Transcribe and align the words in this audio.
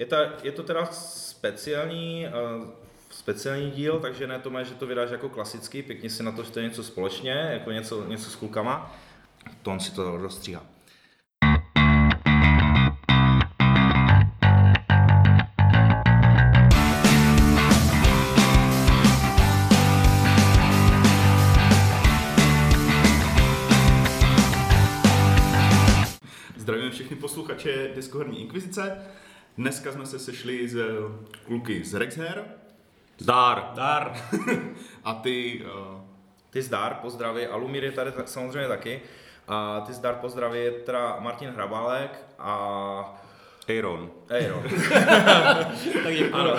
Je, 0.00 0.06
ta, 0.06 0.32
je 0.42 0.52
to 0.52 0.62
teda 0.62 0.86
speciální, 0.92 2.26
uh, 2.58 2.68
speciální 3.10 3.70
díl, 3.70 4.00
takže 4.00 4.26
ne 4.26 4.38
to 4.38 4.50
má, 4.50 4.62
že 4.62 4.74
to 4.74 4.86
vydáš 4.86 5.10
jako 5.10 5.28
klasický, 5.28 5.82
pěkně 5.82 6.10
si 6.10 6.22
na 6.22 6.32
to 6.32 6.44
chce 6.44 6.62
něco 6.62 6.84
společně, 6.84 7.30
jako 7.30 7.70
něco, 7.70 8.04
něco 8.04 8.30
s 8.30 8.36
klukama. 8.36 8.96
To 9.62 9.70
on 9.70 9.80
si 9.80 9.94
to 9.94 10.16
rozstříhá. 10.16 10.66
Zdravíme 26.56 26.90
všechny 26.90 27.16
posluchače 27.16 27.90
Deskoherní 27.94 28.40
inkvizice. 28.40 29.02
Dneska 29.58 29.92
jsme 29.92 30.06
se 30.06 30.18
sešli 30.18 30.68
z 30.68 30.84
kluky 31.46 31.84
z 31.84 31.94
Rexher 31.94 32.44
Zdár. 33.18 33.70
Dar. 33.74 34.12
a 35.04 35.14
ty 35.14 35.62
uh, 35.64 36.00
Ty 36.50 36.62
zdar, 36.62 36.94
pozdraví, 36.94 37.46
Alumír 37.46 37.84
je 37.84 37.92
tady 37.92 38.12
tak, 38.12 38.28
samozřejmě 38.28 38.68
taky. 38.68 39.00
A 39.48 39.80
ty 39.80 39.92
zdar, 39.92 40.14
pozdraví 40.14 40.58
je 40.58 40.70
teda 40.70 41.16
Martin 41.20 41.50
Hrabálek 41.50 42.24
a 42.38 43.20
Aaron. 43.68 44.10
Aaron. 44.30 44.62
tak 46.02 46.14
děkuji. 46.14 46.52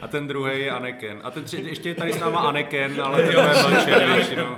A 0.00 0.08
ten 0.08 0.28
druhý 0.28 0.60
je 0.60 0.70
Aneken. 0.70 1.20
A 1.24 1.30
ten 1.30 1.44
třetí, 1.44 1.66
ještě 1.66 1.88
je 1.88 1.94
tady 1.94 2.12
s 2.12 2.20
náma 2.20 2.40
Aneken, 2.40 3.02
ale 3.02 3.22
ten 3.84 4.00
je 4.00 4.14
většinou. 4.14 4.56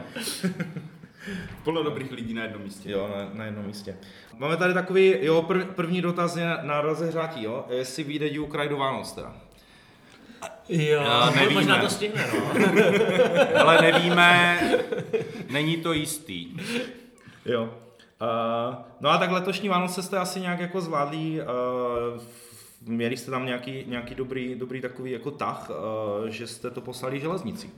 Plno 1.65 1.83
dobrých 1.83 2.13
lidí 2.13 2.35
na 2.35 2.43
jednom 2.43 2.63
místě. 2.63 2.91
Jo, 2.91 3.11
na, 3.17 3.31
na 3.35 3.45
jednom 3.45 3.67
místě. 3.67 3.97
Máme 4.39 4.57
tady 4.57 4.75
takový, 4.75 5.15
jo, 5.21 5.43
prv, 5.43 5.67
první 5.67 6.03
dotaz 6.03 6.37
je 6.37 6.57
na 6.63 6.81
rozehřátí, 6.81 7.45
jo, 7.45 7.65
jestli 7.71 8.05
vyjde 8.05 8.29
You 8.29 8.47
Cry 8.47 8.69
do 8.69 8.77
Vánoc 8.77 9.13
teda. 9.13 9.35
Jo, 10.69 11.03
Já 11.03 11.31
nevíme. 11.31 11.55
možná 11.55 11.79
to 11.79 11.91
stihne, 11.91 12.27
no. 12.35 12.51
Ale 13.61 13.83
nevíme, 13.83 14.61
není 15.51 15.77
to 15.77 15.93
jistý. 15.93 16.57
Jo. 17.45 17.75
Uh, 18.23 18.75
no 19.01 19.11
a 19.11 19.19
tak 19.19 19.31
letošní 19.31 19.69
Vánoce 19.69 20.03
jste 20.03 20.19
asi 20.19 20.41
nějak 20.41 20.61
jako 20.61 20.81
zvládli, 20.81 21.41
uh, 21.41 22.23
měli 22.83 23.17
jste 23.17 23.31
tam 23.31 23.47
nějaký, 23.47 23.85
nějaký 23.87 24.15
dobrý, 24.15 24.55
dobrý 24.55 24.81
takový 24.81 25.11
jako 25.11 25.31
tah, 25.31 25.71
uh, 25.71 26.29
že 26.29 26.47
jste 26.47 26.71
to 26.71 26.81
poslali 26.81 27.21
železnici. 27.21 27.71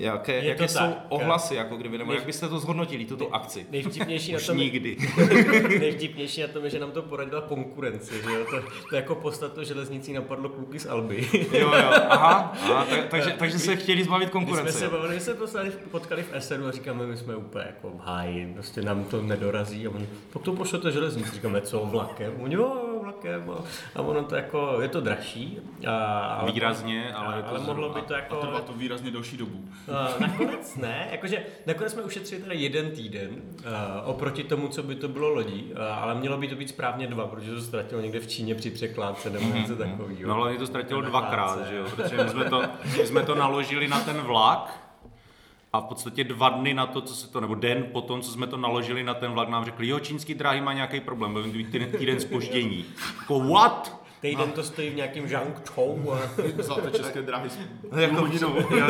Jaké, 0.00 0.32
Je 0.32 0.48
jaké 0.48 0.68
jsou 0.68 0.78
tak. 0.78 1.06
ohlasy, 1.08 1.54
jako 1.54 1.76
kdyby, 1.76 1.98
nebo 1.98 2.12
jak 2.12 2.26
byste 2.26 2.48
to 2.48 2.58
zhodnotili, 2.58 3.04
tuto 3.04 3.34
akci? 3.34 3.66
Nejvtipnější 3.70 4.32
na 4.32 4.38
tom, 4.46 4.56
nikdy. 4.56 4.96
nejvtipnější 5.80 6.40
na 6.42 6.48
tom 6.48 6.64
je, 6.64 6.70
že 6.70 6.78
nám 6.78 6.90
to 6.90 7.02
poradila 7.02 7.40
konkurenci, 7.40 8.14
že 8.22 8.30
jo? 8.34 8.44
To, 8.50 8.62
to 8.90 8.96
jako 8.96 9.14
postat 9.14 9.52
to 9.52 9.64
železnicí 9.64 10.12
napadlo 10.12 10.48
kluky 10.48 10.78
z 10.78 10.86
Alby. 10.86 11.28
Jo, 11.52 11.72
jo, 11.74 11.90
aha, 12.08 12.52
aha 12.60 12.84
tak, 12.90 13.06
takže, 13.10 13.30
takže 13.30 13.58
se 13.58 13.76
chtěli 13.76 14.04
zbavit 14.04 14.24
My 14.26 14.30
jsme 14.30 14.46
konkurence. 14.46 14.72
se 14.78 14.88
bavili, 14.88 15.14
my 15.14 15.20
jsme 15.20 15.34
poslali, 15.34 15.72
potkali 15.90 16.22
v 16.22 16.34
Esenu 16.34 16.66
a 16.66 16.70
říkáme, 16.70 17.06
my 17.06 17.16
jsme 17.16 17.36
úplně 17.36 17.64
jako 17.66 17.90
v 17.90 18.00
háji, 18.00 18.50
prostě 18.54 18.82
nám 18.82 19.04
to 19.04 19.22
nedorazí 19.22 19.86
a 19.86 19.90
oni, 19.90 20.06
pak 20.32 20.42
to 20.42 20.52
pošlete 20.52 20.92
železnici, 20.92 21.30
říkáme, 21.34 21.60
co, 21.60 21.80
vlakem? 21.86 22.32
Oni, 22.40 22.54
jo, 22.54 22.89
jo, 23.10 23.40
vlakem 23.40 23.50
a, 23.50 23.64
a 23.94 24.02
ono 24.02 24.24
to 24.24 24.34
jako, 24.34 24.78
je 24.82 24.88
to 24.88 25.00
dražší. 25.00 25.58
A, 25.86 26.18
ale, 26.18 26.52
Výrazně, 26.52 27.14
ale 27.14 27.36
je 27.36 27.42
to 27.42 27.48
ale 27.48 27.60
mohlo 27.60 27.88
by 27.88 28.02
to 28.02 28.14
A 28.14 28.16
jako... 28.16 28.36
trvá 28.36 28.60
to 28.60 28.72
výrazně 28.72 29.10
delší 29.10 29.36
dobu. 29.36 29.58
Uh, 29.58 30.20
nakonec 30.20 30.76
ne, 30.76 31.08
jakože 31.10 31.44
nakonec 31.66 31.92
jsme 31.92 32.02
ušetřili 32.02 32.42
teda 32.42 32.54
jeden 32.54 32.90
týden 32.90 33.30
uh, 33.30 33.64
oproti 34.04 34.44
tomu, 34.44 34.68
co 34.68 34.82
by 34.82 34.94
to 34.94 35.08
bylo 35.08 35.28
lodí, 35.28 35.72
uh, 35.72 36.02
ale 36.02 36.14
mělo 36.14 36.36
by 36.36 36.48
to 36.48 36.56
být 36.56 36.68
správně 36.68 37.06
dva, 37.06 37.26
protože 37.26 37.54
to 37.54 37.60
ztratilo 37.60 38.00
někde 38.00 38.20
v 38.20 38.26
Číně 38.26 38.54
při 38.54 38.70
překládce 38.70 39.30
nebo 39.30 39.54
něco 39.54 39.76
takového. 39.76 40.28
No 40.28 40.34
hlavně 40.34 40.58
to 40.58 40.66
ztratilo 40.66 41.00
dvakrát, 41.00 41.66
že 41.68 41.76
jo? 41.76 41.86
Protože 41.96 42.24
my 42.24 42.30
jsme, 42.30 42.44
to, 42.44 42.62
my 42.98 43.06
jsme 43.06 43.22
to 43.22 43.34
naložili 43.34 43.88
na 43.88 44.00
ten 44.00 44.16
vlak 44.16 44.89
a 45.72 45.80
v 45.80 45.84
podstatě 45.84 46.24
dva 46.24 46.48
dny 46.48 46.74
na 46.74 46.86
to, 46.86 47.00
co 47.00 47.14
se 47.14 47.28
to, 47.28 47.40
nebo 47.40 47.54
den 47.54 47.86
po 47.92 48.00
tom, 48.00 48.20
co 48.20 48.30
jsme 48.30 48.46
to 48.46 48.56
naložili 48.56 49.02
na 49.02 49.14
ten 49.14 49.32
vlak, 49.32 49.48
nám 49.48 49.64
řekli, 49.64 49.88
jo, 49.88 49.98
čínský 49.98 50.34
dráhy 50.34 50.60
má 50.60 50.72
nějaký 50.72 51.00
problém, 51.00 51.32
bude 51.32 51.46
mít 51.46 51.70
týden, 51.70 51.92
týden 51.98 52.20
spoždění. 52.20 52.84
Jako 53.20 53.40
what? 53.40 54.00
Týden 54.20 54.50
to 54.50 54.62
stojí 54.62 54.90
v 54.90 54.94
nějakým 54.94 55.28
Zhangzhou 55.28 56.12
a 56.12 56.18
Zlaté 56.62 56.90
české 56.98 57.22
dráhy 57.22 57.50
s 57.50 57.58
Jako-. 57.96 58.16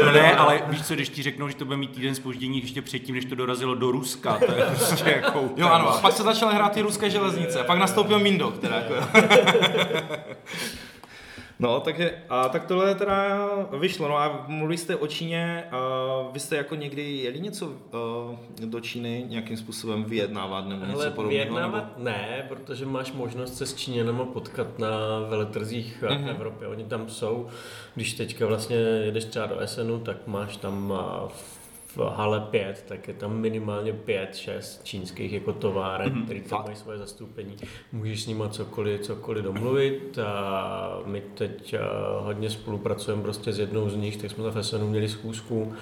No 0.05 0.13
ne, 0.13 0.37
ale 0.37 0.63
víš 0.69 0.87
co, 0.87 0.95
když 0.95 1.09
ti 1.09 1.23
řeknou, 1.23 1.49
že 1.49 1.55
to 1.55 1.65
bude 1.65 1.77
mít 1.77 1.91
týden 1.91 2.15
spoždění 2.15 2.61
ještě 2.61 2.83
předtím, 2.83 3.15
než 3.15 3.25
to 3.25 3.35
dorazilo 3.35 3.75
do 3.75 3.91
Ruska, 3.91 4.39
to 4.47 4.53
je 4.53 4.65
prostě 4.65 5.11
jako... 5.11 5.51
Jo, 5.57 5.69
ano, 5.69 5.89
a 5.89 5.99
pak 5.99 6.13
se 6.13 6.23
začaly 6.23 6.55
hrát 6.55 6.73
ty 6.73 6.81
ruské 6.81 7.11
železnice, 7.11 7.61
a 7.61 7.65
pak 7.65 7.79
nastoupil 7.79 8.19
Mindok, 8.19 8.59
teda 8.59 8.77
jako. 8.77 8.95
No, 11.61 11.81
takže, 11.81 12.15
a 12.29 12.49
tak 12.49 12.67
tohle 12.67 12.95
teda 12.95 13.39
vyšlo, 13.79 14.09
no 14.09 14.17
a 14.17 14.45
mluvili 14.49 14.79
jste 14.79 14.97
o 14.97 15.07
Číně, 15.07 15.65
a 15.71 15.79
vy 16.33 16.41
jste 16.41 16.57
jako 16.57 16.75
někdy 16.75 17.03
jeli 17.17 17.41
něco 17.41 17.67
uh, 17.67 17.73
do 18.69 18.81
Číny 18.81 19.25
nějakým 19.29 19.57
způsobem 19.57 20.05
vyjednávat 20.05 20.69
nebo 20.69 20.85
něco 20.85 21.01
Ale 21.01 21.11
podobného? 21.11 21.45
Nebo... 21.45 21.55
vyjednávat 21.57 21.99
ne, 21.99 22.45
protože 22.49 22.87
máš 22.87 23.13
možnost 23.13 23.57
se 23.57 23.67
s 23.67 23.75
Číňanama 23.75 24.25
potkat 24.25 24.79
na 24.79 24.89
veletrzích 25.29 26.03
Mhm. 26.03 26.13
mm-hmm. 26.13 26.25
v 26.27 26.31
Evropě. 26.31 26.69
Oni 26.69 26.85
tam 26.85 27.09
jsou. 27.09 27.47
Když 27.95 28.13
teďka 28.15 28.47
vlastně 28.47 28.77
jedeš 28.77 29.25
třeba 29.25 29.47
do 29.47 29.59
Esenu, 29.59 29.99
tak 30.01 30.17
máš 30.27 30.57
tam 30.57 30.93
a, 30.93 31.29
v 31.97 31.99
hale 32.17 32.41
5, 32.41 32.85
tak 32.89 33.09
je 33.09 33.15
tam 33.15 33.37
minimálně 33.37 33.93
5-6 33.93 34.83
čínských 34.83 35.33
jako 35.33 35.53
továren, 35.53 36.09
Mhm. 36.13 36.19
mm-hmm. 36.21 36.25
který 36.25 36.41
tam 36.41 36.63
mají 36.65 36.77
svoje 36.77 36.99
zastoupení. 36.99 37.57
Můžeš 37.93 38.23
s 38.23 38.27
nima 38.27 38.49
cokoliv, 38.49 39.01
cokoliv 39.01 39.45
domluvit 39.45 40.19
a 40.19 40.99
my 41.07 41.21
teď 41.35 41.75
a, 41.75 41.79
hodně 42.21 42.51
spolupracujeme 42.51 43.23
prostě 43.23 43.53
s 43.53 43.59
jednou 43.59 43.89
z 43.89 43.97
nich, 43.97 44.17
tak 44.17 44.31
jsme 44.31 44.51
v 44.51 44.59
Esenu 44.59 44.89
měli 44.89 45.09
schůzku. 45.09 45.73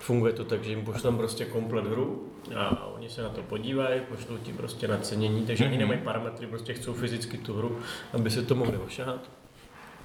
Funguje 0.00 0.32
to 0.32 0.44
tak, 0.44 0.64
že 0.64 0.70
jim 0.70 0.84
pošlem 0.84 1.16
prostě 1.16 1.44
komplet 1.44 1.86
hru 1.86 2.28
a 2.56 2.86
oni 2.86 3.10
se 3.10 3.22
na 3.22 3.28
to 3.28 3.42
podívají, 3.42 4.00
pošlou 4.08 4.36
ti 4.36 4.52
prostě 4.52 4.88
nacenění, 4.88 5.46
takže 5.46 5.64
Mhm. 5.64 5.72
oni 5.72 5.78
nemají 5.78 6.00
parametry, 6.00 6.46
prostě 6.46 6.74
chcou 6.74 6.92
fyzicky 6.92 7.38
tu 7.38 7.54
hru, 7.54 7.78
aby 8.12 8.30
se 8.30 8.42
to 8.42 8.54
mohli 8.54 8.76
ošahat. 8.78 9.30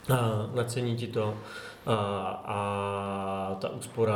A 0.09 0.49
nacení 0.55 0.95
ti 0.95 1.07
to 1.07 1.33
a, 1.85 1.95
a 2.45 3.57
ta 3.59 3.69
úspora 3.69 4.15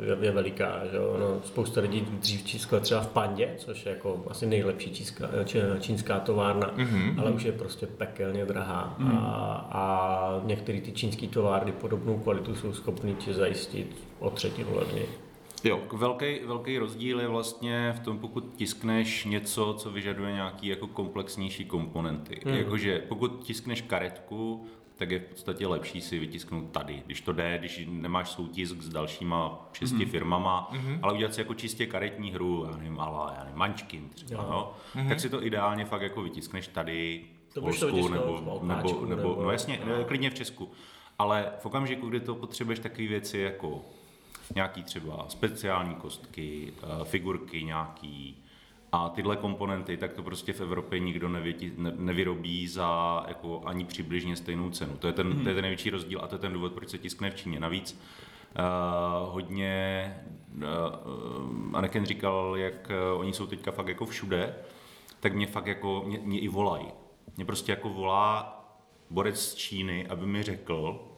je, 0.00 0.16
je 0.20 0.30
veliká. 0.30 0.80
Že? 0.90 0.96
jo. 0.96 1.16
No, 1.20 1.40
spousta 1.44 1.80
lidí 1.80 2.00
dřív 2.00 2.44
čískla 2.44 2.80
třeba 2.80 3.00
v 3.00 3.08
Pandě, 3.08 3.54
což 3.56 3.86
je 3.86 3.92
jako 3.92 4.24
asi 4.30 4.46
nejlepší 4.46 4.94
číská, 4.94 5.28
či, 5.44 5.58
čínská 5.80 6.20
továrna, 6.20 6.70
mm-hmm. 6.76 7.20
ale 7.20 7.30
už 7.30 7.42
je 7.42 7.52
prostě 7.52 7.86
pekelně 7.86 8.44
drahá. 8.44 8.96
Mm-hmm. 8.98 9.18
A, 9.18 9.68
a 9.72 10.40
některé 10.44 10.80
ty 10.80 10.92
čínské 10.92 11.26
továrny 11.26 11.72
podobnou 11.72 12.18
kvalitu 12.18 12.54
jsou 12.54 12.72
schopny 12.72 13.14
ti 13.14 13.34
zajistit 13.34 13.96
o 14.18 14.30
třetinu 14.30 14.76
levněji. 14.76 15.08
Jo. 15.64 15.80
Velký, 15.92 16.38
velký 16.46 16.78
rozdíl 16.78 17.20
je 17.20 17.28
vlastně 17.28 17.94
v 17.96 18.00
tom, 18.00 18.18
pokud 18.18 18.54
tiskneš 18.56 19.24
něco, 19.24 19.74
co 19.78 19.90
vyžaduje 19.90 20.32
nějaký 20.32 20.66
jako 20.66 20.86
komplexnější 20.86 21.64
komponenty. 21.64 22.40
Hmm. 22.44 22.54
Jakože 22.54 22.98
pokud 23.08 23.44
tiskneš 23.44 23.80
karetku, 23.80 24.66
tak 24.96 25.10
je 25.10 25.18
v 25.18 25.22
podstatě 25.22 25.66
lepší 25.66 26.00
si 26.00 26.18
vytisknout 26.18 26.70
tady, 26.70 27.02
když 27.06 27.20
to 27.20 27.32
jde, 27.32 27.58
když 27.58 27.84
nemáš 27.88 28.30
soutisk 28.30 28.82
s 28.82 28.88
dalšíma 28.88 29.68
šesti 29.72 30.02
hmm. 30.02 30.10
firmama, 30.10 30.68
hmm. 30.72 30.98
ale 31.02 31.12
udělat 31.12 31.34
si 31.34 31.40
jako 31.40 31.54
čistě 31.54 31.86
karetní 31.86 32.32
hru, 32.32 32.66
já 32.70 32.76
nevím, 32.76 33.00
ale 33.00 33.34
já 33.38 33.44
nevím, 33.44 33.58
Munchkin 33.58 34.08
třeba, 34.08 34.42
Jo. 34.42 34.48
jo. 34.52 34.72
Hmm. 34.94 35.08
tak 35.08 35.20
si 35.20 35.30
to 35.30 35.46
ideálně 35.46 35.84
fakt 35.84 36.02
jako 36.02 36.22
vytiskneš 36.22 36.68
tady 36.68 37.24
v 37.48 37.54
To 37.54 37.60
to 37.60 37.66
Polsku, 37.66 37.86
vytisknout 37.86 38.10
nebo, 38.10 38.58
v 38.58 38.66
nebo, 38.66 39.06
nebo, 39.06 39.06
nebo- 39.06 39.42
no 39.42 39.50
jasně, 39.50 39.80
no. 39.84 40.04
klidně 40.04 40.30
v 40.30 40.34
Česku. 40.34 40.70
Ale 41.18 41.52
v 41.58 41.66
okamžiku, 41.66 42.08
kdy 42.08 42.20
to 42.20 42.34
potřebuješ 42.34 42.78
takové 42.78 43.08
věci 43.08 43.38
jako 43.38 43.82
nějaký 44.54 44.82
třeba 44.82 45.26
speciální 45.28 45.94
kostky, 45.94 46.72
eh, 46.82 47.04
figurky 47.04 47.64
nějaký 47.64 48.44
a 48.92 49.08
tyhle 49.08 49.36
komponenty, 49.36 49.96
tak 49.96 50.12
to 50.12 50.22
prostě 50.22 50.52
v 50.52 50.60
Evropě 50.60 50.98
nikdo 50.98 51.28
nevěti, 51.28 51.72
ne, 51.76 51.92
nevyrobí 51.96 52.68
za 52.68 53.24
jako 53.28 53.62
ani 53.64 53.84
přibližně 53.84 54.36
stejnou 54.36 54.70
cenu. 54.70 54.96
To 54.96 55.06
je, 55.06 55.12
ten, 55.12 55.42
to 55.42 55.48
je 55.48 55.54
ten 55.54 55.62
největší 55.62 55.90
rozdíl 55.90 56.20
a 56.22 56.26
to 56.26 56.34
je 56.34 56.38
ten 56.38 56.52
důvod, 56.52 56.72
proč 56.72 56.88
se 56.88 56.98
tiskne 56.98 57.30
v 57.30 57.34
Číně. 57.34 57.60
Navíc 57.60 58.00
uh, 58.58 59.32
hodně, 59.32 60.14
uh, 60.54 61.76
Aneken 61.76 62.06
říkal, 62.06 62.56
jak 62.56 62.90
uh, 63.14 63.20
oni 63.20 63.32
jsou 63.32 63.46
teďka 63.46 63.70
fakt 63.70 63.88
jako 63.88 64.06
všude, 64.06 64.54
tak 65.20 65.34
mě 65.34 65.46
fakt 65.46 65.66
jako, 65.66 66.02
mě, 66.06 66.18
mě 66.22 66.40
i 66.40 66.48
volají. 66.48 66.86
Mě 67.36 67.44
prostě 67.44 67.72
jako 67.72 67.88
volá 67.88 68.52
borec 69.10 69.40
z 69.40 69.54
Číny, 69.54 70.06
aby 70.06 70.26
mi 70.26 70.42
řekl, 70.42 71.08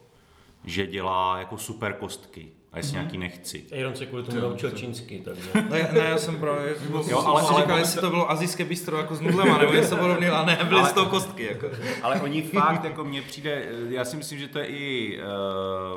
že 0.63 0.87
dělá 0.87 1.39
jako 1.39 1.57
super 1.57 1.93
kostky 1.93 2.51
a 2.71 2.77
jestli 2.77 2.91
mm-hmm. 2.91 2.95
nějaký 2.95 3.17
nechci. 3.17 3.65
Aaron 3.77 3.95
se 3.95 4.05
kvůli 4.05 4.23
tomu 4.23 4.39
naučil 4.39 4.71
čínsky, 4.71 5.21
takže... 5.25 5.49
Ne, 5.53 5.89
ne, 5.93 5.99
já 5.99 6.17
jsem 6.17 6.39
právě, 6.39 6.75
Jo, 7.09 7.23
ale- 7.25 7.41
si 7.41 7.47
ale- 7.47 7.61
říkal, 7.61 7.77
jestli 7.77 8.01
to 8.01 8.09
bylo 8.09 8.31
azijské 8.31 8.65
bistro 8.65 8.97
jako 8.97 9.15
s 9.15 9.21
nudlema, 9.21 9.57
nebo 9.57 9.73
něco 9.73 9.97
podobného, 9.97 10.35
a 10.35 10.45
ne, 10.45 10.59
byly 10.69 10.85
z 10.85 10.93
toho 10.93 11.05
kostky, 11.05 11.43
jako. 11.43 11.67
Ale 12.03 12.21
oni 12.21 12.41
fakt, 12.53 12.83
jako 12.83 13.03
mně 13.03 13.21
přijde, 13.21 13.65
já 13.89 14.05
si 14.05 14.17
myslím, 14.17 14.39
že 14.39 14.47
to 14.47 14.59
je 14.59 14.65
i 14.65 15.19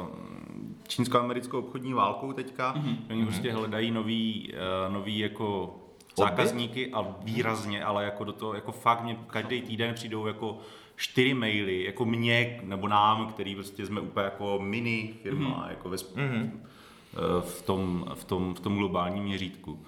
uh, 0.00 0.06
čínsko-americkou 0.88 1.58
obchodní 1.58 1.92
válkou 1.92 2.32
teďka, 2.32 2.74
mm-hmm. 2.74 2.96
oni 3.10 3.24
prostě 3.24 3.52
hledají 3.52 3.90
nový, 3.90 4.52
uh, 4.86 4.92
nový 4.92 5.18
jako 5.18 5.76
zákazníky 6.18 6.90
a 6.92 7.06
výrazně, 7.22 7.84
ale 7.84 8.04
jako 8.04 8.24
do 8.24 8.32
toho, 8.32 8.54
jako 8.54 8.72
fakt 8.72 9.02
mě 9.02 9.16
každý 9.26 9.62
týden 9.62 9.94
přijdou 9.94 10.26
jako 10.26 10.58
čtyři 11.02 11.34
maily, 11.34 11.84
jako 11.84 12.04
mě, 12.04 12.60
nebo 12.62 12.88
nám, 12.88 13.26
který 13.26 13.54
prostě 13.54 13.86
jsme 13.86 14.00
úplně 14.00 14.24
jako 14.24 14.58
mini 14.62 15.14
firma, 15.22 15.48
Mhm. 15.48 15.60
mm-hmm. 15.60 15.70
jako 15.70 15.88
ve, 15.88 15.96
mm-hmm. 15.96 16.50
v, 17.40 17.62
tom, 17.62 18.06
v, 18.14 18.24
tom, 18.24 18.54
v 18.54 18.60
tom 18.60 18.76
globálním 18.76 19.24
měřítku 19.24 19.78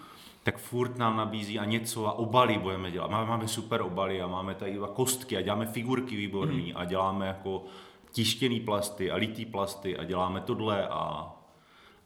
tak 0.42 0.58
furt 0.58 0.98
nám 0.98 1.16
nabízí 1.16 1.58
a 1.58 1.64
něco 1.64 2.06
a 2.06 2.12
obaly 2.12 2.58
budeme 2.58 2.90
dělat. 2.90 3.10
Máme, 3.10 3.30
máme 3.30 3.48
super 3.48 3.82
obaly 3.82 4.22
a 4.22 4.26
máme 4.26 4.54
tady 4.54 4.78
kostky 4.94 5.36
a 5.36 5.40
děláme 5.40 5.66
figurky 5.66 6.16
výborný 6.16 6.72
mm. 6.72 6.76
a 6.76 6.84
děláme 6.84 7.26
jako 7.26 7.64
tištěný 8.12 8.60
plasty 8.60 9.10
a 9.10 9.16
litý 9.16 9.44
plasty 9.44 9.96
a 9.96 10.04
děláme 10.04 10.40
tohle 10.40 10.88
a, 10.88 11.32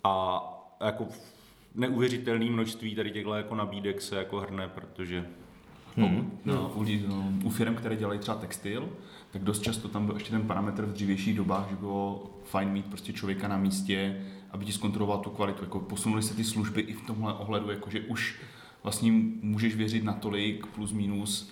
a 0.05 0.43
jako 0.85 1.07
neuvěřitelné 1.75 2.45
množství 2.45 2.95
tady 2.95 3.11
těchto 3.11 3.35
jako 3.35 3.55
nabídek 3.55 4.01
se 4.01 4.17
jako 4.17 4.41
hrne, 4.41 4.69
protože 4.69 5.27
Hmm. 6.07 6.39
No, 6.45 6.73
u, 6.75 6.85
u 7.45 7.51
firm, 7.51 7.75
které 7.75 7.97
dělají 7.97 8.19
třeba 8.19 8.37
textil, 8.37 8.89
tak 9.31 9.45
dost 9.45 9.63
často 9.63 9.89
tam 9.89 10.07
byl 10.07 10.15
ještě 10.15 10.31
ten 10.31 10.43
parametr 10.43 10.85
v 10.85 10.93
dřívějších 10.93 11.37
dobách, 11.37 11.67
že 11.71 11.77
bylo 11.77 12.31
fajn 12.45 12.69
mít 12.69 12.87
prostě 12.87 13.13
člověka 13.13 13.49
na 13.49 13.57
místě, 13.57 14.23
aby 14.51 14.65
ti 14.65 14.73
zkontroloval 14.73 15.19
tu 15.19 15.31
kvalitu. 15.31 15.65
Jako 15.65 15.81
posunuli 15.81 16.23
se 16.23 16.35
ty 16.35 16.45
služby 16.45 16.81
i 16.81 16.93
v 16.93 17.03
tomhle 17.03 17.35
ohledu, 17.35 17.71
jako 17.71 17.91
že 17.91 18.01
už 18.01 18.41
vlastně 18.83 19.13
můžeš 19.43 19.77
věřit 19.77 20.05
natolik 20.05 20.67
plus 20.67 20.93
minus, 20.93 21.51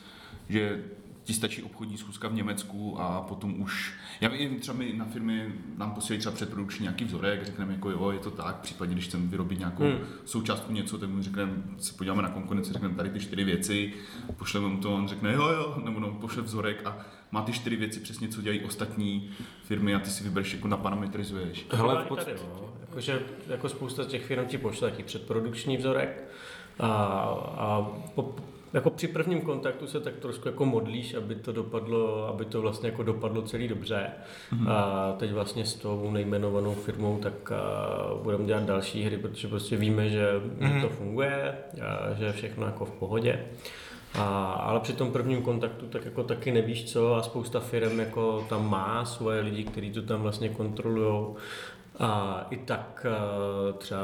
že 0.49 0.85
ti 1.27 1.35
stačí 1.35 1.63
obchodní 1.63 1.99
schůzka 1.99 2.29
v 2.29 2.35
Německu 2.35 3.01
a 3.01 3.21
potom 3.21 3.61
už, 3.61 3.95
já 4.21 4.29
vím, 4.29 4.61
třeba 4.61 4.79
my 4.79 4.93
na 4.93 5.05
firmě 5.05 5.53
nám 5.77 5.91
posílají 5.91 6.21
třeba 6.21 6.35
předprodukční 6.35 6.83
nějaký 6.83 7.05
vzorek, 7.05 7.47
řekneme 7.47 7.73
jako 7.73 7.91
jo, 7.91 8.11
je 8.11 8.19
to 8.19 8.31
tak, 8.31 8.57
případně 8.57 8.95
když 8.95 9.07
chceme 9.07 9.27
vyrobit 9.27 9.59
nějakou 9.59 9.83
hmm. 9.83 9.99
součástku 10.25 10.73
něco, 10.73 10.99
tak 10.99 11.11
mu 11.11 11.23
řekneme, 11.23 11.53
se 11.79 11.93
podíváme 11.93 12.23
na 12.23 12.29
konkurenci, 12.29 12.73
řekneme 12.73 12.95
tady 12.95 13.11
ty 13.11 13.21
čtyři 13.21 13.45
věci, 13.45 13.93
pošleme 14.37 14.69
mu 14.69 14.81
to, 14.81 14.95
on 14.95 15.09
řekne 15.09 15.33
jo, 15.33 15.49
jo, 15.49 15.83
nebo 15.85 16.01
no, 16.01 16.13
pošle 16.13 16.43
vzorek 16.43 16.87
a 16.87 16.99
má 17.31 17.43
ty 17.43 17.53
čtyři 17.53 17.77
věci 17.77 18.01
přesně, 18.01 18.29
co 18.29 18.43
dělají 18.43 18.61
ostatní 18.61 19.31
firmy 19.65 19.95
a 19.95 19.99
ty 19.99 20.11
si 20.11 20.25
vybereš, 20.25 20.53
jako 20.53 20.69
naparametrizuješ. 20.69 21.67
Hele, 21.71 22.05
v 22.05 22.09
podstatě... 22.09 22.37
tady, 22.37 22.49
no. 22.55 22.73
Jakože, 22.81 23.23
jako 23.49 23.69
spousta 23.69 24.05
těch 24.05 24.25
firm 24.25 24.47
ti 24.47 24.59
pošle 24.59 24.91
taky 24.91 25.03
předprodukční 25.03 25.77
vzorek 25.77 26.25
a, 26.79 26.87
a 27.57 27.83
po, 28.15 28.35
jako 28.77 28.91
při 28.91 29.09
prvním 29.09 29.41
kontaktu 29.41 29.87
se 29.87 30.01
tak 30.01 30.15
trošku 30.17 30.49
jako 30.49 30.65
modlíš, 30.67 31.15
aby 31.15 31.35
to 31.35 31.53
dopadlo, 31.53 32.29
aby 32.29 32.45
to 32.45 32.61
vlastně 32.63 32.89
jako 32.89 33.03
dopadlo 33.03 33.43
celý 33.43 33.69
dobře. 33.69 34.07
Mm-hmm. 34.53 34.71
A 34.71 35.13
teď 35.19 35.33
vlastně 35.33 35.65
s 35.65 35.75
tou 35.75 36.11
nejmenovanou 36.11 36.75
firmou 36.75 37.19
tak 37.19 37.53
budeme 38.23 38.45
dělat 38.45 38.63
další 38.63 39.05
hry, 39.05 39.19
protože 39.19 39.49
prostě 39.49 39.77
víme, 39.77 40.09
že 40.09 40.41
mm-hmm. 40.59 40.81
to 40.81 40.89
funguje, 40.89 41.55
a 41.83 42.15
že 42.15 42.25
je 42.25 42.33
všechno 42.33 42.67
jako 42.67 42.85
v 42.85 42.91
pohodě. 42.91 43.41
A, 44.19 44.53
ale 44.53 44.81
při 44.81 44.93
tom 44.93 45.13
prvním 45.13 45.43
kontaktu 45.43 45.87
tak 45.87 46.05
jako 46.05 46.23
taky 46.23 46.53
nevíš 46.53 46.93
co 46.93 47.15
a 47.15 47.23
spousta 47.23 47.61
firm 47.61 48.01
jako 48.01 48.47
tam 48.49 48.71
má 48.71 49.05
svoje 49.05 49.41
lidi, 49.41 49.65
kteří 49.65 49.91
to 49.91 50.03
tam 50.03 50.23
vlastně 50.23 50.49
kontrolují 50.49 51.27
a 51.99 52.47
i 52.51 52.57
tak 52.57 53.07
třeba 53.79 54.01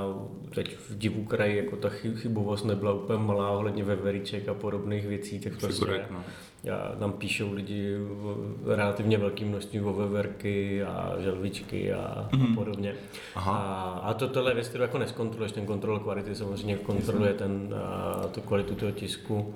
teď 0.55 0.77
v 0.77 0.99
divu 0.99 1.25
kraji 1.25 1.56
jako 1.56 1.77
ta 1.77 1.89
chybovost 1.89 2.65
nebyla 2.65 2.93
úplně 2.93 3.19
malá 3.19 3.50
ohledně 3.50 3.85
veveriček 3.85 4.49
a 4.49 4.55
podobných 4.55 5.06
věcí, 5.06 5.41
tak 5.41 5.53
prostě 5.61 5.85
Figurek, 5.85 6.11
no. 6.11 6.25
Já, 6.64 6.93
tam 6.99 7.12
píšou 7.12 7.53
lidi 7.53 7.97
v 7.99 8.75
relativně 8.76 9.19
velkým 9.19 9.49
množství 9.49 9.81
o 9.81 9.93
veverky 9.93 10.82
a 10.82 11.14
želvičky 11.19 11.93
a, 11.93 12.29
mm. 12.32 12.43
a 12.43 12.55
podobně. 12.55 12.94
Aha. 13.35 13.53
A, 13.53 13.99
a 14.09 14.14
to, 14.14 14.29
tohle 14.29 14.55
věc, 14.55 14.69
kterou 14.69 14.82
jako 14.82 14.99
neskontroluješ, 14.99 15.53
ten 15.53 15.67
kontrol 15.67 15.99
kvality 16.00 16.35
samozřejmě 16.35 16.76
kontroluje 16.76 17.35
ten, 17.35 17.75
a, 17.75 18.29
tu 18.29 18.41
kvalitu 18.41 18.75
toho 18.75 18.93
tisku 18.93 19.55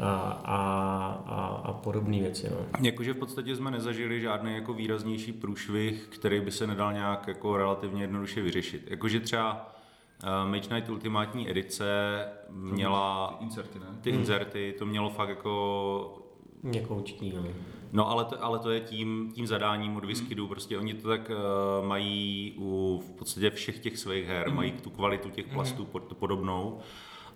a, 0.00 0.10
a, 0.44 0.58
a, 1.26 1.62
a 1.64 1.72
podobné 1.72 2.20
věci. 2.20 2.50
No. 2.50 2.56
Jakože 2.82 3.12
v 3.12 3.16
podstatě 3.16 3.56
jsme 3.56 3.70
nezažili 3.70 4.20
žádný 4.20 4.54
jako 4.54 4.74
výraznější 4.74 5.32
průšvih, 5.32 6.08
který 6.10 6.40
by 6.40 6.50
se 6.50 6.66
nedal 6.66 6.92
nějak 6.92 7.28
jako 7.28 7.56
relativně 7.56 8.02
jednoduše 8.02 8.42
vyřešit. 8.42 8.90
Jakože 8.90 9.20
třeba 9.20 9.74
uh, 10.22 10.50
Mage 10.50 10.68
Knight 10.68 10.88
ultimátní 10.88 11.50
edice 11.50 11.84
měla 12.50 13.36
ty 13.38 13.44
inserty, 13.44 13.78
ne? 13.78 13.86
ty 14.00 14.10
inserty, 14.10 14.74
to 14.78 14.86
mělo 14.86 15.10
fakt 15.10 15.28
jako 15.28 16.25
Měkoučký, 16.62 17.32
no. 17.36 17.44
No 17.92 18.10
ale 18.10 18.24
to, 18.24 18.44
ale 18.44 18.58
to 18.58 18.70
je 18.70 18.80
tím, 18.80 19.32
tím 19.34 19.46
zadáním 19.46 19.96
od 19.96 20.04
Whiskydu, 20.04 20.42
hmm. 20.44 20.48
prostě 20.48 20.78
oni 20.78 20.94
to 20.94 21.08
tak 21.08 21.30
uh, 21.30 21.86
mají 21.86 22.54
u 22.56 23.02
v 23.06 23.10
podstatě 23.10 23.50
všech 23.50 23.78
těch 23.78 23.98
svých 23.98 24.26
her, 24.26 24.46
hmm. 24.46 24.56
mají 24.56 24.72
tu 24.72 24.90
kvalitu 24.90 25.30
těch 25.30 25.46
plastů 25.46 25.82
hmm. 25.82 25.92
pod, 25.92 26.16
podobnou 26.18 26.80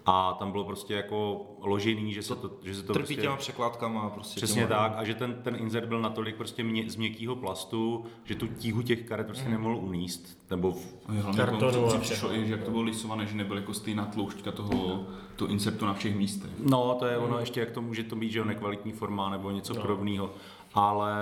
a 0.06 0.32
tam 0.32 0.52
bylo 0.52 0.64
prostě 0.64 0.94
jako 0.94 1.46
ložený, 1.60 2.12
že 2.12 2.22
se 2.22 2.36
to, 2.36 2.50
že 2.62 2.74
se 2.74 2.82
to 2.82 2.92
Trpí 2.92 3.06
prostě, 3.06 3.22
těma 3.22 3.36
překládkama. 3.36 4.10
Prostě 4.10 4.36
Přesně 4.36 4.66
tak 4.66 4.92
a 4.96 5.04
že 5.04 5.14
ten, 5.14 5.34
ten 5.42 5.56
insert 5.56 5.88
byl 5.88 6.00
natolik 6.00 6.36
prostě 6.36 6.64
mě, 6.64 6.90
z 6.90 6.96
měkkého 6.96 7.36
plastu, 7.36 8.04
že 8.24 8.34
tu 8.34 8.46
tíhu 8.46 8.82
těch 8.82 9.02
karet 9.02 9.26
prostě 9.26 9.44
mm. 9.44 9.50
nemohl 9.50 9.76
uníst. 9.76 10.38
Nebo 10.50 10.72
v... 10.72 11.36
Kartonu 11.36 11.86
a 11.86 11.98
přišlo 11.98 12.34
i, 12.34 12.46
že 12.46 12.52
jak 12.52 12.62
to 12.62 12.70
bylo 12.70 12.82
lisované, 12.82 13.26
že 13.26 13.36
nebyl 13.36 13.56
jako 13.56 13.74
stejná 13.74 14.04
tloušťka 14.04 14.52
toho, 14.52 15.06
toho 15.36 15.50
insertu 15.50 15.86
na 15.86 15.94
všech 15.94 16.16
místech. 16.16 16.50
No, 16.58 16.96
to 16.98 17.06
je 17.06 17.18
ono, 17.18 17.38
ještě 17.38 17.60
jak 17.60 17.70
to 17.70 17.82
může 17.82 18.04
to 18.04 18.16
být, 18.16 18.30
že 18.30 18.38
jo, 18.38 18.44
nekvalitní 18.44 18.92
forma 18.92 19.30
nebo 19.30 19.50
něco 19.50 19.74
no. 19.74 19.80
podobného. 19.80 20.30
Ale 20.74 21.14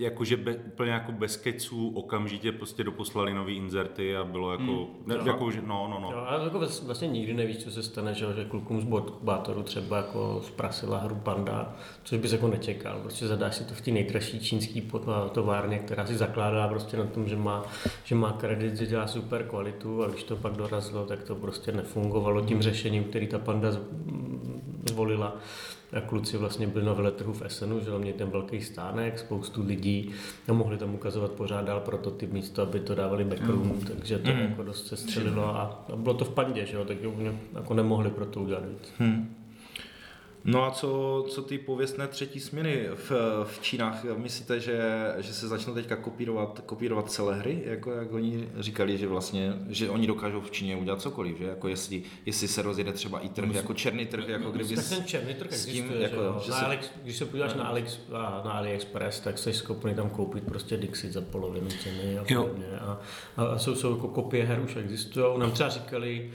jakože 0.00 0.36
be, 0.36 0.56
úplně 0.56 0.90
jako 0.90 1.12
bez 1.12 1.36
keců 1.36 1.88
okamžitě 1.88 2.52
prostě 2.52 2.84
doposlali 2.84 3.34
nový 3.34 3.56
inzerty 3.56 4.16
a 4.16 4.24
bylo 4.24 4.52
jako, 4.52 4.62
hmm. 4.62 4.86
ne, 5.06 5.16
jako 5.26 5.50
že, 5.50 5.62
no, 5.62 5.88
no, 5.90 6.00
no. 6.00 6.12
Jo, 6.12 6.24
ale 6.26 6.44
jako 6.44 6.58
vlastně 6.58 7.08
nikdy 7.08 7.34
nevíš, 7.34 7.56
co 7.58 7.70
se 7.70 7.82
stane, 7.82 8.14
že, 8.14 8.26
že 8.36 8.44
klukům 8.44 8.80
z 8.80 8.84
Bátoru 9.22 9.62
třeba 9.62 9.96
jako 9.96 10.40
zprasila 10.44 10.98
hru 10.98 11.14
Panda, 11.14 11.76
což 12.04 12.18
bys 12.18 12.32
jako 12.32 12.48
nečekal. 12.48 13.00
Prostě 13.00 13.26
zadáš 13.26 13.56
si 13.56 13.64
to 13.64 13.74
v 13.74 13.80
té 13.80 13.90
nejdražší 13.90 14.40
čínské 14.40 14.80
továrně, 15.32 15.78
která 15.78 16.06
si 16.06 16.16
zakládá 16.16 16.68
prostě 16.68 16.96
na 16.96 17.04
tom, 17.04 17.28
že 17.28 17.36
má, 17.36 17.64
že 18.04 18.14
má 18.14 18.32
kredit, 18.32 18.76
že 18.76 18.86
dělá 18.86 19.06
super 19.06 19.44
kvalitu 19.44 20.04
a 20.04 20.08
když 20.08 20.22
to 20.22 20.36
pak 20.36 20.52
dorazilo, 20.52 21.06
tak 21.06 21.22
to 21.22 21.34
prostě 21.34 21.72
nefungovalo 21.72 22.40
tím 22.40 22.62
řešením, 22.62 23.04
který 23.04 23.26
ta 23.26 23.38
Panda 23.38 23.68
zvolila 24.88 25.36
a 25.92 26.00
kluci 26.00 26.36
vlastně 26.36 26.66
byli 26.66 26.84
na 26.84 26.92
veletrhu 26.92 27.32
v 27.32 27.42
Essenu, 27.42 27.80
že 27.80 27.90
měli 27.90 28.18
ten 28.18 28.30
velký 28.30 28.60
stánek, 28.60 29.18
spoustu 29.18 29.66
lidí 29.66 30.10
a 30.48 30.52
mohli 30.52 30.78
tam 30.78 30.94
ukazovat 30.94 31.30
pořád 31.30 31.64
dál 31.64 31.80
prototyp 31.80 32.32
místo, 32.32 32.62
aby 32.62 32.80
to 32.80 32.94
dávali 32.94 33.24
backroom, 33.24 33.68
mm. 33.68 33.80
takže 33.80 34.18
to 34.18 34.30
mm. 34.30 34.38
jako 34.40 34.62
dost 34.62 34.86
se 34.86 34.96
střelilo 34.96 35.56
a, 35.56 35.84
a 35.92 35.96
bylo 35.96 36.14
to 36.14 36.24
v 36.24 36.34
pandě, 36.34 36.66
že 36.66 36.76
jo, 36.76 36.84
tak 36.84 36.96
jako 37.54 37.74
nemohli 37.74 38.10
pro 38.10 38.26
to 38.26 38.40
udělat 38.40 38.64
víc. 38.68 38.92
Hmm. 38.98 39.39
No 40.44 40.64
a 40.64 40.70
co, 40.70 41.24
co 41.28 41.42
ty 41.42 41.58
pověstné 41.58 42.08
třetí 42.08 42.40
směny 42.40 42.88
v, 42.94 43.10
v 43.44 43.58
Čínách? 43.62 44.04
Myslíte, 44.16 44.60
že, 44.60 44.80
že 45.18 45.34
se 45.34 45.48
začnou 45.48 45.74
teďka 45.74 45.96
kopírovat, 45.96 46.62
kopírovat 46.66 47.10
celé 47.10 47.38
hry? 47.38 47.62
Jako 47.64 47.90
jak 47.92 48.12
oni 48.12 48.48
říkali, 48.58 48.98
že 48.98 49.08
vlastně, 49.08 49.52
že 49.68 49.90
oni 49.90 50.06
dokážou 50.06 50.40
v 50.40 50.50
Číně 50.50 50.76
udělat 50.76 51.00
cokoliv, 51.00 51.38
že? 51.38 51.44
Jako 51.44 51.68
jestli, 51.68 52.02
jestli 52.26 52.48
se 52.48 52.62
rozjede 52.62 52.92
třeba 52.92 53.20
i 53.20 53.28
trh, 53.28 53.54
jako 53.54 53.74
černý 53.74 54.06
trh, 54.06 54.28
jako 54.28 54.50
kdyby 54.50 54.76
s, 54.76 54.88
ten 54.88 55.04
černý 55.04 55.34
trh 55.34 55.52
s 55.52 55.66
tím, 55.66 55.84
existuje, 55.84 56.02
jako, 56.02 56.38
že, 56.40 56.46
že 56.46 56.52
se, 56.52 56.64
Alex, 56.64 56.90
když 57.02 57.16
se 57.16 57.26
podíváš 57.26 57.54
na, 57.54 57.64
Alex, 57.64 57.98
na 58.44 58.52
AliExpress, 58.52 59.20
tak 59.20 59.38
jsi 59.38 59.52
schopný 59.52 59.94
tam 59.94 60.10
koupit 60.10 60.44
prostě 60.44 60.76
Dixit 60.76 61.12
za 61.12 61.20
polovinu 61.20 61.68
ceny 61.82 62.18
a 62.18 62.24
podobně. 62.24 62.66
A, 62.80 63.00
a, 63.36 63.58
jsou, 63.58 63.74
jsou 63.74 63.94
jako 63.94 64.08
kopie 64.08 64.44
her 64.44 64.60
už 64.60 64.76
existují. 64.76 65.38
Nám 65.38 65.52
třeba 65.52 65.68
říkali, 65.68 66.30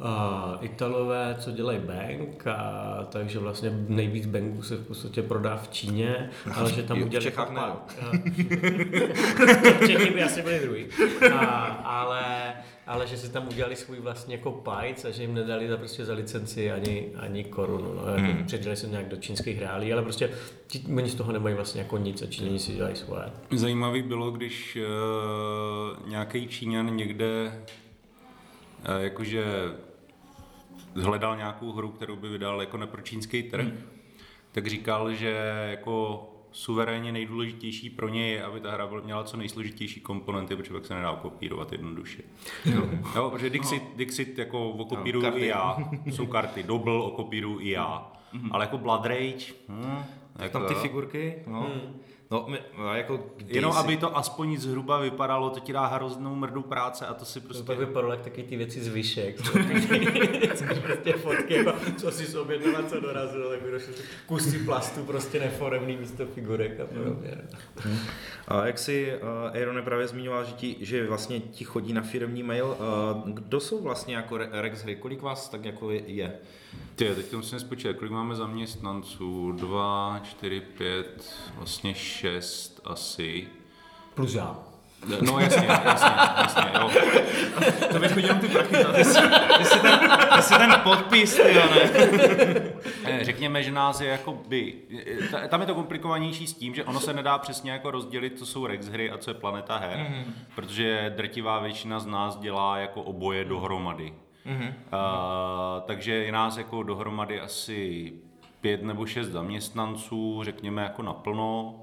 a 0.00 0.58
Italové, 0.60 1.36
co 1.38 1.50
dělají 1.50 1.78
bank, 1.78 2.46
a, 2.46 3.06
takže 3.12 3.38
vlastně 3.38 3.70
nejvíc 3.88 4.26
banků 4.26 4.62
se 4.62 4.76
v 4.76 4.86
podstatě 4.86 5.22
prodá 5.22 5.56
v 5.56 5.68
Číně, 5.68 6.30
ale 6.54 6.72
že 6.72 6.82
tam 6.82 7.02
udělali... 7.02 7.20
V 7.20 7.30
Čechách 7.30 7.50
ne. 7.50 7.62
Čechy 9.86 10.10
by 10.10 10.22
asi 10.22 10.42
byli 10.42 10.60
druhý. 10.60 10.86
A, 11.32 11.46
ale, 11.84 12.52
ale 12.86 13.06
že 13.06 13.16
si 13.16 13.32
tam 13.32 13.48
udělali 13.48 13.76
svůj 13.76 14.00
vlastní 14.00 14.34
jako 14.34 14.52
pajc 14.52 15.04
a 15.04 15.10
že 15.10 15.22
jim 15.22 15.34
nedali 15.34 15.68
za, 15.68 15.76
prostě 15.76 16.04
za 16.04 16.14
licenci 16.14 16.72
ani, 16.72 17.08
ani 17.16 17.44
korunu. 17.44 17.94
No. 17.94 18.08
Jako 18.08 18.20
hmm. 18.20 18.44
Předělali 18.46 18.76
se 18.76 18.86
nějak 18.86 19.08
do 19.08 19.16
čínských 19.16 19.60
reálí, 19.60 19.92
ale 19.92 20.02
prostě 20.02 20.30
ti, 20.66 20.84
oni 20.96 21.10
z 21.10 21.14
toho 21.14 21.32
nemají 21.32 21.54
vlastně 21.54 21.80
jako 21.80 21.98
nic 21.98 22.22
a 22.22 22.26
Číňani 22.26 22.58
si 22.58 22.72
dělají 22.72 22.96
svoje. 22.96 23.24
Zajímavý 23.52 24.02
bylo, 24.02 24.30
když 24.30 24.78
uh, 26.00 26.08
nějaký 26.08 26.48
Číňan 26.48 26.96
někde 26.96 27.52
jakože 28.98 29.44
hledal 30.94 31.36
nějakou 31.36 31.72
hru, 31.72 31.88
kterou 31.88 32.16
by 32.16 32.28
vydal 32.28 32.60
jako 32.60 32.76
na 32.76 32.88
čínský 33.02 33.42
trh, 33.42 33.64
hmm. 33.64 33.78
tak 34.52 34.66
říkal, 34.66 35.12
že 35.12 35.36
jako 35.70 36.30
suverénně 36.52 37.12
nejdůležitější 37.12 37.90
pro 37.90 38.08
něj 38.08 38.32
je, 38.32 38.44
aby 38.44 38.60
ta 38.60 38.70
hra 38.70 38.90
měla 39.04 39.24
co 39.24 39.36
nejsložitější 39.36 40.00
komponenty, 40.00 40.56
protože 40.56 40.72
pak 40.72 40.86
se 40.86 40.94
nedá 40.94 41.16
kopírovat 41.22 41.72
jednoduše. 41.72 42.22
Jo. 42.64 42.88
jo 43.16 43.30
protože 43.30 43.50
Dixit, 43.50 43.82
no. 43.82 43.96
Dixit 43.96 44.38
jako 44.38 44.70
okopíruju 44.70 45.30
no, 45.30 45.38
i 45.38 45.46
já, 45.46 45.76
jsou 46.06 46.26
karty, 46.26 46.62
Double 46.62 47.02
okopíruju 47.02 47.60
i 47.60 47.70
já, 47.70 48.12
mm-hmm. 48.34 48.48
ale 48.52 48.64
jako 48.64 48.78
Blood 48.78 49.06
Rage, 49.06 49.52
hm, 49.68 50.02
jako, 50.38 50.58
tam 50.58 50.68
ty 50.68 50.74
figurky, 50.74 51.42
no. 51.46 51.60
Hmm 51.60 52.00
No, 52.30 52.44
my, 52.48 52.58
a 52.76 52.96
jako 52.96 53.26
Jenom 53.46 53.72
si- 53.72 53.78
aby 53.78 53.96
to 53.96 54.16
aspoň 54.16 54.56
zhruba 54.58 54.98
vypadalo, 54.98 55.50
to 55.50 55.60
ti 55.60 55.72
dá 55.72 55.86
hroznou 55.86 56.34
mrdu 56.34 56.62
práce 56.62 57.06
a 57.06 57.14
to 57.14 57.24
si 57.24 57.40
To 57.40 57.46
prostě... 57.46 57.64
pak 57.64 57.78
vypadalo 57.78 58.12
jak 58.12 58.20
taky 58.22 58.42
ty 58.42 58.56
věci 58.56 58.80
z? 58.80 58.94
Což 60.54 60.78
prostě 60.82 61.12
fotky, 61.12 61.54
jako, 61.54 61.72
co 61.96 62.10
si 62.10 62.26
z 62.26 62.34
objednala, 62.34 62.82
co 62.88 63.00
dorazilo, 63.00 63.50
tak 63.50 63.62
mi 63.62 63.70
došly 63.70 63.92
kusy 64.26 64.58
plastu 64.58 65.04
prostě 65.04 65.40
neforemný 65.40 65.96
místo 65.96 66.26
figurek 66.26 66.80
a 66.80 66.86
podobně. 66.86 67.30
A 68.48 68.66
jak 68.66 68.78
si 68.78 69.12
uh, 69.16 69.28
Aerone 69.52 69.82
právě 69.82 70.08
zmiňoval, 70.08 70.44
že, 70.44 70.52
ti, 70.52 70.76
že 70.80 71.06
vlastně 71.06 71.40
ti 71.40 71.64
chodí 71.64 71.92
na 71.92 72.02
firmní 72.02 72.42
mail, 72.42 72.66
uh, 72.66 73.30
kdo 73.30 73.60
jsou 73.60 73.82
vlastně 73.82 74.16
jako 74.16 74.36
Re- 74.36 74.48
Rex 74.52 74.82
hry, 74.82 74.96
kolik 74.96 75.22
vás 75.22 75.48
tak 75.48 75.64
jako 75.64 75.90
je? 75.90 76.32
Ty, 76.96 77.14
teď 77.14 77.26
to 77.26 77.36
musíme 77.36 77.60
spočítat, 77.60 77.96
kolik 77.96 78.12
máme 78.12 78.34
zaměstnanců? 78.34 79.52
Dva, 79.52 80.20
čtyři, 80.24 80.60
pět, 80.60 81.34
vlastně 81.56 81.94
šest 81.94 82.80
asi. 82.84 83.48
Plus 84.14 84.34
já. 84.34 84.56
No 85.20 85.38
jasně, 85.38 85.66
jasně, 85.66 86.10
jasně, 86.36 86.62
jo. 86.74 86.90
To 87.92 87.98
by 87.98 88.22
jenom 88.22 88.38
ty 88.38 88.48
prachy. 88.48 88.76
Ty 88.96 89.04
jsi 89.04 89.20
ten, 89.80 90.10
ty 90.36 90.42
jsi 90.42 90.54
ten 90.54 90.80
podpis, 90.82 91.34
ty 91.36 91.54
jo, 91.54 91.62
ne? 91.74 91.90
Eh, 93.04 93.24
Řekněme, 93.24 93.62
že 93.62 93.70
nás 93.72 94.00
je 94.00 94.08
jako 94.08 94.32
by, 94.48 94.74
ta- 95.30 95.48
tam 95.48 95.60
je 95.60 95.66
to 95.66 95.74
komplikovanější 95.74 96.46
s 96.46 96.54
tím, 96.54 96.74
že 96.74 96.84
ono 96.84 97.00
se 97.00 97.12
nedá 97.12 97.38
přesně 97.38 97.70
jako 97.70 97.90
rozdělit, 97.90 98.38
co 98.38 98.46
jsou 98.46 98.66
Rex 98.66 98.86
hry 98.88 99.10
a 99.10 99.18
co 99.18 99.30
je 99.30 99.34
Planeta 99.34 99.76
her, 99.76 99.98
Mhm. 99.98 100.06
mm-hmm. 100.14 100.32
protože 100.54 101.12
drtivá 101.16 101.58
většina 101.58 102.00
z 102.00 102.06
nás 102.06 102.36
dělá 102.36 102.78
jako 102.78 103.02
oboje 103.02 103.44
dohromady. 103.44 104.12
Mhm. 104.44 104.60
Mm-hmm. 104.62 104.68
Uh, 104.68 105.82
takže 105.86 106.12
je 106.12 106.32
nás 106.32 106.56
jako 106.56 106.82
dohromady 106.82 107.40
asi 107.40 108.12
pět 108.60 108.82
nebo 108.82 109.06
šest 109.06 109.28
zaměstnanců, 109.28 110.40
řekněme 110.44 110.82
jako 110.82 111.02
naplno, 111.02 111.74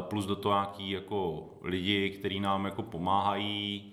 plus 0.00 0.26
do 0.26 0.36
toho 0.36 0.54
nějaký 0.54 0.90
jako 0.90 1.44
lidi, 1.62 2.10
kteří 2.10 2.40
nám 2.40 2.64
jako 2.64 2.82
pomáhají, 2.82 3.92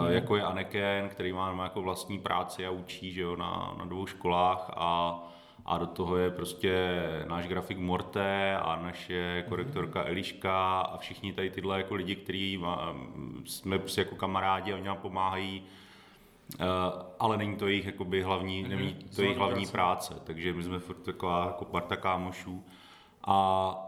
mm. 0.00 0.12
jako 0.12 0.36
je 0.36 0.42
Aneken, 0.42 1.08
který 1.08 1.32
má 1.32 1.62
jako 1.62 1.82
vlastní 1.82 2.18
práci 2.18 2.66
a 2.66 2.70
učí 2.70 3.12
že 3.12 3.20
jo, 3.20 3.36
na, 3.36 3.74
na 3.78 3.84
dvou 3.84 4.06
školách 4.06 4.70
a, 4.76 5.18
a 5.66 5.78
do 5.78 5.86
toho 5.86 6.16
je 6.16 6.30
prostě 6.30 7.02
náš 7.28 7.48
grafik 7.48 7.78
Morte 7.78 8.56
a 8.56 8.76
naše 8.82 9.44
korektorka 9.48 10.04
Eliška 10.04 10.80
a 10.80 10.98
všichni 10.98 11.32
tady 11.32 11.50
tyhle 11.50 11.76
jako 11.76 11.94
lidi, 11.94 12.16
kteří 12.16 12.56
má- 12.58 12.94
jsme 13.44 13.78
prostě 13.78 14.00
jako 14.00 14.16
kamarádi 14.16 14.72
a 14.72 14.76
oni 14.76 14.84
nám 14.84 14.96
pomáhají, 14.96 15.62
ale 17.18 17.36
není 17.36 17.56
to 17.56 17.68
jejich 17.68 17.86
jakoby 17.86 18.22
hlavní, 18.22 18.62
není 18.62 18.96
to 19.14 19.22
jejich 19.22 19.36
hlavní 19.36 19.66
práce, 19.66 20.14
takže 20.24 20.52
my 20.52 20.62
jsme 20.62 20.78
furt 20.78 21.02
taková 21.02 21.46
jako 21.46 21.64
parta 21.64 21.96
kámošů 21.96 22.64
a 23.26 23.86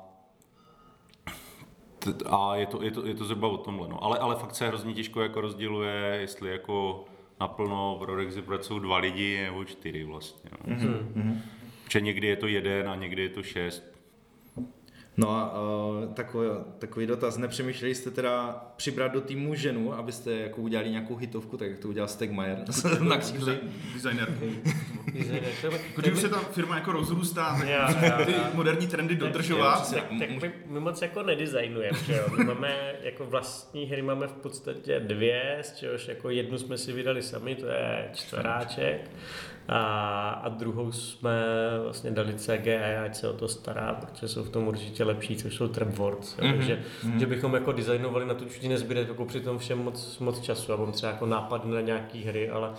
A 2.31 2.57
je 2.57 2.66
to, 2.66 2.83
je 2.83 2.90
to, 2.90 3.07
je 3.07 3.14
to 3.14 3.25
zhruba 3.25 3.49
o 3.49 3.57
tomhle, 3.57 3.88
no. 3.88 4.04
ale, 4.04 4.19
ale 4.19 4.37
fakt 4.37 4.54
se 4.54 4.69
hrozně 4.69 4.95
těžko 4.95 5.23
jako 5.23 5.40
rozděluje, 5.40 6.19
jestli 6.21 6.50
jako 6.50 7.04
naplno 7.40 7.97
v 8.00 8.02
Rodexi 8.02 8.42
pracují 8.42 8.81
dva 8.81 8.97
lidi 8.97 9.42
nebo 9.42 9.64
čtyři 9.64 10.04
vlastně. 10.04 10.50
No. 10.50 10.76
Mm-hmm. 10.76 11.38
Protože 11.85 12.00
někdy 12.00 12.26
je 12.26 12.37
to 12.37 12.47
jeden 12.47 12.88
a 12.88 12.97
někdy 12.97 13.23
je 13.23 13.28
to 13.28 13.42
šest. 13.42 13.92
No 15.16 15.31
a 15.37 15.61
uh, 15.61 16.14
takový, 16.14 16.49
takový 16.78 17.07
dotaz, 17.07 17.37
nepřemýšleli 17.38 17.95
jste 17.95 18.11
teda 18.11 18.64
přibrat 18.76 19.12
do 19.12 19.21
týmu 19.21 19.54
ženu, 19.54 19.95
abyste 19.95 20.33
jako 20.33 20.61
udělali 20.61 20.90
nějakou 20.90 21.16
hitovku, 21.16 21.57
tak 21.57 21.71
jak 21.71 21.78
to 21.78 21.88
udělal 21.88 22.09
Stegmajer 22.09 22.59
na 23.00 23.16
křídli? 23.16 23.59
Když 25.97 26.12
už 26.12 26.21
se 26.21 26.28
ta 26.28 26.38
firma 26.38 26.75
jako 26.75 26.92
rozrůstá, 26.92 27.57
tak 27.59 27.69
Já, 27.69 27.88
ty 28.25 28.33
já. 28.33 28.50
moderní 28.54 28.87
trendy 28.87 29.14
dodržovat. 29.14 29.81
přesně. 29.83 30.00
Tak, 30.00 30.09
tak 30.19 30.42
my, 30.42 30.52
my 30.66 30.81
moc 30.81 31.02
jako 31.02 31.23
nedesignujeme, 31.23 31.99
že 32.07 32.12
jo? 32.16 32.25
My 32.38 32.45
máme 32.45 32.95
jako 33.02 33.26
vlastní 33.26 33.85
hry 33.87 34.02
máme 34.02 34.26
v 34.26 34.33
podstatě 34.33 35.00
dvě, 35.00 35.59
z 35.62 35.73
čehož 35.76 36.09
jako 36.09 36.31
jednu 36.31 36.59
jsme 36.59 36.78
si 36.78 36.92
vydali 36.92 37.23
sami, 37.23 37.54
to 37.54 37.66
je 37.66 38.11
čtveráček. 38.14 39.11
A, 39.69 40.31
a 40.31 40.49
druhou 40.49 40.92
jsme 40.92 41.45
vlastně 41.83 42.11
dali 42.11 42.35
CGE, 42.35 42.99
ať 43.04 43.16
se 43.16 43.28
o 43.28 43.33
to 43.33 43.49
stará, 43.49 43.95
protože 43.95 44.28
jsou 44.28 44.45
v 44.45 44.50
tom 44.50 44.69
určitě 44.69 45.04
lepší, 45.04 45.37
což 45.37 45.54
jsou 45.54 45.69
Trapwords. 45.69 46.37
Mm-hmm. 46.37 46.57
Takže 46.57 46.83
že 47.19 47.26
bychom 47.26 47.54
jako 47.54 47.73
designovali 47.73 48.26
na 48.26 48.35
to 48.35 48.45
určitě 48.45 48.69
nezbyde 48.69 49.00
jako 49.00 49.25
při 49.25 49.40
tom 49.40 49.59
všem 49.59 49.78
moc, 49.78 50.19
moc 50.19 50.40
času. 50.40 50.73
Já 50.73 50.78
mám 50.78 50.92
třeba 50.92 51.12
jako 51.12 51.26
nápad 51.26 51.64
na 51.64 51.81
nějaký 51.81 52.25
hry, 52.25 52.50
ale 52.50 52.71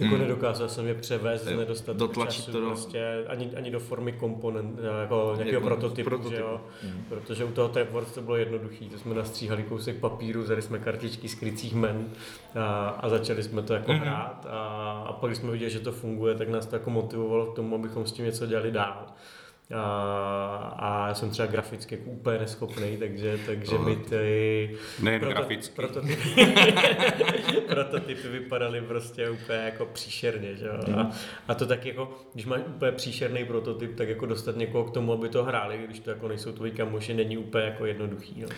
jako 0.00 0.14
Mm. 0.14 0.20
nedokázal 0.20 0.68
jsem 0.68 0.86
je 0.86 0.94
převést 0.94 1.42
z 1.44 1.56
nedostatku 1.56 2.24
času, 2.24 2.52
to 2.52 2.60
do- 2.60 2.66
prostě 2.66 3.24
ani, 3.28 3.50
ani 3.56 3.70
do 3.70 3.80
formy 3.80 4.12
komponent, 4.12 4.78
jako 5.00 5.32
nějakého 5.36 5.54
Jako 5.62 5.66
prototypu, 5.66 6.08
prototypu. 6.10 6.34
Že 6.36 6.40
jo? 6.40 6.60
protože 7.08 7.44
u 7.44 7.52
toho 7.52 7.68
Trapwords 7.68 8.12
to 8.12 8.22
bylo 8.22 8.36
jednoduchý, 8.36 8.88
to 8.88 8.98
jsme 8.98 9.14
nastříhali 9.14 9.62
kousek 9.62 9.96
papíru, 9.96 10.42
vzali 10.42 10.62
jsme 10.62 10.78
kartičky 10.78 11.28
z 11.28 11.34
krycích 11.34 11.74
men 11.74 12.08
a, 12.60 12.88
a 12.88 13.08
začali 13.08 13.42
jsme 13.42 13.62
to 13.62 13.74
jako 13.74 13.92
Mhm. 13.92 14.00
hrát 14.00 14.46
a, 14.50 14.58
a 15.08 15.12
pak 15.12 15.30
když 15.30 15.38
jsme 15.38 15.50
viděli, 15.50 15.70
že 15.70 15.80
to 15.80 15.92
funguje, 15.92 16.34
tak 16.34 16.48
nás 16.48 16.66
to 16.66 16.76
jako 16.76 16.90
motivovalo 16.90 17.46
k 17.46 17.56
tomu, 17.56 17.74
abychom 17.74 18.06
s 18.06 18.12
tím 18.12 18.24
něco 18.24 18.46
dělali 18.46 18.70
dál. 18.70 19.06
A, 19.74 20.74
a 20.78 21.08
já 21.08 21.14
jsem 21.14 21.30
třeba 21.30 21.46
graficky 21.46 21.94
jako 21.94 22.10
úplně 22.10 22.38
neschopný, 22.38 22.96
takže, 22.96 23.38
takže 23.46 23.70
Tohle. 23.70 23.94
by 23.94 24.02
ty 24.02 24.76
Nejen 25.02 25.20
graficky. 25.20 25.74
prototypy, 25.76 26.46
prototypy 27.68 28.28
vypadaly 28.28 28.80
prostě 28.80 29.30
úplně 29.30 29.58
jako 29.58 29.86
příšerně. 29.86 30.56
Že? 30.56 30.66
jo. 30.66 30.98
A, 30.98 31.10
a, 31.48 31.54
to 31.54 31.66
tak 31.66 31.86
jako, 31.86 32.18
když 32.34 32.46
máš 32.46 32.60
úplně 32.66 32.92
příšerný 32.92 33.44
prototyp, 33.44 33.96
tak 33.96 34.08
jako 34.08 34.26
dostat 34.26 34.56
někoho 34.56 34.84
k 34.84 34.90
tomu, 34.90 35.12
aby 35.12 35.28
to 35.28 35.44
hráli, 35.44 35.78
když 35.86 35.98
to 36.00 36.10
jako 36.10 36.28
nejsou 36.28 36.52
tvoji 36.52 36.70
kamoši, 36.72 37.14
není 37.14 37.38
úplně 37.38 37.64
jako 37.64 37.86
jednoduchý. 37.86 38.40
Jo. 38.40 38.48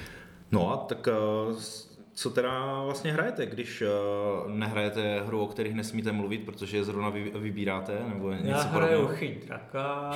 No 0.52 0.73
a 0.73 0.76
tak 0.76 1.09
uh, 1.49 1.57
co 2.14 2.31
teda 2.31 2.83
vlastně 2.85 3.12
hrajete, 3.12 3.47
když 3.47 3.83
uh, 3.83 4.50
nehrajete 4.50 5.21
hru, 5.26 5.40
o 5.40 5.47
kterých 5.47 5.75
nesmíte 5.75 6.12
mluvit, 6.12 6.45
protože 6.45 6.76
je 6.76 6.85
zrovna 6.85 7.09
vy, 7.09 7.33
vybíráte, 7.38 7.99
nebo 8.09 8.33
něco 8.33 8.49
Já 8.49 8.62
hraju 8.62 8.81
podobného? 9.00 9.09
Chyť 9.16 9.47
draka, 9.47 10.11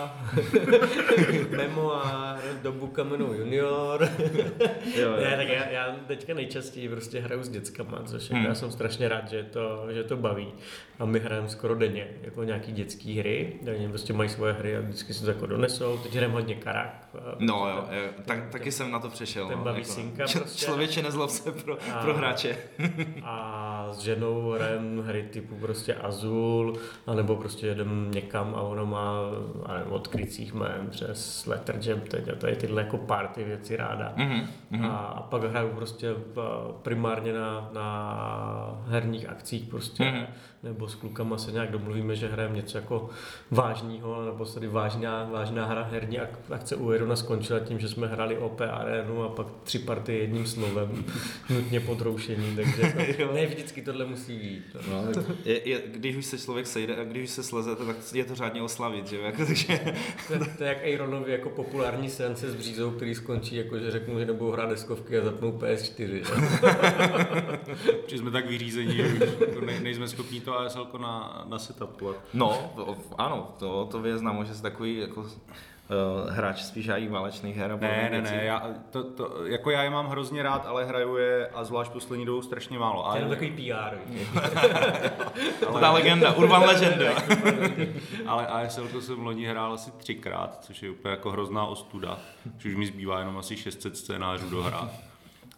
Memoir, 1.57 2.39
Dobu 2.63 2.87
kamenou 2.87 3.33
junior. 3.33 4.09
Jo, 4.97 5.11
jo. 5.11 5.17
Ne, 5.21 5.37
tak 5.37 5.49
já, 5.49 5.69
já 5.69 5.97
teďka 6.07 6.35
nejčastěji 6.35 6.89
prostě 6.89 7.21
hraju 7.21 7.43
s 7.43 7.49
dětskama, 7.49 8.03
což 8.05 8.31
Hmm. 8.31 8.39
jako 8.39 8.49
já 8.49 8.55
jsem 8.55 8.71
strašně 8.71 9.09
rád, 9.09 9.29
že 9.31 9.43
to, 9.43 9.87
že 9.93 10.05
to 10.05 10.17
baví. 10.17 10.53
A 10.99 11.05
my 11.05 11.19
hrajeme 11.21 11.49
skoro 11.49 11.75
denně, 11.75 12.09
jako 12.23 12.45
nějaký 12.45 12.73
dětské 12.73 13.11
hry, 13.13 13.61
oni 13.77 13.89
prostě 13.89 14.13
mají 14.13 14.29
svoje 14.29 14.53
hry 14.53 14.77
a 14.77 14.81
vždycky 14.81 15.15
se 15.15 15.25
to 15.25 15.31
jako 15.31 15.47
donesou. 15.47 15.99
Teď 15.99 16.13
hrajeme 16.15 16.35
hodně 16.35 16.55
karak. 16.55 17.06
No 17.39 17.69
jo, 17.69 17.85
jo 17.91 18.09
tak, 18.25 18.49
taky 18.49 18.73
jsem 18.73 18.91
na 18.91 18.99
to 18.99 19.09
přešel. 19.09 19.49
ten 19.49 19.59
no, 19.59 19.65
baví 19.65 19.85
synka 19.85 20.27
č- 20.27 20.39
prostě. 20.39 20.65
Člověče 20.67 21.03
nezlob 21.03 21.31
se 21.31 21.53
pro, 21.53 21.77
A- 21.95 22.03
pro 22.03 22.15
hráče. 22.15 22.57
A 23.25 23.89
s 23.93 23.99
ženou 23.99 24.51
hrajeme 24.51 25.03
hry 25.03 25.23
typu 25.23 25.55
prostě 25.55 25.95
Azul, 25.95 26.77
anebo 27.07 27.37
prostě 27.37 27.67
jedem 27.67 28.11
někam 28.11 28.55
a 28.55 28.61
ono 28.61 28.87
má 28.87 29.11
a 29.67 29.73
nevím, 29.75 29.93
od 29.93 30.09
krycích 30.09 30.55
jmén 30.55 30.87
přes 30.91 31.47
Letter 31.47 31.79
Jam, 31.83 32.01
teď 32.01 32.29
a 32.29 32.35
tady 32.35 32.57
tyhle 32.57 32.83
jako 32.83 32.99
party 32.99 33.45
věci 33.45 33.77
ráda. 33.77 34.13
Mhm, 34.17 34.85
A, 34.85 34.97
a 34.97 35.23
pak 35.23 35.45
hraju 35.45 35.69
prostě 35.69 36.15
primárně 36.83 37.33
na, 37.33 37.71
na 37.73 38.83
herních 38.89 39.29
akcích 39.29 39.69
prostě, 39.69 40.05
Mhm. 40.05 40.15
mm-hmm. 40.15 40.27
nebo 40.63 40.89
s 40.89 40.95
klukama 40.95 41.39
se 41.39 41.53
nějak 41.53 41.71
domluvíme, 41.71 42.17
že 42.17 42.29
hrajeme 42.29 42.57
něco 42.57 42.79
jako 42.79 43.09
vážného, 43.51 44.25
nebo 44.25 44.45
tady 44.45 44.67
vážná, 44.69 45.29
vážná 45.33 45.67
hra 45.67 45.83
herní 45.91 46.21
ak- 46.21 46.55
akce 46.55 46.77
u 46.77 46.91
Irona 47.07 47.17
skončila 47.17 47.61
tím, 47.61 47.79
že 47.79 47.89
jsme 47.89 48.07
hráli 48.07 48.39
OP 48.39 48.61
Arenu 48.61 49.23
a 49.23 49.29
pak 49.29 49.47
tři 49.63 49.79
party 49.79 50.19
jedním 50.19 50.47
slovem, 50.47 51.05
nutně 51.51 51.81
podroušení, 51.81 52.57
takže 52.57 53.15
to, 53.17 53.33
ne 53.33 53.47
vždycky 53.47 53.83
tohle 53.83 54.05
musí 54.05 54.39
být. 54.39 54.77
No. 54.91 55.05
No, 55.17 55.23
je, 55.45 55.69
je, 55.69 55.83
když 55.87 56.17
už 56.17 56.27
se 56.27 56.39
člověk 56.39 56.67
sejde 56.67 56.97
a 56.97 57.05
když 57.05 57.23
už 57.23 57.31
se 57.31 57.43
slezete, 57.43 57.85
tak 57.85 57.97
je 58.15 58.25
to 58.25 58.35
řádně 58.35 58.63
oslavit, 58.63 59.07
že? 59.07 59.21
Jako, 59.21 59.47
takže, 59.47 59.95
To, 60.29 60.35
to, 60.59 60.65
je 60.65 60.69
jak 60.69 60.85
Aaronovi 60.85 61.33
jako 61.33 61.51
populární 61.51 62.11
seance 62.11 62.51
s 62.51 62.55
břízou, 62.55 62.91
který 62.91 63.15
skončí 63.15 63.57
jako, 63.57 63.79
že 63.79 63.91
řeknu, 63.91 64.19
že 64.19 64.27
nebudou 64.27 64.51
hrát 64.51 64.69
deskovky 64.71 65.19
a 65.19 65.25
zapnou 65.25 65.53
PS4. 65.53 66.07
Že? 66.07 66.25
Že 68.07 68.19
jsme 68.19 68.31
tak 68.31 68.49
vyřízení, 68.49 68.97
že 68.97 69.07
už 69.07 69.21
jako 69.41 69.61
ne, 69.61 69.81
nejsme 69.81 70.09
schopni 70.09 70.41
to 70.41 70.59
ASL 70.59 70.89
na, 70.99 71.45
na 71.49 71.59
setupovat. 71.59 72.17
no, 72.35 72.73
to, 72.77 72.97
ano, 73.19 73.55
to, 73.59 73.89
to 73.91 74.07
je 74.07 74.19
známo, 74.19 74.45
že 74.45 74.55
jsi 74.55 74.63
takový 74.63 74.97
jako 74.97 75.27
hráč 76.31 76.63
spíš 76.63 76.89
hájí 76.89 77.09
válečných 77.09 77.57
her 77.57 77.73
a 77.73 77.77
Ne, 77.77 78.09
ne, 78.13 78.23
ne, 78.23 78.45
já, 78.45 78.75
to, 78.91 79.05
to, 79.05 79.47
jako 79.47 79.71
já 79.71 79.83
je 79.83 79.91
mám 79.91 80.07
hrozně 80.07 80.43
rád, 80.43 80.67
ale 80.67 80.85
hraju 80.85 81.17
je 81.17 81.49
a 81.49 81.65
zvlášť 81.65 81.93
poslední 81.93 82.27
dobou 82.27 82.43
strašně 82.43 82.79
málo. 82.79 83.03
To 83.03 83.09
A 83.09 83.15
je 83.15 83.19
jenom 83.19 83.31
takový 83.31 83.51
PR. 83.51 83.99
To 85.61 85.79
ta 85.79 85.93
legenda, 85.93 86.33
urban 86.33 86.63
legenda. 86.63 87.05
Ale 88.27 88.47
ASL 88.47 88.89
to 88.89 89.01
jsem 89.01 89.27
loni 89.27 89.47
hrál 89.47 89.73
asi 89.73 89.91
třikrát, 89.91 90.59
což 90.65 90.83
je 90.83 90.91
úplně 90.91 91.11
jako 91.11 91.31
hrozná 91.31 91.67
ostuda. 91.67 92.19
Už 92.67 92.77
mi 92.77 92.87
zbývá 92.87 93.19
jenom 93.19 93.39
asi 93.39 93.57
600 93.57 93.97
scénářů 93.97 94.51
dohrát. 94.51 94.91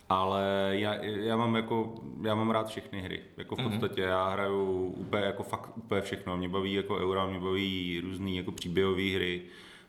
Ale 0.08 0.68
já, 0.70 0.94
já, 1.02 1.36
mám 1.36 1.56
jako, 1.56 1.94
já 2.22 2.34
mám 2.34 2.50
rád 2.50 2.68
všechny 2.68 3.02
hry. 3.02 3.20
Jako 3.36 3.56
v 3.56 3.62
podstatě 3.62 4.00
já 4.00 4.28
hraju 4.28 4.94
úplně, 4.96 5.24
jako 5.24 5.42
fakt 5.42 5.70
úplně 5.76 6.00
všechno. 6.00 6.36
Mě 6.36 6.48
baví 6.48 6.72
jako 6.72 6.96
eura, 6.96 7.26
mě 7.26 7.40
baví 7.40 8.00
různý 8.04 8.36
jako 8.36 8.52
příběhové 8.52 9.14
hry. 9.14 9.42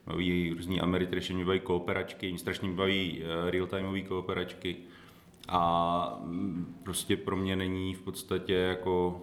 Baví 0.10 0.54
různý 0.54 0.82
Ameritrash, 0.82 1.30
mě 1.30 1.46
baví 1.46 1.60
kooperačky, 1.60 2.30
mě 2.30 2.40
strašně 2.40 2.70
baví 2.70 3.22
uh, 3.22 3.50
real-timeové 3.50 4.08
kooperačky. 4.08 4.76
A 5.48 6.20
mm, 6.24 6.76
prostě 6.84 7.18
pro 7.18 7.36
mě 7.36 7.56
není 7.56 7.94
v 7.94 8.02
podstatě 8.02 8.54
jako 8.54 9.22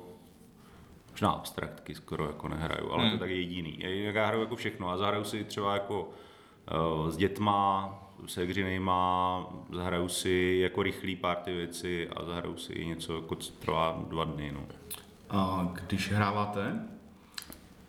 možná 1.11 1.31
abstraktky 1.31 1.95
skoro 1.95 2.27
jako 2.27 2.49
nehraju, 2.49 2.91
ale 2.91 3.03
hmm. 3.03 3.13
to 3.13 3.19
tak 3.19 3.31
je 3.31 3.37
jediný. 3.37 3.79
Já 3.81 4.27
hraju 4.27 4.43
jako 4.43 4.57
všechno 4.57 4.91
a 4.91 4.97
zahraju 4.97 5.25
si 5.25 5.45
třeba 5.45 5.75
jako 5.75 6.11
uh, 7.01 7.11
s 7.11 7.17
dětma, 7.17 7.93
se 8.27 8.45
hřinejma, 8.45 9.47
zahraju 9.73 10.09
si 10.09 10.59
jako 10.63 10.83
rychlý 10.83 11.17
party 11.17 11.53
věci 11.53 12.09
a 12.09 12.25
zahraju 12.25 12.57
si 12.57 12.87
něco, 12.87 13.17
jako 13.17 13.35
co 13.35 13.53
trvá 13.53 14.05
dva 14.09 14.25
dny. 14.25 14.53
No. 14.53 14.67
A 15.31 15.73
když 15.87 16.13
hráváte, 16.13 16.81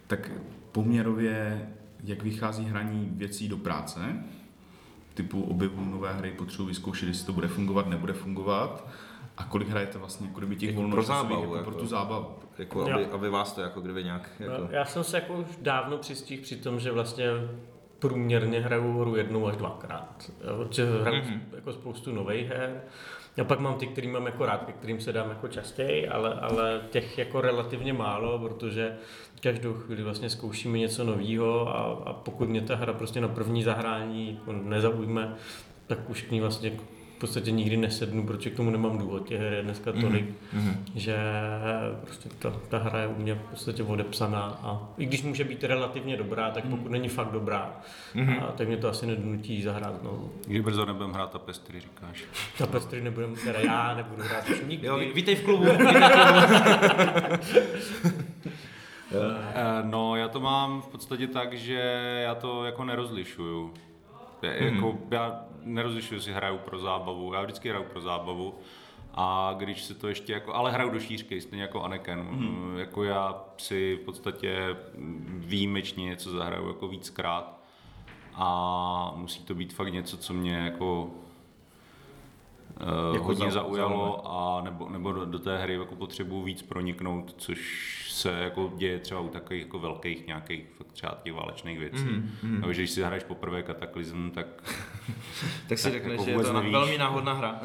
tak 0.07 0.31
poměrově, 0.71 1.69
jak 2.03 2.23
vychází 2.23 2.65
hraní 2.65 3.09
věcí 3.11 3.47
do 3.47 3.57
práce, 3.57 4.23
typu 5.13 5.43
objevu 5.43 5.85
nové 5.85 6.13
hry, 6.13 6.31
potřebuji 6.31 6.65
vyzkoušet, 6.65 7.07
jestli 7.07 7.25
to 7.25 7.33
bude 7.33 7.47
fungovat, 7.47 7.87
nebude 7.87 8.13
fungovat, 8.13 8.87
a 9.37 9.43
kolik 9.43 9.69
hrajete 9.69 9.97
vlastně, 9.97 10.27
jako 10.27 10.39
kdyby 10.39 10.55
těch 10.55 10.75
jako 10.75 10.89
pro 10.89 11.03
zábavu, 11.03 11.41
jako, 11.41 11.55
jako, 11.55 11.71
pro 11.71 11.79
tu 11.79 11.87
zábavu. 11.87 12.27
Jako, 12.57 12.81
aby, 12.81 13.05
aby, 13.05 13.29
vás 13.29 13.53
to 13.53 13.61
jako 13.61 13.81
kdyby 13.81 14.03
nějak... 14.03 14.31
Jako... 14.39 14.61
No, 14.61 14.67
já 14.71 14.85
jsem 14.85 15.03
se 15.03 15.17
jako 15.17 15.33
už 15.33 15.45
dávno 15.61 15.97
přistihl 15.97 16.43
při 16.43 16.55
tom, 16.55 16.79
že 16.79 16.91
vlastně 16.91 17.25
průměrně 17.99 18.59
hraju 18.59 18.99
hru 18.99 19.15
jednou 19.15 19.47
až 19.47 19.55
dvakrát. 19.57 20.31
Protože 20.57 20.85
hraju 21.01 21.21
mm-hmm. 21.21 21.39
jako 21.55 21.73
spoustu 21.73 22.11
nových 22.11 22.47
her. 22.47 22.81
A 23.41 23.43
pak 23.43 23.59
mám 23.59 23.75
ty, 23.75 23.87
který 23.87 24.07
mám 24.07 24.25
jako 24.25 24.45
rád, 24.45 24.71
kterým 24.79 25.01
se 25.01 25.13
dám 25.13 25.29
jako 25.29 25.47
častěji, 25.47 26.07
ale, 26.07 26.33
ale 26.33 26.81
těch 26.89 27.17
jako 27.17 27.41
relativně 27.41 27.93
málo, 27.93 28.39
protože 28.39 28.97
každou 29.41 29.73
chvíli 29.73 30.03
vlastně 30.03 30.29
zkoušíme 30.29 30.77
něco 30.77 31.03
nového 31.03 31.69
a, 31.69 31.81
a 32.09 32.13
pokud 32.13 32.49
mě 32.49 32.61
ta 32.61 32.75
hra 32.75 32.93
prostě 32.93 33.21
na 33.21 33.27
první 33.27 33.63
zahrání 33.63 34.35
jako 34.39 34.53
nezaujme, 34.53 35.35
tak 35.87 36.09
už 36.09 36.21
k 36.21 36.31
ní 36.31 36.41
vlastně 36.41 36.71
v 37.17 37.19
podstatě 37.19 37.51
nikdy 37.51 37.77
nesednu, 37.77 38.27
protože 38.27 38.49
k 38.49 38.55
tomu 38.55 38.69
nemám 38.69 38.97
důvod. 38.97 39.27
Těch 39.27 39.39
her 39.39 39.53
je 39.53 39.63
dneska 39.63 39.91
mhm, 39.91 40.01
tolik, 40.01 40.29
mm-hmm. 40.29 40.75
že 40.95 41.17
prostě 42.01 42.29
ta, 42.39 42.53
ta 42.69 42.77
hra 42.77 42.99
je 42.99 43.07
u 43.07 43.21
mě 43.21 43.35
v 43.35 43.49
podstatě 43.49 43.83
odepsaná 43.83 44.59
a 44.63 44.89
i 44.97 45.05
když 45.05 45.23
může 45.23 45.43
být 45.43 45.63
relativně 45.63 46.17
dobrá, 46.17 46.51
tak 46.51 46.63
pokud 46.63 46.85
mm. 46.85 46.91
není 46.91 47.09
fakt 47.09 47.31
dobrá, 47.31 47.79
mm-hmm. 48.15 48.43
a, 48.43 48.51
tak 48.51 48.67
mě 48.67 48.77
to 48.77 48.89
asi 48.89 49.05
nedonutí 49.05 49.63
zahrát 49.63 50.01
znovu. 50.01 50.31
Kdy 50.47 50.61
brzo 50.61 50.85
nebudeme 50.85 51.13
hrát 51.13 51.31
tapestry, 51.31 51.79
říkáš? 51.79 52.23
Tapestry 52.57 53.01
nebudeme, 53.01 53.35
teda 53.45 53.59
já 53.59 53.95
nebudu 53.95 54.23
hrát 54.23 54.49
už 54.49 54.61
nikdy. 54.67 54.87
Jo, 54.87 54.99
vítej 55.13 55.35
v 55.35 55.43
klubu. 55.43 55.63
Vítej 55.63 55.85
v 55.85 56.11
klubu. 56.11 56.37
No, 59.83 60.15
já 60.15 60.27
to 60.27 60.39
mám 60.39 60.81
v 60.81 60.87
podstatě 60.87 61.27
tak, 61.27 61.53
že 61.53 61.79
já 62.23 62.35
to 62.35 62.65
jako 62.65 62.85
nerozlišuju. 62.85 63.73
Já, 64.47 64.69
mm. 64.69 64.75
jako, 64.75 64.97
já 65.11 65.45
nerozlišuju 65.63 66.21
si 66.21 66.31
hraju 66.31 66.57
pro 66.57 66.79
zábavu, 66.79 67.33
já 67.33 67.41
vždycky 67.41 67.69
hraju 67.69 67.85
pro 67.85 68.01
zábavu. 68.01 68.53
A 69.13 69.55
když 69.57 69.83
se 69.83 69.93
to 69.93 70.07
ještě 70.07 70.33
jako, 70.33 70.53
ale 70.53 70.71
hraju 70.71 70.89
do 70.89 70.99
šířky, 70.99 71.41
stejně 71.41 71.61
jako 71.61 71.83
Anakin. 71.83 72.19
Mm. 72.19 72.77
Jako 72.77 73.03
já 73.03 73.43
si 73.57 73.95
v 74.01 74.05
podstatě 74.05 74.75
výjimečně 75.27 76.05
něco 76.05 76.31
zahraju 76.31 76.67
jako 76.67 76.87
víckrát. 76.87 77.59
A 78.33 79.13
musí 79.15 79.43
to 79.43 79.55
být 79.55 79.73
fakt 79.73 79.93
něco, 79.93 80.17
co 80.17 80.33
mě 80.33 80.53
jako 80.53 81.11
jako 83.13 83.25
hodně 83.25 83.51
zaujalo 83.51 84.21
a 84.27 84.61
nebo, 84.61 84.89
nebo 84.89 85.11
do, 85.11 85.25
do 85.25 85.39
té 85.39 85.57
hry 85.57 85.73
jako 85.73 85.95
potřebuji 85.95 86.43
víc 86.43 86.61
proniknout, 86.61 87.35
což 87.37 87.93
se 88.17 88.31
jako 88.31 88.71
děje 88.77 88.99
třeba 88.99 89.19
u 89.19 89.27
takových 89.27 89.61
jako 89.61 89.79
velkých 89.79 90.27
nějakých 90.27 90.65
fakt 90.77 90.91
třeba 90.91 91.17
těch 91.23 91.33
válečných 91.33 91.79
věcí. 91.79 92.03
Mm, 92.03 92.31
mm. 92.43 92.61
Takže 92.61 92.81
když 92.81 92.91
si 92.91 93.03
hraješ 93.03 93.23
poprvé 93.23 93.63
kataklizm, 93.63 94.31
tak... 94.31 94.47
tak 95.69 95.77
si 95.77 95.91
řekneš, 95.91 96.11
jako 96.11 96.25
že 96.25 96.31
je 96.31 96.37
to 96.37 96.53
nevíš. 96.53 96.71
velmi 96.71 96.97
náhodná 96.97 97.33
hra. 97.33 97.61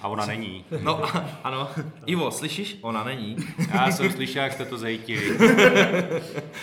a 0.00 0.08
ona 0.08 0.26
není. 0.26 0.64
No 0.82 1.02
ano. 1.44 1.68
Ivo, 2.06 2.30
slyšíš? 2.30 2.78
Ona 2.80 3.04
není. 3.04 3.36
Já 3.74 3.90
jsem 3.90 4.12
slyšel, 4.12 4.42
jak 4.42 4.52
jste 4.52 4.64
to 4.64 4.78
zajítili. 4.78 5.38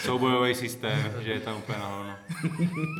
Soubojový 0.01 0.55
systém, 0.55 1.13
že 1.21 1.31
je 1.31 1.39
tam 1.39 1.57
úplně 1.57 1.77
nahovno. 1.77 2.13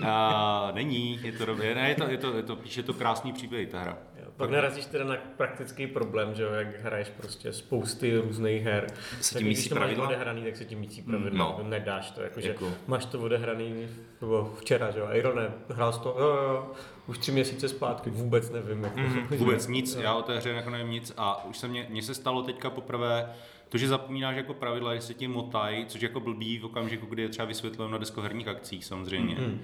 A 0.08 0.72
není, 0.74 1.20
je 1.24 1.32
to 1.32 1.46
dobré. 1.46 1.76
Ne, 1.76 1.90
je 1.90 1.96
to, 1.96 2.10
je 2.10 2.18
to, 2.18 2.38
je 2.38 2.44
to, 2.44 2.56
píše 2.56 2.84
to 2.84 2.94
krásný 2.94 3.34
příběh, 3.34 3.70
ta 3.70 3.80
hra. 3.80 3.98
Pak 4.40 4.50
narazíš 4.50 4.86
teda 4.86 5.04
na 5.04 5.16
praktický 5.38 5.88
problém, 5.88 6.36
že 6.36 6.44
jo, 6.44 6.50
jak 6.52 6.82
hraješ 6.82 7.10
prostě 7.10 7.54
spousty 7.54 8.18
různých 8.18 8.64
her. 8.64 8.88
Se 9.22 9.38
tím 9.38 9.48
mísí 9.48 9.70
pravidla? 9.70 10.06
odehraný, 10.06 10.44
tak 10.44 10.56
se 10.56 10.66
tím 10.66 10.80
mísí 10.80 11.02
pravidla. 11.02 11.56
No. 11.58 11.70
Nedáš 11.70 12.12
to, 12.12 12.22
jakože 12.22 12.48
jako. 12.48 12.74
máš 12.88 13.06
to 13.06 13.20
odehraný 13.20 13.88
nebo 14.22 14.56
včera, 14.60 14.92
že 14.92 15.00
jo, 15.00 15.08
Irone, 15.14 15.52
hrál 15.70 15.94
to, 15.94 16.16
jo, 16.20 16.28
jo, 16.28 16.72
už 17.08 17.18
tři 17.18 17.32
měsíce 17.32 17.70
zpátky, 17.70 18.10
vůbec 18.10 18.50
nevím. 18.50 18.84
Jak 18.84 18.96
mm, 18.96 19.28
to, 19.28 19.36
vůbec 19.36 19.68
nic, 19.68 19.96
já 19.96 20.16
o 20.16 20.22
té 20.22 20.38
hře 20.38 20.50
jako 20.50 20.70
nevím 20.70 20.90
nic 20.90 21.14
a 21.18 21.46
už 21.46 21.58
se 21.58 21.68
mě, 21.68 21.88
mně 21.90 22.02
se 22.02 22.14
stalo 22.14 22.44
teďka 22.44 22.70
poprvé, 22.70 23.34
to, 23.70 23.78
že 23.78 23.88
zapomínáš 23.88 24.36
jako 24.36 24.54
pravidla, 24.54 24.94
jestli 24.94 25.14
ti 25.14 25.28
motají, 25.28 25.86
což 25.86 26.02
jako 26.02 26.20
blbý 26.20 26.60
v 26.60 26.66
okamžiku, 26.66 27.06
kdy 27.06 27.22
je 27.22 27.30
třeba 27.30 27.46
vysvětleno 27.46 27.92
na 27.92 27.98
deskoherních 27.98 28.48
akcích 28.48 28.86
samozřejmě. 28.86 29.36
Mm. 29.36 29.62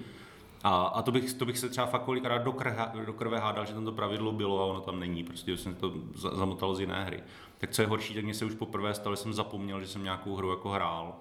A, 0.68 0.86
a 0.86 1.02
to, 1.02 1.12
bych, 1.12 1.34
to 1.34 1.46
bych 1.46 1.58
se 1.58 1.70
třeba 1.70 1.88
fakt 1.88 2.04
kolikrát 2.04 2.38
do, 2.38 2.52
krve, 2.52 2.92
do 3.06 3.14
krve 3.14 3.40
hádal, 3.40 3.66
že 3.66 3.74
tam 3.74 3.86
to 3.86 3.92
pravidlo 3.92 4.32
bylo 4.32 4.62
a 4.62 4.66
ono 4.66 4.82
tam 4.82 5.00
není, 5.00 5.24
prostě 5.24 5.58
jsem 5.58 5.76
to 5.76 5.94
zamotalo 6.14 6.76
z 6.76 6.80
jiné 6.80 7.04
hry. 7.04 7.24
Tak 7.58 7.70
co 7.70 7.82
je 7.82 7.88
horší, 7.88 8.14
tak 8.14 8.24
mě 8.24 8.34
se 8.34 8.46
už 8.46 8.54
poprvé 8.54 8.94
stalo, 8.94 9.16
že 9.16 9.22
jsem 9.22 9.34
zapomněl, 9.34 9.82
že 9.82 9.88
jsem 9.88 10.04
nějakou 10.04 10.36
hru 10.36 10.50
jako 10.50 10.70
hrál. 10.70 11.16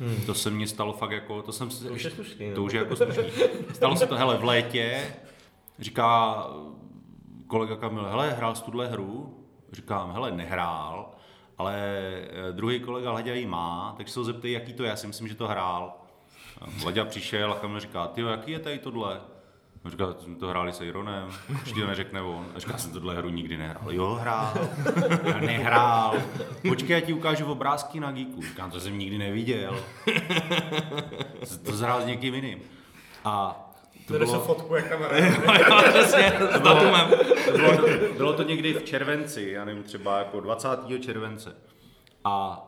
Hmm. 0.00 0.26
To 0.26 0.34
se 0.34 0.50
mně 0.50 0.66
stalo 0.66 0.92
fakt 0.92 1.10
jako, 1.10 1.42
to 1.42 1.52
jsem 1.52 1.68
to 1.68 1.92
už 1.92 2.04
je 2.04 2.10
slušný, 2.10 2.52
to 2.54 2.60
no. 2.60 2.66
už 2.66 2.72
je 2.72 2.78
jako 2.78 2.96
slušný. 2.96 3.24
Stalo 3.72 3.96
se 3.96 4.06
to, 4.06 4.16
hele, 4.16 4.36
v 4.36 4.44
létě, 4.44 5.14
říká 5.78 6.36
kolega 7.46 7.76
Kamil, 7.76 8.04
hele, 8.04 8.30
hrál 8.30 8.54
jsi 8.54 8.62
tuhle 8.62 8.86
hru? 8.86 9.38
Říkám, 9.72 10.12
hele, 10.12 10.30
nehrál, 10.30 11.10
ale 11.58 11.74
eh, 11.76 12.52
druhý 12.52 12.80
kolega 12.80 13.10
Hleděj 13.10 13.46
má, 13.46 13.94
tak 13.98 14.08
se 14.08 14.20
ho 14.20 14.24
zeptej, 14.24 14.52
jaký 14.52 14.72
to 14.72 14.82
je, 14.82 14.88
já 14.88 14.96
si 14.96 15.06
myslím, 15.06 15.28
že 15.28 15.34
to 15.34 15.48
hrál. 15.48 16.03
Laďa 16.84 17.04
přišel 17.04 17.52
a 17.52 17.56
Kamil 17.56 17.80
říká, 17.80 18.06
ty 18.06 18.20
jaký 18.20 18.50
je 18.52 18.58
tady 18.58 18.78
tohle? 18.78 19.20
On 19.84 19.90
říká, 19.90 20.14
jsme 20.20 20.36
to 20.36 20.48
hráli 20.48 20.72
s 20.72 20.80
Ironem, 20.80 21.28
určitě 21.50 21.80
to 21.80 21.86
neřekne 21.86 22.22
on. 22.22 22.46
A 22.56 22.58
říká, 22.58 22.78
jsem 22.78 22.92
tohle 22.92 23.14
hru 23.14 23.28
nikdy 23.28 23.56
nehrál. 23.56 23.92
Jo, 23.92 24.14
hrál. 24.20 24.54
Nehrál. 25.40 26.14
Počkej, 26.68 26.94
já 26.94 27.00
ti 27.00 27.12
ukážu 27.12 27.46
obrázky 27.46 28.00
na 28.00 28.12
Geeku. 28.12 28.42
Říkám, 28.42 28.70
to 28.70 28.80
jsem 28.80 28.98
nikdy 28.98 29.18
neviděl. 29.18 29.84
to 31.64 31.72
zhrál 31.72 32.02
s 32.02 32.06
někým 32.06 32.34
jiným. 32.34 32.62
A 33.24 33.60
to 34.06 34.18
bylo... 34.18 34.40
fotku, 34.40 34.74
jak 34.74 34.88
kamera. 34.88 35.16
přesně, 35.88 36.32
s 36.50 36.60
datumem. 36.60 37.10
To 37.44 37.52
bylo, 37.52 37.88
bylo 38.16 38.32
to 38.32 38.42
někdy 38.42 38.74
v 38.74 38.82
červenci, 38.82 39.50
já 39.50 39.64
nevím, 39.64 39.82
třeba 39.82 40.18
jako 40.18 40.40
20. 40.40 40.68
července. 41.00 41.56
A 42.24 42.62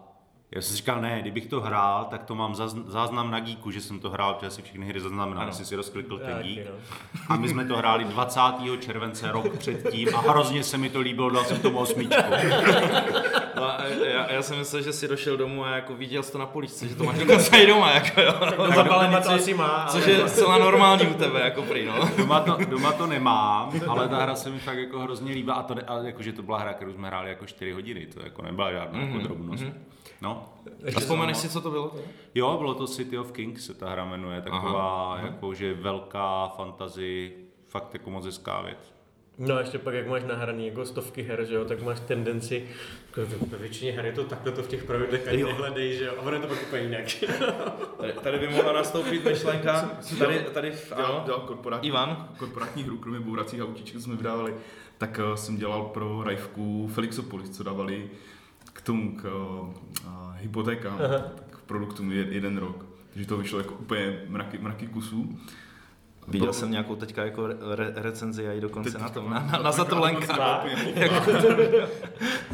já 0.51 0.63
jsem 0.63 0.71
si 0.71 0.77
říkal, 0.77 1.01
ne, 1.01 1.19
kdybych 1.21 1.47
to 1.47 1.61
hrál, 1.61 2.07
tak 2.11 2.25
to 2.25 2.35
mám 2.35 2.55
záznam 2.87 3.31
na 3.31 3.41
Geeku, 3.41 3.71
že 3.71 3.81
jsem 3.81 4.01
to 4.01 4.11
hrál, 4.11 4.35
protože 4.35 4.51
si 4.51 4.63
všechny 4.63 4.87
hry 4.87 5.01
zaznamenal, 5.01 5.53
jsem 5.53 5.65
si 5.65 5.77
rozklikl 5.77 6.19
ten 6.19 6.43
Geek. 6.43 6.67
No. 6.67 6.73
A 7.29 7.37
my 7.37 7.49
jsme 7.49 7.65
to 7.65 7.77
hráli 7.77 8.05
20. 8.05 8.41
července 8.81 9.33
rok 9.33 9.59
předtím 9.59 10.09
a 10.15 10.21
hrozně 10.21 10.65
se 10.65 10.79
mi 10.79 10.91
to 10.91 11.01
líbilo, 11.01 11.31
dal 11.31 11.45
jsem 11.45 11.59
tomu 11.59 11.79
osmičku. 11.79 12.23
No, 13.57 13.73
já, 14.05 14.33
já, 14.33 14.43
jsem 14.43 14.59
myslel, 14.59 14.83
že 14.83 14.93
jsi 14.93 15.09
došel 15.09 15.37
domů 15.37 15.65
a 15.65 15.71
jako 15.71 15.95
viděl 15.95 16.23
jsi 16.23 16.33
to 16.33 16.39
na 16.39 16.47
poličce, 16.47 16.89
že 16.89 16.95
to 16.95 17.05
máš 17.05 17.19
dokonce 17.19 17.59
i 17.63 17.67
doma, 17.67 17.91
jako 17.91 18.21
jo. 18.21 18.35
No, 18.59 18.75
zabalený 18.75 19.17
to 19.23 19.31
asi 19.31 19.55
má. 19.55 19.87
Což 19.89 20.07
je 20.07 20.29
zcela 20.29 20.59
normální 20.59 21.07
u 21.07 21.15
tebe, 21.15 21.41
jako 21.41 21.63
prý, 21.63 21.87
no. 21.87 22.11
Doma 22.17 22.41
to, 22.41 22.57
doma 22.65 22.93
to 22.93 23.07
nemám, 23.07 23.73
ale 23.89 24.09
ta 24.09 24.17
hra 24.17 24.35
se 24.35 24.51
mi 24.51 24.59
fakt 24.59 24.79
jako 24.79 25.01
hrozně 25.01 25.33
líbá 25.33 25.55
a 25.55 25.63
to, 25.63 25.75
a 25.87 26.03
jakože 26.03 26.33
to 26.33 26.43
byla 26.43 26.59
hra, 26.59 26.73
kterou 26.73 26.93
jsme 26.93 27.09
hráli 27.09 27.29
jako 27.29 27.47
4 27.47 27.73
hodiny, 27.73 28.07
to 28.07 28.21
jako 28.23 28.43
nebyla 28.43 28.73
žádná 28.73 29.01
mm-hmm. 29.01 29.07
jako 29.07 29.19
drobnost. 29.19 29.65
Mm-hmm. 29.65 29.73
No. 30.23 30.53
A 30.97 31.01
vzpomeneš 31.01 31.37
si, 31.37 31.49
co 31.49 31.61
to 31.61 31.71
bylo? 31.71 31.95
Jo, 32.35 32.57
bylo 32.59 32.75
to 32.75 32.87
City 32.87 33.19
of 33.19 33.33
Kings, 33.33 33.67
se 33.67 33.75
ta 33.75 33.91
hra 33.91 34.05
jmenuje, 34.05 34.43
taková 34.43 35.15
aha, 35.15 35.37
aha. 35.43 35.55
že 35.55 35.75
velká 35.75 36.49
fantasy, 36.49 37.33
fakt 37.69 37.95
jako 37.95 38.11
moc 38.11 38.25
hezká 38.25 38.61
věc. 38.61 38.97
No 39.39 39.55
a 39.55 39.61
ještě 39.61 39.79
pak, 39.79 39.95
jak 39.95 40.07
máš 40.07 40.25
nahraný 40.25 40.67
jako 40.67 40.85
stovky 40.85 41.23
her, 41.23 41.45
že 41.45 41.55
jo, 41.55 41.65
tak 41.65 41.83
máš 41.83 42.01
tendenci, 42.01 42.69
jako 43.07 43.37
ve 43.47 43.59
většině 43.59 43.93
her 43.93 44.07
je 44.07 44.13
to 44.13 44.25
takhle 44.25 44.53
to 44.53 44.63
v 44.63 44.69
těch 44.69 44.85
pravidlech 44.85 45.29
ani 45.29 45.45
nehledej, 45.45 45.97
že 45.97 46.05
jo, 46.05 46.13
a 46.19 46.23
ono 46.23 46.33
je 46.33 46.41
to 46.41 46.47
pak 46.47 46.63
úplně 46.63 46.83
jinak. 46.83 47.05
tady, 48.01 48.13
tady, 48.13 48.39
by 48.39 48.49
mohla 48.49 48.73
nastoupit 48.73 49.25
myšlenka, 49.25 49.91
tady, 50.19 50.39
tady, 50.55 50.73
ano, 50.93 51.23
dělal 51.25 51.41
korporátní, 51.41 51.89
Ivan. 51.89 52.29
korporátní 52.39 52.83
hru, 52.83 52.99
kromě 52.99 53.21
bouracích 53.21 53.63
autíček, 53.63 54.01
jsme 54.01 54.17
vydávali, 54.17 54.55
tak 54.99 55.21
uh, 55.29 55.35
jsem 55.35 55.57
dělal 55.57 55.83
pro 55.83 56.23
Rajvku 56.23 56.91
Felixopolis, 56.95 57.51
co 57.51 57.63
dávali 57.63 58.11
tomu, 58.87 59.17
k 59.17 59.25
uh, 59.25 59.75
hypotékám, 60.37 60.99
tak 61.35 61.61
produktům 61.67 62.13
jeden 62.13 62.59
rok. 62.59 62.85
Takže 63.13 63.29
to 63.29 63.37
vyšlo 63.37 63.59
jako 63.59 63.75
úplně 63.75 64.23
mraky, 64.29 64.59
mraky 64.59 64.87
kusů. 64.87 65.39
Viděl 66.29 66.53
jsem 66.53 66.71
nějakou 66.71 66.97
teďka 66.97 67.25
jako 67.25 67.47
re- 67.47 67.93
recenzi 67.95 68.49
a 68.49 68.53
i 68.53 68.61
dokonce 68.61 68.93
Teď 68.93 69.01
na 69.01 69.09
tom, 69.09 69.31
na, 69.31 69.49
na, 69.53 69.59
na 69.63 69.73
Zatolenka. 69.73 70.65
jako, 70.95 71.31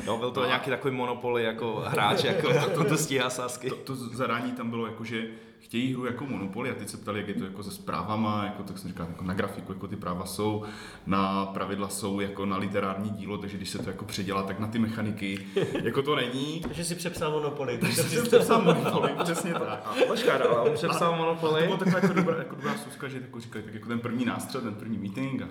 no, 0.06 0.18
byl 0.18 0.30
to 0.30 0.46
nějaký 0.46 0.70
takový 0.70 0.94
monopoly 0.96 1.44
jako 1.44 1.84
hráč, 1.86 2.24
jako 2.24 2.52
to, 2.52 2.70
to, 2.70 2.84
to 2.84 2.96
stíhá 2.96 3.30
sásky. 3.30 3.68
To, 3.68 3.76
to 3.76 3.96
zadání 3.96 4.52
tam 4.52 4.70
bylo 4.70 4.86
jako, 4.86 5.04
že 5.04 5.24
chtějí 5.62 5.92
hru 5.92 6.06
jako 6.06 6.26
Monopoly 6.26 6.70
a 6.70 6.74
teď 6.74 6.88
se 6.88 6.96
ptali, 6.96 7.18
jak 7.18 7.28
je 7.28 7.34
to 7.34 7.44
jako 7.44 7.62
se 7.62 7.70
zprávama, 7.70 8.44
jako, 8.44 8.62
tak 8.62 8.78
jsem 8.78 8.90
říkal, 8.90 9.06
jako 9.08 9.24
na 9.24 9.34
grafiku, 9.34 9.72
jako 9.72 9.88
ty 9.88 9.96
práva 9.96 10.26
jsou, 10.26 10.64
na 11.06 11.46
pravidla 11.46 11.88
jsou 11.88 12.20
jako 12.20 12.46
na 12.46 12.56
literární 12.56 13.10
dílo, 13.10 13.38
takže 13.38 13.56
když 13.56 13.68
se 13.70 13.78
to 13.78 13.90
jako 13.90 14.04
předělá, 14.04 14.42
tak 14.42 14.58
na 14.58 14.66
ty 14.66 14.78
mechaniky, 14.78 15.46
jako 15.82 16.02
to 16.02 16.16
není. 16.16 16.60
Takže 16.60 16.84
si 16.84 16.94
přepsal 16.94 17.30
Monopoly. 17.30 17.78
Takže 17.78 18.02
jsem 18.02 18.24
přepsal 18.26 18.62
Monopoly, 18.62 19.12
přesně 19.24 19.52
tak. 19.52 20.06
Počkej, 20.06 20.30
ale 20.32 20.48
on 20.48 20.74
přepsal 20.74 21.08
A 21.08 21.16
to 21.16 21.16
Monopoly. 21.16 21.62
bylo 21.62 21.76
taková 21.76 21.98
jako 21.98 22.14
dobrá, 22.14 22.38
jako 22.38 22.54
dobrá 22.56 22.74
suska, 22.78 23.08
že 23.08 23.18
jako 23.20 23.40
říkali, 23.40 23.64
tak 23.64 23.74
jako 23.74 23.88
ten 23.88 24.00
první 24.00 24.24
nástřel, 24.24 24.60
ten 24.60 24.74
první 24.74 24.98
meeting 24.98 25.42
a 25.42 25.48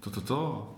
to, 0.00 0.10
to, 0.10 0.20
to. 0.20 0.70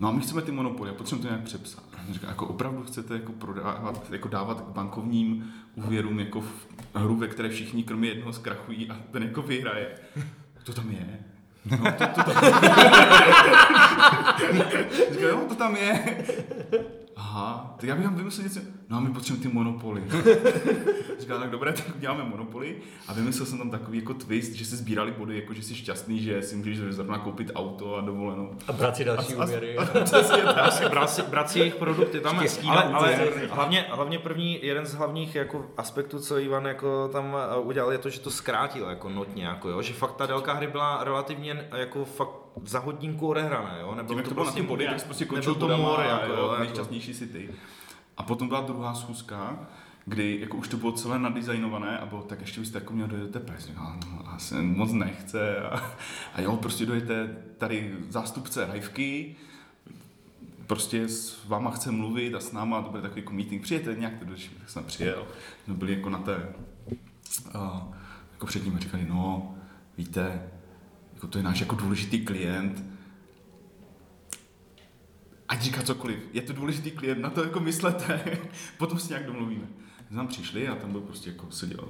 No 0.00 0.08
a 0.08 0.12
my 0.12 0.20
chceme 0.20 0.42
ty 0.42 0.52
monopoly 0.52 0.90
a 0.90 0.94
potřebujeme 0.94 1.28
to 1.28 1.34
nějak 1.34 1.44
přepsat. 1.44 1.84
Říká, 2.10 2.28
jako 2.28 2.46
opravdu 2.46 2.82
chcete 2.82 3.14
jako 3.14 3.32
prodávat, 3.32 4.10
jako 4.10 4.28
dávat 4.28 4.68
bankovním 4.68 5.52
úvěrům 5.86 6.20
jako 6.20 6.40
v 6.40 6.66
hru, 6.94 7.16
ve 7.16 7.28
které 7.28 7.48
všichni 7.48 7.84
kromě 7.84 8.08
jednoho 8.08 8.32
zkrachují 8.32 8.90
a 8.90 8.96
ten 9.10 9.22
jako 9.22 9.42
vyhraje. 9.42 9.88
To 10.64 10.72
tam 10.72 10.90
je. 10.90 11.18
No, 11.64 11.76
to, 11.76 12.06
to 12.06 12.22
tam 12.22 12.44
Říká, 15.12 15.28
jo, 15.28 15.44
to 15.48 15.54
tam 15.54 15.76
je. 15.76 16.24
Aha, 17.16 17.74
tak 17.80 17.88
já 17.88 17.94
bych 17.96 18.04
tam 18.04 18.14
vymyslel 18.14 18.44
něco. 18.44 18.60
No 18.90 18.96
a 18.96 19.00
my 19.00 19.10
potřebujeme 19.12 19.50
ty 19.50 19.54
monopoly. 19.54 20.02
Říká, 21.18 21.38
tak 21.38 21.50
dobré, 21.50 21.72
tak 21.72 21.96
uděláme 21.96 22.24
monopoly. 22.24 22.76
A 23.08 23.12
vymyslel 23.12 23.46
jsem 23.46 23.58
tam 23.58 23.70
takový 23.70 23.98
jako 23.98 24.14
twist, 24.14 24.52
že 24.52 24.64
se 24.64 24.76
sbírali 24.76 25.10
body, 25.10 25.36
jako 25.36 25.54
že 25.54 25.62
jsi 25.62 25.74
šťastný, 25.74 26.22
že 26.22 26.42
si 26.42 26.56
můžeš 26.56 26.78
zrovna 26.78 27.18
koupit 27.18 27.50
auto 27.54 27.96
a 27.96 28.00
dovolenou. 28.00 28.54
A 28.68 28.72
brát 28.72 28.96
si 28.96 29.04
další 29.04 29.34
A- 29.34 29.42
a- 29.42 29.44
úvěry. 29.44 29.76
Přesně 30.04 30.42
tak. 30.42 30.58
Asi 30.58 30.88
brát 30.88 31.10
si, 31.10 31.22
brát 31.22 31.50
si 31.50 31.58
jejich 31.58 31.74
produkty 31.74 32.20
tam 32.20 32.42
je. 32.42 32.50
Ale, 32.68 32.82
ale 32.82 33.18
hlavně, 33.50 33.86
hlavně 33.90 34.18
první, 34.18 34.58
jeden 34.66 34.86
z 34.86 34.94
hlavních 34.94 35.34
jako 35.34 35.66
aspektů, 35.76 36.18
co 36.18 36.38
Ivan 36.38 36.66
jako 36.66 37.08
tam 37.08 37.36
eh, 37.54 37.56
udělal, 37.58 37.92
je 37.92 37.98
to, 37.98 38.10
že 38.10 38.20
to 38.20 38.30
zkrátil 38.30 38.88
jako 38.88 39.08
notně, 39.08 39.44
jako 39.44 39.68
jo, 39.68 39.82
že 39.82 39.92
fakt 39.92 40.16
ta 40.16 40.26
délka 40.26 40.52
hry 40.52 40.66
byla 40.66 41.04
relativně 41.04 41.68
jako 41.76 42.04
fakt 42.04 42.30
za 42.64 42.78
hodinku 42.78 43.28
odehrané, 43.28 43.78
jo, 43.80 43.88
Tím, 43.88 43.96
nebylo 43.96 44.18
jak 44.18 44.28
to 44.28 44.34
bylo 44.34 44.46
na 44.46 44.52
ty 44.52 44.62
body, 44.62 44.86
tak 44.86 45.04
prostě 45.04 45.24
končil 45.24 45.52
nebyl 45.52 45.60
to 45.60 45.66
bodama 45.76 45.90
mor, 45.90 46.00
a 46.00 46.04
jako, 46.04 46.32
jo, 46.32 46.48
jako. 46.50 46.58
nejšťastnější 46.58 47.14
si 47.14 47.26
ty. 47.26 47.48
A 48.20 48.22
potom 48.22 48.48
byla 48.48 48.60
druhá 48.60 48.94
schůzka, 48.94 49.58
kdy 50.06 50.38
jako 50.40 50.56
už 50.56 50.68
to 50.68 50.76
bylo 50.76 50.92
celé 50.92 51.18
nadizajnované 51.18 51.98
a 51.98 52.06
bylo 52.06 52.22
tak 52.22 52.40
ještě 52.40 52.60
byste 52.60 52.78
jako 52.78 52.92
měl 52.92 53.06
dojet 53.06 53.30
tepes. 53.30 53.66
Říkal, 53.66 53.96
no, 54.06 54.32
asi 54.32 54.54
moc 54.54 54.92
nechce. 54.92 55.56
A, 55.56 55.82
a 56.34 56.40
jo, 56.40 56.56
prostě 56.56 56.86
dojete 56.86 57.36
tady 57.58 57.96
zástupce 58.08 58.66
Hajvky, 58.66 59.36
prostě 60.66 61.08
s 61.08 61.46
váma 61.46 61.70
chce 61.70 61.90
mluvit 61.90 62.34
a 62.34 62.40
s 62.40 62.52
náma, 62.52 62.82
to 62.82 62.90
bude 62.90 63.02
takový 63.02 63.20
jako 63.20 63.32
meeting, 63.32 63.62
přijete 63.62 63.94
nějak 63.94 64.18
to 64.18 64.24
došli, 64.24 64.50
tak 64.58 64.70
jsem 64.70 64.84
přijel. 64.84 65.26
Jsme 65.64 65.74
byli 65.74 65.92
jako 65.92 66.10
na 66.10 66.18
té, 66.18 66.54
uh, 67.54 67.94
jako 68.32 68.46
před 68.46 68.64
ním 68.64 68.76
a 68.76 68.78
říkali, 68.78 69.06
no, 69.08 69.54
víte, 69.98 70.42
jako 71.14 71.26
to 71.26 71.38
je 71.38 71.44
náš 71.44 71.60
jako 71.60 71.76
důležitý 71.76 72.24
klient, 72.24 72.84
ať 75.50 75.62
říká 75.62 75.82
cokoliv, 75.82 76.18
je 76.32 76.42
to 76.42 76.52
důležitý 76.52 76.90
klient, 76.90 77.20
na 77.20 77.30
to 77.30 77.44
jako 77.44 77.60
myslete, 77.60 78.38
potom 78.78 78.98
si 78.98 79.08
nějak 79.08 79.26
domluvíme. 79.26 79.66
Tam 80.14 80.28
přišli 80.28 80.68
a 80.68 80.74
tam 80.74 80.92
byl 80.92 81.00
prostě 81.00 81.30
jako 81.30 81.46
seděl 81.50 81.88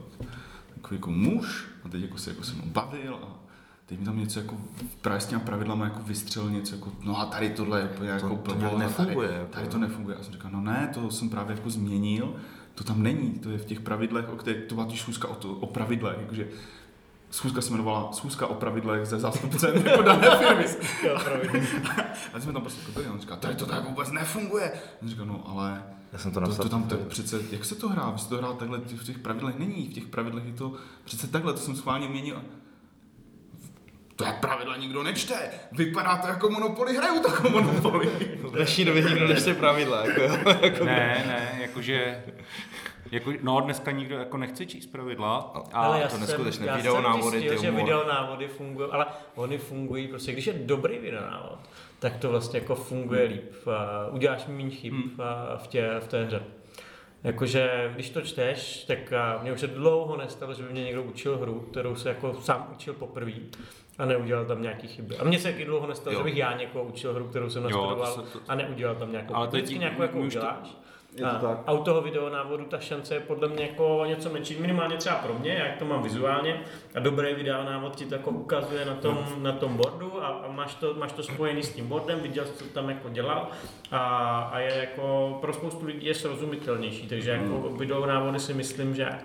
takový 0.75 0.97
jako 0.97 1.11
muž 1.11 1.65
a 1.85 1.89
teď 1.89 2.03
jako 2.03 2.19
se 2.19 2.31
jako 2.31 2.43
se 2.45 2.55
mnou 2.55 2.65
bavil 2.67 3.15
a 3.23 3.41
teď 3.87 3.99
mi 3.99 4.05
tam 4.05 4.19
něco 4.19 4.41
jako 4.41 4.57
právě 5.01 5.21
s 5.21 5.27
těma 5.27 5.41
pravidlama 5.41 5.85
jako 5.85 6.03
vystřelil 6.03 6.51
něco 6.51 6.75
jako, 6.75 6.93
no 7.03 7.21
a 7.21 7.27
tady 7.27 7.51
tohle 7.51 7.81
je 7.81 7.85
úplně 7.85 8.11
jako 8.11 8.37
to 8.37 8.53
a 8.53 8.79
nefunguje, 8.79 9.29
Tady, 9.29 9.41
jako. 9.41 9.53
tady 9.53 9.69
to 9.69 9.79
nefunguje. 9.79 10.17
A 10.17 10.23
jsem 10.23 10.33
říkal, 10.33 10.51
no 10.51 10.61
ne, 10.61 10.91
to 10.95 11.11
jsem 11.11 11.31
právě 11.31 11.57
jako 11.57 11.71
změnil, 11.71 12.35
to 12.75 12.85
tam 12.85 13.03
není, 13.03 13.31
to 13.31 13.51
je 13.51 13.59
v 13.59 13.65
těch 13.65 13.81
pravidlech, 13.81 14.29
o 14.29 14.37
kterých 14.37 14.65
to 14.65 14.75
byla 14.75 14.89
schůzka 14.97 15.29
o, 15.29 15.35
to, 15.35 15.53
o 15.53 15.67
pravidlech, 15.67 16.17
jakože 16.21 16.49
schůzka 17.31 17.61
se 17.61 17.69
jmenovala 17.69 18.13
schůzka 18.13 18.47
o 18.47 18.55
pravidlech 18.55 19.07
ze 19.07 19.19
zástupcem 19.19 19.87
jako 19.87 20.03
dané 20.03 20.29
firmy. 20.39 20.65
A 22.35 22.41
jsme 22.41 22.53
tam 22.53 22.63
prostě 22.63 22.81
jako 22.89 23.11
a 23.11 23.13
on 23.13 23.21
říká, 23.21 23.37
tady 23.37 23.55
to 23.55 23.67
tak 23.67 23.85
vůbec 23.85 24.11
nefunguje. 24.11 24.73
On 25.03 25.09
říká, 25.09 25.25
no 25.25 25.45
ale 25.49 25.83
Já 26.13 26.19
jsem 26.19 26.31
to 26.31 26.41
to, 26.41 26.47
napsal. 26.47 26.63
to 26.65 26.69
tam 26.71 26.83
tak 26.83 26.99
přece, 27.01 27.41
jak 27.51 27.65
se 27.65 27.75
to 27.75 27.89
hrá? 27.89 28.11
Vy 28.11 28.19
jste 28.19 28.29
to 28.31 28.37
hrál 28.37 28.55
takhle, 28.55 28.79
v 28.79 29.05
těch 29.05 29.19
pravidlech 29.19 29.59
není, 29.59 29.89
v 29.89 29.93
těch 29.95 30.07
pravidlech 30.07 30.45
je 30.47 30.53
to 30.53 30.73
přece 31.05 31.27
takhle, 31.27 31.53
to 31.53 31.59
jsem 31.59 31.77
schválně 31.77 32.09
měnil. 32.09 32.43
To 34.17 34.25
jak 34.25 34.41
pravidla 34.41 34.77
nikdo 34.77 35.03
nečte, 35.03 35.35
vypadá 35.73 36.17
to 36.17 36.27
jako 36.29 36.51
Monopoly, 36.51 36.97
hrajou 36.97 37.19
to 37.23 37.31
jako 37.31 37.51
Monopoly. 37.51 38.07
V 38.43 38.51
dnešní 38.53 38.85
době 38.85 39.03
nikdo 39.03 39.29
nečte 39.29 39.55
pravidla, 39.55 40.07
jako, 40.07 40.21
jo. 40.21 40.85
Ne, 40.85 41.25
ne, 41.27 41.59
jakože... 41.63 42.23
Jako, 43.11 43.33
no, 43.43 43.61
dneska 43.61 43.91
nikdo 43.91 44.19
jako 44.19 44.37
nechce 44.37 44.67
číst 44.67 44.87
pravidla. 44.87 45.53
A 45.73 45.79
Ale 45.81 46.01
já 46.01 46.09
to 46.09 46.19
neskutečné. 46.19 46.67
já 46.67 46.77
Videonávody, 46.77 47.23
jsem 47.23 47.31
zjistil, 47.31 47.59
ty 47.59 47.65
že 47.65 47.71
videonávody 47.71 48.49
fungují, 48.49 48.89
ale 48.93 49.07
oni 49.35 49.59
fungují 49.59 50.09
prostě, 50.09 50.33
když 50.33 50.47
je 50.47 50.53
dobrý 50.53 50.99
videonávod, 50.99 51.59
tak 51.99 52.17
to 52.17 52.29
vlastně 52.29 52.59
jako 52.61 52.75
funguje 52.75 53.23
líp. 53.25 53.67
A 53.69 54.07
uděláš 54.13 54.47
méně 54.47 54.71
chyb 54.71 54.95
a 55.23 55.57
v, 55.57 55.67
tě, 55.67 55.91
v 56.01 56.09
té 56.09 56.25
hře. 56.25 56.43
Jakože, 57.25 57.91
když 57.95 58.11
to 58.11 58.21
čteš, 58.21 58.85
tak 58.85 58.99
mě 59.43 59.53
už 59.53 59.61
se 59.61 59.67
dlouho 59.67 60.17
nestalo, 60.17 60.55
že 60.55 60.63
by 60.63 60.73
mě 60.73 60.85
někdo 60.85 61.03
učil 61.03 61.39
hru, 61.39 61.61
kterou 61.61 61.95
se 61.97 62.09
jako 62.09 62.35
sám 62.35 62.69
učil 62.73 62.95
poprvé 62.95 63.33
a 63.99 64.05
neudělal 64.05 64.45
tam 64.45 64.63
nějaký 64.63 64.89
chyby. 64.89 65.17
A 65.19 65.25
mně 65.25 65.39
se 65.39 65.53
taky 65.53 65.65
dlouho 65.65 65.87
nestalo, 65.87 66.15
Jo. 66.15 66.21
že 66.21 66.25
bych 66.25 66.37
já 66.37 66.57
někoho 66.57 66.85
učil 66.85 67.15
hru, 67.15 67.29
kterou 67.29 67.51
jsem 67.51 67.63
nastudoval 67.63 68.25
a 68.49 68.55
neudělal 68.55 68.95
tam 68.95 69.13
nějakou 69.13 69.35
Ale 69.35 69.63
tím- 69.63 69.81
nějakou 69.81 70.03
jako 70.03 70.19
už 70.19 70.33
to- 70.33 70.39
uděláš. 70.39 70.69
Je 71.15 71.21
to 71.21 71.27
a, 71.27 71.35
tak. 71.35 71.59
a 71.67 71.73
u 71.73 71.83
toho 71.83 72.01
videonávodu 72.01 72.65
ta 72.65 72.79
šance 72.79 73.15
je 73.15 73.21
podle 73.21 73.49
mě 73.49 73.65
jako 73.65 74.03
něco 74.07 74.31
menší, 74.31 74.61
minimálně 74.61 74.97
třeba 74.97 75.17
pro 75.17 75.35
mě, 75.35 75.53
jak 75.53 75.77
to 75.77 75.85
mám 75.85 76.03
vizuálně. 76.03 76.61
A 76.95 77.01
dobrý 77.01 77.35
videonávod 77.35 77.97
ti 77.97 78.07
to 78.07 78.15
jako 78.15 78.31
ukazuje 78.31 78.85
na 78.85 78.95
tom, 78.95 79.27
na 79.39 79.53
tom 79.53 79.77
boardu 79.77 80.25
a, 80.25 80.27
a 80.27 80.53
máš, 80.53 80.75
to, 80.75 80.95
máš 80.95 81.13
to 81.13 81.23
spojený 81.23 81.63
s 81.63 81.75
tím 81.75 81.89
boardem, 81.89 82.21
viděl 82.21 82.47
jsi, 82.47 82.53
co 82.53 82.65
tam 82.65 82.89
jako 82.89 83.09
dělal 83.09 83.49
a, 83.91 83.99
a 84.53 84.59
je 84.59 84.75
jako 84.75 85.39
pro 85.41 85.53
spoustu 85.53 85.87
lidí 85.87 86.07
je 86.07 86.15
srozumitelnější, 86.15 87.09
takže 87.09 87.31
jako 87.31 87.69
videonávody 87.69 88.41
si 88.41 88.55
myslím, 88.55 88.95
že 88.95 89.19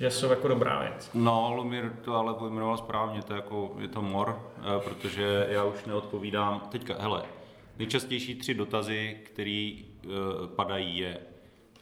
že 0.00 0.10
jsou 0.10 0.30
jako 0.30 0.48
dobrá 0.48 0.80
věc. 0.80 1.10
No, 1.14 1.52
Lumír 1.54 1.90
to 2.04 2.16
ale 2.16 2.34
pojmenoval 2.34 2.76
správně, 2.76 3.22
to 3.22 3.32
je 3.32 3.36
jako, 3.36 3.76
je 3.78 3.88
to 3.88 4.02
mor, 4.02 4.42
eh, 4.58 4.80
protože 4.84 5.46
já 5.50 5.64
už 5.64 5.84
neodpovídám. 5.84 6.60
Teďka, 6.70 6.94
hele, 6.98 7.22
nejčastější 7.78 8.34
tři 8.34 8.54
dotazy, 8.54 9.16
které 9.22 9.72
uh, 10.06 10.12
padají 10.46 10.98
je, 10.98 11.18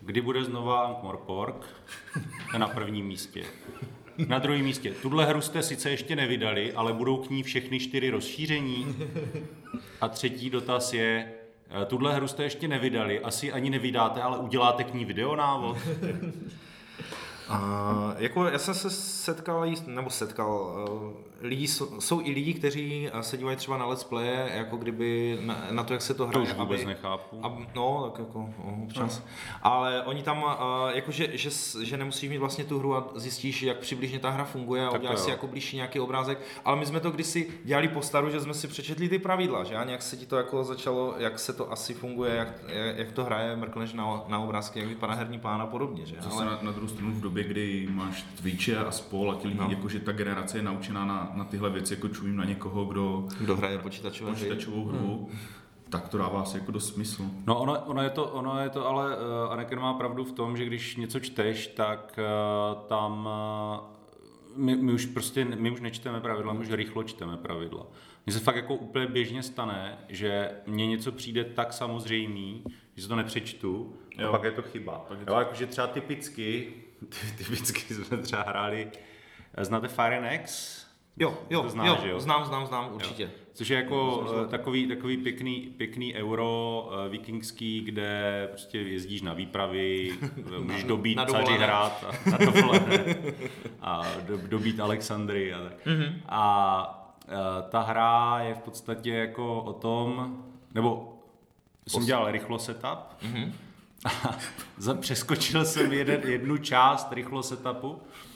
kdy 0.09 0.21
bude 0.21 0.44
znova 0.44 0.99
je 1.03 1.55
na 2.57 2.68
prvním 2.68 3.07
místě. 3.07 3.44
Na 4.29 4.38
druhém 4.38 4.64
místě, 4.64 4.90
tuhle 5.03 5.27
hru 5.27 5.40
jste 5.40 5.62
sice 5.62 5.90
ještě 5.90 6.16
nevydali, 6.16 6.73
ale 6.73 6.92
budou 6.92 7.16
k 7.16 7.31
ní 7.31 7.42
všechny 7.42 7.81
čtyři 7.81 8.11
rozšíření. 8.11 8.97
A 10.01 10.09
třetí 10.09 10.51
dotaz 10.51 10.92
je, 10.92 11.33
eh, 11.83 11.85
tuhle 11.87 12.14
hru 12.14 12.29
jste 12.29 12.42
ještě 12.42 12.68
nevydali, 12.68 13.21
asi 13.21 13.53
ani 13.53 13.71
nevydáte, 13.71 14.23
ale 14.23 14.38
uděláte 14.38 14.85
k 14.85 14.94
ní 14.94 15.05
videonávod. 15.05 15.77
A 17.49 18.14
jako 18.18 18.44
já 18.44 18.59
jsem 18.59 18.75
se 18.75 18.90
setkal, 18.90 19.66
nebo 19.87 20.11
setkal, 20.11 20.85
eh, 21.38 21.38
lidi, 21.40 21.68
jsou, 21.68 22.01
jsou 22.01 22.20
i 22.20 22.31
lidi, 22.31 22.55
kteří 22.55 23.09
eh, 23.12 23.22
se 23.22 23.37
dívají 23.37 23.57
třeba 23.57 23.77
na 23.79 23.87
let's 23.87 24.05
play, 24.05 24.29
jako 24.55 24.77
kdyby 24.77 25.38
na, 25.42 25.66
na 25.70 25.83
to, 25.85 25.92
jak 25.92 26.03
se 26.03 26.14
to 26.14 26.24
To 26.24 26.29
hraje. 26.31 26.46
už 26.46 26.53
vůbec 26.53 26.81
aby- 26.81 26.87
nechápu. 26.88 27.40
A, 27.42 27.57
no, 27.74 28.11
tak 28.11 28.18
jako 28.27 28.38
no, 28.38 28.83
občas. 28.85 29.22
Ale 29.62 30.03
oni 30.03 30.22
tam, 30.22 30.42
uh, 30.42 30.48
jako 30.94 31.11
že, 31.11 31.29
že, 31.33 31.51
že 31.83 31.96
nemusíš 31.96 32.31
mít 32.31 32.38
vlastně 32.38 32.64
tu 32.64 32.79
hru 32.79 32.94
a 32.96 33.09
zjistíš, 33.14 33.62
jak 33.62 33.79
přibližně 33.79 34.18
ta 34.18 34.31
hra 34.31 34.44
funguje 34.44 34.83
a 34.83 34.90
Tak 34.90 34.92
to 34.92 34.98
uděláš 34.98 35.18
si 35.18 35.31
jako 35.31 35.46
blížší 35.46 35.77
nějaký 35.77 36.01
obrázek. 36.01 36.38
Ale 36.64 36.77
my 36.77 36.87
jsme 36.87 37.01
to 37.01 37.11
kdysi 37.11 37.48
dělali 37.64 37.88
po 37.88 38.03
staru, 38.03 38.31
že 38.31 38.40
jsme 38.40 38.55
si 38.55 38.68
přečetli 38.68 39.09
ty 39.09 39.18
pravidla, 39.18 39.64
že 39.64 39.74
a 39.77 39.85
nějak 39.85 40.03
se 40.03 40.16
ti 40.16 40.27
to 40.27 40.37
jako 40.37 40.64
začalo, 40.64 41.14
jak 41.18 41.38
se 41.38 41.53
to 41.53 41.72
asi 41.72 41.94
funguje, 41.94 42.35
jak, 42.35 42.48
jak, 42.68 42.96
jak 42.98 43.12
to 43.12 43.24
hraje, 43.24 43.57
mrkneš 43.57 43.92
na, 43.92 44.22
na 44.29 44.38
obrázky, 44.38 44.79
jak 44.79 44.88
vypadá 44.88 45.14
herní 45.14 45.38
plán 45.40 45.62
a 45.62 45.66
podobně, 45.66 46.07
že? 46.07 46.16
Zase 46.20 46.37
Ale, 46.37 46.44
na, 46.46 46.59
na 46.62 46.72
druhou 46.72 46.88
stranu 46.88 47.12
v 47.12 47.20
době, 47.20 47.44
kdy 47.44 47.88
máš 47.90 48.22
Twitche 48.42 48.77
a 48.79 48.90
spol 48.90 49.31
a 49.31 49.35
ti 49.35 49.48
lidi, 49.48 49.59
No. 49.59 49.64
no. 49.64 49.70
jakože 49.70 50.01
ta 50.01 50.12
generace 50.12 50.59
je 50.59 50.62
naučená 50.62 51.05
na, 51.05 51.28
na 51.35 51.45
tyhle 51.45 51.71
věci, 51.71 51.95
jako 51.95 52.09
čumím 52.09 52.37
na 52.37 52.45
někoho, 52.45 52.85
kdo 52.85 53.29
kdo 53.41 53.57
hraje 53.57 53.79
počítačové 53.79 54.31
hry? 54.31 54.41
počítačovou 54.41 54.85
hru, 54.85 55.29
tak 55.88 56.09
to 56.09 56.19
dává 56.19 56.43
asi 56.43 56.59
jako 56.59 56.73
dost 56.73 56.95
smysl. 56.95 57.23
No 57.47 57.59
ono, 57.59 57.81
ono, 57.81 58.03
je 58.03 58.11
to, 58.11 58.27
ono 58.27 58.61
je 58.61 58.71
to 58.71 58.87
ale, 58.87 59.17
uh, 59.17 59.53
Anakin 59.53 59.79
má 59.79 59.95
pravdu 59.95 60.25
v 60.25 60.33
tom, 60.33 60.57
že 60.57 60.64
když 60.64 60.97
něco 60.97 61.21
čteš, 61.21 61.67
tak 61.67 62.19
uh, 62.19 62.87
tam 62.87 63.29
uh, 63.81 63.99
my, 64.57 64.77
my, 64.77 64.93
už 64.93 65.07
prostě, 65.07 65.45
my 65.45 65.71
už 65.71 65.81
nečteme 65.81 66.21
pravidla, 66.21 66.53
my 66.53 66.61
už 66.61 66.71
rychlo 66.71 67.03
čteme 67.03 67.37
pravidla. 67.37 67.87
Mně 68.27 68.33
se 68.33 68.41
fakt 68.41 68.57
jako 68.57 68.75
úplně 68.75 69.07
běžně 69.07 69.43
stane, 69.43 69.99
že 70.09 70.51
mně 70.67 70.87
něco 70.87 71.12
přijde 71.12 71.45
tak 71.45 71.73
samozřejmý, 71.73 72.64
že 72.97 73.03
si 73.03 73.09
to 73.09 73.17
nepřečtu 73.17 73.97
jo. 74.19 74.23
Jo. 74.23 74.29
a 74.29 74.33
pak 74.33 74.45
je 74.45 74.51
to 74.51 74.62
chyba. 74.62 74.99
Pak 75.09 75.19
je 75.19 75.25
jo, 75.29 75.38
jakože 75.38 75.67
třeba 75.67 75.87
typicky, 75.87 76.73
ty, 77.09 77.45
typicky 77.45 77.95
jsme 77.95 78.19
třeba 78.19 78.43
hráli, 78.43 78.91
znáte 79.61 79.88
Fire 79.88 80.19
and 80.19 80.41
X? 80.41 80.88
Jo, 81.18 81.35
jo, 81.50 81.62
To 81.62 81.68
znáš, 81.68 81.87
jo, 81.88 81.96
že 82.02 82.09
jo? 82.11 82.20
znám, 82.20 82.44
znám, 82.44 82.66
znám, 82.66 82.90
určitě. 82.94 83.31
Což 83.52 83.68
je 83.68 83.76
jako 83.76 84.18
uh, 84.18 84.46
takový, 84.46 84.87
takový 84.88 85.16
pěkný, 85.16 85.61
pěkný 85.76 86.14
euro 86.14 86.85
uh, 86.90 87.11
vikingský, 87.12 87.81
kde 87.81 88.46
prostě 88.50 88.78
jezdíš 88.78 89.22
na 89.22 89.33
výpravy, 89.35 90.12
můžeš 90.62 90.85
dobít 90.85 91.18
caři 91.31 91.52
hrát 91.52 92.04
a, 92.09 92.31
na 92.31 92.38
dovolené 92.38 93.16
a 93.81 94.02
do, 94.26 94.37
dobít 94.37 94.81
Alexandry 94.81 95.54
a 95.54 95.62
tak. 95.62 95.87
Mhm. 95.87 96.20
A 96.28 97.14
uh, 97.28 97.35
ta 97.70 97.81
hra 97.81 98.38
je 98.40 98.54
v 98.54 98.59
podstatě 98.59 99.11
jako 99.14 99.62
o 99.62 99.72
tom, 99.72 100.37
nebo 100.74 101.14
jsem 101.88 102.04
dělal 102.04 102.31
rychlo 102.31 102.59
setup, 102.59 102.98
Mhm. 103.22 103.52
a 104.04 104.37
za- 104.76 104.94
přeskočil 104.94 105.64
jsem 105.64 105.92
jeden, 105.92 106.20
jednu 106.24 106.57
část 106.57 107.12
rychlo 107.12 107.42
setupu, 107.42 107.98
eh, 108.02 108.28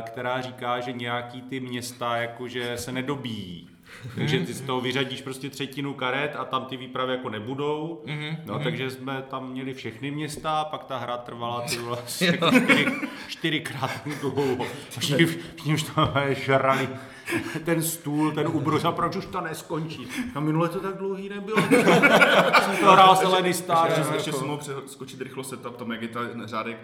která 0.00 0.40
říká, 0.40 0.80
že 0.80 0.92
nějaký 0.92 1.42
ty 1.42 1.60
města 1.60 2.16
jakože 2.16 2.78
se 2.78 2.92
nedobíjí. 2.92 3.70
Takže 4.14 4.40
ty 4.40 4.52
z 4.52 4.60
toho 4.60 4.80
vyřadíš 4.80 5.22
prostě 5.22 5.50
třetinu 5.50 5.94
karet 5.94 6.36
a 6.36 6.44
tam 6.44 6.64
ty 6.64 6.76
výpravy 6.76 7.12
jako 7.12 7.30
nebudou. 7.30 8.04
No, 8.46 8.58
takže 8.58 8.90
jsme 8.90 9.22
tam 9.30 9.50
měli 9.50 9.74
všechny 9.74 10.10
města, 10.10 10.64
pak 10.64 10.84
ta 10.84 10.98
hra 10.98 11.16
trvala 11.16 11.60
ty 11.60 11.76
čtyři, 12.06 12.86
čtyřikrát 13.28 13.90
dlouho. 14.20 14.66
Všichni, 14.98 15.74
už 15.74 15.82
tam 15.82 16.12
žrali 16.30 16.88
ten 17.64 17.82
stůl, 17.82 18.32
ten 18.32 18.46
ubrus 18.46 18.84
a 18.84 18.92
proč 18.92 19.16
už 19.16 19.26
to 19.26 19.40
neskončí. 19.40 20.08
A 20.34 20.40
minule 20.40 20.68
to 20.68 20.80
tak 20.80 20.96
dlouhý 20.96 21.28
nebylo. 21.28 21.56
Jsem 22.62 22.76
to 22.80 22.92
hrál 22.92 23.16
Seleny 23.16 23.54
Star. 23.54 23.86
Ještě, 23.88 24.02
že 24.02 24.14
ještě 24.14 24.32
jsem 24.32 24.46
mohl 24.46 24.58
přeskočit 24.58 25.20
rychlo 25.20 25.44
setup, 25.44 25.76
tam 25.76 25.92
jak 25.92 26.02
je 26.02 26.08
ta 26.08 26.20
řádek, 26.44 26.76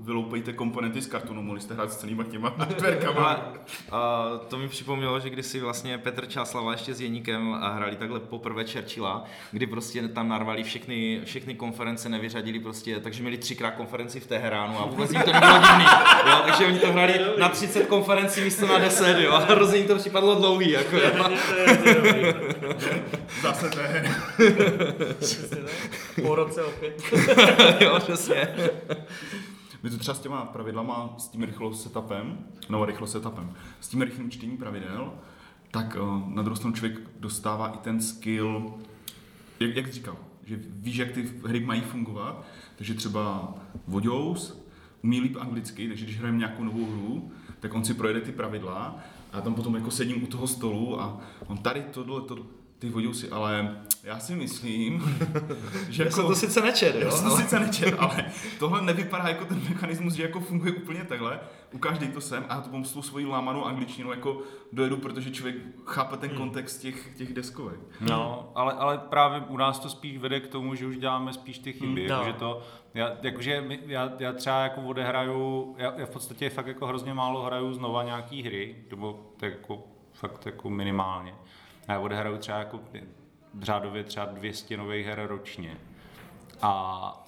vyloupejte 0.00 0.52
komponenty 0.52 1.00
z 1.02 1.06
kartonu, 1.06 1.42
mohli 1.42 1.60
jste 1.60 1.74
hrát 1.74 1.92
s 1.92 1.96
celýma 1.96 2.24
těma 2.24 2.48
dverkama. 2.78 3.52
Uh, 3.92 4.38
to 4.48 4.58
mi 4.58 4.68
připomnělo, 4.68 5.20
že 5.20 5.30
kdysi 5.30 5.60
vlastně 5.60 5.98
Petr 5.98 6.26
Čáslava 6.26 6.72
ještě 6.72 6.94
s 6.94 7.00
Jeníkem 7.00 7.54
a 7.54 7.68
hrali 7.68 7.96
takhle 7.96 8.20
poprvé 8.20 8.64
Churchilla, 8.64 9.24
kdy 9.52 9.66
prostě 9.66 10.08
tam 10.08 10.28
narvali 10.28 10.62
všechny, 10.62 11.20
všechny 11.24 11.54
konference, 11.54 12.08
nevyřadili 12.08 12.60
prostě, 12.60 13.00
takže 13.00 13.22
měli 13.22 13.38
třikrát 13.38 13.70
konferenci 13.70 14.20
v 14.20 14.26
Teheránu 14.26 14.78
a 14.78 14.86
vůbec 14.86 15.12
jim 15.12 15.22
to 15.22 15.32
nebylo 15.32 15.52
divný. 15.52 15.84
Jo, 16.26 16.42
takže 16.46 16.66
oni 16.66 16.78
to 16.78 16.92
hrali 16.92 17.20
na 17.38 17.48
30 17.48 17.86
konferencí 17.86 18.40
místo 18.40 18.66
na 18.66 18.78
10, 18.78 19.18
jo, 19.18 19.42
jim 19.74 19.86
to 19.86 19.96
připadlo 19.96 20.34
dlouhý, 20.34 20.70
jako, 20.70 20.96
jo. 20.96 21.10
To 21.48 21.54
je- 21.54 21.76
to 21.76 21.88
je 21.88 21.94
dobrý. 21.94 22.22
Zase 23.42 23.70
to 23.70 23.80
je. 23.80 24.14
Po 26.22 26.34
roce 26.34 26.64
opět. 26.64 27.02
jo, 27.80 27.98
přesně. 27.98 28.48
My 29.82 29.90
to 29.90 29.98
třeba 29.98 30.14
s 30.14 30.20
těma 30.20 30.44
pravidlama, 30.44 31.14
s 31.18 31.28
tím 31.28 31.42
rychlo 31.42 31.74
setupem, 31.74 32.38
no 32.68 32.84
rychlo 32.84 33.06
setupem, 33.06 33.52
s 33.80 33.88
tím 33.88 34.02
rychlým 34.02 34.30
čtení 34.30 34.56
pravidel, 34.56 35.12
tak 35.70 35.96
uh, 36.00 36.28
na 36.34 36.42
druhou 36.42 36.56
stranu 36.56 36.74
člověk 36.76 37.00
dostává 37.20 37.68
i 37.68 37.78
ten 37.78 38.00
skill, 38.00 38.74
jak, 39.60 39.76
jak 39.76 39.86
jsi 39.86 39.92
říkal, 39.92 40.16
že 40.44 40.58
víš, 40.60 40.96
jak 40.96 41.10
ty 41.12 41.30
hry 41.46 41.60
mají 41.60 41.80
fungovat, 41.80 42.44
takže 42.76 42.94
třeba 42.94 43.54
Voděus 43.86 44.62
umí 45.04 45.20
líp 45.20 45.36
anglicky, 45.40 45.88
takže 45.88 46.04
když 46.04 46.18
hrajeme 46.18 46.38
nějakou 46.38 46.64
novou 46.64 46.84
hru, 46.86 47.32
tak 47.60 47.74
on 47.74 47.84
si 47.84 47.94
projede 47.94 48.20
ty 48.20 48.32
pravidla 48.32 48.98
já 49.32 49.40
tam 49.40 49.54
potom 49.54 49.74
jako 49.74 49.90
sedím 49.90 50.22
u 50.22 50.26
toho 50.26 50.46
stolu 50.46 51.00
a 51.00 51.20
on 51.46 51.58
tady 51.58 51.82
tohle, 51.82 52.20
to, 52.20 52.38
ty 52.78 52.90
Voděusy, 52.90 53.28
ale 53.30 53.76
já 54.02 54.18
si 54.18 54.34
myslím, 54.34 55.18
že 55.90 56.04
Já 56.04 56.10
jsem 56.10 56.26
to 56.26 56.34
sice 56.34 56.60
nečet, 56.60 56.94
já 56.94 57.04
jo, 57.04 57.10
jsem 57.10 57.24
to 57.24 57.34
ale... 57.34 57.42
sice 57.42 57.60
nečet, 57.60 57.94
ale 57.98 58.24
tohle 58.58 58.82
nevypadá 58.82 59.28
jako 59.28 59.44
ten 59.44 59.62
mechanismus, 59.68 60.14
že 60.14 60.22
jako 60.22 60.40
funguje 60.40 60.72
úplně 60.72 61.04
takhle. 61.04 61.40
Ukáždej 61.72 62.08
to 62.08 62.20
sem 62.20 62.44
a 62.48 62.54
já 62.54 62.60
to 62.60 62.68
potom 62.68 62.84
s 62.84 62.92
tou 62.92 63.02
svojí 63.02 63.26
lámanou 63.26 63.64
angličtinou 63.64 64.10
jako 64.10 64.42
dojedu, 64.72 64.96
protože 64.96 65.30
člověk 65.30 65.56
chápe 65.84 66.16
ten 66.16 66.30
kontext 66.30 66.80
těch, 66.80 67.16
těch 67.16 67.32
deskovek. 67.34 67.80
No, 68.00 68.52
ale, 68.54 68.72
ale 68.72 68.98
právě 68.98 69.40
u 69.48 69.56
nás 69.56 69.78
to 69.78 69.88
spíš 69.88 70.18
vede 70.18 70.40
k 70.40 70.48
tomu, 70.48 70.74
že 70.74 70.86
už 70.86 70.96
děláme 70.96 71.32
spíš 71.32 71.58
ty 71.58 71.72
chyby. 71.72 71.86
Mm, 71.86 71.96
Mm, 71.96 72.08
no. 72.08 72.14
jakože 72.14 72.32
to, 72.32 72.62
já, 72.94 73.12
jakože 73.22 73.60
my, 73.60 73.78
já, 73.86 74.12
já 74.18 74.32
třeba 74.32 74.62
jako 74.62 74.80
odehraju, 74.82 75.74
já, 75.78 75.94
já 75.96 76.06
v 76.06 76.10
podstatě 76.10 76.50
fakt 76.50 76.66
jako 76.66 76.86
hrozně 76.86 77.14
málo 77.14 77.42
hraju 77.42 77.72
znova 77.72 78.02
nějaký 78.02 78.42
hry, 78.42 78.76
nebo 78.90 79.32
tak 79.36 79.52
jako 79.52 79.84
fakt 80.12 80.46
jako 80.46 80.70
minimálně. 80.70 81.34
A 81.88 81.92
já 81.92 81.98
odehraju 82.00 82.38
třeba 82.38 82.58
jako 82.58 82.80
řádově 83.62 84.04
třeba 84.04 84.26
200 84.26 84.76
nových 84.76 85.06
her 85.06 85.26
ročně. 85.26 85.76
A, 86.62 87.24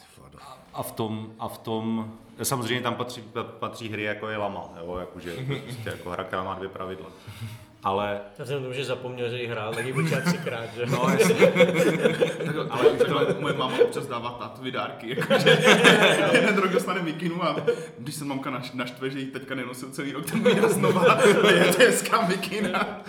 a 0.74 0.82
v 0.82 0.92
tom, 0.92 1.32
a 1.38 1.48
v 1.48 1.58
tom, 1.58 2.12
samozřejmě 2.42 2.82
tam 2.82 2.94
patří, 2.94 3.24
patří 3.58 3.88
hry 3.88 4.02
jako 4.02 4.28
je 4.28 4.36
Lama, 4.36 4.68
jo, 4.84 4.96
jakože 4.96 5.36
prostě 5.64 5.88
jako 5.88 6.10
hra, 6.10 6.24
která 6.24 6.42
má 6.42 6.54
dvě 6.54 6.68
pravidla. 6.68 7.06
Ale 7.84 8.20
Já 8.38 8.44
jsem 8.46 8.62
tomu, 8.62 8.72
že 8.72 8.84
zapomněl, 8.84 9.30
že 9.30 9.38
ji 9.42 9.46
hrál, 9.46 9.74
tak 9.74 9.86
ji 9.86 9.92
počítat 9.92 10.24
třikrát, 10.24 10.74
že? 10.74 10.86
no, 10.86 11.06
jasně, 11.18 11.52
ale 12.70 12.90
takhle 12.90 13.34
moje 13.40 13.54
máma 13.54 13.78
občas 13.84 14.06
dává 14.06 14.30
tátovi 14.30 14.70
dárky, 14.70 15.16
jakože 15.18 15.50
jeden 16.32 16.56
rok 16.58 16.72
dostane 16.72 17.02
mikinu 17.02 17.44
a 17.44 17.56
když 17.98 18.14
se 18.14 18.24
mamka 18.24 18.50
naš, 18.50 18.72
naštve, 18.72 19.10
že 19.10 19.18
jí 19.18 19.26
teďka 19.26 19.54
nenosil 19.54 19.90
celý 19.90 20.12
rok, 20.12 20.30
tak 20.30 20.60
dá 20.60 20.68
znova, 20.68 21.18
je 21.50 21.64
to 21.72 21.78
hezká 21.78 22.26
mikina. 22.26 23.02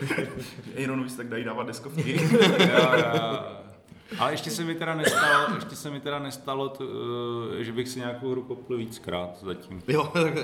Ejronovi 0.74 1.10
se 1.10 1.16
tak 1.16 1.28
dají 1.28 1.44
dávat 1.44 1.66
deskovky. 1.66 2.20
Jo, 2.58 2.90
jo. 2.96 3.56
Ale 4.18 4.32
ještě 4.32 4.50
se 4.50 4.64
mi 4.64 4.74
teda 4.74 4.94
nestalo, 4.94 5.54
ještě 5.54 5.76
se 5.76 5.90
mi 5.90 6.00
teda 6.00 6.18
nestalo, 6.18 6.68
to, 6.68 6.84
eh, 7.60 7.64
že 7.64 7.72
bych 7.72 7.88
si 7.88 7.98
nějakou 7.98 8.30
hru 8.30 8.42
koupil 8.42 8.76
víckrát 8.76 9.38
zatím. 9.42 9.82
Jo, 9.88 10.04
tak 10.12 10.34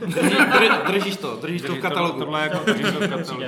drží, 0.00 0.36
dr, 0.36 0.92
držíš 0.92 1.16
to, 1.16 1.36
držíš 1.36 1.62
to 1.62 1.74
v 1.74 1.78
katalogu. 1.78 2.18
Tohle 2.18 2.40
je 2.40 2.42
jako 2.42 2.64
držím 2.64 2.92
to 2.92 3.00
v 3.00 3.08
katalogu. 3.08 3.44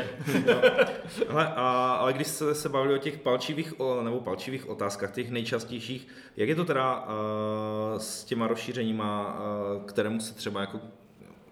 Hele, 1.29 1.53
a, 1.57 1.93
ale 2.01 2.13
když 2.13 2.27
jste 2.27 2.55
se 2.55 2.69
bavili 2.69 2.95
o 2.95 2.99
těch 2.99 3.19
palčivých, 3.19 3.81
o, 3.81 4.03
nebo 4.03 4.21
palčivých 4.21 4.69
otázkách, 4.69 5.13
těch 5.13 5.31
nejčastějších, 5.31 6.09
jak 6.37 6.49
je 6.49 6.55
to 6.55 6.65
teda 6.65 7.01
uh, 7.01 7.99
s 7.99 8.25
těma 8.25 8.47
rozšířeníma, 8.47 9.39
uh, 9.77 9.85
kterému 9.85 10.21
se 10.21 10.35
třeba 10.35 10.61
jako 10.61 10.81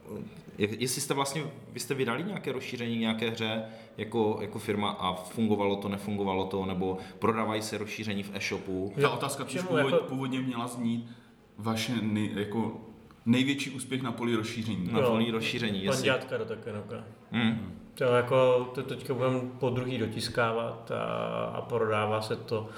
jak, 0.08 0.22
jestli 0.58 1.00
jste 1.00 1.14
vlastně, 1.14 1.42
vy 1.72 1.80
jste 1.80 1.94
vydali 1.94 2.24
nějaké 2.24 2.52
rozšíření 2.52 2.98
nějaké 2.98 3.30
hře 3.30 3.62
jako, 3.96 4.38
jako 4.40 4.58
firma 4.58 4.90
a 4.90 5.14
fungovalo 5.14 5.76
to, 5.76 5.88
nefungovalo 5.88 6.46
to, 6.46 6.66
nebo 6.66 6.98
prodávají 7.18 7.62
se 7.62 7.78
rozšíření 7.78 8.22
v 8.22 8.30
e-shopu? 8.34 8.92
Ta 9.00 9.10
otázka 9.10 9.44
totiž 9.44 9.62
původ, 9.62 9.78
jako- 9.78 10.04
původně 10.04 10.40
měla 10.40 10.66
znít 10.66 11.10
vaše 11.58 11.92
nej, 12.02 12.30
jako 12.34 12.80
největší 13.26 13.70
úspěch 13.70 14.02
na 14.02 14.12
poli 14.12 14.36
rozšíření. 14.36 14.88
Na 14.92 15.00
volný 15.00 15.30
rozšíření, 15.30 15.84
jestli... 15.84 16.08
Panďátka 16.08 16.38
do 16.38 16.44
Takenuka. 16.44 17.04
Hmm. 17.30 17.81
To 17.94 18.04
jako, 18.04 18.70
to 18.74 18.82
teďka 18.82 19.14
budeme 19.14 19.40
po 19.58 19.70
druhý 19.70 19.98
dotiskávat 19.98 20.90
a, 20.90 21.02
a 21.44 21.60
prodává 21.62 22.22
se 22.22 22.36
to. 22.36 22.68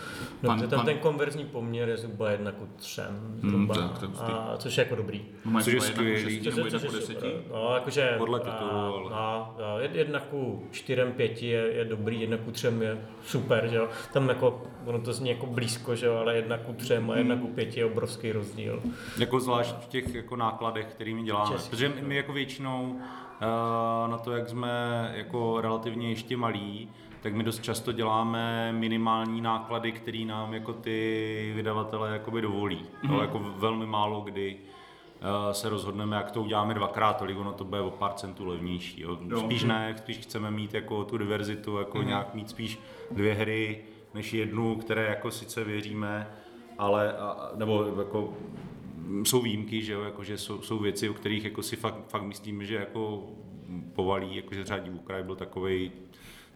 No, 0.42 0.48
Pan- 0.48 0.60
pan, 0.60 0.68
tam 0.70 0.78
pan- 0.78 0.86
ten 0.86 0.98
konverzní 0.98 1.44
poměr 1.44 1.88
je 1.88 1.96
zhruba 1.96 2.30
jedna 2.30 2.52
ku 2.52 2.68
třem, 2.76 3.34
zhruba, 3.40 3.74
tak 3.74 3.98
to 3.98 4.04
je 4.04 4.08
hustý. 4.08 4.24
a, 4.32 4.54
což 4.58 4.76
je 4.78 4.84
jako 4.84 4.94
dobrý. 4.96 5.24
No 5.44 5.50
mají 5.50 5.64
Což 5.64 5.72
je 5.74 5.80
skvělý. 5.80 6.40
nebo 6.40 6.60
jedna 6.66 6.78
ku 6.78 6.86
je 6.86 6.92
deseti. 6.92 7.14
super. 7.14 7.32
No, 7.52 7.74
jakože, 7.74 8.14
Podle 8.18 8.40
titulu, 8.40 8.70
a, 8.70 8.80
ale- 8.86 9.10
no, 9.10 9.54
no, 9.58 9.78
jed- 9.78 9.94
jedna 9.94 10.20
ku 10.20 10.68
čtyřem, 10.70 11.12
pěti 11.12 11.46
je, 11.46 11.60
je 11.72 11.84
dobrý, 11.84 12.20
jedna 12.20 12.36
ku 12.36 12.50
třem 12.50 12.82
je 12.82 12.98
super, 13.26 13.66
že 13.70 13.76
jo. 13.76 13.88
Tam 14.12 14.28
jako, 14.28 14.62
ono 14.86 14.98
to 15.00 15.12
zní 15.12 15.30
jako 15.30 15.46
blízko, 15.46 15.96
že 15.96 16.06
jo, 16.06 16.14
ale 16.16 16.36
jedna 16.36 16.58
ku 16.58 16.72
třem 16.72 17.10
a 17.10 17.16
jedna 17.16 17.36
ku 17.36 17.46
pěti 17.46 17.80
je 17.80 17.86
obrovský 17.86 18.32
rozdíl. 18.32 18.82
Jako 19.18 19.40
zvlášť 19.40 19.74
v 19.80 19.86
těch 19.88 20.14
jako 20.14 20.36
nákladech, 20.36 20.86
kterými 20.86 21.22
děláme. 21.22 21.52
Český. 21.52 21.70
Protože 21.70 21.88
my- 21.88 22.02
my 22.02 22.16
jako 22.16 22.32
většinou 22.32 22.98
na 24.06 24.18
to, 24.18 24.32
jak 24.32 24.48
jsme 24.48 25.12
jako 25.14 25.60
relativně 25.60 26.08
ještě 26.08 26.36
malí, 26.36 26.88
tak 27.24 27.34
my 27.34 27.42
dost 27.44 27.62
často 27.62 27.92
děláme 27.92 28.72
minimální 28.72 29.40
náklady, 29.40 29.92
které 29.92 30.24
nám 30.24 30.54
jako 30.54 30.72
ty 30.72 31.52
vydavatele 31.56 32.12
jakoby 32.12 32.40
dovolí. 32.40 32.76
Mm-hmm. 32.76 33.08
Mhm. 33.08 33.14
To 33.14 33.22
jako 33.22 33.38
velmi 33.38 33.86
málo 33.86 34.20
kdy 34.20 34.56
eh, 35.20 35.54
se 35.54 35.68
rozhodneme, 35.68 36.16
jak 36.16 36.30
to 36.30 36.42
uděláme 36.42 36.74
dvakrát, 36.74 37.12
tolik 37.12 37.38
ono 37.38 37.52
to 37.52 37.64
bude 37.64 37.80
o 37.80 37.90
pár 37.90 38.12
centů 38.12 38.46
levnější. 38.46 39.00
Jo. 39.00 39.18
Jo. 39.28 39.40
Spíš 39.40 39.64
ne, 39.64 39.94
spíš 39.98 40.16
chceme 40.16 40.50
mít 40.50 40.74
jako 40.74 41.04
tu 41.04 41.18
diverzitu, 41.18 41.78
jako 41.78 41.98
mm-hmm. 41.98 42.06
nějak 42.06 42.34
mít 42.34 42.50
spíš 42.50 42.78
dvě 43.10 43.34
hry, 43.34 43.84
než 44.14 44.32
jednu, 44.32 44.76
které 44.76 45.06
jako 45.08 45.30
sice 45.30 45.64
věříme, 45.64 46.30
ale, 46.78 47.12
a, 47.12 47.50
nebo 47.54 47.86
jako 47.98 48.34
jsou 49.24 49.42
výjimky, 49.42 49.82
že 49.82 49.92
jo, 49.92 50.00
jako, 50.02 50.24
že 50.24 50.38
jsou, 50.38 50.62
jsou 50.62 50.78
věci, 50.78 51.08
o 51.08 51.14
kterých 51.14 51.44
jako 51.44 51.62
si 51.62 51.76
fakt, 51.76 52.08
fakt 52.08 52.22
myslím, 52.22 52.66
že 52.66 52.74
jako 52.74 53.22
povalí, 53.92 54.36
jako 54.36 54.54
že 54.54 54.64
třeba 54.64 54.78
Divů 54.78 54.98
kraj 54.98 55.22
byl 55.22 55.36
takovej, 55.36 55.90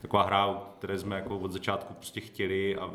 taková 0.02 0.22
hra, 0.22 0.46
o 0.46 0.54
které 0.78 0.98
jsme 0.98 1.16
jako 1.16 1.38
od 1.38 1.52
začátku 1.52 1.94
prostě 1.94 2.20
chtěli 2.20 2.76
a 2.76 2.90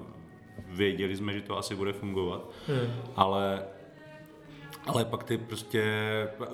věděli 0.67 1.15
jsme, 1.15 1.33
že 1.33 1.41
to 1.41 1.57
asi 1.57 1.75
bude 1.75 1.93
fungovat, 1.93 2.49
Hmm. 2.67 2.93
ale 3.15 3.65
ale 4.85 5.05
pak 5.05 5.23
ty 5.23 5.37
prostě, 5.37 5.83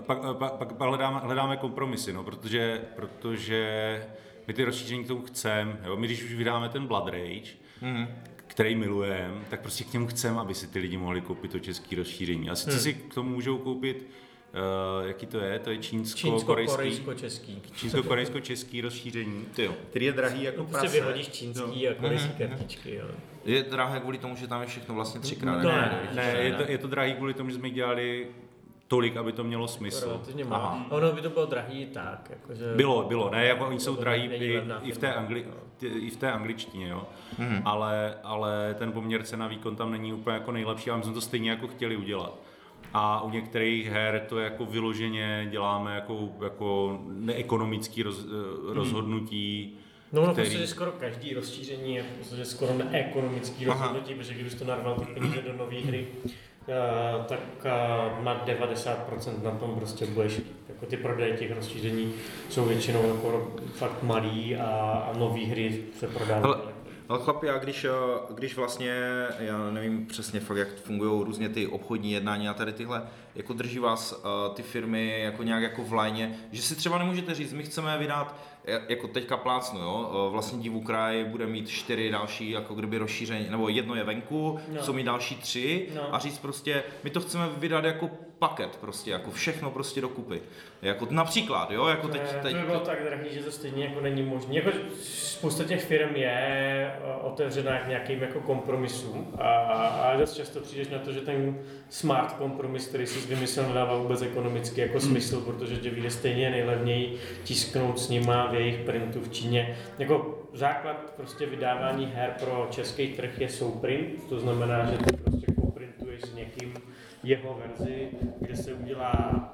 pak, 0.05 0.19
pak, 0.37 0.53
pak, 0.53 0.73
pak 0.73 0.87
hledáme, 0.87 1.19
hledáme 1.19 1.57
kompromisy, 1.57 2.13
no, 2.13 2.23
protože, 2.23 2.81
protože 2.95 4.07
my 4.47 4.53
ty 4.53 4.63
rozšíření 4.63 5.03
k 5.03 5.07
tomu 5.07 5.21
chceme, 5.21 5.79
jo, 5.85 5.97
my 5.97 6.07
když 6.07 6.23
už 6.23 6.33
vydáme 6.33 6.69
ten 6.69 6.87
Blood 6.87 7.07
Rage, 7.07 7.51
Mhm. 7.81 8.07
Který 8.59 8.75
milujeme, 8.75 9.45
tak 9.49 9.61
prostě 9.61 9.83
k 9.83 9.93
němu 9.93 10.07
chceme, 10.07 10.39
aby 10.39 10.55
si 10.55 10.67
ty 10.67 10.79
lidi 10.79 10.97
mohli 10.97 11.21
koupit 11.21 11.51
to 11.51 11.59
české 11.59 11.95
rozšíření. 11.95 12.49
A 12.49 12.55
sice 12.55 12.79
si 12.79 12.93
k 12.93 13.13
tomu 13.13 13.29
můžou 13.29 13.57
koupit 13.57 14.07
Uh, 15.01 15.07
jaký 15.07 15.25
to 15.25 15.39
je? 15.39 15.59
To 15.59 15.69
je. 15.69 15.77
Čínsko-korejsko-český. 15.77 17.61
Čínsko-korejsko-český 17.75 18.81
rozšíření. 18.81 19.45
Ty 19.55 19.69
který 19.89 20.05
je 20.05 20.11
drahý 20.11 20.43
jako 20.43 20.57
no, 20.57 20.63
prostě 20.63 20.87
prase. 20.87 20.99
vyhodíš 21.01 21.27
čínský 21.27 21.87
a 21.87 21.93
korejský 21.93 22.29
kartičky, 22.37 22.95
jo. 22.95 23.05
Je 23.45 23.63
drahé 23.63 23.99
kvůli 23.99 24.17
tomu, 24.17 24.35
že 24.35 24.47
tam 24.47 24.61
je 24.61 24.67
všechno 24.67 24.95
vlastně 24.95 25.21
třikrát. 25.21 25.61
No, 25.61 25.69
Ne, 25.71 26.09
ne, 26.13 26.35
je 26.41 26.53
to, 26.53 26.71
je 26.71 26.77
to 26.77 26.87
drahý 26.87 27.13
kvůli 27.13 27.33
tomu, 27.33 27.49
že 27.49 27.55
jsme 27.55 27.69
dělali 27.69 28.27
tolik, 28.89 29.17
aby 29.17 29.31
to 29.31 29.43
mělo 29.43 29.67
smysl. 29.67 30.05
Relativně 30.07 30.45
málo. 30.45 30.77
Ono 30.89 31.11
by 31.11 31.21
to 31.21 31.29
bylo 31.29 31.45
drahý 31.45 31.85
tak, 31.85 32.27
jakože... 32.29 32.73
Bylo, 32.75 33.03
bylo, 33.03 33.29
ne, 33.29 33.45
jako 33.45 33.67
oni 33.67 33.79
jsou 33.79 33.95
drahý 33.95 34.23
i, 34.25 34.61
i, 34.83 34.91
v 34.91 34.97
té 34.97 35.13
angli, 35.13 35.45
i 35.81 36.09
v 36.09 36.17
té 36.17 36.31
angličtině, 36.31 36.87
jo. 36.87 37.03
Mhm. 37.37 37.61
Ale, 37.65 38.15
ale 38.23 38.75
ten 38.79 38.91
poměr 38.91 39.23
cena 39.23 39.47
výkon 39.47 39.75
tam 39.75 39.91
není 39.91 40.13
úplně 40.13 40.33
jako 40.33 40.51
nejlepší, 40.51 40.89
ale 40.89 40.97
my 40.97 41.03
jsme 41.03 41.13
to 41.13 41.21
stejně 41.21 41.49
jako 41.49 41.67
chtěli 41.67 41.95
udělat. 41.97 42.39
A 42.93 43.21
u 43.21 43.29
některých 43.29 43.87
her 43.87 44.25
to 44.29 44.39
jako 44.39 44.65
vyloženě 44.65 45.47
děláme 45.51 45.95
jako, 45.95 46.29
jako 46.43 46.99
neekonomický 47.07 48.03
roz, 48.03 48.25
rozhodnutí, 48.67 49.77
No, 50.13 50.25
no, 50.25 50.33
který- 50.33 50.49
prostě 50.49 50.67
skoro 50.67 50.91
každý 50.91 51.33
rozšíření 51.33 51.95
je 51.95 52.03
prostě 52.03 52.45
skoro 52.45 52.73
neekonomický 52.73 53.67
Aha. 53.67 53.79
rozhodnutí, 53.87 54.13
protože 54.13 54.33
když 54.33 54.53
to 54.53 54.65
narval 54.65 54.95
ty 54.95 55.05
peníze 55.05 55.41
do 55.41 55.53
nové 55.57 55.79
hry, 55.79 56.07
tak 57.27 57.39
eh, 57.65 58.23
na 58.23 58.45
90% 58.45 59.43
na 59.43 59.51
tom 59.51 59.75
prostě 59.75 60.05
budeš. 60.05 60.41
Jako 60.69 60.85
ty 60.85 60.97
prodeje 60.97 61.37
těch 61.37 61.55
rozšíření 61.55 62.13
jsou 62.49 62.65
většinou 62.65 63.07
jako 63.07 63.51
fakt 63.75 64.03
malý 64.03 64.55
a, 64.55 64.65
a 65.09 65.17
nové 65.17 65.39
hry 65.39 65.83
se 65.99 66.07
prodávají. 66.07 66.55
Ale 67.09 67.19
chlapi, 67.19 67.47
já 67.47 67.57
když, 67.57 67.85
eh, 67.85 67.89
když 68.33 68.55
vlastně, 68.55 69.01
já 69.39 69.71
nevím 69.71 70.05
přesně 70.05 70.39
fakt, 70.39 70.57
jak 70.57 70.75
fungují 70.75 71.25
různě 71.25 71.49
ty 71.49 71.67
obchodní 71.67 72.11
jednání 72.11 72.49
a 72.49 72.53
tady 72.53 72.73
tyhle, 72.73 73.03
jako 73.35 73.53
drží 73.53 73.79
vás 73.79 74.23
ty 74.53 74.63
firmy 74.63 75.19
jako 75.19 75.43
nějak 75.43 75.63
jako 75.63 75.83
v 75.83 75.93
lajně, 75.93 76.35
že 76.51 76.61
si 76.61 76.75
třeba 76.75 76.97
nemůžete 76.97 77.35
říct, 77.35 77.53
my 77.53 77.63
chceme 77.63 77.97
vydat, 77.97 78.35
jako 78.89 79.07
teďka 79.07 79.37
plácnu, 79.37 79.79
jo, 79.79 80.11
eh, 80.27 80.31
vlastně 80.31 80.59
Divu 80.59 80.81
kraj 80.81 81.25
bude 81.25 81.45
mít 81.47 81.69
čtyři 81.69 82.09
další, 82.11 82.49
jako 82.49 82.73
kdyby 82.73 82.97
rozšíření, 82.97 83.47
nebo 83.49 83.69
jedno 83.69 83.95
je 83.95 84.03
venku, 84.03 84.59
No. 84.73 84.83
jsou 84.83 84.93
mít 84.93 85.03
další 85.03 85.35
tři 85.35 85.87
No. 85.95 86.15
a 86.15 86.19
říct 86.19 86.37
prostě, 86.39 86.83
my 87.03 87.09
to 87.09 87.19
chceme 87.21 87.49
vydat 87.57 87.83
jako 87.83 88.09
paket 88.39 88.75
prostě, 88.81 89.11
jako 89.11 89.31
všechno 89.31 89.71
prostě 89.71 90.01
dokupy. 90.01 90.41
Jako 90.81 91.07
například, 91.09 91.71
jo, 91.71 91.87
jako 91.87 92.07
teď, 92.07 92.21
teď, 92.41 92.51
to 92.51 92.59
by 92.59 92.65
bylo 92.65 92.79
tak 92.79 93.03
drahý, 93.03 93.33
že 93.33 93.43
to 93.43 93.51
stejně 93.51 93.85
jako 93.85 94.01
není 94.01 94.23
možné. 94.23 94.55
Jako 94.55 94.69
spousta 95.01 95.63
těch 95.63 95.85
firm 95.85 96.15
je 96.15 96.31
eh, 96.31 97.13
otevřená 97.21 97.79
k 97.79 97.87
nějakým 97.87 98.21
jako 98.21 98.39
kompromisům 98.39 99.27
a, 99.37 99.49
a, 99.49 99.87
a 99.87 100.17
dost 100.17 100.33
často 100.33 100.59
přijdeš 100.59 100.89
na 100.89 100.99
to, 100.99 101.11
že 101.11 101.21
ten 101.21 101.59
smart 101.89 102.33
kompromis, 102.33 102.87
který 102.87 103.07
jsi 103.07 103.27
vymyslel, 103.27 103.67
nedává 103.67 103.97
vůbec 103.97 104.21
ekonomicky 104.21 104.81
jako 104.81 104.99
smysl, 104.99 105.41
protože 105.41 105.77
tě 105.77 105.89
vyjde 105.89 106.11
stejně 106.11 106.49
nejlevněji 106.49 107.19
tisknout 107.43 107.99
s 107.99 108.09
nima 108.09 108.47
v 108.47 108.55
jejich 108.55 108.79
printu 108.79 109.21
v 109.21 109.31
Číně. 109.31 109.77
Jako 109.99 110.39
základ 110.53 111.13
prostě 111.15 111.45
vydávání 111.45 112.05
her 112.15 112.35
pro 112.39 112.67
český 112.71 113.07
trh 113.07 113.41
je 113.41 113.49
souprint, 113.49 114.29
to 114.29 114.39
znamená, 114.39 114.91
že 114.91 114.97
ty 114.97 115.17
prostě 115.17 115.51
koprintuješ 115.61 116.21
s 116.21 116.33
někým 116.33 116.73
jeho 117.29 117.61
verzi, 117.65 118.07
kde 118.39 118.55
se 118.55 118.73
udělá 118.73 119.45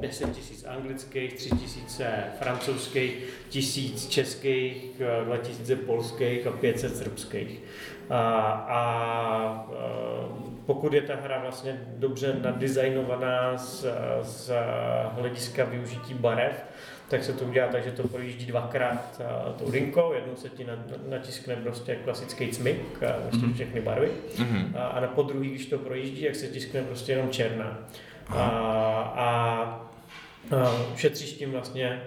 10 0.00 0.32
tisíc 0.32 0.64
anglických, 0.64 1.34
3 1.34 1.50
tisíce 1.50 2.24
francouzských, 2.38 3.24
tisíc 3.48 4.08
českých, 4.08 5.02
2 5.24 5.36
tisíce 5.36 5.76
polských 5.76 6.46
a 6.46 6.50
500 6.50 6.96
srbských. 6.96 7.60
A, 8.10 8.20
a 8.68 9.66
e, 9.72 9.76
pokud 10.66 10.92
je 10.92 11.02
ta 11.02 11.14
hra 11.22 11.38
vlastně 11.38 11.80
dobře 11.96 12.36
nadizajnovaná 12.42 13.56
z, 13.58 13.86
z 14.22 14.52
hlediska 15.14 15.64
využití 15.64 16.14
barev, 16.14 16.64
tak 17.08 17.24
se 17.24 17.32
to 17.32 17.44
udělá 17.44 17.68
tak, 17.68 17.84
že 17.84 17.90
to 17.92 18.08
projíždí 18.08 18.46
dvakrát 18.46 19.20
a, 19.24 19.52
tou 19.52 19.70
linkou, 19.70 20.12
jednou 20.12 20.36
se 20.36 20.48
ti 20.48 20.64
na- 20.64 20.74
na- 20.74 21.16
natiskne 21.16 21.56
prostě 21.56 21.94
klasický 21.96 22.48
cmyk, 22.48 23.02
a 23.02 23.12
prostě 23.28 23.46
všechny 23.54 23.80
barvy, 23.80 24.10
Mhm. 24.38 24.74
a, 24.78 24.86
a 24.86 25.00
na 25.00 25.06
podruhý, 25.08 25.50
když 25.50 25.66
to 25.66 25.78
projíždí, 25.78 26.22
jak 26.22 26.34
se 26.34 26.46
tiskne 26.46 26.82
prostě 26.82 27.12
jenom 27.12 27.30
černá. 27.30 27.78
A, 28.28 28.40
a, 29.16 29.80
šetříš 30.96 31.32
tím 31.32 31.50
vlastně, 31.52 32.02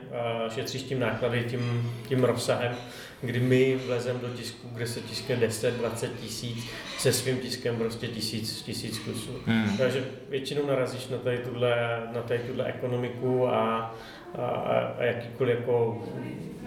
šetříš 0.56 0.82
tím 0.84 1.00
náklady, 1.00 1.44
tím, 1.50 1.94
tím 2.08 2.24
rozsahem, 2.24 2.76
kdy 3.24 3.40
my 3.40 3.80
vlezeme 3.86 4.20
do 4.20 4.30
tisku, 4.30 4.68
kde 4.72 4.88
se 4.88 5.02
tiskne 5.02 5.36
10-20 5.36 6.10
tisíc, 6.22 6.70
se 6.98 7.14
svým 7.14 7.38
tiskem 7.38 7.76
prostě 7.76 8.08
tisíc, 8.08 8.62
tisíc 8.62 9.00
kusů. 9.00 9.32
Hmm. 9.46 9.78
Takže 9.78 10.06
většinou 10.30 10.66
narazíš 10.68 11.08
na 11.08 11.18
tady 11.18 11.38
tuhle, 11.38 12.04
na 12.16 12.22
tady 12.22 12.40
tuhle 12.40 12.66
ekonomiku 12.66 13.48
a, 13.48 13.96
a, 14.38 14.46
a 14.46 15.04
jakýkoliv 15.04 15.60
jako 15.60 16.04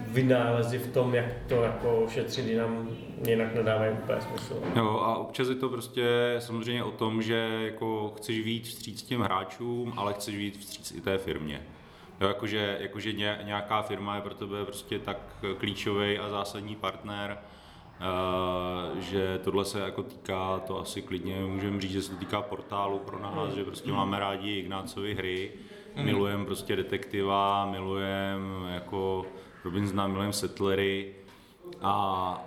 vynálezy 0.07 0.77
v 0.77 0.93
tom, 0.93 1.15
jak 1.15 1.25
to 1.47 1.63
jako 1.63 2.05
šetřit 2.09 2.47
jinam, 2.47 2.89
jinak 3.27 3.55
nedávají 3.55 3.91
úplně 3.91 4.21
smysl. 4.21 4.61
Jo, 4.75 4.99
a 5.03 5.15
občas 5.15 5.47
je 5.47 5.55
to 5.55 5.69
prostě 5.69 6.35
samozřejmě 6.39 6.83
o 6.83 6.91
tom, 6.91 7.21
že 7.21 7.59
jako 7.65 8.13
chceš 8.17 8.39
víc 8.39 8.67
vstříc 8.67 9.03
těm 9.03 9.21
hráčům, 9.21 9.93
ale 9.97 10.13
chceš 10.13 10.35
víc 10.35 10.57
vstříc 10.57 10.91
i 10.91 11.01
té 11.01 11.17
firmě. 11.17 11.61
Jo, 12.21 12.27
jakože, 12.27 12.77
jakože 12.79 13.13
ně- 13.13 13.39
nějaká 13.43 13.81
firma 13.81 14.15
je 14.15 14.21
pro 14.21 14.33
tebe 14.33 14.65
prostě 14.65 14.99
tak 14.99 15.17
klíčový 15.57 16.19
a 16.19 16.29
zásadní 16.29 16.75
partner, 16.75 17.37
Uh, 18.93 18.99
že 18.99 19.39
tohle 19.43 19.65
se 19.65 19.79
jako 19.79 20.03
týká, 20.03 20.59
to 20.59 20.79
asi 20.79 21.01
klidně 21.01 21.39
můžeme 21.39 21.81
říct, 21.81 21.91
že 21.91 22.01
se 22.01 22.11
to 22.11 22.17
týká 22.17 22.41
portálu 22.41 22.99
pro 22.99 23.19
nás, 23.19 23.53
že 23.53 23.63
prostě 23.63 23.91
máme 23.91 24.19
rádi 24.19 24.51
Ignácovy 24.51 25.15
hry, 25.15 25.51
milujeme 25.95 26.45
prostě 26.45 26.75
detektiva, 26.75 27.65
milujeme 27.65 28.73
jako 28.73 29.25
Robinsona, 29.63 30.07
milujeme 30.07 30.33
Settlery. 30.33 31.15
A 31.81 32.41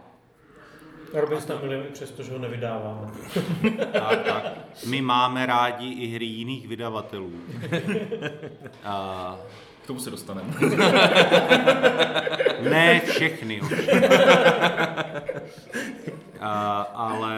Robin 1.13 1.39
tam 1.47 1.59
milujeme 1.61 1.85
i 1.85 1.93
přesto, 1.93 2.23
že 2.23 2.33
ho 2.33 2.39
nevydáváme. 2.39 3.11
tak, 3.93 4.23
tak. 4.23 4.53
My 4.87 5.03
máme 5.03 5.47
rádi 5.47 5.89
i 5.89 6.07
hry 6.07 6.25
jiných 6.25 6.69
vydavatelů. 6.69 7.33
A 8.85 9.37
K 9.85 9.87
tomu 9.87 10.01
se 10.01 10.11
dostaneme. 10.11 10.55
ne 12.71 13.01
všechny. 13.01 13.61
A, 16.41 16.81
ale, 16.95 17.35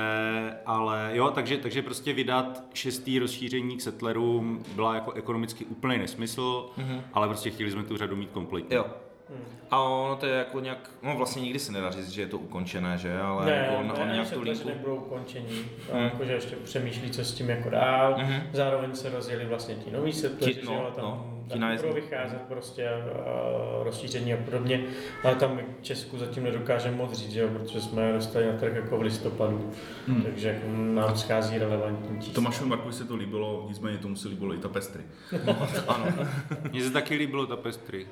ale 0.67 1.11
jo, 1.13 1.31
takže, 1.31 1.57
takže 1.57 1.83
prostě 1.83 2.13
vydat 2.13 2.63
šestý 2.75 3.19
rozšíření 3.19 3.77
k 3.77 3.81
settlerům 3.81 4.65
byla 4.75 4.95
jako 4.95 5.13
ekonomicky 5.13 5.65
úplný 5.65 5.99
nesmysl, 5.99 6.71
mm-hmm. 6.79 7.01
ale 7.13 7.29
prostě 7.29 7.51
chtěli 7.51 7.71
jsme 7.71 7.83
tu 7.83 7.97
řadu 7.97 8.17
mít 8.17 8.31
kompletní. 8.31 8.77
Jo. 8.77 8.87
A 9.71 9.81
ono 9.81 10.17
to 10.17 10.27
je 10.27 10.35
jako 10.35 10.61
nějak, 10.61 10.91
no 11.03 11.17
vlastně 11.17 11.43
nikdy 11.43 11.59
se 11.59 11.73
nedá 11.73 11.91
říct, 11.91 12.09
že 12.11 12.23
je 12.23 12.27
to 12.27 12.39
ukončené, 12.39 12.99
že? 12.99 13.19
Ale 13.21 13.47
Ne, 13.47 13.53
jako 13.57 13.75
on, 13.77 13.87
ne, 13.89 13.93
on 13.95 14.13
nějak 14.13 14.29
tu 14.29 14.35
to, 14.35 14.41
linku... 14.41 14.59
že 14.69 14.75
nebudou 14.75 14.97
ukončení, 14.97 15.47
Hmm. 15.49 15.65
hmm. 15.93 16.03
jakože 16.05 16.33
ještě 16.33 16.57
přemýšlí, 16.57 17.11
co 17.11 17.25
s 17.25 17.33
tím 17.35 17.51
jako 17.51 17.71
dál. 17.71 18.15
Mhm. 18.19 18.43
Zároveň 18.53 18.95
se 18.95 19.11
rozjeli 19.11 19.45
vlastně 19.47 19.75
ti 19.75 19.91
nový 19.91 20.13
setleři, 20.13 20.61
no, 20.67 20.91
tam, 20.95 21.05
no, 21.05 21.27
tam 21.49 21.77
budou 21.77 21.93
vycházet 21.95 22.41
prostě 22.49 22.89
uh, 22.91 23.85
rozšíření 23.85 24.35
a 24.35 24.37
podobně, 24.37 24.85
ale 25.25 25.35
tam 25.35 25.57
my 25.57 25.65
v 25.81 25.83
Česku 25.85 26.19
zatím 26.19 26.45
nedokážeme 26.45 26.97
moc 26.97 27.13
říct, 27.13 27.33
že 27.33 27.41
jo, 27.41 27.49
protože 27.49 27.81
jsme 27.81 28.13
dostali 28.13 28.47
na 28.47 28.53
trh 28.53 28.75
jako 28.77 28.99
v 28.99 29.03
listopadu, 29.03 29.71
Hmm. 30.07 30.23
takže 30.23 30.49
jako 30.49 30.67
nám 30.73 31.17
schází 31.17 31.59
relevantní 31.59 32.19
čísla. 32.21 32.35
Tomášovi 32.35 32.71
Markovi 32.71 32.93
se 32.93 33.05
to 33.05 33.17
líbilo, 33.17 33.65
nicméně 33.69 33.99
tomu 33.99 34.17
se 34.17 34.29
líbilo 34.29 34.55
i 34.55 34.59
ta 34.59 34.69
pestry. 34.69 35.03
Ano. 35.89 36.07
Mně 36.73 36.83
se 36.85 36.91
taky 36.91 37.15
líbilo 37.15 37.47
ta 37.47 37.57
pestry. 37.57 38.07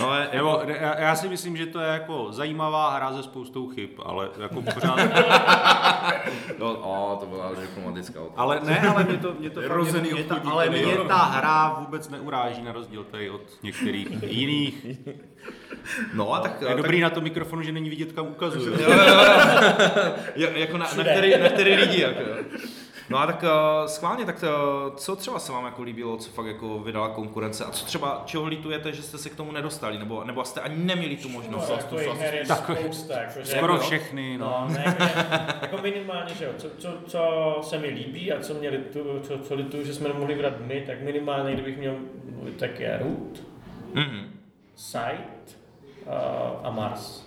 No 0.00 0.08
ale 0.10 0.28
Nebo, 0.34 0.62
já, 0.66 1.00
já 1.00 1.16
si 1.16 1.28
myslím, 1.28 1.56
že 1.56 1.66
to 1.66 1.80
je 1.80 1.88
jako 1.88 2.26
zajímavá 2.30 2.96
hra 2.96 3.12
se 3.12 3.22
spoustou 3.22 3.68
chyb, 3.68 3.90
ale 4.02 4.28
jako 4.40 4.62
pořád... 4.62 4.98
No, 6.58 6.76
o, 6.76 7.16
to 7.20 7.26
byla 7.26 7.50
diplomatická 7.60 8.20
otázka. 8.20 8.42
Ale 8.42 8.60
ne, 8.64 8.80
ale 8.80 9.04
mě 9.04 9.18
to, 9.18 9.34
mě 9.38 9.50
to 9.50 9.68
Rozený 9.68 10.12
mě, 10.12 10.24
ta, 10.24 10.40
ale 10.44 10.70
mě 10.70 10.82
jo. 10.82 11.04
ta 11.04 11.16
hra 11.16 11.76
vůbec 11.78 12.08
neuráží 12.08 12.62
na 12.62 12.72
rozdíl 12.72 13.04
tady 13.04 13.30
od 13.30 13.42
některých 13.62 14.22
jiných. 14.22 14.86
No 16.14 16.34
a 16.34 16.40
tak... 16.40 16.62
Je 16.68 16.74
dobrý 16.74 17.00
na 17.00 17.10
tom 17.10 17.24
mikrofonu, 17.24 17.62
že 17.62 17.72
není 17.72 17.90
vidět, 17.90 18.12
kam 18.12 18.26
ukazuju. 18.26 18.72
Jo, 18.80 18.90
jo, 18.90 19.04
jo. 19.06 20.14
jo, 20.36 20.48
jako 20.54 20.78
na, 20.78 20.86
na, 20.96 21.04
který, 21.04 21.38
na 21.40 21.48
který 21.48 21.74
lidi, 21.74 22.00
jako 22.00 22.20
jo. 22.20 22.36
No 23.10 23.18
a 23.18 23.26
tak 23.26 23.42
uh, 23.42 23.48
schválně, 23.86 24.24
tak 24.24 24.42
uh, 24.42 24.96
co 24.96 25.16
třeba 25.16 25.38
se 25.38 25.52
vám 25.52 25.64
jako 25.64 25.82
líbilo, 25.82 26.16
co 26.16 26.30
fakt 26.30 26.46
jako 26.46 26.78
vydala 26.78 27.08
konkurence 27.08 27.64
a 27.64 27.70
co 27.70 27.84
třeba, 27.86 28.22
čeho 28.26 28.44
litujete, 28.46 28.92
že 28.92 29.02
jste 29.02 29.18
se 29.18 29.30
k 29.30 29.34
tomu 29.36 29.52
nedostali, 29.52 29.98
nebo, 29.98 30.24
nebo 30.24 30.44
jste 30.44 30.60
ani 30.60 30.84
neměli 30.84 31.16
tu 31.16 31.28
možnost? 31.28 31.68
No, 31.68 31.74
jako 31.76 31.96
je 32.72 32.78
spousta, 32.82 33.20
jako, 33.20 33.40
že 33.40 33.46
Skoro 33.46 33.72
jako, 33.72 33.84
všechny, 33.84 34.38
no. 34.38 34.66
No, 34.68 34.74
ne, 34.74 34.84
jako, 34.98 35.56
jako 35.62 35.78
minimálně, 35.82 36.34
že 36.34 36.44
jo, 36.44 36.50
co, 36.58 36.68
co, 36.78 36.88
co, 37.06 37.22
se 37.62 37.78
mi 37.78 37.88
líbí 37.88 38.32
a 38.32 38.40
co 38.40 38.54
mě 38.54 38.68
litu, 38.70 39.20
co, 39.22 39.38
co 39.38 39.54
lituju, 39.54 39.84
že 39.84 39.94
jsme 39.94 40.08
nemohli 40.08 40.34
vrat 40.34 40.54
my, 40.60 40.82
tak 40.86 41.02
minimálně, 41.02 41.52
kdybych 41.52 41.78
měl 41.78 41.96
mluvit, 42.34 42.56
tak 42.56 42.80
je 42.80 42.98
Root, 43.02 43.42
Mhm. 43.94 44.30
Sight 44.76 45.58
uh, 46.06 46.12
a 46.66 46.70
Mars. 46.70 47.26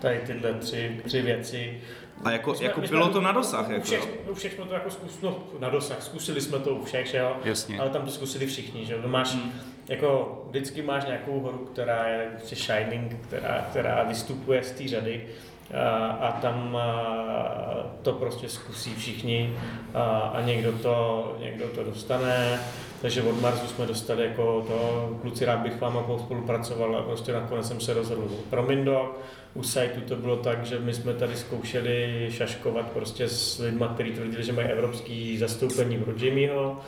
tady 0.00 0.18
tyhle 0.26 0.54
tři, 0.54 1.00
tři 1.04 1.22
věci. 1.22 1.80
A 2.24 2.30
jako, 2.30 2.54
jsme- 2.54 2.66
jako 2.66 2.80
jsme 2.80 2.88
bylo 2.88 3.08
to 3.08 3.20
na 3.20 3.32
dosah, 3.32 3.68
u 3.68 3.72
jako. 3.72 3.84
všech, 3.84 4.08
u 4.30 4.34
všech 4.34 4.52
jsme 4.54 4.64
to 4.64 4.74
jako 4.74 4.90
zkus, 4.90 5.20
no, 5.22 5.36
na 5.60 5.68
dosah, 5.68 6.02
zkusili 6.02 6.40
jsme 6.40 6.58
to 6.58 6.70
u 6.70 6.84
všech, 6.84 7.06
že 7.06 7.18
jo? 7.18 7.36
Jasně. 7.44 7.80
Ale 7.80 7.90
tam 7.90 8.02
to 8.02 8.10
zkusili 8.10 8.46
všichni, 8.46 8.86
že 8.86 8.92
jo? 8.92 9.02
To 9.02 9.08
máš, 9.08 9.36
jako 9.88 10.42
vždycky 10.48 10.82
máš 10.82 11.04
nějakou 11.06 11.40
horu, 11.40 11.58
která 11.72 12.08
je 12.08 12.28
prostě 12.36 12.56
shining, 12.56 13.16
která, 13.28 13.66
která 13.70 14.02
vystupuje 14.02 14.62
z 14.62 14.70
té 14.72 14.88
řady 14.88 15.26
a, 15.74 16.06
a 16.06 16.32
tam 16.40 16.76
a, 16.76 17.04
to 18.02 18.12
prostě 18.12 18.48
zkusí 18.48 18.94
všichni 18.94 19.56
a, 19.94 20.02
a 20.18 20.40
někdo, 20.40 20.72
to, 20.72 21.36
někdo 21.40 21.64
to 21.68 21.84
dostane. 21.84 22.60
Takže 23.02 23.22
od 23.22 23.40
Marsu 23.40 23.66
jsme 23.66 23.86
dostali 23.86 24.24
jako 24.26 24.64
to, 24.68 25.08
kluci 25.22 25.44
rád 25.44 25.58
bych 25.58 25.80
vám 25.80 26.04
spolupracoval 26.24 26.96
a 26.96 27.02
prostě 27.02 27.32
nakonec 27.32 27.68
jsem 27.68 27.80
se 27.80 27.94
rozhodl 27.94 28.28
pro 28.50 28.62
Mindok. 28.62 29.20
U 29.54 29.62
sajtu 29.62 30.00
to 30.00 30.16
bylo 30.16 30.36
tak, 30.36 30.66
že 30.66 30.78
my 30.78 30.94
jsme 30.94 31.14
tady 31.14 31.36
zkoušeli 31.36 32.28
šaškovat 32.30 32.86
prostě 32.92 33.28
s 33.28 33.58
lidmi, 33.58 33.84
kteří 33.94 34.10
tvrdili, 34.12 34.44
že 34.44 34.52
mají 34.52 34.68
evropský 34.68 35.38
zastoupení 35.38 35.98
pro 35.98 36.12
Jimmyho. 36.16 36.80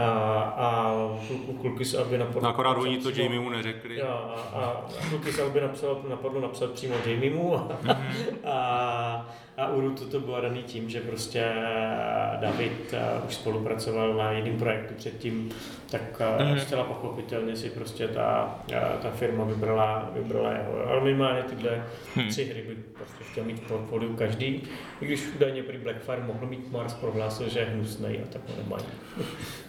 A, 0.00 0.08
a 0.56 0.94
kluk- 1.28 1.60
kluky 1.60 1.84
se 1.84 1.98
aby 1.98 2.18
napadlo. 2.18 2.42
No, 2.42 2.48
akorát 2.48 2.76
oni 2.76 2.98
to 2.98 3.10
Jamie 3.10 3.40
mu 3.40 3.50
neřekli. 3.50 4.02
A, 4.02 4.12
a, 4.12 4.60
a 5.00 5.08
kluky 5.08 5.32
se 5.32 5.42
aby 5.42 5.60
napsal, 5.60 6.02
napadlo 6.08 6.40
napsat 6.40 6.70
přímo 6.70 6.94
Jamiemu 7.06 7.56
a, 7.58 7.68
a, 8.44 9.34
a 9.58 9.68
Uru 9.68 9.90
to, 9.90 10.04
to 10.04 10.20
bylo 10.20 10.40
daný 10.40 10.62
tím, 10.62 10.90
že 10.90 11.00
prostě 11.00 11.52
David 12.40 12.94
a, 12.94 13.24
už 13.28 13.34
spolupracoval 13.34 14.14
na 14.14 14.32
jiném 14.32 14.56
projektu 14.56 14.94
předtím, 14.94 15.50
tak 15.90 16.22
mm 16.38 16.58
zcela 16.58 16.84
pochopitelně 16.84 17.56
si 17.56 17.70
prostě 17.70 18.08
ta, 18.08 18.58
ta 19.02 19.10
firma 19.10 19.44
vybrala, 19.44 20.10
vybrala 20.14 20.52
jeho. 20.52 20.86
Ale 20.86 21.00
minimálně 21.00 21.42
tyhle 21.42 21.84
tři 22.28 22.44
hry 22.44 22.62
by 22.68 22.74
prostě 22.74 23.24
chtěl 23.24 23.44
mít 23.44 23.58
v 23.58 23.68
portfoliu 23.68 24.16
každý, 24.16 24.62
i 25.00 25.06
když 25.06 25.26
údajně 25.36 25.62
prý 25.62 25.78
Blackfire 25.78 26.22
mohl 26.22 26.46
mít 26.46 26.72
Mars 26.72 26.94
prohlásil, 26.94 27.48
že 27.48 27.58
je 27.58 27.64
hnusnej 27.64 28.20
a 28.22 28.32
tak 28.32 28.42
ho 28.48 28.62
nemají. 28.62 28.84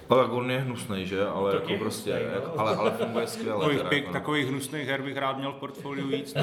No 0.09 0.15
tak 0.15 0.31
on 0.31 0.51
je 0.51 0.59
hnusný, 0.59 1.05
že? 1.05 1.25
Ale 1.25 1.51
Tak 1.51 1.61
jako 1.61 1.73
je 1.73 1.79
prostě, 1.79 2.11
hnusnej, 2.11 2.29
no. 2.29 2.35
jako, 2.35 2.59
ale, 2.59 2.75
ale 2.75 2.91
funguje 2.91 3.27
skvěle. 3.27 3.59
Takových, 3.59 3.77
teda, 3.77 3.89
pěk, 3.89 4.01
jako, 4.01 4.13
no. 4.13 4.19
takových 4.19 4.47
hnusných 4.47 4.87
her 4.87 5.01
bych 5.01 5.17
rád 5.17 5.37
měl 5.37 5.51
v 5.51 5.55
portfoliu 5.55 6.07
víc. 6.07 6.35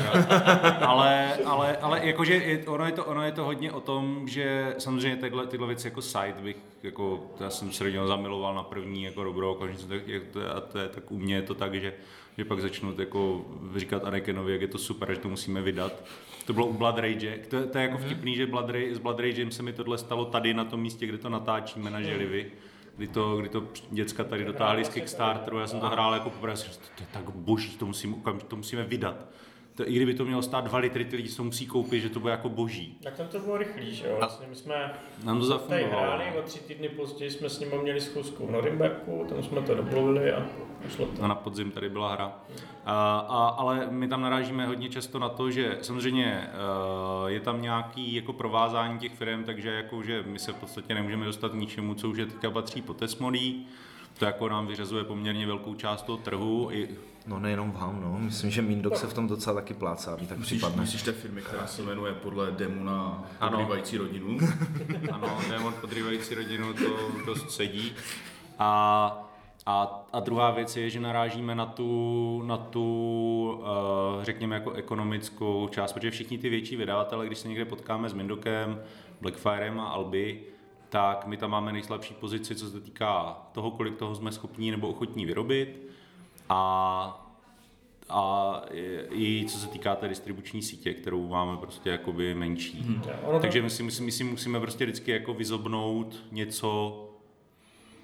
Ale, 0.80 1.34
ale, 1.44 1.76
ale 1.76 2.07
jakože 2.07 2.34
je, 2.34 2.64
ono, 2.66 2.86
je 2.86 2.92
to, 2.92 3.05
ono 3.05 3.22
je 3.22 3.32
to 3.37 3.45
hodně 3.45 3.72
o 3.72 3.80
tom, 3.80 4.28
že 4.28 4.74
samozřejmě 4.78 5.16
tyhle, 5.16 5.47
tyhle 5.47 5.66
věci 5.66 5.87
jako 5.87 6.03
site 6.03 6.41
bych, 6.43 6.57
jako, 6.82 7.30
já 7.41 7.51
jsem 7.51 7.72
se 7.72 7.84
rodinu 7.84 8.07
zamiloval 8.07 8.55
na 8.55 8.62
první 8.62 9.03
jako 9.03 9.24
dobrou 9.24 9.55
to, 10.32 10.41
a 10.57 10.61
to 10.61 10.78
je, 10.78 10.89
tak 10.89 11.11
u 11.11 11.18
mě 11.18 11.34
je 11.34 11.43
to 11.43 11.55
tak, 11.55 11.74
že, 11.74 11.95
že 12.39 12.45
pak 12.45 12.61
začnu 12.61 12.95
jako 12.99 13.45
říkat 13.76 14.05
Anakenovi, 14.05 14.53
jak 14.53 14.61
je 14.61 14.68
to 14.68 14.78
super, 14.78 15.14
že 15.14 15.20
to 15.20 15.28
musíme 15.28 15.62
vydat. 15.62 16.05
To 16.47 16.53
bylo 16.53 16.66
u 16.66 16.72
Blood 16.72 16.99
Rage. 16.99 17.39
To, 17.49 17.66
to 17.66 17.78
je 17.78 17.84
jako 17.84 17.99
vtipný, 17.99 18.37
že 18.37 18.47
Blood 18.47 18.70
Rage, 18.70 18.95
s 18.95 18.99
Blood 18.99 19.20
Ragem 19.20 19.51
se 19.51 19.62
mi 19.62 19.72
tohle 19.72 19.99
stalo 19.99 20.24
tady 20.24 20.55
na 20.55 20.64
tom 20.64 20.80
místě, 20.80 21.07
kde 21.07 21.18
to 21.18 21.28
natáčíme 21.28 21.91
na 21.91 22.03
Želivi. 22.03 22.53
Kdy 22.97 23.09
to, 23.09 23.37
kdy 23.37 23.49
to 23.49 23.64
děcka 23.91 24.24
tady 24.24 24.45
dotáhli 24.45 24.84
z 24.84 24.89
Kickstarteru, 24.89 25.59
já 25.59 25.66
jsem 25.66 25.80
to 25.80 25.89
hrál 25.89 26.14
jako 26.14 26.30
poprvé, 26.30 26.57
říkal, 26.57 26.74
to 26.97 27.03
je 27.03 27.07
tak 27.12 27.30
boží, 27.34 27.76
to, 27.76 27.87
musím, 27.87 28.22
to 28.49 28.57
musíme 28.57 28.84
vydat. 28.84 29.26
To, 29.76 29.88
I 29.88 29.92
kdyby 29.92 30.14
to 30.14 30.24
mělo 30.24 30.42
stát 30.42 30.64
2 30.64 30.78
litry, 30.78 31.04
ty 31.04 31.16
lidi 31.16 31.28
to 31.28 31.44
musí 31.44 31.66
koupit, 31.66 32.00
že 32.00 32.08
to 32.08 32.20
bude 32.20 32.32
jako 32.32 32.48
boží. 32.48 32.98
Tak 33.02 33.16
tam 33.16 33.26
to 33.26 33.38
bylo 33.38 33.56
rychlý, 33.56 33.94
že 33.94 34.06
jo? 34.06 34.16
Vlastně 34.18 34.46
my 34.50 34.56
jsme 34.56 34.94
Nám 35.24 35.40
to 35.40 35.58
tady 35.58 35.84
hráli, 35.84 36.24
o 36.38 36.42
tři 36.42 36.58
týdny 36.58 36.88
později 36.88 37.30
jsme 37.30 37.48
s 37.48 37.60
nimi 37.60 37.78
měli 37.82 38.00
schůzku 38.00 38.46
v 38.46 38.50
Norimberku, 38.50 39.26
tam 39.28 39.42
jsme 39.42 39.62
to 39.62 39.74
domluvili 39.74 40.32
a 40.32 40.46
šlo 40.96 41.06
to. 41.06 41.22
A 41.22 41.26
na 41.26 41.34
podzim 41.34 41.70
tady 41.70 41.88
byla 41.88 42.12
hra. 42.12 42.38
A, 42.84 43.18
a, 43.18 43.48
ale 43.48 43.86
my 43.90 44.08
tam 44.08 44.22
narážíme 44.22 44.66
hodně 44.66 44.88
často 44.88 45.18
na 45.18 45.28
to, 45.28 45.50
že 45.50 45.78
samozřejmě 45.80 46.50
uh, 47.22 47.28
je 47.28 47.40
tam 47.40 47.62
nějaký 47.62 48.14
jako 48.14 48.32
provázání 48.32 48.98
těch 48.98 49.12
firm, 49.12 49.44
takže 49.44 49.70
jako, 49.70 50.02
že 50.02 50.22
my 50.26 50.38
se 50.38 50.52
v 50.52 50.56
podstatě 50.56 50.94
nemůžeme 50.94 51.24
dostat 51.24 51.52
k 51.52 51.54
ničemu, 51.54 51.94
co 51.94 52.10
už 52.10 52.18
je 52.18 52.26
teďka 52.26 52.50
patří 52.50 52.82
po 52.82 52.94
Tesmodí. 52.94 53.68
To 54.18 54.24
jako 54.24 54.48
nám 54.48 54.66
vyřazuje 54.66 55.04
poměrně 55.04 55.46
velkou 55.46 55.74
část 55.74 56.02
toho 56.02 56.18
trhu. 56.18 56.68
I, 56.72 56.88
No 57.26 57.38
nejenom 57.38 57.70
vám, 57.72 58.00
no. 58.02 58.18
Myslím, 58.18 58.50
že 58.50 58.62
Mindok 58.62 58.96
se 58.96 59.06
v 59.06 59.14
tom 59.14 59.28
docela 59.28 59.54
taky 59.56 59.74
plácá, 59.74 60.16
mi 60.20 60.26
tak 60.26 60.38
Myslíš, 60.38 60.58
připadne. 60.58 60.82
myslíš 60.82 61.02
té 61.02 61.12
firmy, 61.12 61.42
která 61.42 61.66
se 61.66 61.82
jmenuje 61.82 62.12
podle 62.12 62.50
Demona 62.50 63.24
Ano. 63.40 63.50
podrývající 63.58 63.96
rodinu? 63.98 64.38
ano, 65.12 65.38
démon 65.50 65.74
podrývající 65.80 66.34
rodinu, 66.34 66.72
to 66.74 66.84
dost 67.26 67.50
sedí. 67.50 67.92
A, 68.58 69.22
a, 69.66 70.04
a 70.12 70.20
druhá 70.20 70.50
věc 70.50 70.76
je, 70.76 70.90
že 70.90 71.00
narážíme 71.00 71.54
na 71.54 71.66
tu, 71.66 72.42
na 72.46 72.56
tu 72.56 72.82
uh, 74.16 74.24
řekněme, 74.24 74.54
jako 74.54 74.72
ekonomickou 74.72 75.68
část, 75.68 75.92
protože 75.92 76.10
všichni 76.10 76.38
ty 76.38 76.48
větší 76.48 76.76
vydavatele, 76.76 77.26
když 77.26 77.38
se 77.38 77.48
někde 77.48 77.64
potkáme 77.64 78.08
s 78.08 78.12
Mindokem, 78.12 78.80
Blackfirem 79.20 79.80
a 79.80 79.88
Albi, 79.88 80.40
tak 80.89 81.26
my 81.26 81.37
tam 81.37 81.51
máme 81.51 81.72
nejslabší 81.72 82.14
pozici, 82.14 82.55
co 82.55 82.70
se 82.70 82.80
týká 82.80 83.39
toho, 83.53 83.70
kolik 83.70 83.97
toho 83.97 84.14
jsme 84.14 84.32
schopní 84.32 84.70
nebo 84.70 84.89
ochotní 84.89 85.26
vyrobit. 85.26 85.82
A 86.49 87.22
a 88.09 88.62
i 89.11 89.47
co 89.49 89.59
se 89.59 89.68
týká 89.68 89.97
té 89.97 90.09
distribuční 90.09 90.62
sítě, 90.62 90.95
kterou 90.95 91.28
máme 91.28 91.57
prostě 91.57 91.91
jakoby 91.91 92.34
menší. 92.34 92.82
Hmm. 92.82 93.03
Takže 93.41 93.62
my 93.62 93.70
si, 93.70 93.82
my, 93.82 93.91
si, 93.91 94.03
my 94.03 94.12
si 94.12 94.24
musíme 94.24 94.61
prostě 94.61 94.84
vždycky 94.84 95.11
jako 95.11 95.34
vyzobnout 95.34 96.24
něco 96.32 97.03